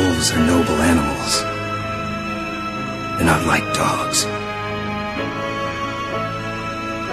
Wolves 0.00 0.32
are 0.32 0.46
noble 0.46 0.80
animals. 0.80 1.42
They're 3.16 3.26
not 3.26 3.44
like 3.44 3.64
dogs. 3.74 4.24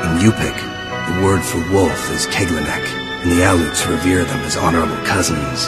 In 0.05 0.23
Yupik, 0.23 0.55
the 1.07 1.25
word 1.25 1.41
for 1.43 1.59
wolf 1.73 2.11
is 2.11 2.27
Keglanek, 2.27 2.85
and 3.23 3.31
the 3.31 3.41
Aleuts 3.41 3.85
revere 3.89 4.23
them 4.23 4.39
as 4.39 4.55
honorable 4.55 4.95
cousins. 5.05 5.67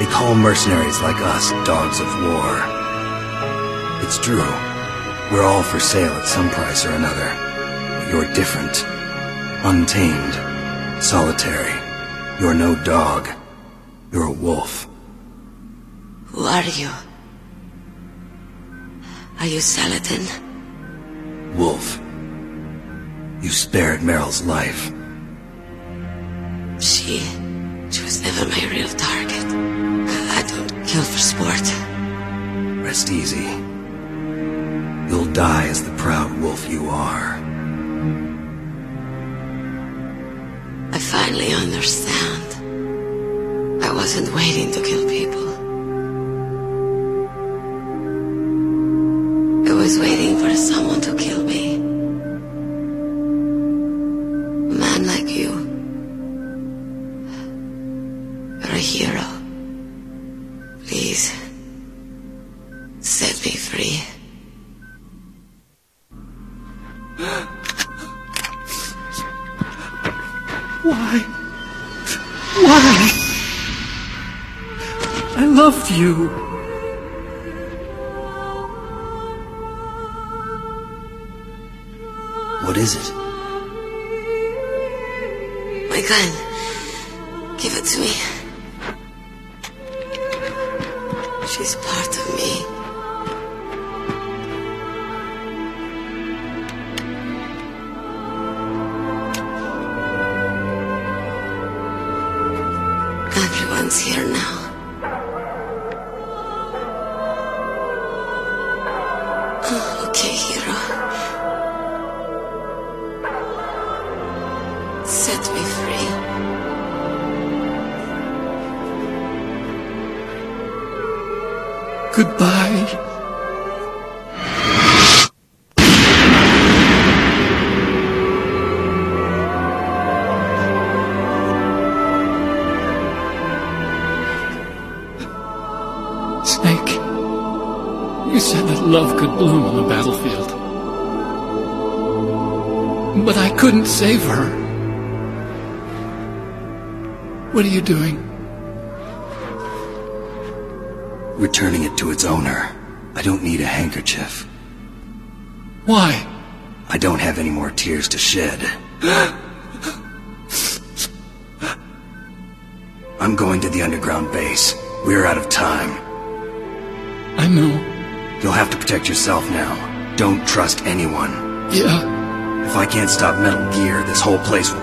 They 0.00 0.10
call 0.10 0.34
mercenaries 0.34 1.00
like 1.00 1.20
us 1.20 1.52
dogs 1.64 2.00
of 2.00 2.08
war. 2.26 2.58
It's 4.02 4.18
true. 4.18 4.50
We're 5.30 5.44
all 5.44 5.62
for 5.62 5.78
sale 5.78 6.12
at 6.12 6.26
some 6.26 6.50
price 6.50 6.84
or 6.84 6.90
another. 6.90 7.30
But 8.00 8.10
you're 8.10 8.34
different. 8.34 8.84
Untamed. 9.62 10.34
Solitary. 11.04 11.72
You're 12.40 12.54
no 12.54 12.74
dog. 12.82 13.28
You're 14.10 14.26
a 14.26 14.32
wolf. 14.32 14.87
Who 16.38 16.44
are 16.44 16.62
you? 16.62 16.88
Are 19.40 19.46
you 19.46 19.60
Saladin? 19.60 20.24
Wolf. 21.56 21.98
You 23.42 23.50
spared 23.50 24.02
Meryl's 24.02 24.46
life. 24.46 24.84
She. 26.80 27.18
She 27.90 28.04
was 28.04 28.22
never 28.22 28.46
my 28.46 28.70
real 28.70 28.86
target. 28.86 29.46
I 30.38 30.44
don't 30.46 30.70
kill 30.86 31.02
for 31.02 31.18
sport. 31.18 31.66
Rest 32.86 33.10
easy. 33.10 33.48
You'll 35.08 35.32
die 35.32 35.66
as 35.66 35.82
the 35.82 35.96
proud 35.96 36.30
wolf 36.40 36.70
you 36.70 36.88
are. 36.88 37.34
I 40.92 40.98
finally 41.00 41.52
understand. 41.52 42.48
I 43.82 43.92
wasn't 43.92 44.32
waiting 44.32 44.70
to 44.70 44.80
kill 44.82 45.08
people. 45.08 45.47
I 49.88 49.90
was 49.90 50.17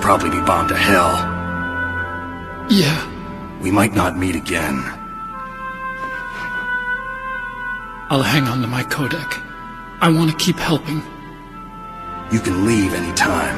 probably 0.05 0.29
be 0.29 0.45
bombed 0.45 0.69
to 0.69 0.77
hell. 0.77 1.15
Yeah. 2.69 3.09
We 3.63 3.71
might 3.71 3.95
not 3.95 4.15
meet 4.15 4.35
again. 4.35 4.77
I'll 8.11 8.21
hang 8.21 8.43
on 8.43 8.61
to 8.61 8.67
my 8.67 8.83
codec. 8.83 9.41
I 10.01 10.11
want 10.11 10.29
to 10.29 10.37
keep 10.37 10.57
helping. 10.57 11.01
You 12.31 12.39
can 12.39 12.67
leave 12.67 12.93
any 12.93 13.15
time. 13.15 13.57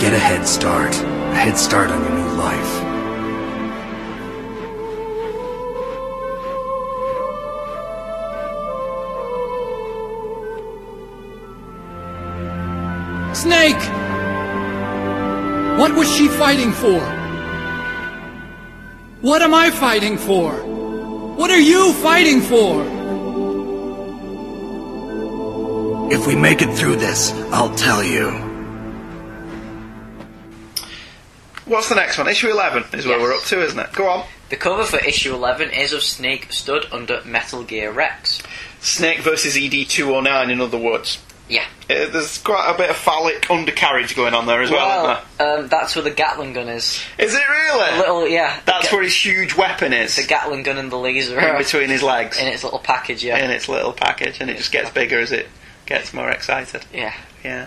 Get 0.00 0.14
a 0.14 0.18
head 0.18 0.48
start. 0.48 0.94
A 0.94 1.36
head 1.36 1.58
start 1.58 1.90
on 1.90 2.00
your 2.02 2.14
new 2.20 2.32
life. 2.38 2.83
What 15.84 15.96
was 15.96 16.10
she 16.16 16.28
fighting 16.28 16.72
for? 16.72 16.98
What 19.20 19.42
am 19.42 19.52
I 19.52 19.70
fighting 19.70 20.16
for? 20.16 20.54
What 21.36 21.50
are 21.50 21.60
you 21.60 21.92
fighting 21.92 22.40
for? 22.40 22.80
If 26.10 26.26
we 26.26 26.36
make 26.36 26.62
it 26.62 26.74
through 26.74 26.96
this, 26.96 27.32
I'll 27.52 27.74
tell 27.74 28.02
you. 28.02 28.30
What's 31.66 31.90
the 31.90 31.96
next 31.96 32.16
one? 32.16 32.28
Issue 32.28 32.50
11 32.50 32.84
is 32.94 33.04
where 33.04 33.18
Yes. 33.18 33.22
we're 33.22 33.34
up 33.34 33.44
to, 33.44 33.62
isn't 33.62 33.78
it? 33.78 33.92
Go 33.92 34.08
on. 34.08 34.26
The 34.48 34.56
cover 34.56 34.84
for 34.84 35.04
issue 35.04 35.34
11 35.34 35.70
is 35.70 35.92
of 35.92 36.02
Snake 36.02 36.46
stood 36.48 36.86
under 36.92 37.20
Metal 37.26 37.62
Gear 37.62 37.92
Rex. 37.92 38.40
Snake 38.80 39.18
versus 39.18 39.54
ED209, 39.54 40.50
in 40.50 40.62
other 40.62 40.78
words. 40.78 41.18
Yeah. 41.48 41.64
Uh, 41.90 42.08
there's 42.08 42.38
quite 42.38 42.72
a 42.74 42.78
bit 42.78 42.88
of 42.90 42.96
phallic 42.96 43.50
undercarriage 43.50 44.16
going 44.16 44.32
on 44.32 44.46
there 44.46 44.62
as 44.62 44.70
well, 44.70 45.02
well, 45.04 45.12
isn't 45.12 45.38
there? 45.38 45.58
um, 45.58 45.68
that's 45.68 45.94
where 45.94 46.02
the 46.02 46.10
Gatling 46.10 46.54
gun 46.54 46.68
is. 46.68 47.02
Is 47.18 47.34
it 47.34 47.48
really? 47.48 47.90
A 47.96 47.98
little, 47.98 48.26
yeah. 48.28 48.60
That's 48.64 48.88
the, 48.88 48.96
where 48.96 49.04
his 49.04 49.14
huge 49.14 49.54
weapon 49.54 49.92
is. 49.92 50.16
the 50.16 50.24
Gatling 50.26 50.62
gun 50.62 50.78
and 50.78 50.90
the 50.90 50.96
laser 50.96 51.38
in 51.38 51.58
between 51.58 51.90
his 51.90 52.02
legs. 52.02 52.40
in 52.40 52.46
its 52.46 52.64
little 52.64 52.78
package. 52.78 53.22
Yeah. 53.22 53.44
in 53.44 53.50
its 53.50 53.68
little 53.68 53.92
package, 53.92 54.40
and 54.40 54.48
it 54.48 54.56
just 54.56 54.72
gets 54.72 54.88
bigger 54.90 55.20
as 55.20 55.32
it 55.32 55.46
gets 55.86 56.14
more 56.14 56.30
excited. 56.30 56.84
yeah. 56.92 57.14
Yeah. 57.44 57.66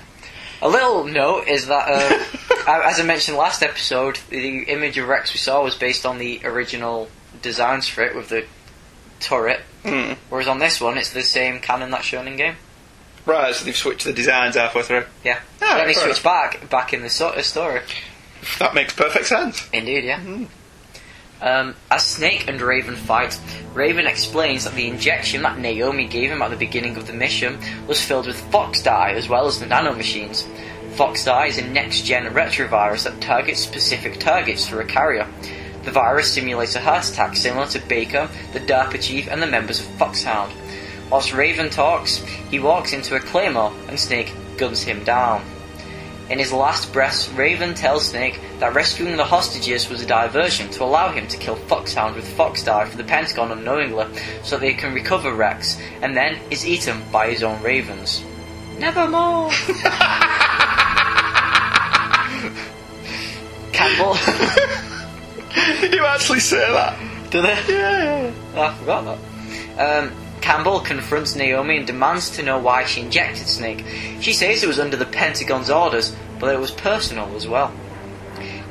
A 0.60 0.68
little 0.68 1.04
note 1.04 1.48
is 1.48 1.68
that 1.68 1.88
uh, 1.88 2.24
As 2.68 3.00
I 3.00 3.04
mentioned 3.04 3.38
last 3.38 3.62
episode, 3.62 4.20
the 4.30 4.64
image 4.64 4.98
of 4.98 5.08
Rex 5.08 5.32
we 5.34 5.38
saw 5.38 5.64
was 5.64 5.76
based 5.76 6.04
on 6.06 6.18
the 6.18 6.42
original 6.44 7.10
designs 7.44 7.88
for 7.88 8.02
it 8.04 8.16
with 8.16 8.30
the 8.30 8.46
turret. 9.20 9.62
Hmm. 9.84 10.14
Whereas 10.30 10.48
on 10.48 10.58
this 10.60 10.82
one, 10.82 10.98
it's 10.98 11.12
the 11.14 11.22
same 11.22 11.60
canon 11.60 11.92
that's 11.92 12.06
shown 12.06 12.28
in 12.28 12.36
game. 12.38 12.56
Right, 13.28 13.54
so 13.54 13.66
they've 13.66 13.76
switched 13.76 14.06
the 14.06 14.14
designs 14.14 14.56
halfway 14.56 14.84
through. 14.84 15.04
Yeah. 15.24 15.40
Ah, 15.62 15.76
then 15.78 15.88
they 15.88 15.94
fair 15.94 16.04
switch 16.06 16.24
back 16.24 16.70
back 16.70 16.94
in 16.94 17.02
the 17.02 17.10
so- 17.10 17.30
uh, 17.30 17.42
story. 17.42 17.82
That 18.60 18.74
makes 18.74 18.94
perfect 18.94 19.28
sense. 19.28 19.68
Indeed, 19.74 20.06
yeah. 20.06 20.46
Um, 21.42 21.76
as 21.92 22.06
Snake 22.06 22.48
and 22.48 22.62
Raven 22.62 22.96
fight, 22.96 23.38
Raven 23.74 24.08
explains 24.08 24.64
that 24.64 24.74
the 24.76 24.88
injection 24.88 25.42
that 25.42 25.60
Naomi 25.60 26.08
gave 26.08 26.32
him 26.32 26.42
at 26.42 26.50
the 26.52 26.56
beginning 26.56 26.96
of 26.96 27.06
the 27.06 27.14
mission 27.14 27.60
was 27.86 28.02
filled 28.04 28.28
with 28.28 28.40
FOXDIE 28.52 29.14
as 29.14 29.28
well 29.28 29.46
as 29.46 29.60
the 29.60 29.66
nanomachines. 29.66 30.48
FOXDIE 30.96 31.48
is 31.50 31.58
a 31.58 31.68
next-gen 31.68 32.34
retrovirus 32.34 33.04
that 33.04 33.22
targets 33.22 33.60
specific 33.60 34.20
targets 34.20 34.68
through 34.68 34.80
a 34.80 34.86
carrier. 34.86 35.28
The 35.84 35.92
virus 35.92 36.34
simulates 36.34 36.76
a 36.76 36.80
heart 36.80 37.08
attack 37.08 37.36
similar 37.36 37.68
to 37.68 37.80
Baker, 37.80 38.30
the 38.54 38.60
DARPA 38.60 39.02
chief, 39.02 39.28
and 39.28 39.42
the 39.42 39.48
members 39.48 39.80
of 39.80 39.86
Foxhound. 39.98 40.54
Whilst 41.10 41.34
Raven 41.34 41.70
talks, 41.70 42.18
he 42.50 42.60
walks 42.60 42.94
into 42.94 43.16
a 43.16 43.20
claymore 43.20 43.74
and 43.88 44.00
Snake 44.00 44.34
guns 44.58 44.84
him 44.84 45.04
down. 45.04 45.44
In 46.30 46.40
his 46.40 46.52
last 46.52 46.92
breaths, 46.92 47.30
Raven 47.30 47.74
tells 47.74 48.10
Snake 48.10 48.38
that 48.60 48.74
rescuing 48.76 49.16
the 49.16 49.24
hostages 49.24 49.90
was 49.90 50.02
a 50.02 50.06
diversion 50.06 50.70
to 50.72 50.84
allow 50.84 51.10
him 51.10 51.26
to 51.30 51.38
kill 51.38 51.56
Foxhound 51.56 52.18
with 52.18 52.26
FOXDIE 52.36 52.90
for 52.90 52.98
the 52.98 53.06
Pentagon 53.06 53.54
unknowingly, 53.54 54.06
so 54.44 54.58
they 54.58 54.74
can 54.74 54.94
recover 54.94 55.34
Rex, 55.34 55.80
and 56.02 56.18
then 56.18 56.38
is 56.52 56.68
eaten 56.68 57.02
by 57.14 57.30
his 57.30 57.44
own 57.44 57.64
ravens. 57.64 58.26
Nevermore! 58.78 59.50
Campbell. 63.72 64.18
Did 65.80 65.94
you 65.94 66.06
actually 66.06 66.42
say 66.42 66.58
that? 66.58 67.00
Do 67.30 67.42
they? 67.42 67.56
Yeah. 67.70 68.34
Oh, 68.54 68.62
I 68.62 68.74
forgot 68.76 69.06
that. 69.06 70.04
Um, 70.04 70.12
Campbell 70.48 70.80
confronts 70.80 71.36
Naomi 71.36 71.76
and 71.76 71.86
demands 71.86 72.30
to 72.30 72.42
know 72.42 72.58
why 72.58 72.86
she 72.86 73.02
injected 73.02 73.48
Snake. 73.48 73.84
She 74.22 74.32
says 74.32 74.64
it 74.64 74.68
was 74.68 74.80
under 74.80 74.96
the 74.96 75.06
Pentagon's 75.06 75.70
orders, 75.70 76.16
but 76.40 76.56
it 76.56 76.58
was 76.58 76.72
personal 76.72 77.36
as 77.36 77.46
well. 77.46 77.74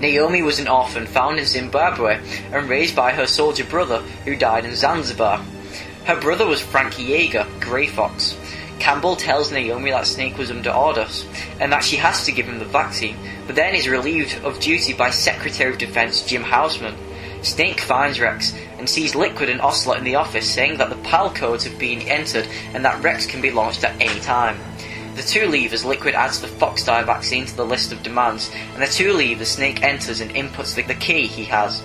Naomi 0.00 0.40
was 0.40 0.58
an 0.58 0.68
orphan 0.68 1.04
found 1.04 1.38
in 1.38 1.44
Zimbabwe 1.44 2.18
and 2.50 2.66
raised 2.70 2.96
by 2.96 3.12
her 3.12 3.26
soldier 3.26 3.64
brother 3.64 3.98
who 4.24 4.36
died 4.36 4.64
in 4.64 4.74
Zanzibar. 4.74 5.44
Her 6.06 6.18
brother 6.18 6.46
was 6.46 6.62
Frankie 6.62 7.02
Jaeger, 7.02 7.46
Grey 7.60 7.88
Fox. 7.88 8.38
Campbell 8.78 9.14
tells 9.14 9.52
Naomi 9.52 9.90
that 9.90 10.06
Snake 10.06 10.38
was 10.38 10.50
under 10.50 10.70
orders 10.70 11.26
and 11.60 11.70
that 11.72 11.84
she 11.84 11.96
has 11.96 12.24
to 12.24 12.32
give 12.32 12.46
him 12.46 12.58
the 12.58 12.64
vaccine, 12.64 13.18
but 13.46 13.54
then 13.54 13.74
is 13.74 13.86
relieved 13.86 14.42
of 14.44 14.60
duty 14.60 14.94
by 14.94 15.10
Secretary 15.10 15.74
of 15.74 15.78
Defense 15.78 16.22
Jim 16.22 16.42
Houseman. 16.42 16.96
Snake 17.42 17.80
finds 17.80 18.18
Rex 18.18 18.54
and 18.78 18.88
sees 18.88 19.14
Liquid 19.14 19.48
and 19.48 19.60
Ocelot 19.60 19.98
in 19.98 20.04
the 20.04 20.16
office 20.16 20.48
saying 20.48 20.78
that 20.78 20.90
the 20.90 20.96
PAL 20.96 21.30
codes 21.34 21.64
have 21.64 21.78
been 21.78 22.02
entered 22.02 22.46
and 22.74 22.84
that 22.84 23.02
Rex 23.02 23.26
can 23.26 23.40
be 23.40 23.50
launched 23.50 23.84
at 23.84 24.00
any 24.00 24.20
time. 24.20 24.58
The 25.16 25.22
two 25.22 25.46
leave 25.46 25.72
as 25.72 25.84
Liquid 25.84 26.14
adds 26.14 26.40
the 26.40 26.46
FOXDIE 26.46 27.06
vaccine 27.06 27.46
to 27.46 27.56
the 27.56 27.64
list 27.64 27.90
of 27.90 28.02
demands, 28.02 28.50
and 28.74 28.82
the 28.82 28.86
two 28.86 29.14
leave 29.14 29.40
as 29.40 29.52
Snake 29.52 29.82
enters 29.82 30.20
and 30.20 30.30
inputs 30.32 30.74
the, 30.74 30.82
the 30.82 30.94
key 30.94 31.26
he 31.26 31.44
has. 31.44 31.82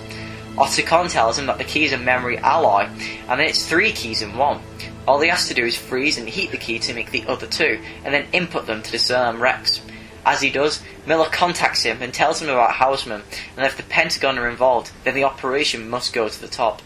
Otacon 0.56 1.10
tells 1.10 1.38
him 1.38 1.46
that 1.46 1.56
the 1.56 1.64
key 1.64 1.84
is 1.84 1.94
a 1.94 1.98
memory 1.98 2.36
alloy, 2.36 2.82
and 3.28 3.40
that 3.40 3.48
it's 3.48 3.66
three 3.66 3.90
keys 3.90 4.20
in 4.20 4.36
one. 4.36 4.60
All 5.08 5.18
he 5.18 5.30
has 5.30 5.48
to 5.48 5.54
do 5.54 5.64
is 5.64 5.78
freeze 5.78 6.18
and 6.18 6.28
heat 6.28 6.50
the 6.50 6.58
key 6.58 6.78
to 6.80 6.92
make 6.92 7.10
the 7.10 7.24
other 7.26 7.46
two, 7.46 7.80
and 8.04 8.12
then 8.12 8.26
input 8.34 8.66
them 8.66 8.82
to 8.82 8.90
disarm 8.90 9.40
Rex. 9.40 9.80
As 10.24 10.40
he 10.40 10.50
does, 10.50 10.82
Miller 11.06 11.28
contacts 11.28 11.82
him 11.82 12.00
and 12.00 12.14
tells 12.14 12.40
him 12.40 12.48
about 12.48 12.74
Houseman, 12.74 13.22
and 13.56 13.66
if 13.66 13.76
the 13.76 13.82
Pentagon 13.82 14.38
are 14.38 14.48
involved, 14.48 14.92
then 15.04 15.14
the 15.14 15.24
operation 15.24 15.88
must 15.88 16.12
go 16.12 16.28
to 16.28 16.40
the 16.40 16.48
top. 16.48 16.80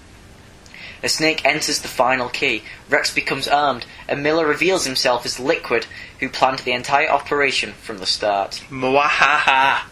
As 1.02 1.14
Snake 1.14 1.44
enters 1.44 1.80
the 1.80 1.88
final 1.88 2.28
key, 2.28 2.62
Rex 2.88 3.14
becomes 3.14 3.46
armed, 3.46 3.84
and 4.08 4.22
Miller 4.22 4.46
reveals 4.46 4.86
himself 4.86 5.26
as 5.26 5.38
Liquid, 5.38 5.86
who 6.20 6.28
planned 6.28 6.60
the 6.60 6.72
entire 6.72 7.08
operation 7.08 7.74
from 7.74 7.98
the 7.98 8.06
start. 8.06 8.62
Mwahaha. 8.70 9.82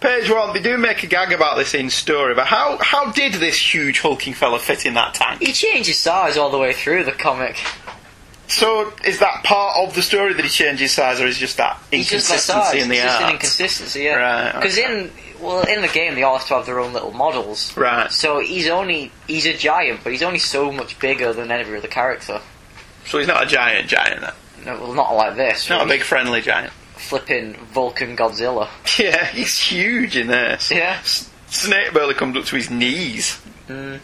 Page 0.00 0.30
one, 0.30 0.52
they 0.52 0.60
do 0.60 0.76
make 0.76 1.02
a 1.02 1.06
gag 1.06 1.32
about 1.32 1.56
this 1.56 1.72
in 1.74 1.88
story, 1.88 2.34
but 2.34 2.46
how 2.46 2.76
how 2.82 3.10
did 3.12 3.32
this 3.34 3.74
huge 3.74 4.00
hulking 4.00 4.34
fella 4.34 4.58
fit 4.58 4.84
in 4.84 4.92
that 4.94 5.14
tank? 5.14 5.40
He 5.40 5.52
changes 5.54 5.98
size 5.98 6.36
all 6.36 6.50
the 6.50 6.58
way 6.58 6.74
through 6.74 7.04
the 7.04 7.12
comic. 7.12 7.56
So 8.48 8.92
is 9.04 9.18
that 9.18 9.42
part 9.44 9.76
of 9.78 9.94
the 9.94 10.02
story 10.02 10.32
that 10.34 10.44
he 10.44 10.48
changes 10.50 10.92
size, 10.92 11.20
or 11.20 11.26
is 11.26 11.36
just 11.38 11.56
that 11.56 11.78
He's 11.90 12.08
just 12.08 12.30
inconsistency 12.30 12.80
in 12.80 12.88
the 12.88 12.94
it's 12.96 13.04
just 13.04 13.20
an 13.22 13.30
inconsistency, 13.30 14.02
yeah. 14.02 14.14
Right, 14.14 14.54
Because 14.54 14.78
in 14.78 15.10
well, 15.40 15.62
in 15.66 15.82
the 15.82 15.88
game, 15.88 16.14
they 16.14 16.22
all 16.22 16.38
have 16.38 16.46
to 16.48 16.54
have 16.54 16.66
their 16.66 16.78
own 16.80 16.92
little 16.92 17.12
models. 17.12 17.76
Right. 17.76 18.10
So 18.10 18.38
he's 18.40 18.68
only 18.68 19.10
he's 19.26 19.46
a 19.46 19.54
giant, 19.56 20.00
but 20.04 20.12
he's 20.12 20.22
only 20.22 20.38
so 20.38 20.70
much 20.72 20.98
bigger 20.98 21.32
than 21.32 21.50
every 21.50 21.76
other 21.78 21.88
character. 21.88 22.40
So 23.06 23.18
he's 23.18 23.26
not 23.26 23.42
a 23.42 23.46
giant 23.46 23.88
giant 23.88 24.20
then. 24.20 24.32
No, 24.64 24.80
well, 24.80 24.94
not 24.94 25.14
like 25.14 25.36
this. 25.36 25.68
Not 25.68 25.84
a 25.86 25.88
big 25.88 26.02
friendly 26.02 26.40
giant. 26.40 26.72
flipping 26.96 27.54
Vulcan 27.54 28.16
Godzilla. 28.16 28.68
Yeah, 28.98 29.26
he's 29.26 29.58
huge 29.58 30.16
in 30.16 30.28
this. 30.28 30.70
Yeah. 30.70 30.98
S- 31.00 31.30
Snake 31.48 31.92
barely 31.92 32.14
comes 32.14 32.36
up 32.36 32.44
to 32.46 32.56
his 32.56 32.70
knees. 32.70 33.40
Mm. 33.68 34.00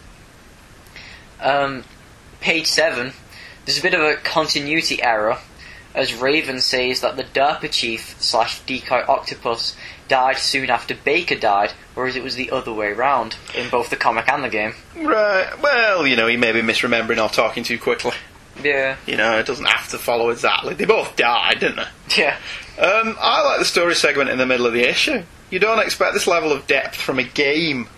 Um, 1.40 1.84
page 2.40 2.66
seven. 2.66 3.12
There's 3.64 3.78
a 3.78 3.82
bit 3.82 3.94
of 3.94 4.00
a 4.00 4.16
continuity 4.16 5.02
error, 5.02 5.38
as 5.94 6.14
Raven 6.14 6.60
says 6.60 7.00
that 7.00 7.16
the 7.16 7.24
DARPA 7.24 7.70
chief 7.70 8.16
slash 8.20 8.60
decoy 8.60 9.04
octopus 9.06 9.76
died 10.08 10.38
soon 10.38 10.68
after 10.68 10.94
Baker 10.94 11.36
died, 11.36 11.72
whereas 11.94 12.16
it 12.16 12.22
was 12.22 12.34
the 12.34 12.50
other 12.50 12.72
way 12.72 12.92
round 12.92 13.36
in 13.54 13.70
both 13.70 13.90
the 13.90 13.96
comic 13.96 14.28
and 14.28 14.42
the 14.44 14.48
game. 14.48 14.74
Right. 14.96 15.48
Well, 15.62 16.06
you 16.06 16.16
know, 16.16 16.26
he 16.26 16.36
may 16.36 16.52
be 16.52 16.60
misremembering 16.60 17.22
or 17.22 17.28
talking 17.28 17.62
too 17.62 17.78
quickly. 17.78 18.12
Yeah. 18.62 18.96
You 19.06 19.16
know, 19.16 19.38
it 19.38 19.46
doesn't 19.46 19.64
have 19.64 19.88
to 19.90 19.98
follow 19.98 20.30
exactly. 20.30 20.74
They 20.74 20.84
both 20.84 21.16
died, 21.16 21.60
didn't 21.60 21.76
they? 21.76 22.22
Yeah. 22.22 22.36
Um, 22.78 23.16
I 23.20 23.42
like 23.44 23.58
the 23.58 23.64
story 23.64 23.94
segment 23.94 24.30
in 24.30 24.38
the 24.38 24.46
middle 24.46 24.66
of 24.66 24.72
the 24.72 24.88
issue. 24.88 25.22
You 25.50 25.58
don't 25.58 25.78
expect 25.78 26.14
this 26.14 26.26
level 26.26 26.52
of 26.52 26.66
depth 26.66 26.96
from 26.96 27.18
a 27.18 27.24
game 27.24 27.88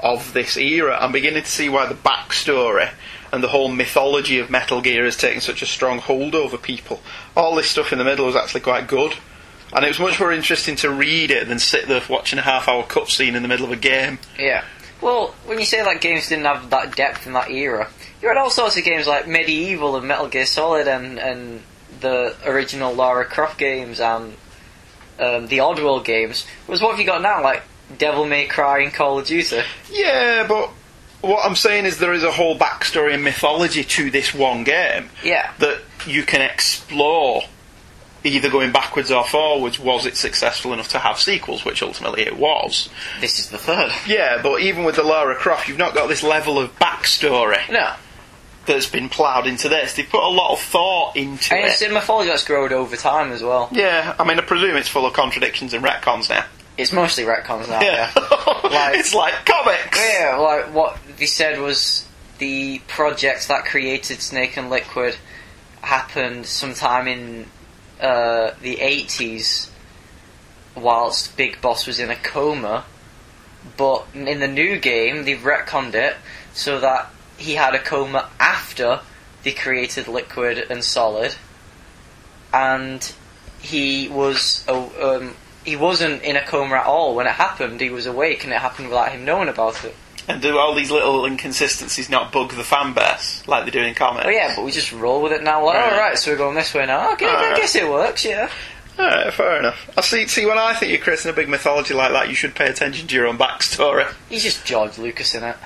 of 0.00 0.32
this 0.32 0.56
era. 0.56 0.96
I'm 1.00 1.12
beginning 1.12 1.42
to 1.42 1.48
see 1.48 1.68
why 1.68 1.86
the 1.86 1.94
backstory 1.94 2.90
and 3.32 3.42
the 3.42 3.48
whole 3.48 3.68
mythology 3.68 4.38
of 4.38 4.50
Metal 4.50 4.80
Gear 4.80 5.04
has 5.04 5.16
taken 5.16 5.40
such 5.40 5.62
a 5.62 5.66
strong 5.66 5.98
hold 5.98 6.34
over 6.34 6.56
people. 6.56 7.00
All 7.36 7.54
this 7.54 7.70
stuff 7.70 7.92
in 7.92 7.98
the 7.98 8.04
middle 8.04 8.26
was 8.26 8.36
actually 8.36 8.60
quite 8.60 8.86
good. 8.86 9.14
And 9.72 9.84
it 9.84 9.88
was 9.88 10.00
much 10.00 10.18
more 10.18 10.32
interesting 10.32 10.76
to 10.76 10.90
read 10.90 11.30
it 11.30 11.46
than 11.46 11.58
sit 11.58 11.88
there 11.88 12.02
watching 12.08 12.38
a 12.38 12.42
half 12.42 12.68
hour 12.68 12.84
cutscene 12.84 13.34
in 13.34 13.42
the 13.42 13.48
middle 13.48 13.66
of 13.66 13.72
a 13.72 13.76
game. 13.76 14.18
Yeah. 14.38 14.64
Well, 15.00 15.34
when 15.44 15.58
you 15.58 15.66
say 15.66 15.82
that 15.82 16.00
games 16.00 16.28
didn't 16.28 16.46
have 16.46 16.70
that 16.70 16.96
depth 16.96 17.26
in 17.26 17.34
that 17.34 17.50
era, 17.50 17.88
you 18.20 18.28
had 18.28 18.36
all 18.36 18.50
sorts 18.50 18.76
of 18.76 18.84
games 18.84 19.06
like 19.06 19.26
MediEvil 19.26 19.98
and 19.98 20.08
Metal 20.08 20.28
Gear 20.28 20.46
Solid 20.46 20.88
and, 20.88 21.18
and 21.18 21.62
the 22.00 22.34
original 22.46 22.94
Lara 22.94 23.24
Croft 23.24 23.58
games 23.58 24.00
and 24.00 24.34
um, 25.20 25.46
the 25.48 25.58
Oddworld 25.58 26.04
games. 26.04 26.46
Whereas 26.66 26.80
what 26.80 26.92
have 26.92 27.00
you 27.00 27.06
got 27.06 27.22
now? 27.22 27.42
Like 27.42 27.62
Devil 27.96 28.26
May 28.26 28.46
Cry 28.46 28.80
and 28.82 28.92
Call 28.92 29.18
of 29.18 29.26
Duty. 29.26 29.60
Yeah, 29.90 30.46
but 30.48 30.70
what 31.20 31.44
I'm 31.44 31.56
saying 31.56 31.84
is 31.86 31.98
there 31.98 32.12
is 32.12 32.24
a 32.24 32.30
whole 32.32 32.58
backstory 32.58 33.14
and 33.14 33.24
mythology 33.24 33.84
to 33.84 34.10
this 34.10 34.32
one 34.34 34.64
game 34.64 35.10
Yeah. 35.22 35.50
that 35.58 35.80
you 36.06 36.22
can 36.22 36.40
explore 36.42 37.42
either 38.24 38.50
going 38.50 38.72
backwards 38.72 39.10
or 39.10 39.24
forwards. 39.24 39.78
Was 39.78 40.04
it 40.06 40.16
successful 40.16 40.72
enough 40.72 40.88
to 40.88 40.98
have 40.98 41.18
sequels, 41.18 41.64
which 41.64 41.82
ultimately 41.82 42.22
it 42.22 42.36
was? 42.36 42.88
This 43.20 43.38
is 43.38 43.48
the 43.50 43.58
third. 43.58 43.92
Yeah, 44.06 44.40
but 44.42 44.60
even 44.60 44.84
with 44.84 44.96
the 44.96 45.02
Lara 45.02 45.34
Croft, 45.34 45.68
you've 45.68 45.78
not 45.78 45.94
got 45.94 46.08
this 46.08 46.22
level 46.22 46.58
of 46.58 46.76
backstory 46.78 47.68
No. 47.70 47.92
that's 48.66 48.86
been 48.88 49.08
ploughed 49.08 49.46
into 49.46 49.68
this. 49.68 49.94
They 49.94 50.02
put 50.02 50.22
a 50.22 50.28
lot 50.28 50.52
of 50.52 50.60
thought 50.60 51.16
into 51.16 51.54
And 51.54 51.64
it. 51.64 51.68
it's 51.68 51.80
in 51.82 51.92
mythology 51.94 52.28
that's 52.28 52.44
grown 52.44 52.72
over 52.72 52.96
time 52.96 53.32
as 53.32 53.42
well. 53.42 53.68
Yeah, 53.72 54.14
I 54.18 54.24
mean, 54.24 54.38
I 54.38 54.42
presume 54.42 54.76
it's 54.76 54.88
full 54.88 55.06
of 55.06 55.14
contradictions 55.14 55.72
and 55.72 55.82
retcons 55.84 56.28
now. 56.28 56.44
It's 56.78 56.92
mostly 56.92 57.24
retcons 57.24 57.68
now, 57.68 57.80
Yeah. 57.80 58.10
yeah. 58.70 58.90
it's 58.94 59.12
like 59.12 59.34
comics. 59.44 59.98
Yeah, 59.98 60.36
like 60.36 60.72
what 60.72 60.96
they 61.18 61.26
said 61.26 61.60
was 61.60 62.06
the 62.38 62.78
project 62.86 63.48
that 63.48 63.64
created 63.64 64.22
Snake 64.22 64.56
and 64.56 64.70
Liquid 64.70 65.16
happened 65.82 66.46
sometime 66.46 67.08
in 67.08 67.46
uh, 68.00 68.52
the 68.62 68.76
80s 68.76 69.70
whilst 70.76 71.36
Big 71.36 71.60
Boss 71.60 71.86
was 71.86 71.98
in 71.98 72.10
a 72.10 72.16
coma. 72.16 72.84
But 73.76 74.06
in 74.14 74.38
the 74.38 74.46
new 74.48 74.78
game, 74.78 75.24
they've 75.24 75.36
retconned 75.38 75.94
it 75.94 76.16
so 76.54 76.78
that 76.78 77.10
he 77.36 77.54
had 77.54 77.74
a 77.74 77.80
coma 77.80 78.28
after 78.38 79.00
they 79.42 79.50
created 79.52 80.06
Liquid 80.06 80.66
and 80.70 80.84
Solid. 80.84 81.34
And 82.52 83.12
he 83.60 84.08
was 84.08 84.64
um, 84.68 85.34
he 85.68 85.76
wasn't 85.76 86.22
in 86.22 86.36
a 86.36 86.44
coma 86.44 86.76
at 86.76 86.86
all 86.86 87.14
when 87.14 87.26
it 87.26 87.32
happened. 87.32 87.80
He 87.80 87.90
was 87.90 88.06
awake, 88.06 88.44
and 88.44 88.52
it 88.52 88.60
happened 88.60 88.88
without 88.88 89.12
him 89.12 89.24
knowing 89.24 89.48
about 89.48 89.84
it. 89.84 89.94
And 90.26 90.42
do 90.42 90.58
all 90.58 90.74
these 90.74 90.90
little 90.90 91.24
inconsistencies 91.24 92.10
not 92.10 92.32
bug 92.32 92.52
the 92.52 92.64
fan 92.64 92.92
base 92.92 93.46
like 93.48 93.64
they 93.64 93.70
do 93.70 93.80
in 93.80 93.94
comics? 93.94 94.26
Oh 94.26 94.30
yeah, 94.30 94.54
but 94.54 94.64
we 94.64 94.70
just 94.70 94.92
roll 94.92 95.22
with 95.22 95.32
it 95.32 95.42
now. 95.42 95.64
Like, 95.64 95.78
all 95.78 95.98
right, 95.98 96.18
so 96.18 96.30
we're 96.30 96.36
going 96.36 96.54
this 96.54 96.74
way 96.74 96.84
now. 96.84 97.12
Okay, 97.14 97.26
I 97.26 97.56
guess 97.56 97.74
it 97.74 97.88
works. 97.88 98.24
Yeah. 98.24 98.50
Alright, 98.98 99.32
fair 99.32 99.60
enough. 99.60 99.90
I 99.96 100.00
see. 100.00 100.26
See, 100.26 100.44
when 100.44 100.58
I 100.58 100.74
think 100.74 100.90
you're 100.90 101.00
creating 101.00 101.30
a 101.30 101.34
big 101.34 101.48
mythology 101.48 101.94
like 101.94 102.12
that, 102.12 102.28
you 102.28 102.34
should 102.34 102.54
pay 102.54 102.66
attention 102.66 103.06
to 103.06 103.14
your 103.14 103.26
own 103.28 103.38
backstory. 103.38 104.12
He's 104.28 104.42
just 104.42 104.66
George 104.66 104.98
Lucas 104.98 105.34
in 105.34 105.44
it. 105.44 105.56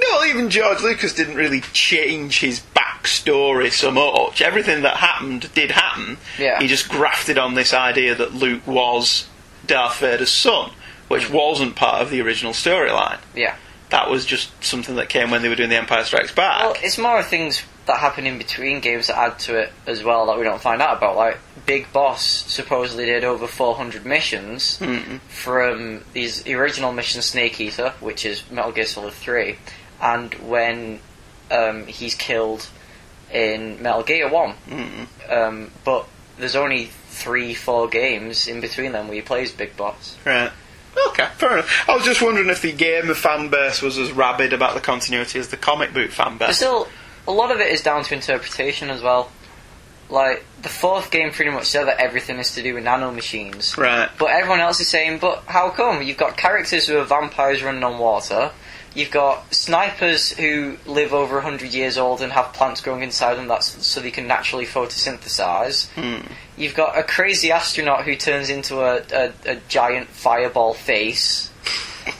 No, 0.00 0.24
even 0.24 0.50
George 0.50 0.82
Lucas 0.82 1.14
didn't 1.14 1.36
really 1.36 1.62
change 1.72 2.40
his 2.40 2.60
backstory 2.74 3.72
so 3.72 3.90
much. 3.90 4.42
Everything 4.42 4.82
that 4.82 4.98
happened 4.98 5.52
did 5.54 5.70
happen. 5.70 6.18
Yeah. 6.38 6.60
He 6.60 6.66
just 6.66 6.88
grafted 6.88 7.38
on 7.38 7.54
this 7.54 7.72
idea 7.72 8.14
that 8.14 8.34
Luke 8.34 8.66
was 8.66 9.28
Darth 9.66 9.98
Vader's 10.00 10.30
son, 10.32 10.70
which 11.08 11.30
wasn't 11.30 11.76
part 11.76 12.02
of 12.02 12.10
the 12.10 12.20
original 12.22 12.52
storyline. 12.52 13.18
Yeah. 13.34 13.56
That 13.90 14.10
was 14.10 14.24
just 14.24 14.50
something 14.64 14.96
that 14.96 15.08
came 15.08 15.30
when 15.30 15.42
they 15.42 15.48
were 15.48 15.54
doing 15.54 15.68
The 15.70 15.76
Empire 15.76 16.04
Strikes 16.04 16.32
Back. 16.32 16.60
Well, 16.62 16.76
it's 16.82 16.98
more 16.98 17.18
of 17.20 17.26
things 17.26 17.62
that 17.86 17.98
happen 17.98 18.26
in 18.26 18.38
between 18.38 18.80
games 18.80 19.06
that 19.08 19.16
add 19.18 19.38
to 19.40 19.58
it 19.58 19.72
as 19.86 20.02
well 20.02 20.26
that 20.26 20.38
we 20.38 20.42
don't 20.44 20.60
find 20.60 20.80
out 20.80 20.96
about. 20.96 21.16
Like 21.16 21.38
Big 21.66 21.92
Boss 21.92 22.24
supposedly 22.24 23.04
did 23.04 23.24
over 23.24 23.46
400 23.46 24.04
missions 24.06 24.78
Mm. 24.78 25.20
from 25.28 26.02
these 26.14 26.46
original 26.48 26.92
mission 26.92 27.20
Snake 27.22 27.60
Eater, 27.60 27.90
which 28.00 28.24
is 28.24 28.42
Metal 28.50 28.72
Gear 28.72 28.86
Solid 28.86 29.12
3, 29.12 29.58
and 30.00 30.34
when 30.36 30.98
um, 31.50 31.86
he's 31.86 32.14
killed 32.14 32.66
in 33.30 33.80
Metal 33.82 34.02
Gear 34.02 34.28
1. 34.30 34.54
Mm. 34.70 35.06
Um, 35.30 35.70
but 35.84 36.06
there's 36.38 36.56
only 36.56 36.90
three, 37.14 37.54
four 37.54 37.88
games 37.88 38.46
in 38.48 38.60
between 38.60 38.92
them 38.92 39.06
where 39.08 39.16
he 39.16 39.22
plays 39.22 39.52
Big 39.52 39.76
Boss. 39.76 40.16
Right. 40.24 40.50
Okay, 41.08 41.26
fair 41.36 41.54
enough. 41.54 41.88
I 41.88 41.94
was 41.96 42.04
just 42.04 42.22
wondering 42.22 42.48
if 42.50 42.62
the 42.62 42.72
game 42.72 43.12
fan 43.14 43.48
base 43.48 43.82
was 43.82 43.98
as 43.98 44.12
rabid 44.12 44.52
about 44.52 44.74
the 44.74 44.80
continuity 44.80 45.38
as 45.38 45.48
the 45.48 45.56
comic 45.56 45.92
book 45.92 46.10
fan 46.10 46.38
But 46.38 46.48
base. 46.48 46.56
still, 46.58 46.86
a 47.26 47.32
lot 47.32 47.50
of 47.50 47.60
it 47.60 47.72
is 47.72 47.82
down 47.82 48.04
to 48.04 48.14
interpretation 48.14 48.90
as 48.90 49.02
well. 49.02 49.30
Like, 50.10 50.44
the 50.62 50.68
fourth 50.68 51.10
game 51.10 51.32
pretty 51.32 51.50
much 51.50 51.64
said 51.64 51.84
that 51.86 51.98
everything 51.98 52.38
is 52.38 52.54
to 52.54 52.62
do 52.62 52.74
with 52.74 52.84
nanomachines. 52.84 53.76
Right. 53.76 54.08
But 54.18 54.26
everyone 54.26 54.60
else 54.60 54.78
is 54.80 54.88
saying, 54.88 55.18
but 55.18 55.42
how 55.46 55.70
come? 55.70 56.02
You've 56.02 56.18
got 56.18 56.36
characters 56.36 56.86
who 56.86 56.98
are 56.98 57.04
vampires 57.04 57.62
running 57.62 57.82
on 57.82 57.98
water. 57.98 58.52
You've 58.94 59.10
got 59.10 59.52
snipers 59.52 60.30
who 60.30 60.76
live 60.86 61.12
over 61.12 61.34
100 61.34 61.74
years 61.74 61.98
old 61.98 62.20
and 62.20 62.32
have 62.32 62.52
plants 62.52 62.80
growing 62.80 63.02
inside 63.02 63.34
them 63.34 63.48
that's 63.48 63.84
so 63.84 64.00
they 64.00 64.12
can 64.12 64.28
naturally 64.28 64.66
photosynthesize. 64.66 65.88
Hmm. 65.94 66.26
You've 66.56 66.74
got 66.74 66.96
a 66.96 67.02
crazy 67.02 67.50
astronaut 67.50 68.04
who 68.04 68.14
turns 68.14 68.50
into 68.50 68.80
a, 68.80 69.02
a, 69.12 69.32
a 69.46 69.56
giant 69.68 70.08
fireball 70.08 70.74
face. 70.74 71.50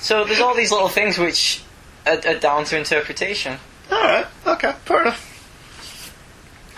So 0.01 0.25
there's 0.25 0.41
all 0.41 0.55
these 0.55 0.73
little 0.73 0.89
things 0.89 1.19
which 1.19 1.63
are, 2.07 2.19
are 2.27 2.39
down 2.39 2.65
to 2.65 2.79
interpretation. 2.79 3.59
Alright, 3.93 4.27
okay, 4.47 4.73
fair 4.87 5.03
enough. 5.03 5.35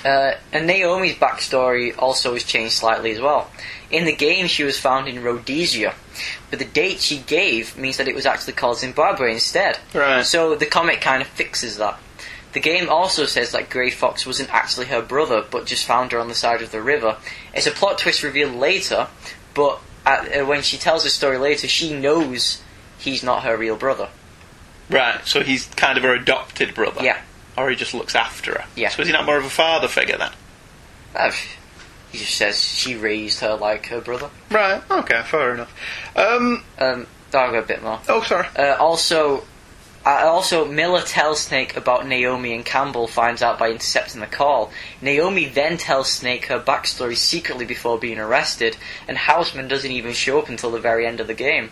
Uh, 0.04 0.34
and 0.52 0.66
Naomi's 0.66 1.14
backstory 1.14 1.94
also 1.98 2.34
has 2.34 2.44
changed 2.44 2.74
slightly 2.74 3.12
as 3.12 3.20
well. 3.20 3.50
In 3.90 4.04
the 4.04 4.14
game, 4.14 4.46
she 4.46 4.64
was 4.64 4.78
found 4.78 5.08
in 5.08 5.22
Rhodesia, 5.22 5.94
but 6.50 6.58
the 6.58 6.64
date 6.64 7.00
she 7.00 7.18
gave 7.18 7.76
means 7.76 7.96
that 7.96 8.08
it 8.08 8.14
was 8.14 8.26
actually 8.26 8.54
called 8.54 8.78
Zimbabwe 8.78 9.32
instead. 9.32 9.78
Right. 9.94 10.24
So 10.24 10.54
the 10.54 10.66
comic 10.66 11.00
kind 11.00 11.22
of 11.22 11.28
fixes 11.28 11.78
that. 11.78 11.98
The 12.52 12.60
game 12.60 12.88
also 12.88 13.26
says 13.26 13.52
that 13.52 13.68
Grey 13.68 13.90
Fox 13.90 14.26
wasn't 14.26 14.52
actually 14.52 14.86
her 14.86 15.02
brother, 15.02 15.44
but 15.50 15.66
just 15.66 15.84
found 15.84 16.12
her 16.12 16.18
on 16.18 16.28
the 16.28 16.34
side 16.34 16.62
of 16.62 16.70
the 16.70 16.80
river. 16.80 17.18
It's 17.52 17.66
a 17.66 17.70
plot 17.70 17.98
twist 17.98 18.22
revealed 18.22 18.54
later, 18.54 19.08
but 19.52 19.80
at, 20.06 20.40
uh, 20.40 20.46
when 20.46 20.62
she 20.62 20.78
tells 20.78 21.04
the 21.04 21.10
story 21.10 21.36
later, 21.36 21.68
she 21.68 21.92
knows 21.92 22.62
he's 22.98 23.22
not 23.22 23.42
her 23.42 23.58
real 23.58 23.76
brother. 23.76 24.08
Right, 24.88 25.20
so 25.26 25.42
he's 25.42 25.66
kind 25.66 25.98
of 25.98 26.04
her 26.04 26.14
adopted 26.14 26.74
brother. 26.74 27.02
Yeah. 27.02 27.20
Or 27.58 27.68
he 27.68 27.76
just 27.76 27.92
looks 27.92 28.14
after 28.14 28.52
her. 28.52 28.64
Yeah. 28.74 28.88
So 28.88 29.02
is 29.02 29.08
he 29.08 29.12
not 29.12 29.26
more 29.26 29.36
of 29.36 29.44
a 29.44 29.50
father 29.50 29.88
figure 29.88 30.16
then? 30.16 30.32
Uh, 31.14 31.32
he 32.18 32.24
just 32.24 32.36
says 32.36 32.62
she 32.62 32.96
raised 32.96 33.40
her 33.40 33.54
like 33.54 33.86
her 33.86 34.00
brother. 34.00 34.30
Right, 34.50 34.82
okay, 34.90 35.22
fair 35.24 35.54
enough. 35.54 35.72
Um, 36.16 36.64
Um, 36.78 37.06
I've 37.28 37.52
got 37.52 37.54
a 37.56 37.62
bit 37.62 37.82
more. 37.82 38.00
oh, 38.08 38.22
sorry. 38.22 38.46
Uh, 38.56 38.76
also, 38.78 39.44
uh, 40.06 40.22
also 40.24 40.64
Miller 40.64 41.02
tells 41.02 41.40
Snake 41.40 41.76
about 41.76 42.06
Naomi 42.06 42.54
and 42.54 42.64
Campbell 42.64 43.06
finds 43.08 43.42
out 43.42 43.58
by 43.58 43.70
intercepting 43.70 44.20
the 44.20 44.26
call. 44.26 44.70
Naomi 45.02 45.46
then 45.46 45.76
tells 45.76 46.08
Snake 46.10 46.46
her 46.46 46.58
backstory 46.60 47.16
secretly 47.16 47.64
before 47.66 47.98
being 47.98 48.18
arrested, 48.18 48.76
and 49.08 49.18
Houseman 49.18 49.68
doesn't 49.68 49.90
even 49.90 50.12
show 50.12 50.38
up 50.38 50.48
until 50.48 50.70
the 50.70 50.80
very 50.80 51.06
end 51.06 51.20
of 51.20 51.26
the 51.26 51.34
game. 51.34 51.70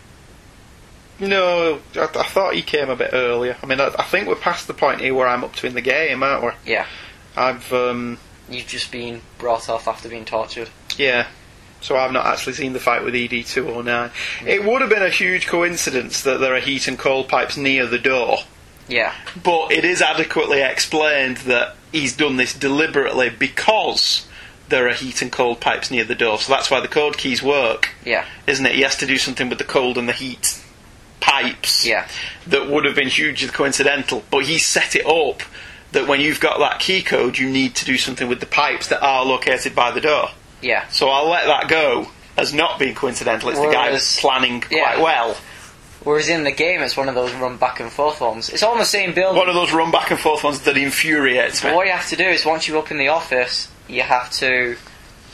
No, 1.21 1.81
I, 1.95 2.03
I 2.03 2.07
thought 2.25 2.55
he 2.55 2.63
came 2.63 2.91
a 2.91 2.97
bit 2.97 3.11
earlier. 3.13 3.57
I 3.63 3.67
mean, 3.67 3.81
I, 3.81 3.87
I 3.99 4.03
think 4.03 4.27
we're 4.27 4.35
past 4.35 4.67
the 4.67 4.75
point 4.75 5.01
here 5.01 5.15
where 5.15 5.29
I'm 5.29 5.45
up 5.45 5.55
to 5.57 5.67
in 5.67 5.75
the 5.75 5.81
game, 5.81 6.23
aren't 6.25 6.43
we? 6.45 6.73
Yeah, 6.73 6.87
I've, 7.37 7.73
um, 7.73 8.19
you've 8.49 8.67
just 8.67 8.91
been 8.93 9.21
brought 9.39 9.69
off 9.69 9.87
after 9.89 10.09
being 10.09 10.25
tortured. 10.25 10.69
yeah. 10.97 11.27
So 11.81 11.99
I've 11.99 12.13
not 12.13 12.25
actually 12.25 12.55
seen 12.55 12.73
the 12.73 12.81
fight 12.81 13.05
with 13.05 13.15
E 13.15 13.29
ED209. 13.29 14.11
It 14.47 14.65
would 14.65 14.81
have 14.81 14.89
been 14.89 15.03
a 15.03 15.11
huge 15.11 15.47
coincidence 15.47 16.23
that 16.23 16.41
there 16.41 16.55
are 16.55 16.61
heat 16.61 16.89
and 16.89 16.99
cold 16.99 17.29
pipes 17.29 17.59
near 17.59 17.85
the 17.85 17.99
door. 17.99 18.39
Yeah, 18.89 19.13
But 19.43 19.71
it 19.71 19.85
is 19.85 20.01
adequately 20.01 20.63
explained 20.63 21.39
that 21.39 21.77
he's 21.93 22.17
done 22.17 22.37
this 22.37 22.55
deliberately 22.55 23.29
because 23.29 24.27
there 24.71 24.89
are 24.89 24.95
heat 24.95 25.21
and 25.21 25.31
cold 25.31 25.61
pipes 25.61 25.91
near 25.91 26.05
the 26.05 26.15
door. 26.15 26.39
So 26.39 26.53
that's 26.55 26.71
why 26.71 26.81
the 26.81 26.89
code 26.89 27.19
keys 27.19 27.43
work, 27.43 27.91
yeah, 28.03 28.25
isn't 28.47 28.65
it? 28.65 28.75
He 28.75 28.81
has 28.81 28.97
to 28.97 29.07
do 29.07 29.19
something 29.19 29.51
with 29.51 29.59
the 29.59 29.65
cold 29.65 29.99
and 29.99 30.09
the 30.09 30.13
heat 30.15 30.59
pipes 31.21 31.87
yeah, 31.87 32.07
that 32.47 32.69
would 32.69 32.85
have 32.85 32.95
been 32.95 33.09
hugely 33.09 33.49
coincidental. 33.49 34.23
But 34.31 34.45
he 34.45 34.59
set 34.59 34.97
it 34.97 35.07
up 35.07 35.43
that 35.95 36.07
when 36.07 36.21
you've 36.21 36.39
got 36.41 36.59
that 36.59 36.79
key 36.79 37.03
code, 37.03 37.39
you 37.39 37.49
need 37.51 37.75
to 37.77 37.85
do 37.85 37.97
something 37.99 38.29
with 38.29 38.39
the 38.41 38.47
pipes 38.47 38.89
that 38.89 39.03
are 39.03 39.25
located 39.25 39.75
by 39.75 39.91
the 39.91 40.01
door. 40.01 40.29
yeah. 40.63 40.87
So 40.91 41.09
I'll 41.09 41.29
let 41.29 41.47
that 41.47 41.69
go 41.69 42.09
as 42.37 42.53
not 42.55 42.79
being 42.79 42.95
coincidental. 42.95 43.49
It's 43.49 43.59
the 43.59 43.67
guy 43.67 43.87
Whereas- 43.87 43.93
that's 44.03 44.21
planning 44.21 44.61
quite 44.61 44.77
yeah. 44.77 45.03
well. 45.03 45.37
Whereas 46.05 46.29
in 46.29 46.45
the 46.45 46.53
game, 46.53 46.83
it's 46.83 46.99
one 46.99 47.09
of 47.09 47.15
those 47.15 47.33
run 47.33 47.57
back 47.57 47.81
and 47.81 47.91
forth 47.91 48.21
ones. 48.21 48.51
It's 48.51 48.63
all 48.63 48.73
in 48.75 48.79
the 48.79 48.85
same 48.85 49.15
building. 49.15 49.39
One 49.39 49.49
of 49.49 49.55
those 49.55 49.73
run 49.73 49.91
back 49.91 50.11
and 50.11 50.21
forth 50.21 50.45
ones 50.45 50.61
that 50.61 50.77
infuriates 50.77 51.65
me. 51.65 51.71
But 51.71 51.77
what 51.77 51.87
you 51.87 51.93
have 51.93 52.09
to 52.11 52.17
do 52.17 52.25
is 52.29 52.45
once 52.45 52.69
you're 52.69 52.77
up 52.77 52.91
in 52.91 52.99
the 52.99 53.09
office, 53.09 53.69
you 53.89 54.03
have 54.03 54.31
to 54.33 54.77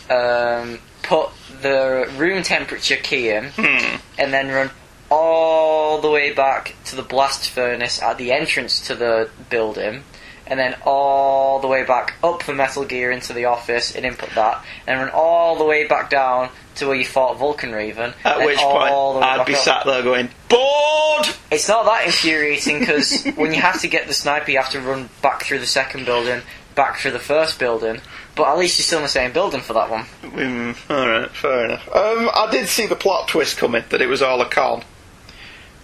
um, 0.09 0.79
put 1.03 1.31
the 1.61 2.09
room 2.17 2.43
temperature 2.45 2.97
key 2.97 3.31
in, 3.31 3.47
Hmm. 3.51 3.97
and 4.17 4.33
then 4.33 4.49
run 4.49 4.71
all 5.11 6.01
the 6.01 6.11
way 6.11 6.33
back 6.33 6.75
to 6.85 6.95
the 6.97 7.03
blast 7.03 7.51
furnace 7.51 8.01
at 8.01 8.17
the 8.19 8.31
entrance 8.33 8.79
to 8.87 8.95
the 8.95 9.29
building, 9.49 10.05
and 10.51 10.59
then 10.59 10.75
all 10.85 11.61
the 11.61 11.69
way 11.69 11.85
back 11.85 12.15
up 12.23 12.43
for 12.43 12.53
Metal 12.53 12.85
Gear 12.85 13.13
into 13.13 13.33
the 13.33 13.45
office 13.45 13.95
and 13.95 14.05
input 14.05 14.31
that, 14.35 14.65
and 14.87 15.01
run 15.01 15.11
all 15.11 15.57
the 15.57 15.65
way 15.65 15.87
back 15.87 16.11
down 16.11 16.51
to 16.75 16.89
where 16.89 16.97
you 16.97 17.05
fought 17.05 17.39
Vulcan 17.39 17.73
Raven. 17.73 18.13
At 18.25 18.45
which 18.45 18.59
point, 18.59 18.93
I'd 19.25 19.47
be 19.47 19.55
up. 19.55 19.61
sat 19.61 19.87
there 19.87 20.03
going, 20.03 20.29
bored! 20.49 21.29
It's 21.53 21.69
not 21.69 21.85
that 21.85 22.05
infuriating 22.05 22.81
because 22.81 23.25
when 23.37 23.55
you 23.55 23.61
have 23.61 23.81
to 23.81 23.89
get 23.89 24.09
the 24.09 24.15
sniper, 24.15 24.51
you 24.51 24.59
have 24.59 24.73
to 24.73 24.81
run 24.81 25.09
back 25.23 25.45
through 25.45 25.61
the 25.61 25.67
second 25.67 26.05
building, 26.05 26.43
back 26.75 26.99
through 26.99 27.13
the 27.13 27.19
first 27.21 27.59
building. 27.59 28.01
But 28.35 28.53
at 28.53 28.59
least 28.59 28.79
you're 28.79 28.85
still 28.85 28.99
in 28.99 29.05
the 29.05 29.09
same 29.09 29.33
building 29.33 29.61
for 29.61 29.75
that 29.75 29.91
one. 29.91 30.05
Mm, 30.23 30.91
Alright, 30.91 31.31
fair 31.31 31.65
enough. 31.67 31.89
Um, 31.89 32.31
I 32.35 32.49
did 32.51 32.69
see 32.69 32.87
the 32.87 32.97
plot 32.97 33.29
twist 33.29 33.57
coming, 33.57 33.85
that 33.91 34.03
it 34.03 34.07
was 34.09 34.23
all 34.23 34.41
a 34.41 34.49
con. 34.49 34.83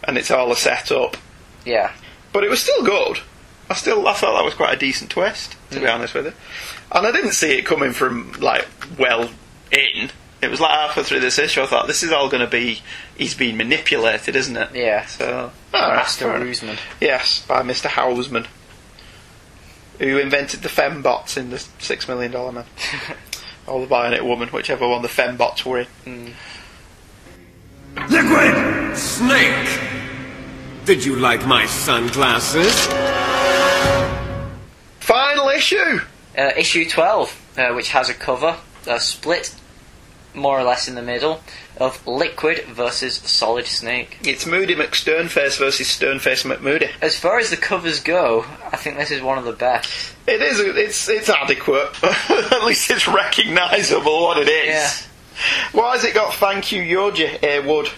And 0.04 0.16
it's 0.16 0.30
all 0.30 0.50
a 0.50 0.56
setup. 0.56 1.16
Yeah. 1.64 1.92
But 2.32 2.44
it 2.44 2.50
was 2.50 2.62
still 2.62 2.84
good. 2.84 3.20
I 3.68 3.74
still 3.74 4.06
I 4.06 4.14
thought 4.14 4.34
that 4.34 4.44
was 4.44 4.54
quite 4.54 4.74
a 4.74 4.78
decent 4.78 5.10
twist, 5.10 5.56
to 5.70 5.80
be 5.80 5.86
hmm. 5.86 5.92
honest 5.92 6.14
with 6.14 6.26
you. 6.26 6.32
And 6.92 7.06
I 7.06 7.12
didn't 7.12 7.32
see 7.32 7.58
it 7.58 7.66
coming 7.66 7.92
from 7.92 8.32
like 8.40 8.66
well 8.98 9.30
in. 9.72 10.10
It 10.42 10.50
was 10.50 10.60
like 10.60 10.70
halfway 10.70 11.02
through 11.02 11.20
this 11.20 11.38
issue 11.38 11.62
I 11.62 11.66
thought 11.66 11.86
this 11.86 12.02
is 12.02 12.12
all 12.12 12.28
gonna 12.28 12.46
be 12.46 12.82
he's 13.16 13.34
being 13.34 13.56
manipulated, 13.56 14.36
isn't 14.36 14.56
it? 14.56 14.74
Yeah. 14.74 15.06
So 15.06 15.52
alright, 15.74 15.96
Master. 15.96 16.26
Roosman. 16.26 16.78
Yes, 17.00 17.44
by 17.46 17.62
Mr. 17.62 17.86
Houseman. 17.86 18.46
Who 19.98 20.18
invented 20.18 20.60
the 20.60 20.68
fembots 20.68 21.38
in 21.38 21.50
the 21.50 21.58
Six 21.78 22.06
Million 22.06 22.30
Dollar 22.30 22.52
Man. 22.52 22.64
or 23.66 23.80
the 23.80 23.86
Bionic 23.86 24.22
Woman, 24.22 24.48
whichever 24.50 24.86
one 24.86 25.02
the 25.02 25.08
fembots 25.08 25.64
were 25.64 25.80
in. 25.80 25.86
Hmm. 26.04 26.28
Liquid 28.10 28.96
Snake! 28.96 29.80
Did 30.84 31.04
you 31.04 31.16
like 31.16 31.46
my 31.46 31.66
sunglasses? 31.66 32.86
Final 35.06 35.50
issue! 35.50 36.00
Uh, 36.36 36.50
issue 36.56 36.88
12, 36.90 37.52
uh, 37.58 37.72
which 37.74 37.90
has 37.90 38.08
a 38.08 38.14
cover, 38.14 38.56
uh, 38.88 38.98
split 38.98 39.54
more 40.34 40.58
or 40.58 40.64
less 40.64 40.88
in 40.88 40.96
the 40.96 41.00
middle, 41.02 41.40
of 41.76 42.04
Liquid 42.08 42.64
versus 42.64 43.14
Solid 43.18 43.66
Snake. 43.68 44.18
It's 44.24 44.46
Moody 44.46 44.74
McSternface 44.74 45.58
versus 45.60 45.86
Sternface 45.86 46.44
McMoody. 46.44 46.90
As 47.00 47.16
far 47.16 47.38
as 47.38 47.50
the 47.50 47.56
covers 47.56 48.00
go, 48.00 48.46
I 48.72 48.76
think 48.76 48.96
this 48.96 49.12
is 49.12 49.22
one 49.22 49.38
of 49.38 49.44
the 49.44 49.52
best. 49.52 50.12
It 50.26 50.42
is. 50.42 50.58
It's 50.58 51.08
it's 51.08 51.28
adequate. 51.28 52.02
At 52.02 52.64
least 52.64 52.90
it's 52.90 53.06
recognisable 53.06 54.24
what 54.24 54.38
it 54.38 54.48
is. 54.48 54.66
Yeah. 54.66 54.90
Why 55.70 55.92
has 55.92 56.02
it 56.02 56.14
got 56.14 56.34
"Thank 56.34 56.72
you, 56.72 56.82
Yoji 56.82 57.40
A. 57.44 57.60
Wood," 57.60 57.90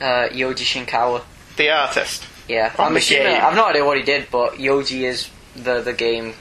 Uh, 0.00 0.28
Yoji 0.28 0.86
Shinkawa. 0.86 1.22
the 1.56 1.70
artist? 1.70 2.26
Yeah, 2.46 2.72
I'm 2.78 2.96
assuming. 2.96 3.34
I've 3.34 3.56
no 3.56 3.66
idea 3.66 3.84
what 3.84 3.96
he 3.96 4.04
did, 4.04 4.28
but 4.30 4.54
Yoji 4.54 5.02
is 5.02 5.28
the, 5.56 5.80
the 5.80 5.92
game 5.92 6.34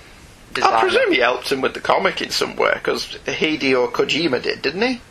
designer. 0.53 0.76
I 0.76 0.81
presume 0.81 1.11
he 1.11 1.19
helped 1.19 1.52
him 1.52 1.61
with 1.61 1.73
the 1.73 1.80
comic 1.80 2.22
in 2.22 2.30
some 2.30 2.56
way 2.56 2.72
because 2.73 3.07
Hideo 3.26 3.91
Kojima 3.91 4.41
did, 4.41 4.61
didn't 4.61 4.81
he? 4.81 5.02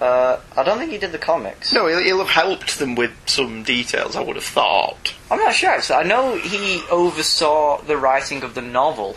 Uh, 0.00 0.40
I 0.56 0.64
don't 0.64 0.78
think 0.78 0.90
he 0.90 0.98
did 0.98 1.12
the 1.12 1.18
comics. 1.18 1.72
No, 1.72 1.86
he'll, 1.86 2.00
he'll 2.00 2.18
have 2.18 2.28
helped 2.28 2.78
them 2.78 2.94
with 2.94 3.12
some 3.26 3.62
details. 3.62 4.16
I 4.16 4.22
would 4.22 4.36
have 4.36 4.44
thought. 4.44 5.14
I'm 5.30 5.38
not 5.38 5.54
sure 5.54 5.70
actually. 5.70 5.96
I 5.96 6.02
know 6.02 6.36
he 6.36 6.82
oversaw 6.90 7.80
the 7.82 7.96
writing 7.96 8.42
of 8.42 8.54
the 8.54 8.62
novel, 8.62 9.16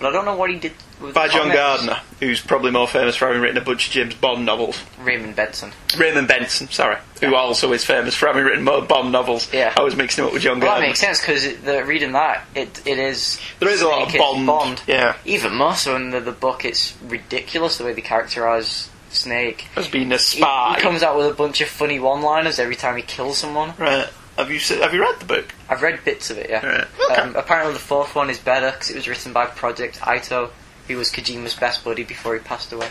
but 0.00 0.08
I 0.08 0.12
don't 0.12 0.24
know 0.24 0.36
what 0.36 0.50
he 0.50 0.56
did 0.58 0.72
with 1.00 1.14
By 1.14 1.28
John 1.28 1.50
comics. 1.50 1.56
Gardner, 1.56 2.00
who's 2.20 2.40
probably 2.40 2.70
more 2.70 2.88
famous 2.88 3.16
for 3.16 3.26
having 3.26 3.40
written 3.42 3.56
a 3.58 3.60
bunch 3.64 3.86
of 3.86 3.92
James 3.92 4.14
Bond 4.14 4.44
novels. 4.46 4.82
Raymond 5.00 5.36
Benson. 5.36 5.72
Raymond 5.96 6.26
Benson, 6.28 6.68
sorry, 6.68 6.96
who 7.20 7.34
also 7.34 7.72
is 7.72 7.84
famous 7.84 8.14
for 8.14 8.26
having 8.26 8.44
written 8.44 8.64
more 8.64 8.82
Bond 8.82 9.12
novels. 9.12 9.52
Yeah. 9.52 9.72
I 9.76 9.82
was 9.82 9.94
mixing 9.96 10.24
up 10.24 10.32
with 10.32 10.42
John 10.42 10.58
Gardner. 10.60 10.66
Well, 10.66 10.74
that 10.74 10.74
Gardner. 10.74 10.88
makes 10.88 11.00
sense 11.00 11.20
because 11.20 11.86
reading 11.88 12.12
that 12.12 12.44
it 12.54 12.82
it 12.86 12.98
is. 12.98 13.40
There 13.60 13.68
is 13.68 13.80
a 13.82 13.88
lot 13.88 14.02
of 14.02 14.10
Snake 14.10 14.22
is 14.22 14.46
Bond, 14.46 14.82
yeah. 14.86 15.16
Even 15.24 15.54
more 15.54 15.74
so 15.76 15.94
in 15.96 16.10
the, 16.10 16.20
the 16.20 16.32
book. 16.32 16.64
It's 16.64 16.94
ridiculous 17.02 17.78
the 17.78 17.84
way 17.84 17.92
they 17.92 18.00
characterize 18.02 18.88
Snake 19.10 19.66
As 19.76 19.88
being 19.88 20.12
a 20.12 20.16
He, 20.16 20.40
spy. 20.40 20.74
he 20.76 20.82
comes 20.82 21.02
out 21.02 21.16
with 21.16 21.26
a 21.26 21.34
bunch 21.34 21.60
of 21.60 21.68
funny 21.68 21.98
one-liners 21.98 22.58
every 22.58 22.76
time 22.76 22.96
he 22.96 23.02
kills 23.02 23.38
someone. 23.38 23.74
Right. 23.78 24.08
Have 24.40 24.50
you 24.50 24.58
se- 24.58 24.80
have 24.80 24.92
you 24.94 25.00
read 25.02 25.18
the 25.20 25.24
book? 25.26 25.46
I've 25.68 25.82
read 25.82 26.02
bits 26.04 26.30
of 26.30 26.38
it. 26.38 26.48
Yeah. 26.50 26.64
Right. 26.66 26.86
Okay. 27.10 27.14
Um, 27.20 27.36
apparently, 27.36 27.74
the 27.74 27.78
fourth 27.80 28.14
one 28.14 28.30
is 28.30 28.38
better 28.38 28.70
because 28.72 28.90
it 28.90 28.96
was 28.96 29.06
written 29.08 29.32
by 29.32 29.46
Project 29.46 29.98
Itoh, 30.00 30.50
who 30.88 30.96
was 30.96 31.10
Kojima's 31.10 31.54
best 31.54 31.84
buddy 31.84 32.04
before 32.04 32.34
he 32.34 32.40
passed 32.40 32.72
away. 32.72 32.88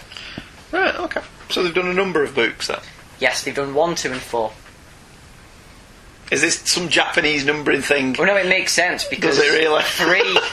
Right. 0.71 0.95
Okay. 0.95 1.21
So 1.49 1.63
they've 1.63 1.73
done 1.73 1.87
a 1.89 1.93
number 1.93 2.23
of 2.23 2.35
books 2.35 2.67
then. 2.67 2.79
Yes, 3.19 3.43
they've 3.43 3.55
done 3.55 3.73
one, 3.73 3.95
two, 3.95 4.11
and 4.11 4.21
four. 4.21 4.53
Is 6.31 6.41
this 6.41 6.59
some 6.59 6.89
Japanese 6.89 7.43
numbering 7.43 7.81
thing? 7.81 8.15
Well, 8.17 8.27
no, 8.27 8.35
it 8.37 8.47
makes 8.47 8.71
sense 8.71 9.03
because 9.05 9.37
Does 9.37 9.45
it 9.45 9.57
really? 9.57 9.83
three. 9.83 10.39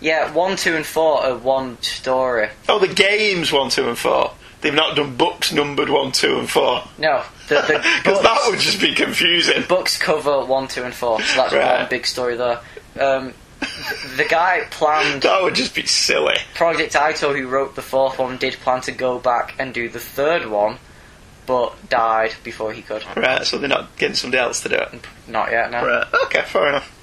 Yeah, 0.00 0.32
one, 0.32 0.56
two, 0.56 0.74
and 0.74 0.84
four 0.84 1.22
are 1.24 1.36
one 1.36 1.80
story. 1.80 2.48
Oh, 2.68 2.80
the 2.80 2.88
games 2.92 3.52
one, 3.52 3.70
two, 3.70 3.88
and 3.88 3.96
four. 3.96 4.32
They've 4.62 4.72
not 4.72 4.96
done 4.96 5.16
books 5.16 5.52
numbered 5.52 5.90
one, 5.90 6.12
two, 6.12 6.38
and 6.38 6.48
four. 6.48 6.82
No, 6.98 7.22
Because 7.48 8.22
that 8.22 8.44
would 8.48 8.60
just 8.60 8.80
be 8.80 8.94
confusing. 8.94 9.64
books 9.68 9.98
cover 9.98 10.44
one, 10.44 10.68
two, 10.68 10.84
and 10.84 10.94
four. 10.94 11.20
So 11.20 11.36
that's 11.36 11.52
Right. 11.52 11.80
one 11.80 11.88
big 11.90 12.06
story 12.06 12.36
there. 12.36 12.60
Um, 12.98 13.34
the 14.16 14.24
guy 14.28 14.66
planned. 14.70 15.22
That 15.22 15.42
would 15.42 15.54
just 15.54 15.74
be 15.74 15.84
silly. 15.86 16.36
Project 16.54 16.94
Itoh, 16.94 17.36
who 17.38 17.48
wrote 17.48 17.74
the 17.74 17.82
fourth 17.82 18.18
one, 18.18 18.36
did 18.38 18.54
plan 18.54 18.80
to 18.82 18.92
go 18.92 19.18
back 19.18 19.54
and 19.58 19.74
do 19.74 19.88
the 19.88 19.98
third 20.00 20.46
one, 20.46 20.78
but 21.46 21.74
died 21.88 22.34
before 22.44 22.72
he 22.72 22.82
could. 22.82 23.04
Right. 23.16 23.44
So 23.44 23.58
they're 23.58 23.68
not 23.68 23.96
getting 23.96 24.14
somebody 24.16 24.40
else 24.40 24.60
to 24.62 24.68
do 24.68 24.76
it. 24.76 25.04
Not 25.28 25.50
yet, 25.50 25.70
no. 25.72 25.84
Right. 25.84 26.06
Okay. 26.26 26.42
Fair 26.42 26.68
enough. 26.68 26.98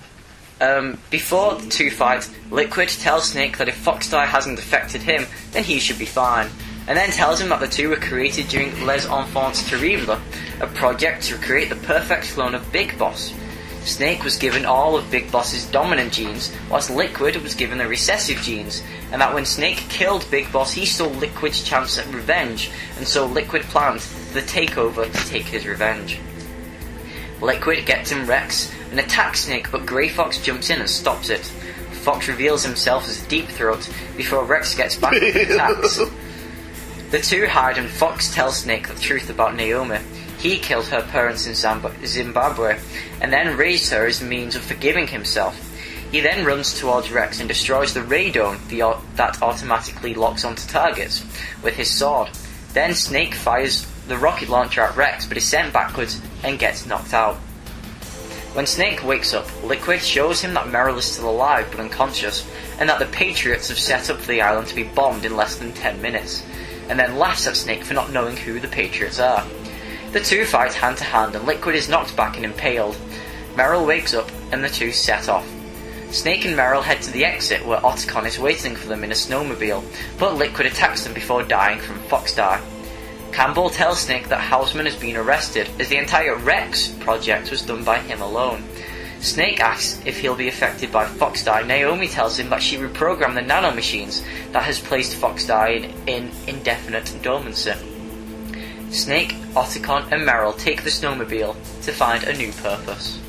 Um, 0.61 0.97
before 1.09 1.55
the 1.55 1.69
two 1.69 1.89
fights, 1.91 2.29
Liquid 2.51 2.89
tells 2.89 3.29
Snake 3.31 3.57
that 3.59 3.69
if 3.69 3.77
FOXDIE 3.85 4.25
hasn't 4.27 4.59
affected 4.59 5.01
him, 5.03 5.25
then 5.51 5.63
he 5.63 5.79
should 5.79 5.97
be 5.99 6.05
fine. 6.05 6.49
And 6.89 6.97
then 6.97 7.11
tells 7.11 7.39
him 7.39 7.49
that 7.49 7.59
the 7.59 7.67
two 7.67 7.89
were 7.89 7.97
created 7.97 8.47
during 8.47 8.83
Les 8.83 9.05
Enfants 9.05 9.69
Terribles, 9.69 10.19
a 10.59 10.65
project 10.65 11.21
to 11.25 11.37
create 11.37 11.69
the 11.69 11.75
perfect 11.75 12.23
clone 12.33 12.55
of 12.55 12.71
Big 12.71 12.97
Boss. 12.97 13.31
Snake 13.83 14.23
was 14.23 14.37
given 14.37 14.65
all 14.65 14.97
of 14.97 15.09
Big 15.11 15.31
Boss's 15.31 15.65
dominant 15.67 16.11
genes, 16.11 16.51
whilst 16.69 16.89
Liquid 16.89 17.37
was 17.37 17.53
given 17.53 17.77
the 17.77 17.87
recessive 17.87 18.37
genes, 18.37 18.83
and 19.11 19.21
that 19.21 19.33
when 19.33 19.45
Snake 19.45 19.77
killed 19.89 20.25
Big 20.31 20.51
Boss, 20.51 20.73
he 20.73 20.85
stole 20.85 21.11
Liquid's 21.11 21.63
chance 21.63 21.99
at 21.99 22.11
revenge, 22.13 22.71
and 22.97 23.07
so 23.07 23.25
Liquid 23.25 23.61
planned 23.63 23.99
the 24.33 24.41
takeover 24.41 25.05
to 25.05 25.29
take 25.29 25.45
his 25.45 25.67
revenge. 25.67 26.19
Liquid 27.39 27.85
gets 27.85 28.11
him 28.11 28.25
Rex 28.25 28.73
and 28.89 28.99
attacks 28.99 29.41
Snake, 29.41 29.71
but 29.71 29.85
Grey 29.85 30.09
Fox 30.09 30.41
jumps 30.41 30.71
in 30.71 30.79
and 30.79 30.89
stops 30.89 31.29
it. 31.29 31.45
Fox 32.01 32.27
reveals 32.27 32.63
himself 32.63 33.07
as 33.07 33.21
Deep 33.27 33.47
Throat 33.47 33.87
before 34.17 34.43
Rex 34.43 34.75
gets 34.75 34.95
back 34.95 35.13
and 35.13 35.35
attacks. 35.35 35.99
The 37.11 37.19
two 37.19 37.47
hide 37.47 37.79
and 37.79 37.89
Fox 37.89 38.31
tells 38.31 38.57
Snake 38.57 38.87
the 38.87 38.93
truth 38.93 39.31
about 39.31 39.55
Naomi. 39.55 39.97
He 40.37 40.59
killed 40.59 40.85
her 40.89 41.01
parents 41.01 41.47
in 41.47 41.55
Zimbabwe 41.55 42.79
and 43.19 43.33
then 43.33 43.57
raised 43.57 43.91
her 43.91 44.05
as 44.05 44.21
a 44.21 44.25
means 44.25 44.55
of 44.55 44.61
forgiving 44.61 45.07
himself. 45.07 45.57
He 46.11 46.19
then 46.21 46.45
runs 46.45 46.79
towards 46.79 47.11
Rex 47.11 47.39
and 47.39 47.49
destroys 47.49 47.95
the 47.95 48.01
radome 48.01 48.59
the 48.67 48.95
that 49.15 49.41
automatically 49.41 50.13
locks 50.13 50.45
onto 50.45 50.67
targets 50.67 51.25
with 51.63 51.75
his 51.75 51.89
sword. 51.89 52.29
Then 52.73 52.93
Snake 52.93 53.33
fires 53.33 53.87
the 54.07 54.17
rocket 54.17 54.49
launcher 54.49 54.81
at 54.81 54.95
Rex 54.95 55.25
but 55.25 55.37
is 55.37 55.45
sent 55.45 55.73
backwards 55.73 56.21
and 56.43 56.59
gets 56.59 56.85
knocked 56.85 57.15
out. 57.15 57.37
When 58.53 58.67
Snake 58.67 59.03
wakes 59.03 59.33
up, 59.33 59.47
Liquid 59.63 60.01
shows 60.01 60.41
him 60.41 60.53
that 60.53 60.67
Meryl 60.67 60.97
is 60.97 61.05
still 61.05 61.29
alive 61.29 61.67
but 61.71 61.79
unconscious, 61.79 62.47
and 62.79 62.89
that 62.89 62.97
the 62.97 63.05
Patriots 63.05 63.69
have 63.69 63.77
set 63.77 64.09
up 64.09 64.19
the 64.21 64.41
island 64.41 64.67
to 64.67 64.75
be 64.75 64.83
bombed 64.83 65.23
in 65.23 65.35
less 65.35 65.55
than 65.57 65.71
10 65.71 66.01
minutes, 66.01 66.43
and 66.89 66.99
then 66.99 67.17
laughs 67.17 67.47
at 67.47 67.55
Snake 67.55 67.83
for 67.83 67.93
not 67.93 68.11
knowing 68.11 68.35
who 68.35 68.59
the 68.59 68.67
Patriots 68.67 69.19
are. 69.19 69.45
The 70.11 70.19
two 70.19 70.43
fight 70.43 70.73
hand 70.73 70.97
to 70.97 71.03
hand, 71.03 71.35
and 71.35 71.45
Liquid 71.45 71.75
is 71.75 71.87
knocked 71.87 72.15
back 72.15 72.35
and 72.35 72.43
impaled. 72.43 72.97
Meryl 73.55 73.85
wakes 73.85 74.13
up, 74.13 74.29
and 74.51 74.63
the 74.63 74.69
two 74.69 74.91
set 74.91 75.29
off. 75.29 75.47
Snake 76.11 76.45
and 76.45 76.57
Meryl 76.57 76.81
head 76.81 77.03
to 77.03 77.11
the 77.11 77.25
exit 77.25 77.63
where 77.63 77.79
Otacon 77.81 78.25
is 78.25 78.39
waiting 78.39 78.75
for 78.75 78.87
them 78.87 79.03
in 79.03 79.11
a 79.11 79.15
snowmobile, 79.15 79.83
but 80.17 80.35
Liquid 80.35 80.65
attacks 80.65 81.03
them 81.03 81.13
before 81.13 81.43
dying 81.43 81.79
from 81.79 81.99
FOXDIE. 81.99 82.59
Campbell 83.31 83.69
tells 83.69 83.99
Snake 83.99 84.27
that 84.29 84.41
Houseman 84.41 84.87
has 84.87 84.95
been 84.95 85.15
arrested, 85.15 85.69
as 85.79 85.87
the 85.89 85.97
entire 85.97 86.35
Rex 86.35 86.87
project 86.87 87.51
was 87.51 87.61
done 87.61 87.83
by 87.83 87.99
him 87.99 88.21
alone. 88.21 88.63
Snake 89.21 89.59
asks 89.59 90.01
if 90.05 90.19
he'll 90.19 90.35
be 90.35 90.47
affected 90.47 90.91
by 90.91 91.05
FOXDIE. 91.05 91.67
Naomi 91.67 92.07
tells 92.07 92.39
him 92.39 92.49
that 92.49 92.63
she 92.63 92.77
reprogrammed 92.77 93.35
the 93.35 93.41
nanomachines 93.41 94.23
that 94.53 94.63
has 94.63 94.79
placed 94.79 95.17
FOXDIE 95.17 95.83
in, 95.83 95.91
in 96.07 96.31
indefinite 96.47 97.13
dormancy. 97.21 97.73
Snake, 98.91 99.33
Otacon, 99.53 100.11
and 100.11 100.27
Meryl 100.27 100.57
take 100.57 100.83
the 100.83 100.89
snowmobile 100.89 101.55
to 101.83 101.91
find 101.91 102.23
a 102.23 102.37
new 102.37 102.51
purpose. 102.53 103.19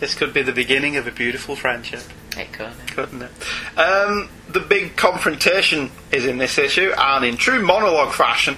This 0.00 0.14
could 0.14 0.32
be 0.32 0.42
the 0.42 0.52
beginning 0.52 0.96
of 0.96 1.06
a 1.06 1.12
beautiful 1.12 1.54
friendship. 1.54 2.02
It 2.36 2.52
could. 2.52 2.72
Couldn't 2.88 3.22
it? 3.22 3.30
Um, 3.78 4.28
the 4.48 4.60
big 4.60 4.96
confrontation 4.96 5.90
is 6.12 6.26
in 6.26 6.38
this 6.38 6.58
issue, 6.58 6.92
and 6.96 7.24
in 7.24 7.36
true 7.36 7.64
monologue 7.64 8.12
fashion, 8.12 8.56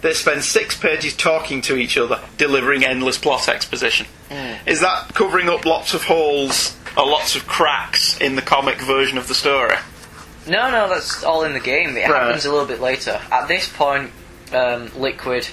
they 0.00 0.12
spend 0.12 0.42
six 0.44 0.76
pages 0.76 1.16
talking 1.16 1.62
to 1.62 1.76
each 1.76 1.96
other, 1.96 2.20
delivering 2.38 2.84
endless 2.84 3.18
plot 3.18 3.48
exposition. 3.48 4.06
Is 4.66 4.80
that 4.80 5.12
covering 5.14 5.48
up 5.48 5.64
lots 5.66 5.94
of 5.94 6.04
holes 6.04 6.76
or 6.96 7.06
lots 7.06 7.36
of 7.36 7.46
cracks 7.46 8.20
in 8.20 8.34
the 8.36 8.42
comic 8.42 8.80
version 8.80 9.18
of 9.18 9.28
the 9.28 9.34
story? 9.34 9.76
No, 10.46 10.70
no, 10.70 10.88
that's 10.88 11.22
all 11.22 11.44
in 11.44 11.52
the 11.52 11.60
game. 11.60 11.96
It 11.96 12.08
Right. 12.08 12.24
happens 12.24 12.44
a 12.46 12.50
little 12.50 12.66
bit 12.66 12.80
later. 12.80 13.20
At 13.30 13.46
this 13.46 13.68
point, 13.68 14.10
um, 14.52 14.90
Liquid 14.96 15.46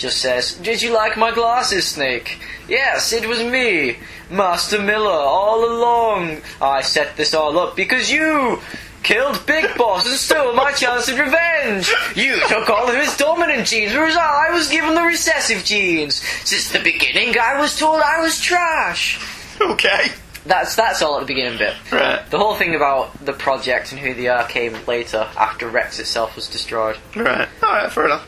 just 0.00 0.18
says, 0.18 0.54
Did 0.54 0.82
you 0.82 0.92
like 0.92 1.16
my 1.16 1.30
glasses, 1.30 1.86
Snake? 1.86 2.38
Yes, 2.68 3.12
it 3.12 3.28
was 3.28 3.42
me, 3.42 3.98
Master 4.30 4.80
Miller, 4.80 5.10
all 5.10 5.64
along. 5.64 6.40
I 6.60 6.80
set 6.80 7.16
this 7.16 7.34
all 7.34 7.58
up 7.58 7.76
because 7.76 8.10
you 8.10 8.60
killed 9.02 9.44
Big 9.46 9.76
Boss 9.76 10.06
and 10.06 10.16
stole 10.16 10.54
my 10.54 10.72
chance 10.72 11.08
at 11.08 11.18
revenge. 11.18 11.92
You 12.16 12.40
took 12.48 12.70
all 12.70 12.88
of 12.88 12.96
his 12.96 13.16
dominant 13.16 13.66
genes, 13.66 13.92
whereas 13.92 14.16
I 14.16 14.50
was 14.50 14.68
given 14.68 14.94
the 14.94 15.02
recessive 15.02 15.64
genes. 15.64 16.16
Since 16.44 16.72
the 16.72 16.80
beginning, 16.80 17.38
I 17.38 17.60
was 17.60 17.78
told 17.78 18.00
I 18.00 18.20
was 18.20 18.40
trash. 18.40 19.20
Okay. 19.60 20.08
That's 20.46 20.74
that's 20.74 21.02
all 21.02 21.16
at 21.16 21.20
the 21.20 21.26
beginning 21.26 21.58
bit. 21.58 21.74
Right. 21.92 22.24
The 22.30 22.38
whole 22.38 22.54
thing 22.54 22.74
about 22.74 23.22
the 23.24 23.34
project 23.34 23.92
and 23.92 24.00
who 24.00 24.14
they 24.14 24.28
are 24.28 24.48
came 24.48 24.74
later, 24.86 25.28
after 25.36 25.68
Rex 25.68 25.98
itself 25.98 26.34
was 26.34 26.48
destroyed. 26.48 26.96
Right. 27.14 27.46
Alright, 27.62 27.92
fair 27.92 28.06
enough. 28.06 28.26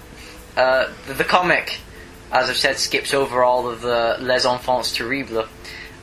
Uh, 0.56 0.92
the, 1.06 1.14
the 1.14 1.24
comic, 1.24 1.78
as 2.30 2.50
I've 2.50 2.56
said, 2.56 2.78
skips 2.78 3.14
over 3.14 3.42
all 3.42 3.68
of 3.68 3.80
the 3.80 4.16
Les 4.20 4.44
Enfants 4.44 4.94
Terribles. 4.94 5.48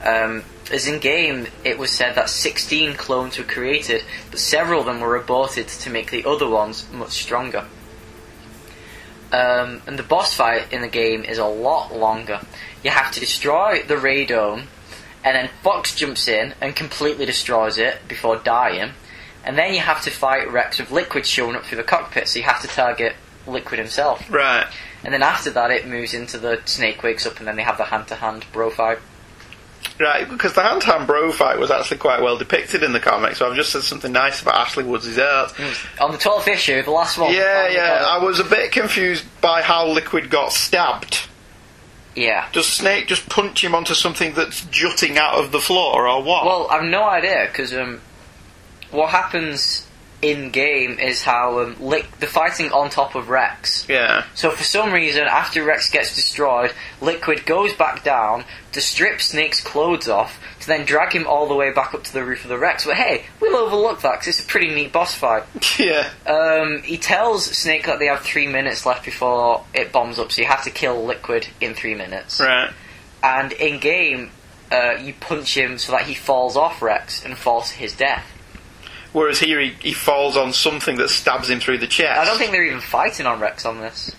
Um, 0.03 0.43
as 0.71 0.87
in 0.87 0.99
game, 0.99 1.47
it 1.63 1.77
was 1.77 1.91
said 1.91 2.15
that 2.15 2.29
16 2.29 2.93
clones 2.95 3.37
were 3.37 3.43
created, 3.43 4.03
but 4.29 4.39
several 4.39 4.81
of 4.81 4.85
them 4.85 5.01
were 5.01 5.15
aborted 5.15 5.67
to 5.67 5.89
make 5.89 6.11
the 6.11 6.25
other 6.25 6.47
ones 6.47 6.87
much 6.91 7.11
stronger. 7.11 7.65
Um, 9.31 9.81
and 9.85 9.97
the 9.97 10.03
boss 10.03 10.33
fight 10.33 10.71
in 10.71 10.81
the 10.81 10.87
game 10.87 11.23
is 11.23 11.37
a 11.37 11.45
lot 11.45 11.95
longer. 11.95 12.41
You 12.83 12.91
have 12.91 13.11
to 13.13 13.19
destroy 13.19 13.83
the 13.83 13.95
radome, 13.95 14.65
and 15.23 15.35
then 15.35 15.49
Fox 15.61 15.93
jumps 15.93 16.27
in 16.27 16.53
and 16.61 16.75
completely 16.75 17.25
destroys 17.25 17.77
it 17.77 18.07
before 18.07 18.37
dying. 18.37 18.91
And 19.43 19.57
then 19.57 19.73
you 19.73 19.79
have 19.79 20.03
to 20.03 20.11
fight 20.11 20.51
Rex 20.51 20.79
with 20.79 20.91
Liquid 20.91 21.25
showing 21.25 21.55
up 21.55 21.65
through 21.65 21.77
the 21.77 21.83
cockpit, 21.83 22.27
so 22.27 22.39
you 22.39 22.45
have 22.45 22.61
to 22.61 22.67
target 22.67 23.15
Liquid 23.49 23.79
himself. 23.79 24.29
Right. 24.31 24.67
And 25.03 25.13
then 25.13 25.23
after 25.23 25.49
that, 25.51 25.71
it 25.71 25.87
moves 25.87 26.13
into 26.13 26.37
the 26.37 26.61
Snake 26.65 27.03
wakes 27.03 27.25
up, 27.25 27.39
and 27.39 27.47
then 27.47 27.55
they 27.55 27.63
have 27.63 27.77
the 27.77 27.85
hand-to-hand 27.85 28.45
bro 28.51 28.69
fight. 28.69 28.99
Right, 29.99 30.29
because 30.29 30.53
the 30.53 30.61
hand 30.61 30.81
to 30.81 30.87
hand 30.87 31.07
bro 31.07 31.31
fight 31.31 31.59
was 31.59 31.71
actually 31.71 31.97
quite 31.97 32.21
well 32.21 32.37
depicted 32.37 32.83
in 32.83 32.93
the 32.93 32.99
comic, 33.01 33.35
so 33.35 33.49
I've 33.49 33.55
just 33.55 33.71
said 33.71 33.83
something 33.83 34.11
nice 34.11 34.41
about 34.41 34.55
Ashley 34.55 34.85
Wood's 34.85 35.17
art. 35.17 35.53
On 35.99 36.11
the 36.11 36.17
12th 36.17 36.47
issue, 36.47 36.81
the 36.83 36.91
last 36.91 37.17
one. 37.17 37.33
Yeah, 37.33 37.67
yeah. 37.67 38.05
I 38.07 38.23
was 38.23 38.39
a 38.39 38.45
bit 38.45 38.71
confused 38.71 39.25
by 39.41 39.61
how 39.61 39.87
Liquid 39.87 40.29
got 40.29 40.53
stabbed. 40.53 41.27
Yeah. 42.15 42.47
Does 42.53 42.67
Snake 42.67 43.07
just 43.07 43.29
punch 43.29 43.63
him 43.63 43.75
onto 43.75 43.93
something 43.93 44.33
that's 44.33 44.65
jutting 44.65 45.17
out 45.17 45.35
of 45.35 45.51
the 45.51 45.59
floor, 45.59 46.07
or 46.07 46.23
what? 46.23 46.45
Well, 46.45 46.67
I've 46.71 46.83
no 46.83 47.03
idea 47.03 47.47
because 47.51 47.73
um, 47.73 48.01
what 48.91 49.09
happens 49.09 49.85
in 50.21 50.49
game 50.51 50.99
is 50.99 51.23
how 51.23 51.61
um, 51.61 51.75
Lick, 51.79 52.19
the 52.19 52.27
fighting 52.27 52.71
on 52.71 52.89
top 52.89 53.15
of 53.15 53.29
Rex. 53.29 53.87
Yeah. 53.87 54.25
So 54.35 54.51
for 54.51 54.63
some 54.63 54.91
reason, 54.91 55.23
after 55.23 55.63
Rex 55.63 55.89
gets 55.89 56.15
destroyed, 56.15 56.73
Liquid 57.01 57.45
goes 57.45 57.73
back 57.73 58.03
down 58.03 58.43
to 58.73 58.81
strip 58.81 59.21
Snake's 59.21 59.61
clothes 59.61 60.07
off, 60.09 60.39
to 60.59 60.67
then 60.67 60.85
drag 60.85 61.13
him 61.13 61.25
all 61.25 61.47
the 61.47 61.55
way 61.55 61.71
back 61.71 61.93
up 61.93 62.03
to 62.03 62.13
the 62.13 62.23
roof 62.23 62.43
of 62.43 62.49
the 62.49 62.57
Rex. 62.57 62.85
But 62.85 62.97
hey, 62.97 63.25
we'll 63.39 63.55
overlook 63.55 64.01
that 64.01 64.19
because 64.19 64.27
it's 64.27 64.43
a 64.43 64.47
pretty 64.47 64.73
neat 64.73 64.91
boss 64.91 65.15
fight. 65.15 65.43
Yeah. 65.79 66.09
Um, 66.27 66.81
he 66.81 66.97
tells 66.97 67.45
Snake 67.45 67.85
that 67.85 67.99
they 67.99 68.07
have 68.07 68.19
three 68.19 68.47
minutes 68.47 68.85
left 68.85 69.05
before 69.05 69.63
it 69.73 69.93
bombs 69.93 70.19
up, 70.19 70.29
so 70.29 70.41
you 70.41 70.47
have 70.47 70.65
to 70.65 70.71
kill 70.71 71.05
Liquid 71.05 71.47
in 71.61 71.73
three 71.73 71.95
minutes. 71.95 72.41
Right. 72.41 72.71
And 73.23 73.53
in 73.53 73.79
game, 73.79 74.31
uh, 74.71 74.97
you 75.01 75.13
punch 75.13 75.55
him 75.55 75.77
so 75.77 75.93
that 75.93 76.01
he 76.03 76.13
falls 76.13 76.57
off 76.57 76.81
Rex 76.81 77.23
and 77.23 77.37
falls 77.37 77.69
to 77.71 77.77
his 77.77 77.95
death. 77.95 78.25
Whereas 79.11 79.39
here 79.39 79.59
he, 79.59 79.69
he 79.81 79.93
falls 79.93 80.37
on 80.37 80.53
something 80.53 80.97
that 80.97 81.09
stabs 81.09 81.49
him 81.49 81.59
through 81.59 81.79
the 81.79 81.87
chest. 81.87 82.19
I 82.19 82.25
don't 82.25 82.37
think 82.37 82.51
they're 82.51 82.65
even 82.65 82.81
fighting 82.81 83.25
on 83.25 83.39
Rex 83.39 83.65
on 83.65 83.79
this. 83.79 84.15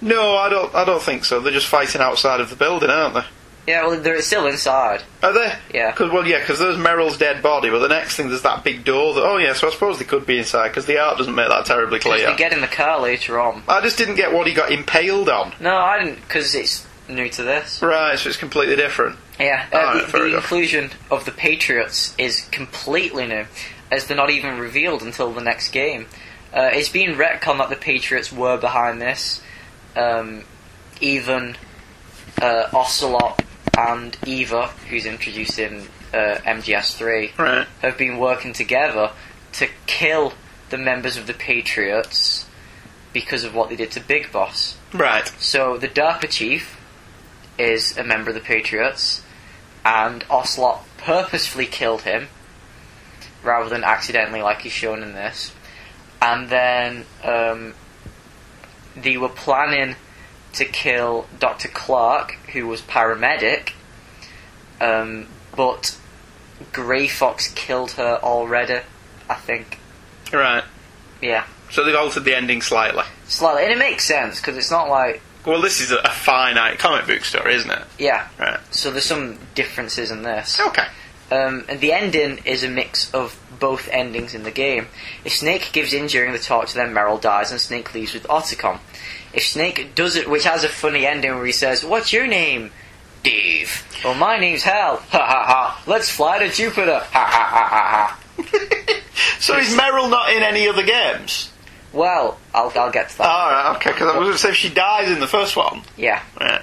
No, 0.00 0.36
I 0.36 0.48
don't. 0.48 0.74
I 0.74 0.84
don't 0.84 1.02
think 1.02 1.24
so. 1.24 1.40
They're 1.40 1.52
just 1.52 1.68
fighting 1.68 2.00
outside 2.00 2.40
of 2.40 2.50
the 2.50 2.56
building, 2.56 2.90
aren't 2.90 3.14
they? 3.14 3.24
Yeah, 3.66 3.86
well, 3.86 4.00
they're 4.00 4.20
still 4.20 4.46
inside. 4.46 5.02
Are 5.22 5.32
they? 5.32 5.54
Yeah. 5.72 5.92
Cause, 5.92 6.12
well, 6.12 6.26
yeah, 6.26 6.38
because 6.40 6.58
there's 6.58 6.76
Meryl's 6.76 7.16
dead 7.16 7.42
body, 7.42 7.70
but 7.70 7.78
the 7.78 7.88
next 7.88 8.16
thing 8.16 8.28
there's 8.28 8.42
that 8.42 8.62
big 8.62 8.84
door 8.84 9.14
that. 9.14 9.22
Oh, 9.22 9.38
yeah, 9.38 9.54
so 9.54 9.68
I 9.68 9.70
suppose 9.70 9.98
they 9.98 10.04
could 10.04 10.26
be 10.26 10.38
inside, 10.38 10.68
because 10.68 10.84
the 10.84 10.98
art 10.98 11.16
doesn't 11.16 11.34
make 11.34 11.48
that 11.48 11.64
terribly 11.64 11.98
clear. 11.98 12.30
they 12.30 12.36
get 12.36 12.52
in 12.52 12.60
the 12.60 12.66
car 12.66 13.00
later 13.00 13.40
on. 13.40 13.62
I 13.66 13.80
just 13.80 13.96
didn't 13.96 14.16
get 14.16 14.32
what 14.32 14.46
he 14.46 14.52
got 14.52 14.70
impaled 14.70 15.30
on. 15.30 15.54
No, 15.60 15.76
I 15.76 16.04
didn't, 16.04 16.20
because 16.20 16.54
it's 16.54 16.86
new 17.08 17.28
to 17.30 17.42
this. 17.42 17.80
Right, 17.80 18.18
so 18.18 18.28
it's 18.28 18.38
completely 18.38 18.76
different. 18.76 19.16
Yeah, 19.40 19.66
uh, 19.72 19.76
Alright, 19.76 20.12
the, 20.12 20.18
the 20.18 20.36
inclusion 20.36 20.90
of 21.10 21.24
the 21.24 21.32
Patriots 21.32 22.14
is 22.18 22.46
completely 22.50 23.26
new, 23.26 23.46
as 23.90 24.06
they're 24.06 24.16
not 24.16 24.30
even 24.30 24.58
revealed 24.58 25.02
until 25.02 25.32
the 25.32 25.40
next 25.40 25.70
game. 25.70 26.06
Uh, 26.52 26.70
it's 26.72 26.88
been 26.88 27.16
retconned 27.16 27.58
that 27.58 27.68
the 27.70 27.76
Patriots 27.76 28.32
were 28.32 28.56
behind 28.56 29.00
this. 29.00 29.42
Um, 29.96 30.44
even 31.00 31.56
uh, 32.40 32.68
Ocelot 32.72 33.42
and 33.76 34.16
Eva, 34.26 34.68
who's 34.88 35.06
introduced 35.06 35.58
in 35.58 35.80
uh, 36.12 36.38
MGS3, 36.46 37.36
Right. 37.38 37.66
have 37.82 37.98
been 37.98 38.18
working 38.18 38.52
together 38.52 39.10
to 39.54 39.68
kill 39.86 40.32
the 40.70 40.78
members 40.78 41.16
of 41.16 41.26
the 41.26 41.34
Patriots 41.34 42.46
because 43.12 43.44
of 43.44 43.54
what 43.54 43.68
they 43.68 43.76
did 43.76 43.90
to 43.92 44.00
Big 44.00 44.30
Boss. 44.32 44.76
Right. 44.92 45.28
So 45.38 45.76
the 45.76 45.88
DARPA 45.88 46.28
chief 46.30 46.80
is 47.58 47.96
a 47.96 48.02
member 48.04 48.30
of 48.30 48.34
the 48.34 48.40
Patriots, 48.40 49.22
and 49.84 50.24
Ocelot 50.30 50.84
purposefully 50.98 51.66
killed 51.66 52.02
him 52.02 52.28
rather 53.44 53.68
than 53.68 53.84
accidentally, 53.84 54.42
like 54.42 54.62
he's 54.62 54.72
shown 54.72 55.02
in 55.02 55.12
this. 55.12 55.52
And 56.22 56.48
then 56.48 57.04
um, 57.22 57.74
they 58.96 59.16
were 59.16 59.28
planning 59.28 59.96
to 60.54 60.64
kill 60.64 61.26
Dr. 61.38 61.68
Clark, 61.68 62.32
who 62.52 62.66
was 62.66 62.80
paramedic, 62.80 63.72
um, 64.80 65.26
but 65.56 65.96
Grey 66.72 67.08
Fox 67.08 67.48
killed 67.48 67.92
her 67.92 68.18
already, 68.22 68.80
I 69.28 69.34
think. 69.34 69.78
Right. 70.32 70.64
Yeah, 71.20 71.44
So 71.70 71.84
they've 71.84 71.94
altered 71.94 72.24
the 72.24 72.36
ending 72.36 72.60
slightly. 72.62 73.04
slightly, 73.26 73.64
and 73.64 73.72
it 73.72 73.78
makes 73.78 74.04
sense 74.04 74.40
because 74.40 74.56
it's 74.56 74.70
not 74.70 74.88
like 74.88 75.22
Well, 75.46 75.60
this 75.62 75.80
is 75.80 75.90
a, 75.90 75.98
a 75.98 76.10
finite 76.10 76.78
comic 76.78 77.06
book 77.06 77.24
story, 77.24 77.54
isn't 77.54 77.70
it? 77.70 77.82
yeah. 77.98 78.28
Right. 78.38 78.60
So 78.70 78.90
there's 78.90 79.04
some 79.06 79.38
differences 79.54 80.10
in 80.10 80.22
this. 80.22 80.60
Okay. 80.60 80.86
Um, 81.30 81.64
and 81.68 81.80
the 81.80 81.92
ending 81.92 82.38
is 82.44 82.62
a 82.62 82.68
mix 82.68 83.12
of 83.12 83.40
both 83.58 83.88
endings 83.90 84.34
in 84.34 84.42
the 84.42 84.50
game. 84.50 84.88
If 85.24 85.34
Snake 85.34 85.70
gives 85.72 85.92
in 85.92 86.06
during 86.06 86.32
the 86.32 86.38
torture, 86.38 86.76
then 86.76 86.94
Meryl 86.94 87.20
dies 87.20 87.50
and 87.50 87.60
Snake 87.60 87.94
leaves 87.94 88.12
with 88.12 88.24
Otacon. 88.24 88.78
If 89.32 89.46
Snake 89.46 89.94
does 89.94 90.16
it, 90.16 90.28
which 90.28 90.44
has 90.44 90.64
a 90.64 90.68
funny 90.68 91.06
ending 91.06 91.34
where 91.34 91.46
he 91.46 91.52
says, 91.52 91.84
What's 91.84 92.12
your 92.12 92.26
name? 92.26 92.70
Dave. 93.22 93.84
Well, 94.04 94.14
my 94.14 94.38
name's 94.38 94.62
Hal. 94.62 94.96
Ha 94.96 95.18
ha 95.18 95.44
ha. 95.46 95.82
Let's 95.86 96.10
fly 96.10 96.40
to 96.40 96.50
Jupiter. 96.50 96.98
Ha 96.98 97.24
ha 97.24 97.48
ha 97.50 97.68
ha 97.68 98.18
ha. 98.36 99.00
So 99.44 99.58
is 99.58 99.76
Meryl 99.76 100.08
not 100.08 100.32
in 100.32 100.42
any 100.42 100.68
other 100.68 100.82
games? 100.82 101.52
Well, 101.92 102.38
I'll, 102.54 102.72
I'll 102.76 102.90
get 102.90 103.10
to 103.10 103.18
that. 103.18 103.26
Alright, 103.28 103.76
okay, 103.76 103.92
because 103.92 104.08
I 104.08 104.18
was 104.18 104.26
going 104.26 104.32
to 104.32 104.38
say 104.38 104.48
if 104.48 104.56
she 104.56 104.70
dies 104.70 105.10
in 105.10 105.20
the 105.20 105.26
first 105.26 105.54
one. 105.54 105.82
Yeah. 105.98 106.22
Right. 106.40 106.62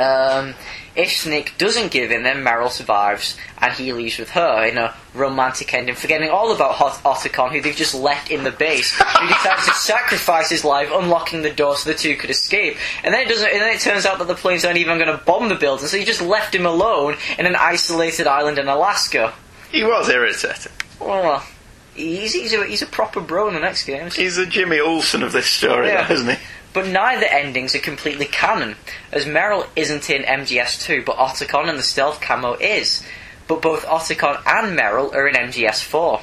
Um, 0.00 0.54
if 0.96 1.12
Snake 1.12 1.52
doesn't 1.58 1.90
give 1.90 2.10
in, 2.10 2.22
then 2.22 2.42
Meryl 2.44 2.70
survives 2.70 3.36
and 3.58 3.72
he 3.74 3.92
leaves 3.92 4.18
with 4.18 4.30
her 4.30 4.64
in 4.64 4.78
a 4.78 4.94
romantic 5.14 5.72
ending, 5.74 5.94
forgetting 5.94 6.30
all 6.30 6.52
about 6.52 6.74
Hot- 6.76 7.02
Otacon, 7.04 7.50
who 7.52 7.60
they've 7.60 7.74
just 7.76 7.94
left 7.94 8.30
in 8.30 8.44
the 8.44 8.50
base, 8.50 8.92
who 8.98 9.28
decides 9.28 9.66
to 9.66 9.72
sacrifice 9.74 10.48
his 10.50 10.64
life, 10.64 10.88
unlocking 10.92 11.42
the 11.42 11.50
door 11.52 11.76
so 11.76 11.90
the 11.90 11.96
two 11.98 12.16
could 12.16 12.30
escape. 12.30 12.76
And 13.04 13.12
then 13.14 13.20
it 13.22 13.28
doesn't. 13.28 13.48
And 13.50 13.60
then 13.60 13.74
it 13.74 13.80
turns 13.80 14.06
out 14.06 14.18
that 14.18 14.28
the 14.28 14.34
planes 14.34 14.64
aren't 14.64 14.78
even 14.78 14.98
going 14.98 15.10
to 15.16 15.22
bomb 15.24 15.48
the 15.48 15.54
building, 15.54 15.86
so 15.86 15.96
he 15.98 16.04
just 16.04 16.22
left 16.22 16.54
him 16.54 16.66
alone 16.66 17.16
in 17.38 17.46
an 17.46 17.56
isolated 17.56 18.26
island 18.26 18.58
in 18.58 18.68
Alaska. 18.68 19.32
He 19.70 19.82
was 19.84 20.08
irritating. 20.08 20.72
Well, 21.00 21.44
he's 21.94 22.32
he's 22.32 22.52
a, 22.54 22.64
he's 22.66 22.82
a 22.82 22.86
proper 22.86 23.20
bro 23.20 23.48
in 23.48 23.54
the 23.54 23.60
next 23.60 23.84
game. 23.84 24.10
He's 24.10 24.36
the 24.36 24.46
Jimmy 24.46 24.78
Olsen 24.80 25.22
of 25.22 25.32
this 25.32 25.46
story, 25.46 25.88
Yeah. 25.88 26.06
though, 26.06 26.14
isn't 26.14 26.30
he? 26.30 26.36
But 26.76 26.88
neither 26.88 27.24
endings 27.24 27.74
are 27.74 27.78
completely 27.78 28.26
canon, 28.26 28.76
as 29.10 29.24
Meryl 29.24 29.66
isn't 29.76 30.10
in 30.10 30.24
MGS2, 30.24 31.06
but 31.06 31.16
Otacon 31.16 31.70
and 31.70 31.78
the 31.78 31.82
stealth 31.82 32.20
camo 32.20 32.52
is. 32.52 33.02
But 33.48 33.62
both 33.62 33.86
Otacon 33.86 34.42
and 34.44 34.78
Meryl 34.78 35.14
are 35.14 35.26
in 35.26 35.36
MGS4. 35.36 36.20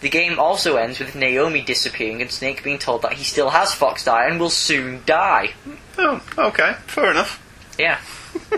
The 0.00 0.08
game 0.08 0.38
also 0.38 0.76
ends 0.76 1.00
with 1.00 1.14
Naomi 1.14 1.60
disappearing 1.60 2.22
and 2.22 2.30
Snake 2.30 2.64
being 2.64 2.78
told 2.78 3.02
that 3.02 3.12
he 3.12 3.24
still 3.24 3.50
has 3.50 3.72
FOXDIE 3.72 4.30
and 4.30 4.40
will 4.40 4.48
soon 4.48 5.02
die. 5.04 5.50
Oh, 5.98 6.22
okay, 6.38 6.76
fair 6.86 7.10
enough. 7.10 7.38
Yeah. 7.78 7.98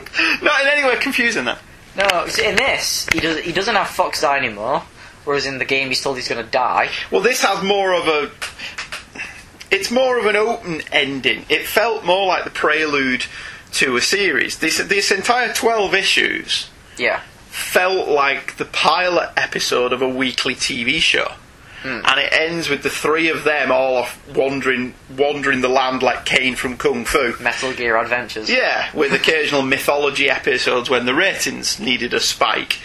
Not 0.43 0.61
in 0.61 0.69
any 0.69 0.85
way 0.87 0.95
confusing 1.01 1.47
that. 1.47 1.59
No, 1.97 2.25
in 2.41 2.55
this, 2.55 3.09
he, 3.13 3.19
does, 3.19 3.41
he 3.41 3.51
doesn't 3.51 3.75
have 3.75 3.89
FOXDIE 3.89 4.39
anymore, 4.39 4.85
whereas 5.25 5.47
in 5.47 5.59
the 5.59 5.65
game 5.65 5.89
he's 5.89 6.01
told 6.01 6.19
he's 6.19 6.29
going 6.29 6.45
to 6.45 6.49
die. 6.49 6.89
Well, 7.11 7.21
this 7.21 7.43
has 7.43 7.65
more 7.65 7.95
of 7.95 8.07
a. 8.07 8.31
It's 9.73 9.91
more 9.91 10.19
of 10.19 10.27
an 10.27 10.37
open 10.37 10.83
ending. 10.93 11.45
It 11.49 11.67
felt 11.67 12.05
more 12.05 12.27
like 12.27 12.45
the 12.45 12.51
prelude 12.51 13.25
to 13.73 13.97
a 13.97 14.01
series. 14.03 14.59
This 14.59 14.79
this 14.79 15.11
entire 15.11 15.53
twelve 15.53 15.95
issues 15.95 16.69
Yeah. 16.99 17.21
felt 17.51 18.07
like 18.09 18.57
the 18.59 18.67
pilot 18.67 19.31
episode 19.37 19.93
of 19.93 20.03
a 20.03 20.09
weekly 20.09 20.55
TV 20.55 21.01
show. 21.01 21.33
And 21.85 22.21
it 22.21 22.33
ends 22.33 22.69
with 22.69 22.85
the 22.85 22.91
three 22.91 23.29
of 23.29 23.43
them 23.43 23.73
all 23.73 23.97
off 23.97 24.17
wandering 24.37 24.95
wandering 25.17 25.63
the 25.63 25.69
land 25.69 26.01
like 26.01 26.25
Caine 26.25 26.55
from 26.55 26.77
Kung 26.77 27.05
Fu. 27.05 27.35
Metal 27.41 27.73
Gear 27.73 27.97
Adventures. 27.97 28.49
Yeah, 28.49 28.89
with 28.95 29.13
occasional 29.21 29.63
mythology 29.63 30.31
episodes 30.31 30.89
when 30.89 31.07
the 31.07 31.15
ratings 31.15 31.81
needed 31.81 32.15
a 32.15 32.21
spike. 32.21 32.79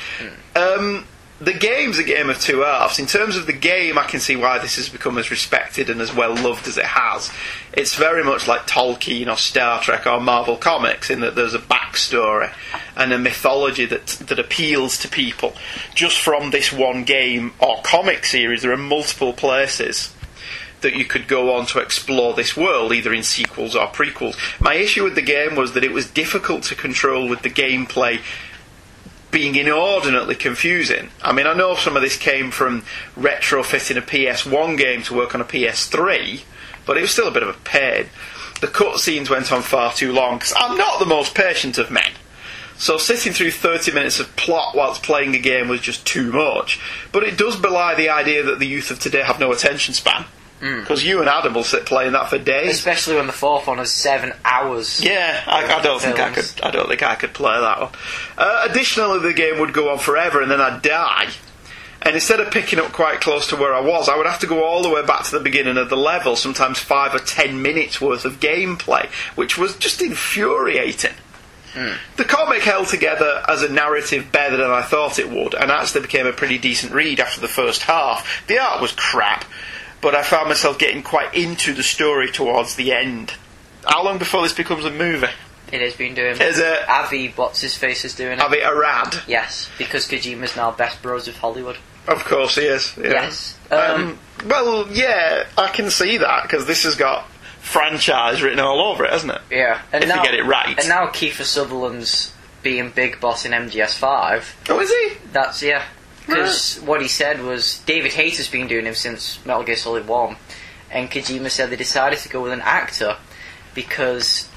Um, 0.56 1.06
the 1.40 1.54
game's 1.54 2.00
a 2.00 2.04
game 2.04 2.30
of 2.30 2.40
two 2.40 2.62
halves. 2.62 2.98
In 2.98 3.06
terms 3.06 3.38
of 3.38 3.46
the 3.46 3.54
game, 3.54 3.98
I 3.98 4.06
can 4.06 4.20
see 4.20 4.36
why 4.36 4.58
this 4.58 4.78
has 4.78 4.90
become 4.90 5.18
as 5.20 5.30
respected 5.30 5.90
and 5.90 6.02
as 6.02 6.14
well 6.14 6.34
loved 6.34 6.68
as 6.68 6.78
it 6.78 6.86
has. 6.86 7.32
It's 7.74 7.96
very 7.96 8.24
much 8.24 8.48
like 8.48 8.62
Tolkien 8.62 9.32
or 9.32 9.38
Star 9.38 9.80
Trek 9.80 10.08
or 10.08 10.20
Marvel 10.20 10.58
Comics 10.58 11.12
in 11.12 11.20
that 11.20 11.36
there's 11.36 11.54
a 11.54 11.60
backstory 11.60 12.52
and 12.96 13.14
a 13.14 13.20
mythology 13.20 13.86
that 13.86 14.08
that 14.08 14.40
appeals 14.40 14.98
to 15.00 15.08
people. 15.08 15.54
Just 15.94 16.20
from 16.20 16.50
this 16.50 16.74
one 16.74 17.04
game 17.04 17.54
or 17.60 17.82
comic 17.84 18.26
series, 18.26 18.64
there 18.64 18.72
are 18.72 18.78
multiple 18.78 19.34
places 19.34 20.14
that 20.82 20.96
you 20.96 21.06
could 21.06 21.28
go 21.28 21.56
on 21.56 21.66
to 21.68 21.80
explore 21.80 22.34
this 22.34 22.56
world, 22.56 22.94
either 22.94 23.14
in 23.14 23.24
sequels 23.24 23.76
or 23.76 23.88
prequels. 23.88 24.38
My 24.60 24.76
issue 24.76 25.04
with 25.04 25.16
the 25.16 25.22
game 25.22 25.56
was 25.56 25.74
that 25.74 25.84
it 25.84 25.92
was 25.92 26.10
difficult 26.10 26.64
to 26.64 26.76
control 26.76 27.28
with 27.28 27.42
the 27.42 27.50
gameplay 27.50 28.22
being 29.38 29.56
inordinately 29.56 30.34
confusing. 30.34 31.12
I 31.22 31.32
mean, 31.32 31.46
I 31.46 31.54
know 31.54 31.76
some 31.76 31.96
of 31.96 32.02
this 32.02 32.18
came 32.18 32.50
from 32.50 32.82
retrofitting 33.16 33.96
a 33.96 34.02
PS1 34.02 34.80
game 34.80 35.04
to 35.04 35.14
work 35.14 35.36
on 35.36 35.42
a 35.42 35.46
PS3, 35.46 36.42
but 36.88 36.98
it 36.98 37.02
was 37.02 37.12
still 37.12 37.28
a 37.28 37.32
bit 37.32 37.44
of 37.44 37.50
a 37.50 37.60
pain. 37.60 38.08
The 38.62 38.68
cutscenes 38.68 39.30
went 39.30 39.52
on 39.52 39.62
far 39.62 39.94
too 39.94 40.12
long 40.12 40.40
because 40.40 40.56
I'm 40.58 40.76
not 40.76 40.98
the 40.98 41.06
most 41.06 41.36
patient 41.36 41.78
of 41.78 41.92
men. 41.92 42.14
So 42.80 42.98
sitting 42.98 43.32
through 43.32 43.52
30 43.52 43.92
minutes 43.92 44.20
of 44.20 44.36
plot 44.38 44.76
whilst 44.76 45.04
playing 45.04 45.36
a 45.36 45.40
game 45.40 45.68
was 45.68 45.82
just 45.82 46.08
too 46.08 46.32
much. 46.32 46.80
But 47.12 47.22
it 47.22 47.38
does 47.38 47.58
belie 47.58 47.94
the 47.94 48.10
idea 48.10 48.42
that 48.42 48.58
the 48.58 48.66
youth 48.66 48.90
of 48.90 48.98
today 48.98 49.22
have 49.22 49.40
no 49.40 49.52
attention 49.52 49.94
span. 49.94 50.26
Because 50.60 51.06
you 51.06 51.20
and 51.20 51.30
Adam 51.30 51.54
will 51.54 51.64
sit 51.64 51.86
playing 51.86 52.14
that 52.14 52.30
for 52.30 52.40
days. 52.40 52.72
Especially 52.72 53.16
when 53.16 53.28
the 53.28 53.34
fourth 53.34 53.68
one 53.68 53.80
is 53.80 53.92
seven 53.92 54.34
hours. 54.44 55.04
Yeah, 55.04 55.44
I, 55.46 55.66
I 55.66 55.82
don't 55.82 56.02
think 56.02 56.20
I 56.20 56.32
could. 56.32 56.50
I 56.64 56.72
don't 56.72 56.88
think 56.88 57.04
I 57.04 57.16
could 57.16 57.34
play 57.34 57.60
that 57.60 57.80
one. 57.80 57.92
Uh, 58.38 58.68
additionally, 58.70 59.20
the 59.20 59.34
game 59.34 59.60
would 59.60 59.74
go 59.74 59.92
on 59.92 60.00
forever, 60.00 60.42
and 60.42 60.50
then 60.50 60.60
I'd 60.60 60.82
die. 60.82 61.28
And 62.02 62.16
instead 62.16 62.40
of 62.40 62.52
picking 62.52 62.80
up 62.80 62.92
quite 62.92 63.22
close 63.22 63.48
to 63.48 63.56
where 63.56 63.74
I 63.74 63.82
was, 63.82 64.08
I 64.08 64.16
would 64.18 64.28
have 64.28 64.40
to 64.40 64.48
go 64.48 64.64
all 64.64 64.82
the 64.82 64.90
way 64.90 65.06
back 65.06 65.26
to 65.26 65.32
the 65.32 65.44
beginning 65.44 65.78
of 65.78 65.90
the 65.90 65.98
level, 65.98 66.36
sometimes 66.36 66.80
five 66.80 67.14
or 67.14 67.20
ten 67.20 67.62
minutes 67.62 68.00
worth 68.00 68.24
of 68.26 68.40
gameplay, 68.40 69.08
which 69.36 69.58
was 69.58 69.76
just 69.78 70.02
infuriating. 70.02 71.14
The 72.16 72.24
comic 72.24 72.64
held 72.64 72.88
together 72.88 73.44
as 73.48 73.62
a 73.62 73.72
narrative 73.72 74.32
better 74.32 74.58
than 74.58 74.72
I 74.72 74.82
thought 74.82 75.20
it 75.20 75.30
would, 75.30 75.54
and 75.54 75.70
actually 75.70 76.02
became 76.02 76.26
a 76.26 76.34
pretty 76.34 76.58
decent 76.58 76.92
read 76.92 77.20
after 77.20 77.40
the 77.40 77.48
first 77.48 77.84
half. 77.84 78.28
The 78.48 78.58
art 78.58 78.82
was 78.82 78.94
crap, 78.94 79.46
but 80.02 80.16
I 80.16 80.24
found 80.24 80.50
myself 80.50 80.78
getting 80.80 81.04
quite 81.04 81.34
into 81.34 81.74
the 81.74 81.84
story 81.84 82.32
towards 82.32 82.76
the 82.76 82.94
end. 82.94 83.34
How 83.86 84.04
long 84.04 84.18
before 84.18 84.44
this 84.44 84.54
becomes 84.54 84.86
a 84.86 84.92
movie? 84.92 85.28
It 85.72 85.82
has 85.82 85.96
been 85.96 86.16
doing. 86.16 86.40
Is 86.42 86.60
it? 86.60 86.90
Avi, 86.90 87.30
what's 87.30 87.62
his 87.62 87.76
face, 87.76 88.06
is 88.06 88.16
doing 88.16 88.34
it. 88.34 88.42
Avi 88.42 88.62
Arad? 88.62 89.22
Yes, 89.28 89.70
because 89.78 90.08
Kojima's 90.08 90.56
now 90.56 90.72
best 90.72 91.02
bros 91.02 91.28
of 91.28 91.36
Hollywood. 91.38 91.78
Of 92.08 92.24
course 92.24 92.56
he 92.56 92.62
is. 92.62 92.96
Yeah. 92.98 93.10
Yes. 93.10 93.58
Um, 93.70 94.18
well, 94.46 94.88
yeah, 94.90 95.46
I 95.58 95.68
can 95.68 95.90
see 95.92 96.18
that 96.18 96.44
because 96.44 96.66
this 96.66 96.84
has 96.84 96.96
got 96.96 97.28
franchise 97.60 98.42
written 98.42 98.60
all 98.60 98.80
over 98.92 99.04
it, 99.04 99.12
hasn't 99.12 99.34
it? 99.34 99.42
Yeah, 99.52 99.82
and 99.92 100.04
If 100.04 100.10
now, 100.10 100.18
you 100.18 100.24
get 100.24 100.34
it 100.36 100.44
right. 100.46 100.80
And 100.80 100.88
now 100.88 101.08
Kiefer 101.08 101.44
Sutherland's 101.44 102.34
being 102.64 102.92
big 102.92 103.20
boss 103.20 103.46
in 103.46 103.52
MGS5. 103.52 104.70
Oh, 104.70 104.80
is 104.80 104.90
he? 104.90 105.18
That's 105.34 105.62
yeah. 105.62 105.84
Because 106.28 106.78
what 106.82 107.02
he 107.02 107.08
said 107.08 107.42
was 107.42 107.80
David 107.86 108.14
Hayter's 108.14 108.50
been 108.50 108.68
doing 108.68 108.86
him 108.86 108.96
since 108.96 109.44
Metal 109.46 109.64
Gear 109.64 109.78
Solid 109.78 110.08
One, 110.08 110.36
and 110.92 111.10
Kojima 111.10 111.50
said 111.50 111.70
they 111.70 111.76
decided 111.76 112.20
to 112.20 112.30
go 112.30 112.44
with 112.44 112.52
an 112.54 112.62
actor 112.62 113.16
because 113.74 114.50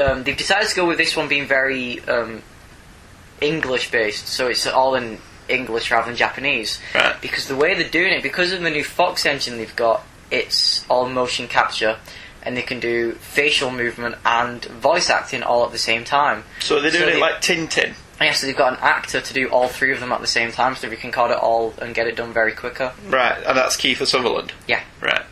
um, 0.00 0.22
they've 0.24 0.36
decided 0.36 0.68
to 0.68 0.76
go 0.76 0.86
with 0.86 0.98
this 0.98 1.16
one 1.16 1.28
being 1.28 1.46
very 1.46 2.00
um, 2.08 2.42
English 3.40 3.90
based, 3.90 4.28
so 4.28 4.46
it's 4.48 4.66
all 4.66 4.94
in 4.94 5.18
English 5.48 5.90
rather 5.90 6.06
than 6.06 6.16
Japanese. 6.16 6.78
Right. 6.94 7.20
Because 7.20 7.48
the 7.48 7.56
way 7.56 7.74
they're 7.74 7.88
doing 7.88 8.12
it, 8.12 8.22
because 8.22 8.52
of 8.52 8.60
the 8.60 8.70
new 8.70 8.84
Fox 8.84 9.26
engine 9.26 9.56
they've 9.56 9.74
got, 9.76 10.04
it's 10.30 10.84
all 10.88 11.08
motion 11.08 11.48
capture, 11.48 11.96
and 12.42 12.56
they 12.56 12.62
can 12.62 12.80
do 12.80 13.12
facial 13.12 13.70
movement 13.70 14.16
and 14.24 14.64
voice 14.66 15.10
acting 15.10 15.42
all 15.42 15.64
at 15.64 15.72
the 15.72 15.78
same 15.78 16.04
time. 16.04 16.44
So 16.60 16.80
they're 16.80 16.90
doing 16.90 17.06
they- 17.06 17.16
it 17.16 17.20
like 17.20 17.40
Tintin. 17.40 17.94
Yeah, 18.20 18.32
so 18.32 18.46
they've 18.46 18.56
got 18.56 18.72
an 18.72 18.78
actor 18.80 19.20
to 19.20 19.34
do 19.34 19.48
all 19.48 19.68
three 19.68 19.92
of 19.92 20.00
them 20.00 20.12
at 20.12 20.20
the 20.20 20.26
same 20.26 20.50
time, 20.50 20.74
so 20.74 20.88
we 20.88 20.96
can 20.96 21.12
card 21.12 21.30
it 21.30 21.38
all 21.38 21.74
and 21.80 21.94
get 21.94 22.06
it 22.06 22.16
done 22.16 22.32
very 22.32 22.52
quicker. 22.52 22.92
Right, 23.06 23.38
and 23.46 23.56
that's 23.56 23.76
Kiefer 23.76 24.06
Sutherland. 24.06 24.52
Yeah. 24.66 24.82
Right. 25.00 25.24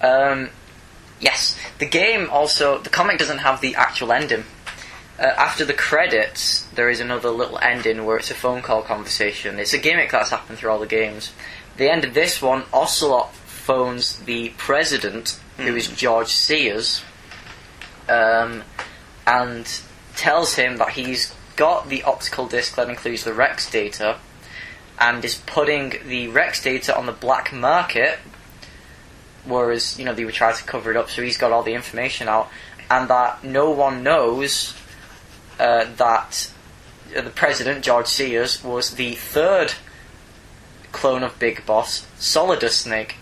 Um, 0.00 0.50
yes, 1.20 1.58
the 1.78 1.86
game 1.86 2.28
also 2.30 2.78
the 2.78 2.90
comic 2.90 3.18
doesn't 3.18 3.38
have 3.38 3.60
the 3.60 3.74
actual 3.74 4.12
ending. 4.12 4.44
Uh, 5.18 5.24
after 5.38 5.64
the 5.64 5.72
credits, 5.72 6.62
there 6.74 6.90
is 6.90 7.00
another 7.00 7.30
little 7.30 7.58
ending 7.58 8.04
where 8.04 8.18
it's 8.18 8.30
a 8.30 8.34
phone 8.34 8.60
call 8.60 8.82
conversation. 8.82 9.58
It's 9.58 9.72
a 9.72 9.78
gimmick 9.78 10.10
that's 10.10 10.30
happened 10.30 10.58
through 10.58 10.70
all 10.70 10.78
the 10.78 10.86
games. 10.86 11.32
The 11.78 11.90
end 11.90 12.04
of 12.04 12.14
this 12.14 12.42
one, 12.42 12.64
Ocelot 12.72 13.34
phones 13.34 14.18
the 14.20 14.50
president, 14.58 15.40
who 15.56 15.74
is 15.74 15.88
George 15.88 16.28
Sears, 16.28 17.02
um, 18.08 18.62
and 19.26 19.80
tells 20.16 20.54
him 20.54 20.76
that 20.76 20.90
he's 20.90 21.34
got 21.56 21.88
the 21.88 22.02
optical 22.02 22.46
disc 22.46 22.76
that 22.76 22.88
includes 22.88 23.24
the 23.24 23.32
Rex 23.32 23.70
data, 23.70 24.18
and 24.98 25.24
is 25.24 25.34
putting 25.34 25.94
the 26.06 26.28
Rex 26.28 26.62
data 26.62 26.96
on 26.96 27.06
the 27.06 27.12
black 27.12 27.52
market 27.52 28.18
whereas 29.46 29.98
you 29.98 30.04
know 30.04 30.14
they 30.14 30.24
would 30.24 30.34
try 30.34 30.52
to 30.52 30.64
cover 30.64 30.90
it 30.90 30.96
up. 30.96 31.08
So 31.08 31.22
he's 31.22 31.38
got 31.38 31.52
all 31.52 31.62
the 31.62 31.74
information 31.74 32.28
out, 32.28 32.50
and 32.90 33.08
that 33.08 33.44
no 33.44 33.70
one 33.70 34.02
knows 34.02 34.74
uh, 35.58 35.86
that 35.96 36.50
uh, 37.16 37.20
the 37.20 37.30
president 37.30 37.84
George 37.84 38.06
Sears 38.06 38.62
was 38.62 38.92
the 38.92 39.12
third 39.14 39.74
clone 40.92 41.22
of 41.22 41.38
Big 41.38 41.64
Boss, 41.66 42.06
Solidus 42.18 42.72
Snake. 42.72 43.16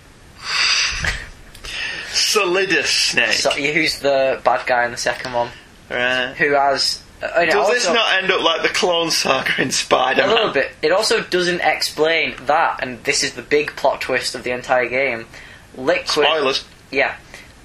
Solidus 2.12 2.86
Snake. 2.86 3.32
So, 3.32 3.50
who's 3.50 4.00
the 4.00 4.40
bad 4.44 4.66
guy 4.66 4.84
in 4.84 4.92
the 4.92 4.96
second 4.96 5.32
one? 5.32 5.50
Right. 5.90 6.34
Who 6.34 6.52
has? 6.52 7.02
Does 7.46 7.70
this 7.70 7.86
not 7.86 8.22
end 8.22 8.30
up 8.30 8.42
like 8.42 8.62
the 8.62 8.68
Clone 8.68 9.10
Saga 9.10 9.60
in 9.60 9.70
Spider-Man? 9.70 10.28
a 10.28 10.32
little 10.32 10.52
bit. 10.52 10.72
It 10.82 10.92
also 10.92 11.22
doesn't 11.22 11.60
explain 11.60 12.34
that, 12.46 12.80
and 12.82 13.02
this 13.04 13.22
is 13.22 13.34
the 13.34 13.42
big 13.42 13.74
plot 13.76 14.00
twist 14.00 14.34
of 14.34 14.44
the 14.44 14.50
entire 14.50 14.88
game. 14.88 15.26
Liquid. 15.76 16.26
Spoilers. 16.26 16.64
Yeah. 16.90 17.16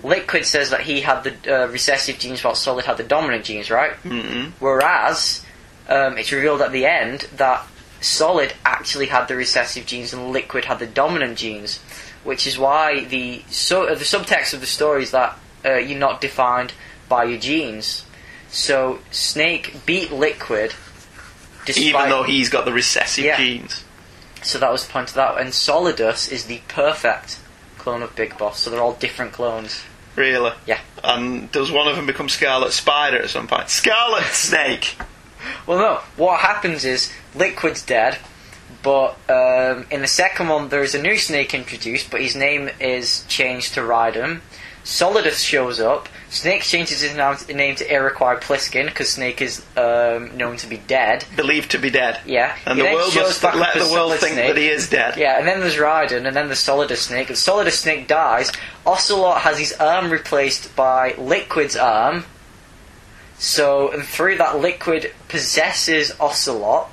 Liquid 0.03 0.45
says 0.45 0.69
that 0.69 0.81
he 0.81 1.01
had 1.01 1.23
the 1.23 1.63
uh, 1.63 1.67
recessive 1.67 2.19
genes 2.19 2.43
while 2.43 2.55
Solid 2.55 2.85
had 2.85 2.97
the 2.97 3.03
dominant 3.03 3.43
genes, 3.43 3.69
right? 3.69 3.91
Mm-mm. 4.03 4.51
Whereas, 4.59 5.45
um, 5.89 6.17
it's 6.17 6.31
revealed 6.31 6.61
at 6.61 6.71
the 6.71 6.85
end 6.85 7.27
that 7.35 7.67
Solid 8.01 8.53
actually 8.63 9.07
had 9.07 9.27
the 9.27 9.35
recessive 9.35 9.85
genes 9.85 10.13
and 10.13 10.31
Liquid 10.31 10.65
had 10.65 10.79
the 10.79 10.87
dominant 10.87 11.37
genes, 11.37 11.79
which 12.23 12.47
is 12.47 12.57
why 12.57 13.03
the 13.05 13.43
so 13.49 13.83
uh, 13.83 13.95
the 13.95 14.05
subtext 14.05 14.53
of 14.53 14.61
the 14.61 14.67
story 14.67 15.03
is 15.03 15.11
that 15.11 15.37
uh, 15.65 15.75
you're 15.75 15.99
not 15.99 16.21
defined 16.21 16.73
by 17.09 17.25
your 17.25 17.39
genes. 17.39 18.05
So 18.51 18.99
Snake 19.11 19.85
beat 19.85 20.11
Liquid, 20.11 20.73
despite, 21.65 21.85
Even 21.85 22.09
though 22.09 22.23
he's 22.23 22.49
got 22.49 22.65
the 22.65 22.73
recessive 22.73 23.23
Yeah. 23.25 23.37
genes. 23.37 23.83
So 24.41 24.57
that 24.59 24.71
was 24.71 24.85
the 24.85 24.91
point 24.93 25.09
of 25.09 25.15
that. 25.15 25.37
And 25.37 25.49
Solidus 25.53 26.31
is 26.31 26.45
the 26.45 26.61
perfect 26.67 27.37
clone 27.77 28.01
of 28.01 28.15
Big 28.15 28.37
Boss. 28.37 28.59
So 28.59 28.69
they're 28.69 28.81
all 28.81 28.93
different 28.93 29.33
clones. 29.33 29.83
Really? 30.15 30.51
Yeah. 30.65 30.79
And 31.03 31.51
does 31.51 31.71
one 31.71 31.87
of 31.87 31.95
them 31.95 32.05
become 32.05 32.29
Scarlet 32.29 32.71
Spider 32.73 33.21
at 33.21 33.29
some 33.29 33.47
point? 33.47 33.69
Scarlet 33.69 34.25
Snake! 34.25 34.95
Well, 35.65 35.77
no. 35.77 35.95
What 36.17 36.39
happens 36.41 36.83
is 36.83 37.11
Liquid's 37.35 37.81
dead, 37.81 38.17
but 38.83 39.17
um, 39.29 39.85
in 39.91 40.01
the 40.01 40.07
second 40.07 40.49
one 40.49 40.69
there 40.69 40.83
is 40.83 40.95
a 40.95 41.01
new 41.01 41.17
Snake 41.17 41.53
introduced, 41.53 42.09
but 42.11 42.21
his 42.21 42.35
name 42.35 42.69
is 42.79 43.23
changed 43.27 43.75
to 43.75 43.81
Raiden. 43.81 44.41
Solidus 44.83 45.43
shows 45.43 45.79
up. 45.79 46.09
Snake 46.29 46.61
changes 46.61 47.01
his 47.01 47.15
name 47.49 47.75
to 47.75 47.91
Iroquois 47.91 48.35
Pliskin 48.39 48.85
because 48.85 49.09
Snake 49.09 49.41
is 49.41 49.65
um, 49.75 50.37
known 50.37 50.57
to 50.57 50.67
be 50.67 50.77
dead. 50.77 51.25
Believed 51.35 51.71
to 51.71 51.79
be 51.79 51.89
dead. 51.89 52.19
Yeah. 52.23 52.55
And 52.67 52.77
He 52.77 52.85
the 52.85 52.93
world 52.93 53.15
must 53.15 53.43
let 53.43 53.73
the 53.73 53.89
world 53.91 54.13
think 54.13 54.33
Snake. 54.33 54.53
that 54.53 54.57
he 54.57 54.67
is 54.67 54.89
dead. 54.89 55.17
Yeah, 55.17 55.39
and 55.39 55.47
then 55.47 55.59
there's 55.59 55.77
Raiden, 55.77 56.27
and 56.27 56.35
then 56.35 56.45
there's 56.45 56.59
Solidus 56.59 56.97
Snake. 56.97 57.29
And 57.29 57.37
Solidus 57.37 57.79
Snake 57.81 58.07
dies. 58.07 58.51
Ocelot 58.85 59.41
has 59.41 59.57
his 59.57 59.73
arm 59.73 60.11
replaced 60.11 60.75
by 60.75 61.15
Liquid's 61.17 61.75
arm. 61.75 62.25
So, 63.39 63.91
and 63.91 64.03
through 64.03 64.37
that, 64.37 64.59
Liquid 64.59 65.11
possesses 65.29 66.11
Ocelot. 66.19 66.91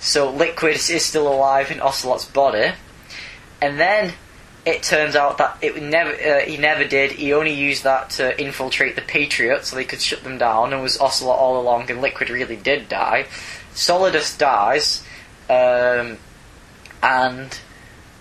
So, 0.00 0.30
Liquid 0.30 0.74
is 0.74 1.04
still 1.04 1.28
alive 1.28 1.70
in 1.70 1.80
Ocelot's 1.80 2.24
body. 2.24 2.72
And 3.60 3.78
then 3.78 4.14
it 4.68 4.82
turns 4.82 5.16
out 5.16 5.38
that 5.38 5.58
it 5.62 5.80
never 5.82 6.10
uh, 6.12 6.40
he 6.40 6.56
never 6.56 6.84
did. 6.84 7.12
He 7.12 7.32
only 7.32 7.52
used 7.54 7.84
that 7.84 8.10
to 8.10 8.40
infiltrate 8.40 8.94
the 8.96 9.02
Patriots 9.02 9.68
so 9.68 9.76
they 9.76 9.84
could 9.84 10.00
shut 10.00 10.22
them 10.24 10.38
down. 10.38 10.72
And 10.72 10.82
was 10.82 11.00
Ocelot 11.00 11.38
all 11.38 11.60
along, 11.60 11.90
and 11.90 12.00
Liquid 12.00 12.30
really 12.30 12.56
did 12.56 12.88
die. 12.88 13.26
Solidus 13.74 14.36
dies, 14.36 15.04
um, 15.48 16.18
and 17.02 17.58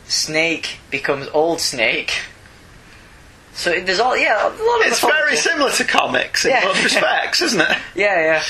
Snake 0.07 0.78
becomes 0.90 1.28
Old 1.34 1.60
Snake. 1.61 2.14
So 3.53 3.72
it- 3.72 3.88
there's 3.88 3.99
all 3.99 4.15
yeah, 4.15 4.44
a 4.48 4.49
lot 4.49 4.82
of 4.82 4.88
It's 4.88 4.99
very 4.99 5.36
similar 5.36 5.72
to 5.72 5.84
comics 5.84 6.45
in 6.45 6.52
Yeah. 6.52 6.61
most 6.65 6.84
respects, 6.84 7.41
isn't 7.41 7.60
it? 7.61 7.78
Yeah, 7.95 8.19
yeah. 8.22 8.44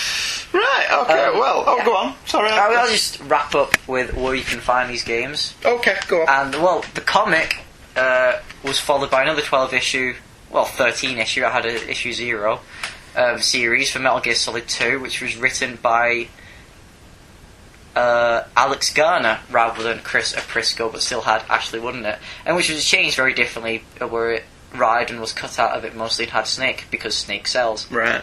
Right, 0.54 0.88
okay, 1.04 1.24
Um, 1.26 1.40
well, 1.40 1.64
oh, 1.66 1.78
yeah. 1.78 1.86
go 1.86 1.96
on. 1.96 2.16
Sorry. 2.26 2.50
I'll, 2.50 2.78
I'll 2.78 2.88
just 2.90 3.20
wrap 3.22 3.56
up 3.56 3.72
with 3.88 4.16
where 4.18 4.36
you 4.36 4.44
can 4.44 4.60
find 4.60 4.90
these 4.90 5.04
games. 5.04 5.54
Okay, 5.64 5.96
go 6.08 6.24
on. 6.24 6.28
And 6.54 6.56
well, 6.62 6.84
the 6.94 7.02
comic 7.02 7.58
uh, 7.98 8.40
was 8.64 8.80
followed 8.80 9.12
by 9.12 9.24
another 9.24 9.42
12 9.42 9.74
issue, 9.74 10.16
well, 10.52 10.66
13 10.66 11.18
issue. 11.18 11.44
I 11.44 11.50
had 11.50 11.66
a 11.66 11.90
issue 11.90 12.14
zero 12.14 12.62
um, 13.16 13.40
series 13.40 13.92
for 13.92 14.00
Metal 14.00 14.20
Gear 14.20 14.36
Solid 14.36 14.68
2, 14.68 15.00
which 15.00 15.22
was 15.22 15.36
written 15.36 15.78
by 15.82 16.28
uh, 17.96 18.44
Alex 18.56 18.94
Garner 18.94 19.40
rather 19.50 19.82
than 19.82 20.00
Kris 20.00 20.34
Oprisko, 20.34 20.92
but 20.92 21.02
still 21.02 21.22
had 21.22 21.44
Ashley 21.50 21.80
in 21.80 22.06
it, 22.06 22.20
and 22.46 22.56
which 22.56 22.70
was 22.70 22.86
changed 22.86 23.16
very 23.16 23.34
differently, 23.34 23.84
uh, 24.00 24.08
where 24.08 24.32
it 24.32 24.44
Raiden 24.74 25.20
was 25.20 25.34
cut 25.34 25.58
out 25.60 25.78
of 25.78 25.86
it 25.86 25.96
mostly 25.96 26.26
and 26.26 26.34
had 26.34 26.48
Snake 26.48 26.86
because 26.92 27.16
Snake 27.16 27.48
sells. 27.48 27.90
Right. 27.92 28.22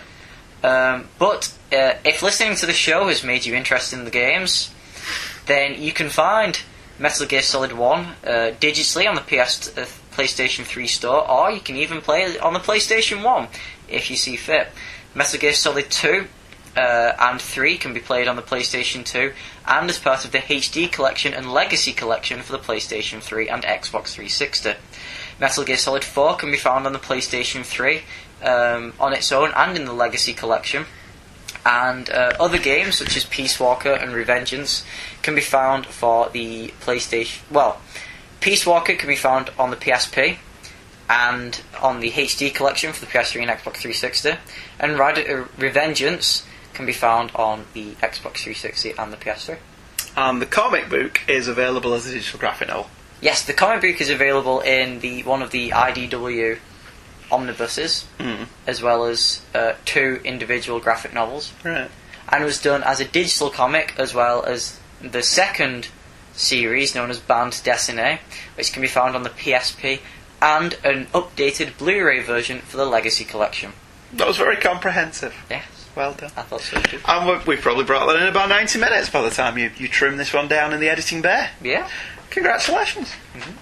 Um, 0.62 1.08
but 1.18 1.52
uh, 1.72 1.94
if 2.04 2.22
listening 2.22 2.56
to 2.56 2.66
the 2.66 2.72
show 2.72 3.08
has 3.08 3.24
made 3.24 3.44
you 3.44 3.54
interested 3.54 3.98
in 3.98 4.04
the 4.04 4.10
games, 4.10 4.72
then 5.46 5.80
you 5.82 5.92
can 5.92 6.08
find 6.08 6.60
Metal 6.98 7.26
Gear 7.26 7.42
Solid 7.42 7.72
1 7.72 8.00
uh, 8.00 8.06
digitally 8.60 9.08
on 9.08 9.16
the 9.16 9.20
PS, 9.20 9.76
uh, 9.76 9.86
PlayStation 10.12 10.64
3 10.64 10.86
store, 10.86 11.28
or 11.28 11.50
you 11.50 11.60
can 11.60 11.76
even 11.76 12.00
play 12.00 12.22
it 12.22 12.40
on 12.40 12.52
the 12.52 12.60
PlayStation 12.60 13.24
1 13.24 13.48
if 13.88 14.10
you 14.10 14.16
see 14.16 14.36
fit. 14.36 14.68
Metal 15.14 15.38
Gear 15.38 15.52
Solid 15.52 15.90
2 15.90 16.26
uh, 16.76 17.12
and 17.18 17.40
3 17.40 17.78
can 17.78 17.94
be 17.94 18.00
played 18.00 18.28
on 18.28 18.36
the 18.36 18.42
PlayStation 18.42 19.04
2 19.04 19.32
and 19.66 19.90
as 19.90 19.98
part 19.98 20.24
of 20.24 20.32
the 20.32 20.38
HD 20.38 20.90
collection 20.90 21.34
and 21.34 21.52
Legacy 21.52 21.92
collection 21.92 22.42
for 22.42 22.52
the 22.52 22.58
PlayStation 22.58 23.20
3 23.20 23.48
and 23.48 23.62
Xbox 23.64 24.08
360. 24.08 24.74
Metal 25.40 25.64
Gear 25.64 25.76
Solid 25.76 26.04
4 26.04 26.36
can 26.36 26.50
be 26.50 26.56
found 26.56 26.86
on 26.86 26.92
the 26.92 26.98
PlayStation 26.98 27.64
3 27.64 28.02
um, 28.42 28.92
on 29.00 29.12
its 29.12 29.32
own 29.32 29.52
and 29.56 29.76
in 29.76 29.84
the 29.84 29.92
Legacy 29.92 30.32
collection. 30.32 30.86
And 31.66 32.10
uh, 32.10 32.34
other 32.38 32.58
games 32.58 32.98
such 32.98 33.16
as 33.16 33.24
Peace 33.24 33.58
Walker 33.58 33.92
and 33.92 34.12
Revengeance 34.12 34.84
can 35.22 35.34
be 35.34 35.40
found 35.40 35.86
for 35.86 36.28
the 36.28 36.68
PlayStation. 36.80 37.40
Well, 37.50 37.80
Peace 38.40 38.66
Walker 38.66 38.94
can 38.94 39.08
be 39.08 39.16
found 39.16 39.50
on 39.58 39.70
the 39.70 39.76
PSP 39.76 40.36
and 41.08 41.60
on 41.80 42.00
the 42.00 42.10
HD 42.10 42.54
collection 42.54 42.92
for 42.92 43.04
the 43.04 43.10
PS3 43.10 43.42
and 43.42 43.50
Xbox 43.50 43.76
360. 43.76 44.34
And 44.78 44.98
Rad- 44.98 45.18
uh, 45.18 45.44
Revengeance 45.56 46.44
can 46.74 46.86
be 46.86 46.92
found 46.92 47.30
on 47.34 47.64
the 47.72 47.92
Xbox 47.94 48.38
360 48.42 48.94
and 48.98 49.12
the 49.12 49.16
PS3. 49.16 49.58
And 50.16 50.40
the 50.40 50.46
comic 50.46 50.88
book 50.88 51.22
is 51.28 51.48
available 51.48 51.94
as 51.94 52.06
a 52.06 52.12
digital 52.12 52.38
graphic 52.38 52.68
novel. 52.68 52.90
Yes, 53.20 53.44
the 53.44 53.52
comic 53.52 53.80
book 53.80 54.00
is 54.00 54.10
available 54.10 54.60
in 54.60 55.00
the 55.00 55.22
one 55.22 55.42
of 55.42 55.50
the 55.50 55.70
IDW 55.70 56.58
omnibuses, 57.34 58.04
Mm. 58.18 58.46
as 58.66 58.80
well 58.82 59.04
as 59.04 59.40
uh, 59.54 59.72
two 59.84 60.20
individual 60.24 60.80
graphic 60.80 61.12
novels. 61.12 61.52
Right. 61.64 61.90
And 62.28 62.42
it 62.42 62.46
was 62.46 62.60
done 62.60 62.82
as 62.82 63.00
a 63.00 63.04
digital 63.04 63.50
comic, 63.50 63.94
as 63.98 64.14
well 64.14 64.44
as 64.44 64.78
the 65.02 65.22
second 65.22 65.88
series 66.34 66.94
known 66.94 67.10
as 67.10 67.18
Bande 67.18 67.52
Dessinée, 67.52 68.18
which 68.56 68.72
can 68.72 68.80
be 68.82 68.88
found 68.88 69.14
on 69.14 69.22
the 69.22 69.30
PSP, 69.30 70.00
and 70.40 70.74
an 70.84 71.06
updated 71.14 71.76
Blu-ray 71.78 72.20
version 72.20 72.60
for 72.60 72.76
the 72.76 72.84
Legacy 72.86 73.24
Collection. 73.24 73.72
That 74.12 74.26
was 74.26 74.36
very 74.36 74.56
comprehensive. 74.56 75.34
Yes. 75.50 75.64
Well 75.94 76.12
done. 76.14 76.30
I 76.36 76.42
thought 76.42 76.60
so 76.62 76.80
too. 76.80 76.98
And 77.06 77.28
we- 77.28 77.44
we've 77.54 77.60
probably 77.60 77.84
brought 77.84 78.06
that 78.06 78.16
in 78.16 78.26
about 78.26 78.48
90 78.48 78.78
minutes 78.78 79.10
by 79.10 79.22
the 79.22 79.30
time 79.30 79.58
you, 79.58 79.70
you 79.76 79.86
trim 79.88 80.16
this 80.16 80.32
one 80.32 80.48
down 80.48 80.72
in 80.72 80.80
the 80.80 80.88
editing 80.88 81.22
bay. 81.22 81.48
Yeah. 81.62 81.88
Congratulations. 82.30 83.12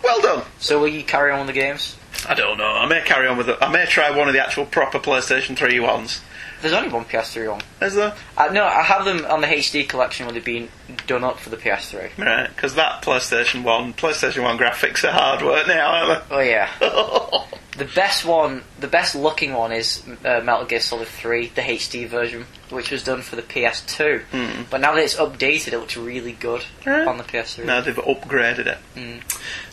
Well 0.03 0.20
done. 0.23 0.43
So 0.59 0.78
will 0.81 0.89
you 0.89 1.03
carry 1.03 1.31
on 1.31 1.40
with 1.40 1.49
the 1.55 1.61
games? 1.61 1.97
I 2.28 2.34
don't 2.34 2.59
know. 2.59 2.64
I 2.66 2.86
may 2.86 3.01
carry 3.02 3.26
on 3.26 3.36
with 3.36 3.48
it. 3.48 3.59
I 3.60 3.68
may 3.70 3.84
try 3.86 4.10
one 4.16 4.28
of 4.28 4.34
the 4.34 4.40
actual 4.44 4.64
proper 4.64 4.98
PlayStation 4.98 5.56
3 5.56 5.80
ones. 5.80 6.20
There's 6.60 6.74
only 6.74 6.90
one 6.90 7.05
PS3 7.05 7.51
one. 7.51 7.60
Is 7.80 7.94
there? 7.97 8.14
Uh, 8.36 8.47
no, 8.52 8.64
I 8.64 8.82
have 8.82 9.05
them 9.05 9.24
on 9.26 9.40
the 9.40 9.48
HD 9.48 9.89
collection 9.89 10.26
where 10.26 10.32
they've 10.32 10.44
been 10.44 10.68
done 11.09 11.24
up 11.24 11.40
for 11.40 11.51
the 11.51 11.56
PS3. 11.56 12.16
Right, 12.18 12.48
because 12.48 12.76
that 12.76 13.02
PlayStation 13.02 13.64
1, 13.64 13.94
PlayStation 13.94 14.44
1 14.44 14.59
graphics 14.59 15.02
are 15.02 15.10
hard 15.12 15.43
work 15.43 15.66
now, 15.66 15.86
aren't 15.90 16.28
they? 16.28 16.34
Oh 16.36 16.40
yeah. 16.40 16.68
the 17.78 17.84
best 17.97 18.24
one, 18.24 18.62
the 18.78 18.86
best 18.86 19.16
looking 19.16 19.55
one 19.55 19.72
is 19.72 20.05
uh, 20.24 20.40
Metal 20.44 20.64
Gear 20.64 20.78
Solid 20.78 21.09
3, 21.09 21.48
the 21.48 21.62
HD 21.62 22.06
version, 22.06 22.47
which 22.70 22.93
was 22.93 23.02
done 23.02 23.22
for 23.22 23.34
the 23.34 23.43
PS2. 23.43 24.20
Hmm. 24.30 24.62
But 24.70 24.80
now 24.82 24.94
that 24.94 25.02
it's 25.02 25.16
updated, 25.16 25.72
it 25.72 25.78
looks 25.78 25.97
really 25.97 26.32
good 26.32 26.64
Right. 26.86 27.09
on 27.09 27.18
the 27.18 27.24
PS3. 27.24 27.64
Now 27.64 27.80
they've 27.80 27.97
upgraded 27.97 28.66
it. 28.66 28.78
Mm. 28.94 29.20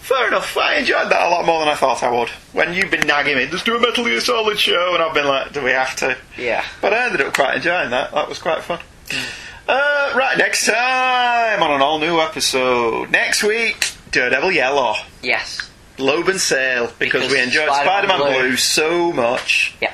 Fair 0.10 0.28
enough. 0.28 0.58
I 0.58 0.78
enjoyed 0.78 1.12
that 1.12 1.22
a 1.22 1.30
lot 1.30 1.46
more 1.46 1.60
than 1.60 1.68
I 1.70 1.76
thought 1.76 2.02
I 2.02 2.10
would. 2.12 2.30
When 2.52 2.74
you've 2.74 2.90
been 2.90 3.06
nagging 3.06 3.38
me, 3.38 3.46
just 3.46 3.64
do 3.64 3.78
a 3.78 3.80
Metal 3.80 4.04
Gear 4.04 4.20
Solid 4.20 4.58
show, 4.58 4.96
and 4.96 5.04
I've 5.04 5.14
been 5.14 5.28
like, 5.28 5.54
do 5.54 5.64
we 5.64 5.70
have 5.70 5.96
to? 5.98 6.18
Yeah. 6.36 6.66
But 6.82 6.94
I 6.96 7.06
ended 7.06 7.22
up 7.22 7.36
quite 7.36 7.58
enjoying 7.58 7.92
that. 7.92 8.12
That 8.12 8.28
was 8.28 8.40
quite 8.40 8.64
fun. 8.64 8.80
Uh, 9.68 10.14
right, 10.16 10.36
next 10.36 10.66
time 10.66 11.62
on 11.62 11.70
an 11.72 11.82
all 11.84 12.00
new 12.00 12.20
episode. 12.20 13.12
Next 13.12 13.44
week, 13.44 13.86
Daredevil 14.10 14.52
Yellow. 14.52 14.96
Yes. 15.22 15.70
Loeb 16.00 16.28
and 16.30 16.42
Sale, 16.42 16.88
because, 16.98 17.22
Because 17.22 17.32
we 17.32 17.40
enjoyed 17.42 17.70
Spider-Man 17.72 18.18
Blue. 18.20 18.34
Blue 18.34 18.58
so 18.58 19.12
much. 19.14 19.76
Yeah. 19.80 19.94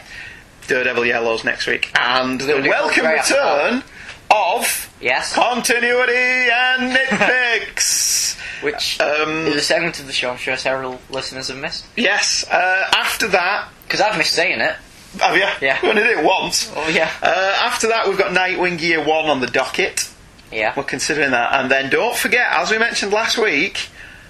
Daredevil 0.67 1.05
Yellow's 1.07 1.43
next 1.43 1.67
week. 1.67 1.91
And 1.99 2.39
the 2.39 2.61
welcome 2.69 3.05
return 3.05 3.83
of 4.31 4.89
Yes. 5.01 5.33
Continuity 5.33 6.15
and 6.15 6.91
Nitpicks. 6.95 8.24
Which 8.61 8.99
um, 8.99 9.47
is 9.47 9.55
a 9.55 9.61
segment 9.61 9.99
of 9.99 10.07
the 10.07 10.13
show 10.13 10.31
I'm 10.31 10.37
sure 10.37 10.55
several 10.57 10.99
listeners 11.09 11.49
have 11.49 11.57
missed. 11.57 11.85
yes, 11.95 12.45
uh, 12.49 12.89
after 12.95 13.27
that. 13.29 13.69
Because 13.83 14.01
I've 14.01 14.17
missed 14.17 14.33
saying 14.33 14.61
it. 14.61 14.75
Have 15.19 15.35
you? 15.35 15.45
Yeah. 15.61 15.79
We 15.83 15.89
only 15.89 16.01
did 16.03 16.17
it 16.17 16.25
once. 16.25 16.71
Oh 16.75 16.89
yeah. 16.89 17.09
Uh, 17.21 17.57
after 17.61 17.87
that, 17.87 18.07
we've 18.07 18.17
got 18.17 18.31
Nightwing 18.35 18.81
Year 18.81 19.03
1 19.03 19.25
on 19.25 19.39
the 19.41 19.47
docket. 19.47 20.09
Yeah. 20.51 20.73
We're 20.75 20.83
considering 20.83 21.31
that. 21.31 21.53
And 21.53 21.69
then 21.69 21.89
don't 21.89 22.15
forget, 22.15 22.47
as 22.51 22.71
we 22.71 22.77
mentioned 22.77 23.11
last 23.13 23.37
week, 23.37 23.89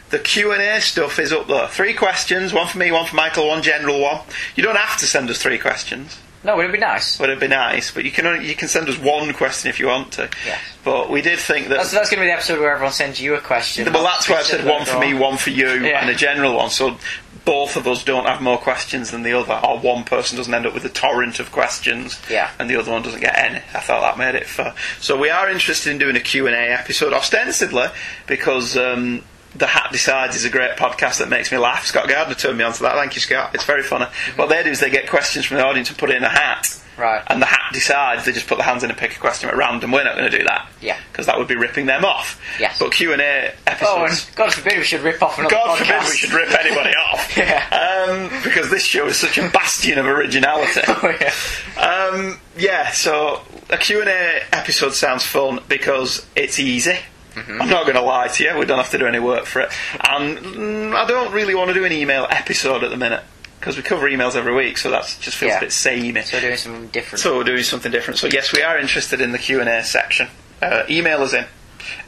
the 0.10 0.20
Q&A 0.20 0.80
stuff 0.82 1.20
is 1.20 1.32
up 1.34 1.48
there. 1.48 1.68
Three 1.68 1.94
questions, 1.94 2.54
one 2.54 2.68
for 2.68 2.78
me, 2.78 2.92
one 2.92 3.06
for 3.06 3.16
Michael, 3.16 3.48
one 3.48 3.64
general 3.64 4.00
one. 4.02 4.22
You 4.56 4.64
don't 4.64 4.78
have 4.78 5.00
to 5.00 5.06
send 5.06 5.30
us 5.30 5.42
three 5.42 5.58
questions. 5.58 6.18
No, 6.46 6.56
would 6.58 6.66
it 6.68 6.72
be 6.72 6.78
nice? 6.78 7.20
Would 7.20 7.32
it 7.32 7.40
be 7.40 7.48
nice? 7.48 7.90
But 7.92 8.06
you 8.06 8.12
can 8.12 8.28
only, 8.28 8.48
you 8.48 8.56
can 8.56 8.68
send 8.68 8.88
us 8.88 8.98
one 9.00 9.34
question 9.34 9.70
if 9.70 9.80
you 9.80 9.88
want 9.88 10.12
to. 10.14 10.30
Yes. 10.46 10.62
But 10.84 11.10
we 11.10 11.22
did 11.24 11.40
think 11.40 11.70
that. 11.70 11.78
That's, 11.78 11.92
that's 11.92 12.10
going 12.12 12.20
to 12.20 12.26
be 12.26 12.28
the 12.28 12.34
episode 12.34 12.60
where 12.60 12.72
everyone 12.72 12.94
sends 12.94 13.20
you 13.20 13.34
a 13.34 13.42
question. 13.42 13.92
well, 13.92 14.04
that's 14.04 14.30
why 14.30 14.36
I 14.38 14.44
said 14.44 14.64
one 14.64 14.86
for 14.86 15.00
me, 15.00 15.16
one 15.16 15.38
for 15.38 15.50
you, 15.50 15.68
Yeah. 15.84 16.02
and 16.02 16.10
a 16.10 16.14
general 16.14 16.56
one. 16.56 16.70
So 16.70 16.98
both 17.46 17.76
of 17.78 17.88
us 17.88 18.04
don't 18.04 18.26
have 18.28 18.42
more 18.42 18.58
questions 18.60 19.10
than 19.12 19.24
the 19.24 19.34
other, 19.34 19.60
or 19.66 19.80
one 19.80 20.04
person 20.04 20.38
doesn't 20.38 20.54
end 20.54 20.68
up 20.68 20.74
with 20.76 20.86
a 20.86 20.90
torrent 20.90 21.40
of 21.40 21.52
questions, 21.52 22.22
Yeah. 22.30 22.52
and 22.60 22.70
the 22.70 22.76
other 22.76 22.92
one 22.92 23.02
doesn't 23.02 23.22
get 23.22 23.36
any. 23.38 23.62
I 23.74 23.80
thought 23.80 24.02
that 24.02 24.18
made 24.18 24.36
it 24.36 24.46
fair. 24.48 24.74
So 25.00 25.18
we 25.18 25.32
are 25.32 25.50
interested 25.50 25.92
in 25.92 25.98
doing 25.98 26.16
a 26.16 26.20
Q 26.22 26.46
and 26.48 26.56
A 26.56 26.80
episode, 26.80 27.12
ostensibly 27.12 27.88
because. 28.28 28.78
Um, 28.78 29.24
the 29.56 29.68
Hat 29.68 29.90
Decides 29.91 30.36
is 30.36 30.45
a 30.45 30.49
great 30.49 30.72
podcast 30.77 31.19
that 31.19 31.30
makes 31.30 31.52
me 31.52 31.57
laugh. 31.57 31.86
Scott 31.86 32.07
Gardner 32.10 32.36
turned 32.36 32.57
me 32.57 32.64
on 32.64 32.73
to 32.73 32.84
that. 32.84 32.95
Thank 32.95 33.15
you, 33.15 33.22
Scott. 33.22 33.56
It's 33.56 33.64
very 33.65 33.84
funny. 33.84 34.06
What 34.36 34.49
they 34.49 34.64
do 34.64 34.69
is 34.69 34.80
they 34.80 34.90
get 34.90 35.10
questions 35.10 35.45
from 35.45 35.57
the 35.57 35.65
audience 35.65 35.90
and 35.90 35.98
put 35.98 36.10
it 36.10 36.18
in 36.18 36.23
a 36.23 36.30
hat. 36.30 36.82
Right. 36.98 37.22
And 37.27 37.41
the 37.41 37.45
hat 37.45 37.72
decides. 37.73 38.23
They 38.26 38.32
just 38.32 38.48
put 38.48 38.57
their 38.57 38.65
hands 38.65 38.84
in 38.84 38.90
and 38.90 38.98
pick 38.98 39.15
a 39.18 39.19
question 39.19 39.49
at 39.49 39.57
random. 39.57 39.91
We're 39.91 40.06
not 40.06 40.15
going 40.15 40.32
to 40.32 40.38
do 40.38 40.44
that. 40.45 40.69
Yeah. 40.82 40.98
Because 41.11 41.26
that 41.26 41.38
would 41.38 41.48
be 41.49 41.56
ripping 41.57 41.88
them 41.88 42.06
off. 42.06 42.41
Yes. 42.57 42.80
But 42.80 42.94
Q 42.94 43.11
and 43.11 43.22
A 43.22 43.53
episodes. 43.68 43.90
Oh, 43.90 44.06
and 44.06 44.36
God 44.36 44.53
forbid 44.53 44.77
we 44.77 44.84
should 44.86 45.02
rip 45.02 45.22
off 45.22 45.38
another 45.38 45.53
God 45.56 45.77
podcast. 45.77 45.86
forbid 45.86 46.10
we 46.10 46.15
should 46.15 46.32
rip 46.32 46.52
anybody 46.57 46.91
off. 47.11 47.36
Yeah. 47.38 48.07
Um, 48.10 48.30
because 48.44 48.69
this 48.69 48.84
show 48.84 49.07
is 49.07 49.18
such 49.18 49.38
a 49.38 49.49
bastion 49.49 49.98
of 49.98 50.06
originality. 50.06 50.82
Oh, 50.88 51.14
yeah. 51.19 51.34
Um, 51.82 52.40
yeah, 52.57 52.91
so 52.91 53.41
a 53.69 53.77
Q&A 53.77 54.41
episode 54.53 54.94
sounds 54.94 55.26
fun 55.26 55.60
because 55.68 56.26
it's 56.36 56.60
easy. 56.60 56.98
Mm-hmm. 57.36 57.62
I'm 57.62 57.70
not 57.70 57.84
going 57.84 57.95
to 57.95 58.02
lie 58.02 58.28
to 58.30 58.44
you, 58.44 58.57
we 58.57 58.66
don't 58.66 58.78
have 58.78 58.91
to 58.91 58.98
do 58.98 59.06
any 59.07 59.20
work 59.20 59.45
for 59.45 59.62
it. 59.62 59.70
And 59.94 60.38
mm, 60.38 60.95
I 60.95 61.06
don't 61.06 61.34
really 61.34 61.53
want 61.56 61.68
to 61.70 61.74
do 61.74 61.86
an 61.86 61.91
email 61.91 62.26
episode 62.30 62.84
at 62.84 62.90
the 62.90 62.98
minute 62.98 63.24
because 63.60 63.78
we 63.78 63.84
cover 63.84 64.07
emails 64.10 64.36
every 64.36 64.53
week, 64.53 64.78
so 64.78 64.90
that 64.91 65.03
just 65.22 65.38
feels 65.38 65.49
Yeah. 65.52 65.57
a 65.57 65.62
bit 65.62 65.72
samey. 65.72 66.22
So 66.22 66.38
we're 66.38 66.41
doing 66.41 66.57
something 66.57 66.88
different. 66.88 67.20
So 67.22 67.38
we're 67.38 67.44
doing 67.44 67.64
something 67.64 67.91
different. 67.91 68.20
So 68.20 68.28
yes, 68.28 68.53
we 68.53 68.62
are 68.62 68.78
interested 68.78 69.22
in 69.22 69.32
the 69.32 69.38
Q 69.40 69.60
and 69.60 69.70
A 69.70 69.84
section. 69.84 70.28
Uh, 70.62 70.84
email 70.90 71.22
us 71.22 71.34
in. 71.34 71.45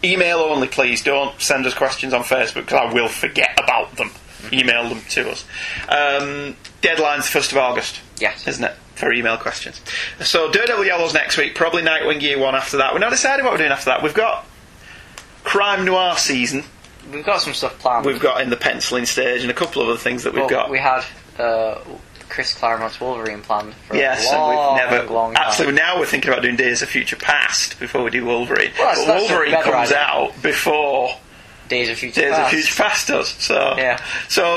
Email 0.04 0.40
only, 0.40 0.68
please. 0.68 1.04
Don't 1.04 1.40
send 1.42 1.66
us 1.66 1.74
questions 1.74 2.14
on 2.14 2.24
Facebook 2.24 2.66
because 2.66 2.90
I 2.90 2.94
will 2.94 3.08
forget 3.10 3.60
about 3.62 3.96
them. 3.98 4.12
Email 4.54 4.88
them 4.90 5.02
to 5.10 5.30
us. 5.32 5.46
Um, 5.90 6.56
deadline's 6.82 7.28
first 7.28 7.52
of 7.52 7.58
August. 7.58 8.00
Yes. 8.20 8.48
isn't 8.48 8.64
it? 8.64 8.74
For 8.96 9.12
email 9.12 9.38
questions. 9.38 9.82
So 10.22 10.52
Daredevil 10.52 10.86
Yellow's 10.86 11.14
next 11.14 11.38
week. 11.38 11.54
Probably 11.54 11.84
Nightwing 11.84 12.22
Year 12.22 12.40
One 12.40 12.56
after 12.56 12.78
that. 12.78 12.94
We're 12.94 13.00
not 13.00 13.12
deciding 13.12 13.46
what 13.46 13.52
we're 13.52 13.58
doing 13.60 13.72
after 13.72 13.86
that. 13.92 14.02
We've 14.02 14.14
got 14.14 14.46
crime 15.48 15.86
noir 15.86 16.18
season. 16.18 16.64
We've 17.12 17.26
got 17.26 17.42
some 17.42 17.54
stuff 17.54 17.80
planned. 17.80 18.06
We've 18.06 18.20
got 18.20 18.42
in 18.42 18.50
the 18.50 18.58
penciling 18.58 19.06
stage 19.06 19.42
and 19.42 19.50
a 19.50 19.54
couple 19.54 19.82
of 19.82 19.88
other 19.88 19.98
things 19.98 20.24
that 20.24 20.34
we've 20.34 20.42
Well, 20.42 20.50
got. 20.50 20.70
We 20.70 20.78
had 20.80 21.04
uh, 21.40 21.80
Chris 22.28 22.54
Claremont's 22.54 23.00
Wolverine 23.00 23.42
planned 23.42 23.74
for 23.88 23.96
Yes, 23.96 24.30
a 24.32 24.36
long, 24.38 24.52
and 24.52 24.92
we've 24.92 25.00
never. 25.02 25.14
long 25.14 25.34
time. 25.34 25.44
actually, 25.48 25.72
now 25.72 25.98
we're 26.00 26.06
thinking 26.06 26.30
about 26.32 26.42
doing 26.44 26.58
Days 26.58 26.82
of 26.82 26.90
Future 26.90 27.16
Past 27.16 27.80
before 27.80 28.04
we 28.04 28.10
do 28.10 28.26
Wolverine. 28.26 28.72
Well, 28.78 28.88
that's- 28.90 29.06
but 29.06 29.14
that's 29.14 29.30
a 29.30 29.34
Wolverine 29.34 29.52
better 29.52 29.72
comes 29.72 29.92
idea. 29.92 30.04
out 30.04 30.42
before 30.42 31.16
Days 31.70 31.90
of 31.90 31.98
Future 31.98 32.22
Days 32.22 32.32
Past. 32.34 32.54
of 32.54 32.60
Future 32.60 32.84
Past 32.84 33.08
does. 33.08 33.28
So 33.30 33.76
Yeah. 33.78 34.02
So 34.28 34.56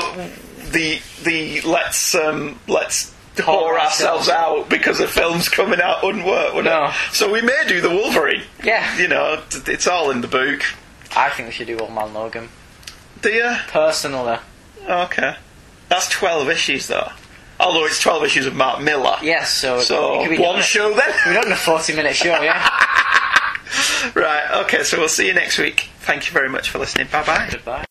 the 0.71 0.99
the 1.23 1.61
let's 1.61 2.15
um, 2.15 2.59
let's 2.67 3.13
whore 3.35 3.71
oh, 3.73 3.79
ourselves 3.79 4.29
out 4.29 4.69
because 4.69 4.99
a 4.99 5.07
film's 5.07 5.47
coming 5.49 5.79
out 5.81 6.03
wouldn't 6.03 6.25
work, 6.25 6.53
would 6.53 6.65
No. 6.65 6.85
it? 6.87 6.93
So 7.13 7.31
we 7.31 7.41
may 7.41 7.63
do 7.67 7.81
the 7.81 7.89
Wolverine. 7.89 8.43
Yeah. 8.63 8.97
You 8.97 9.07
know, 9.07 9.41
it's 9.67 9.87
all 9.87 10.11
in 10.11 10.21
the 10.21 10.27
book. 10.27 10.61
I 11.15 11.29
think 11.29 11.47
we 11.47 11.53
should 11.53 11.67
do 11.67 11.77
Old 11.79 11.93
Man 11.93 12.13
Logan. 12.13 12.49
Do 13.21 13.29
you? 13.29 13.55
Personally. 13.67 14.37
Okay. 14.87 15.35
That's 15.89 16.09
twelve 16.09 16.49
issues 16.49 16.87
though. 16.87 17.11
Although 17.59 17.85
it's 17.85 18.01
twelve 18.01 18.23
issues 18.23 18.45
of 18.45 18.55
Mark 18.55 18.81
Millar. 18.81 19.17
Yes, 19.21 19.51
so, 19.53 19.79
So 19.81 20.27
be 20.27 20.37
one 20.39 20.61
show 20.61 20.93
then. 20.95 21.13
We're 21.25 21.33
done 21.33 21.47
in 21.47 21.51
a 21.51 21.55
forty-minute 21.55 22.15
show, 22.15 22.41
yeah. 22.41 22.69
Right. 24.15 24.63
Okay. 24.63 24.83
So 24.83 24.97
we'll 24.99 25.07
see 25.09 25.27
you 25.27 25.33
next 25.33 25.57
week. 25.59 25.89
Thank 25.99 26.25
you 26.27 26.33
very 26.33 26.49
much 26.49 26.69
for 26.69 26.79
listening. 26.79 27.07
Bye 27.11 27.23
bye. 27.23 27.47
Goodbye. 27.51 27.85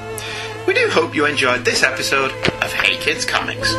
We 0.67 0.75
do 0.75 0.89
hope 0.91 1.15
you 1.15 1.25
enjoyed 1.25 1.65
this 1.65 1.81
episode 1.81 2.29
of 2.61 2.71
Hey 2.71 2.97
Kids 2.97 3.25
Comics. 3.25 3.73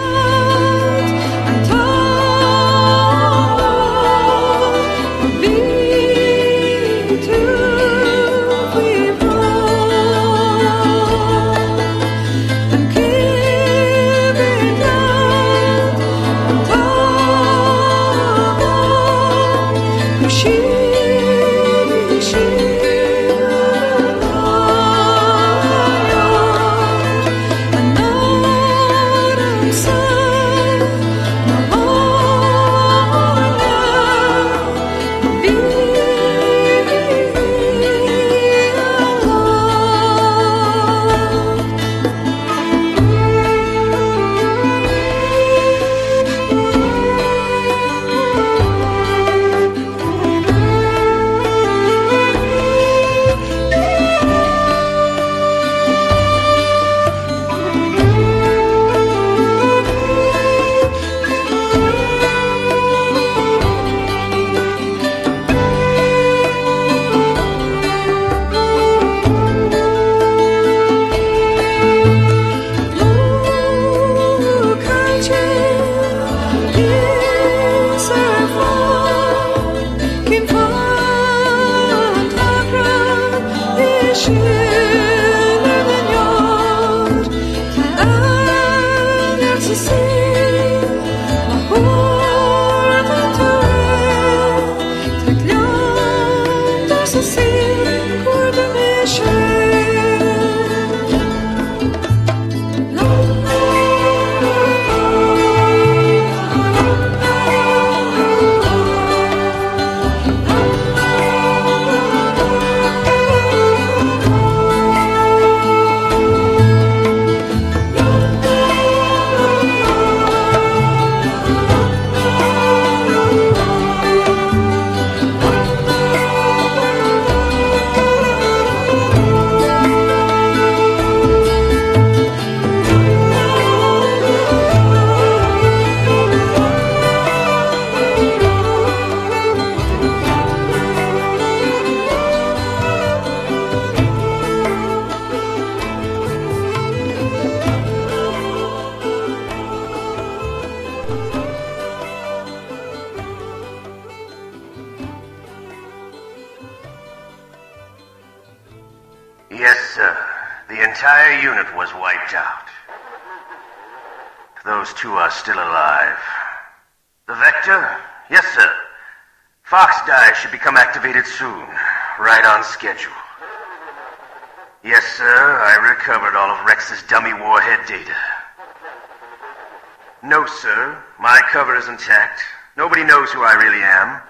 No, 180.22 180.46
sir. 180.46 181.02
My 181.18 181.40
cover 181.50 181.76
is 181.76 181.88
intact. 181.88 182.40
Nobody 182.76 183.04
knows 183.04 183.30
who 183.30 183.42
I 183.42 183.54
really 183.54 183.82
am. 183.82 184.20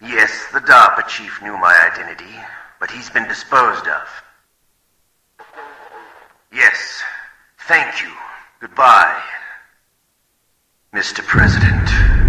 Yes, 0.00 0.46
the 0.52 0.60
DARPA 0.60 1.06
chief 1.08 1.40
knew 1.42 1.56
my 1.58 1.76
identity, 1.92 2.34
but 2.80 2.90
he's 2.90 3.10
been 3.10 3.28
disposed 3.28 3.86
of. 3.86 4.08
Yes. 6.52 7.02
Thank 7.68 8.02
you. 8.02 8.10
Goodbye, 8.60 9.22
Mr. 10.92 11.24
President. 11.24 12.21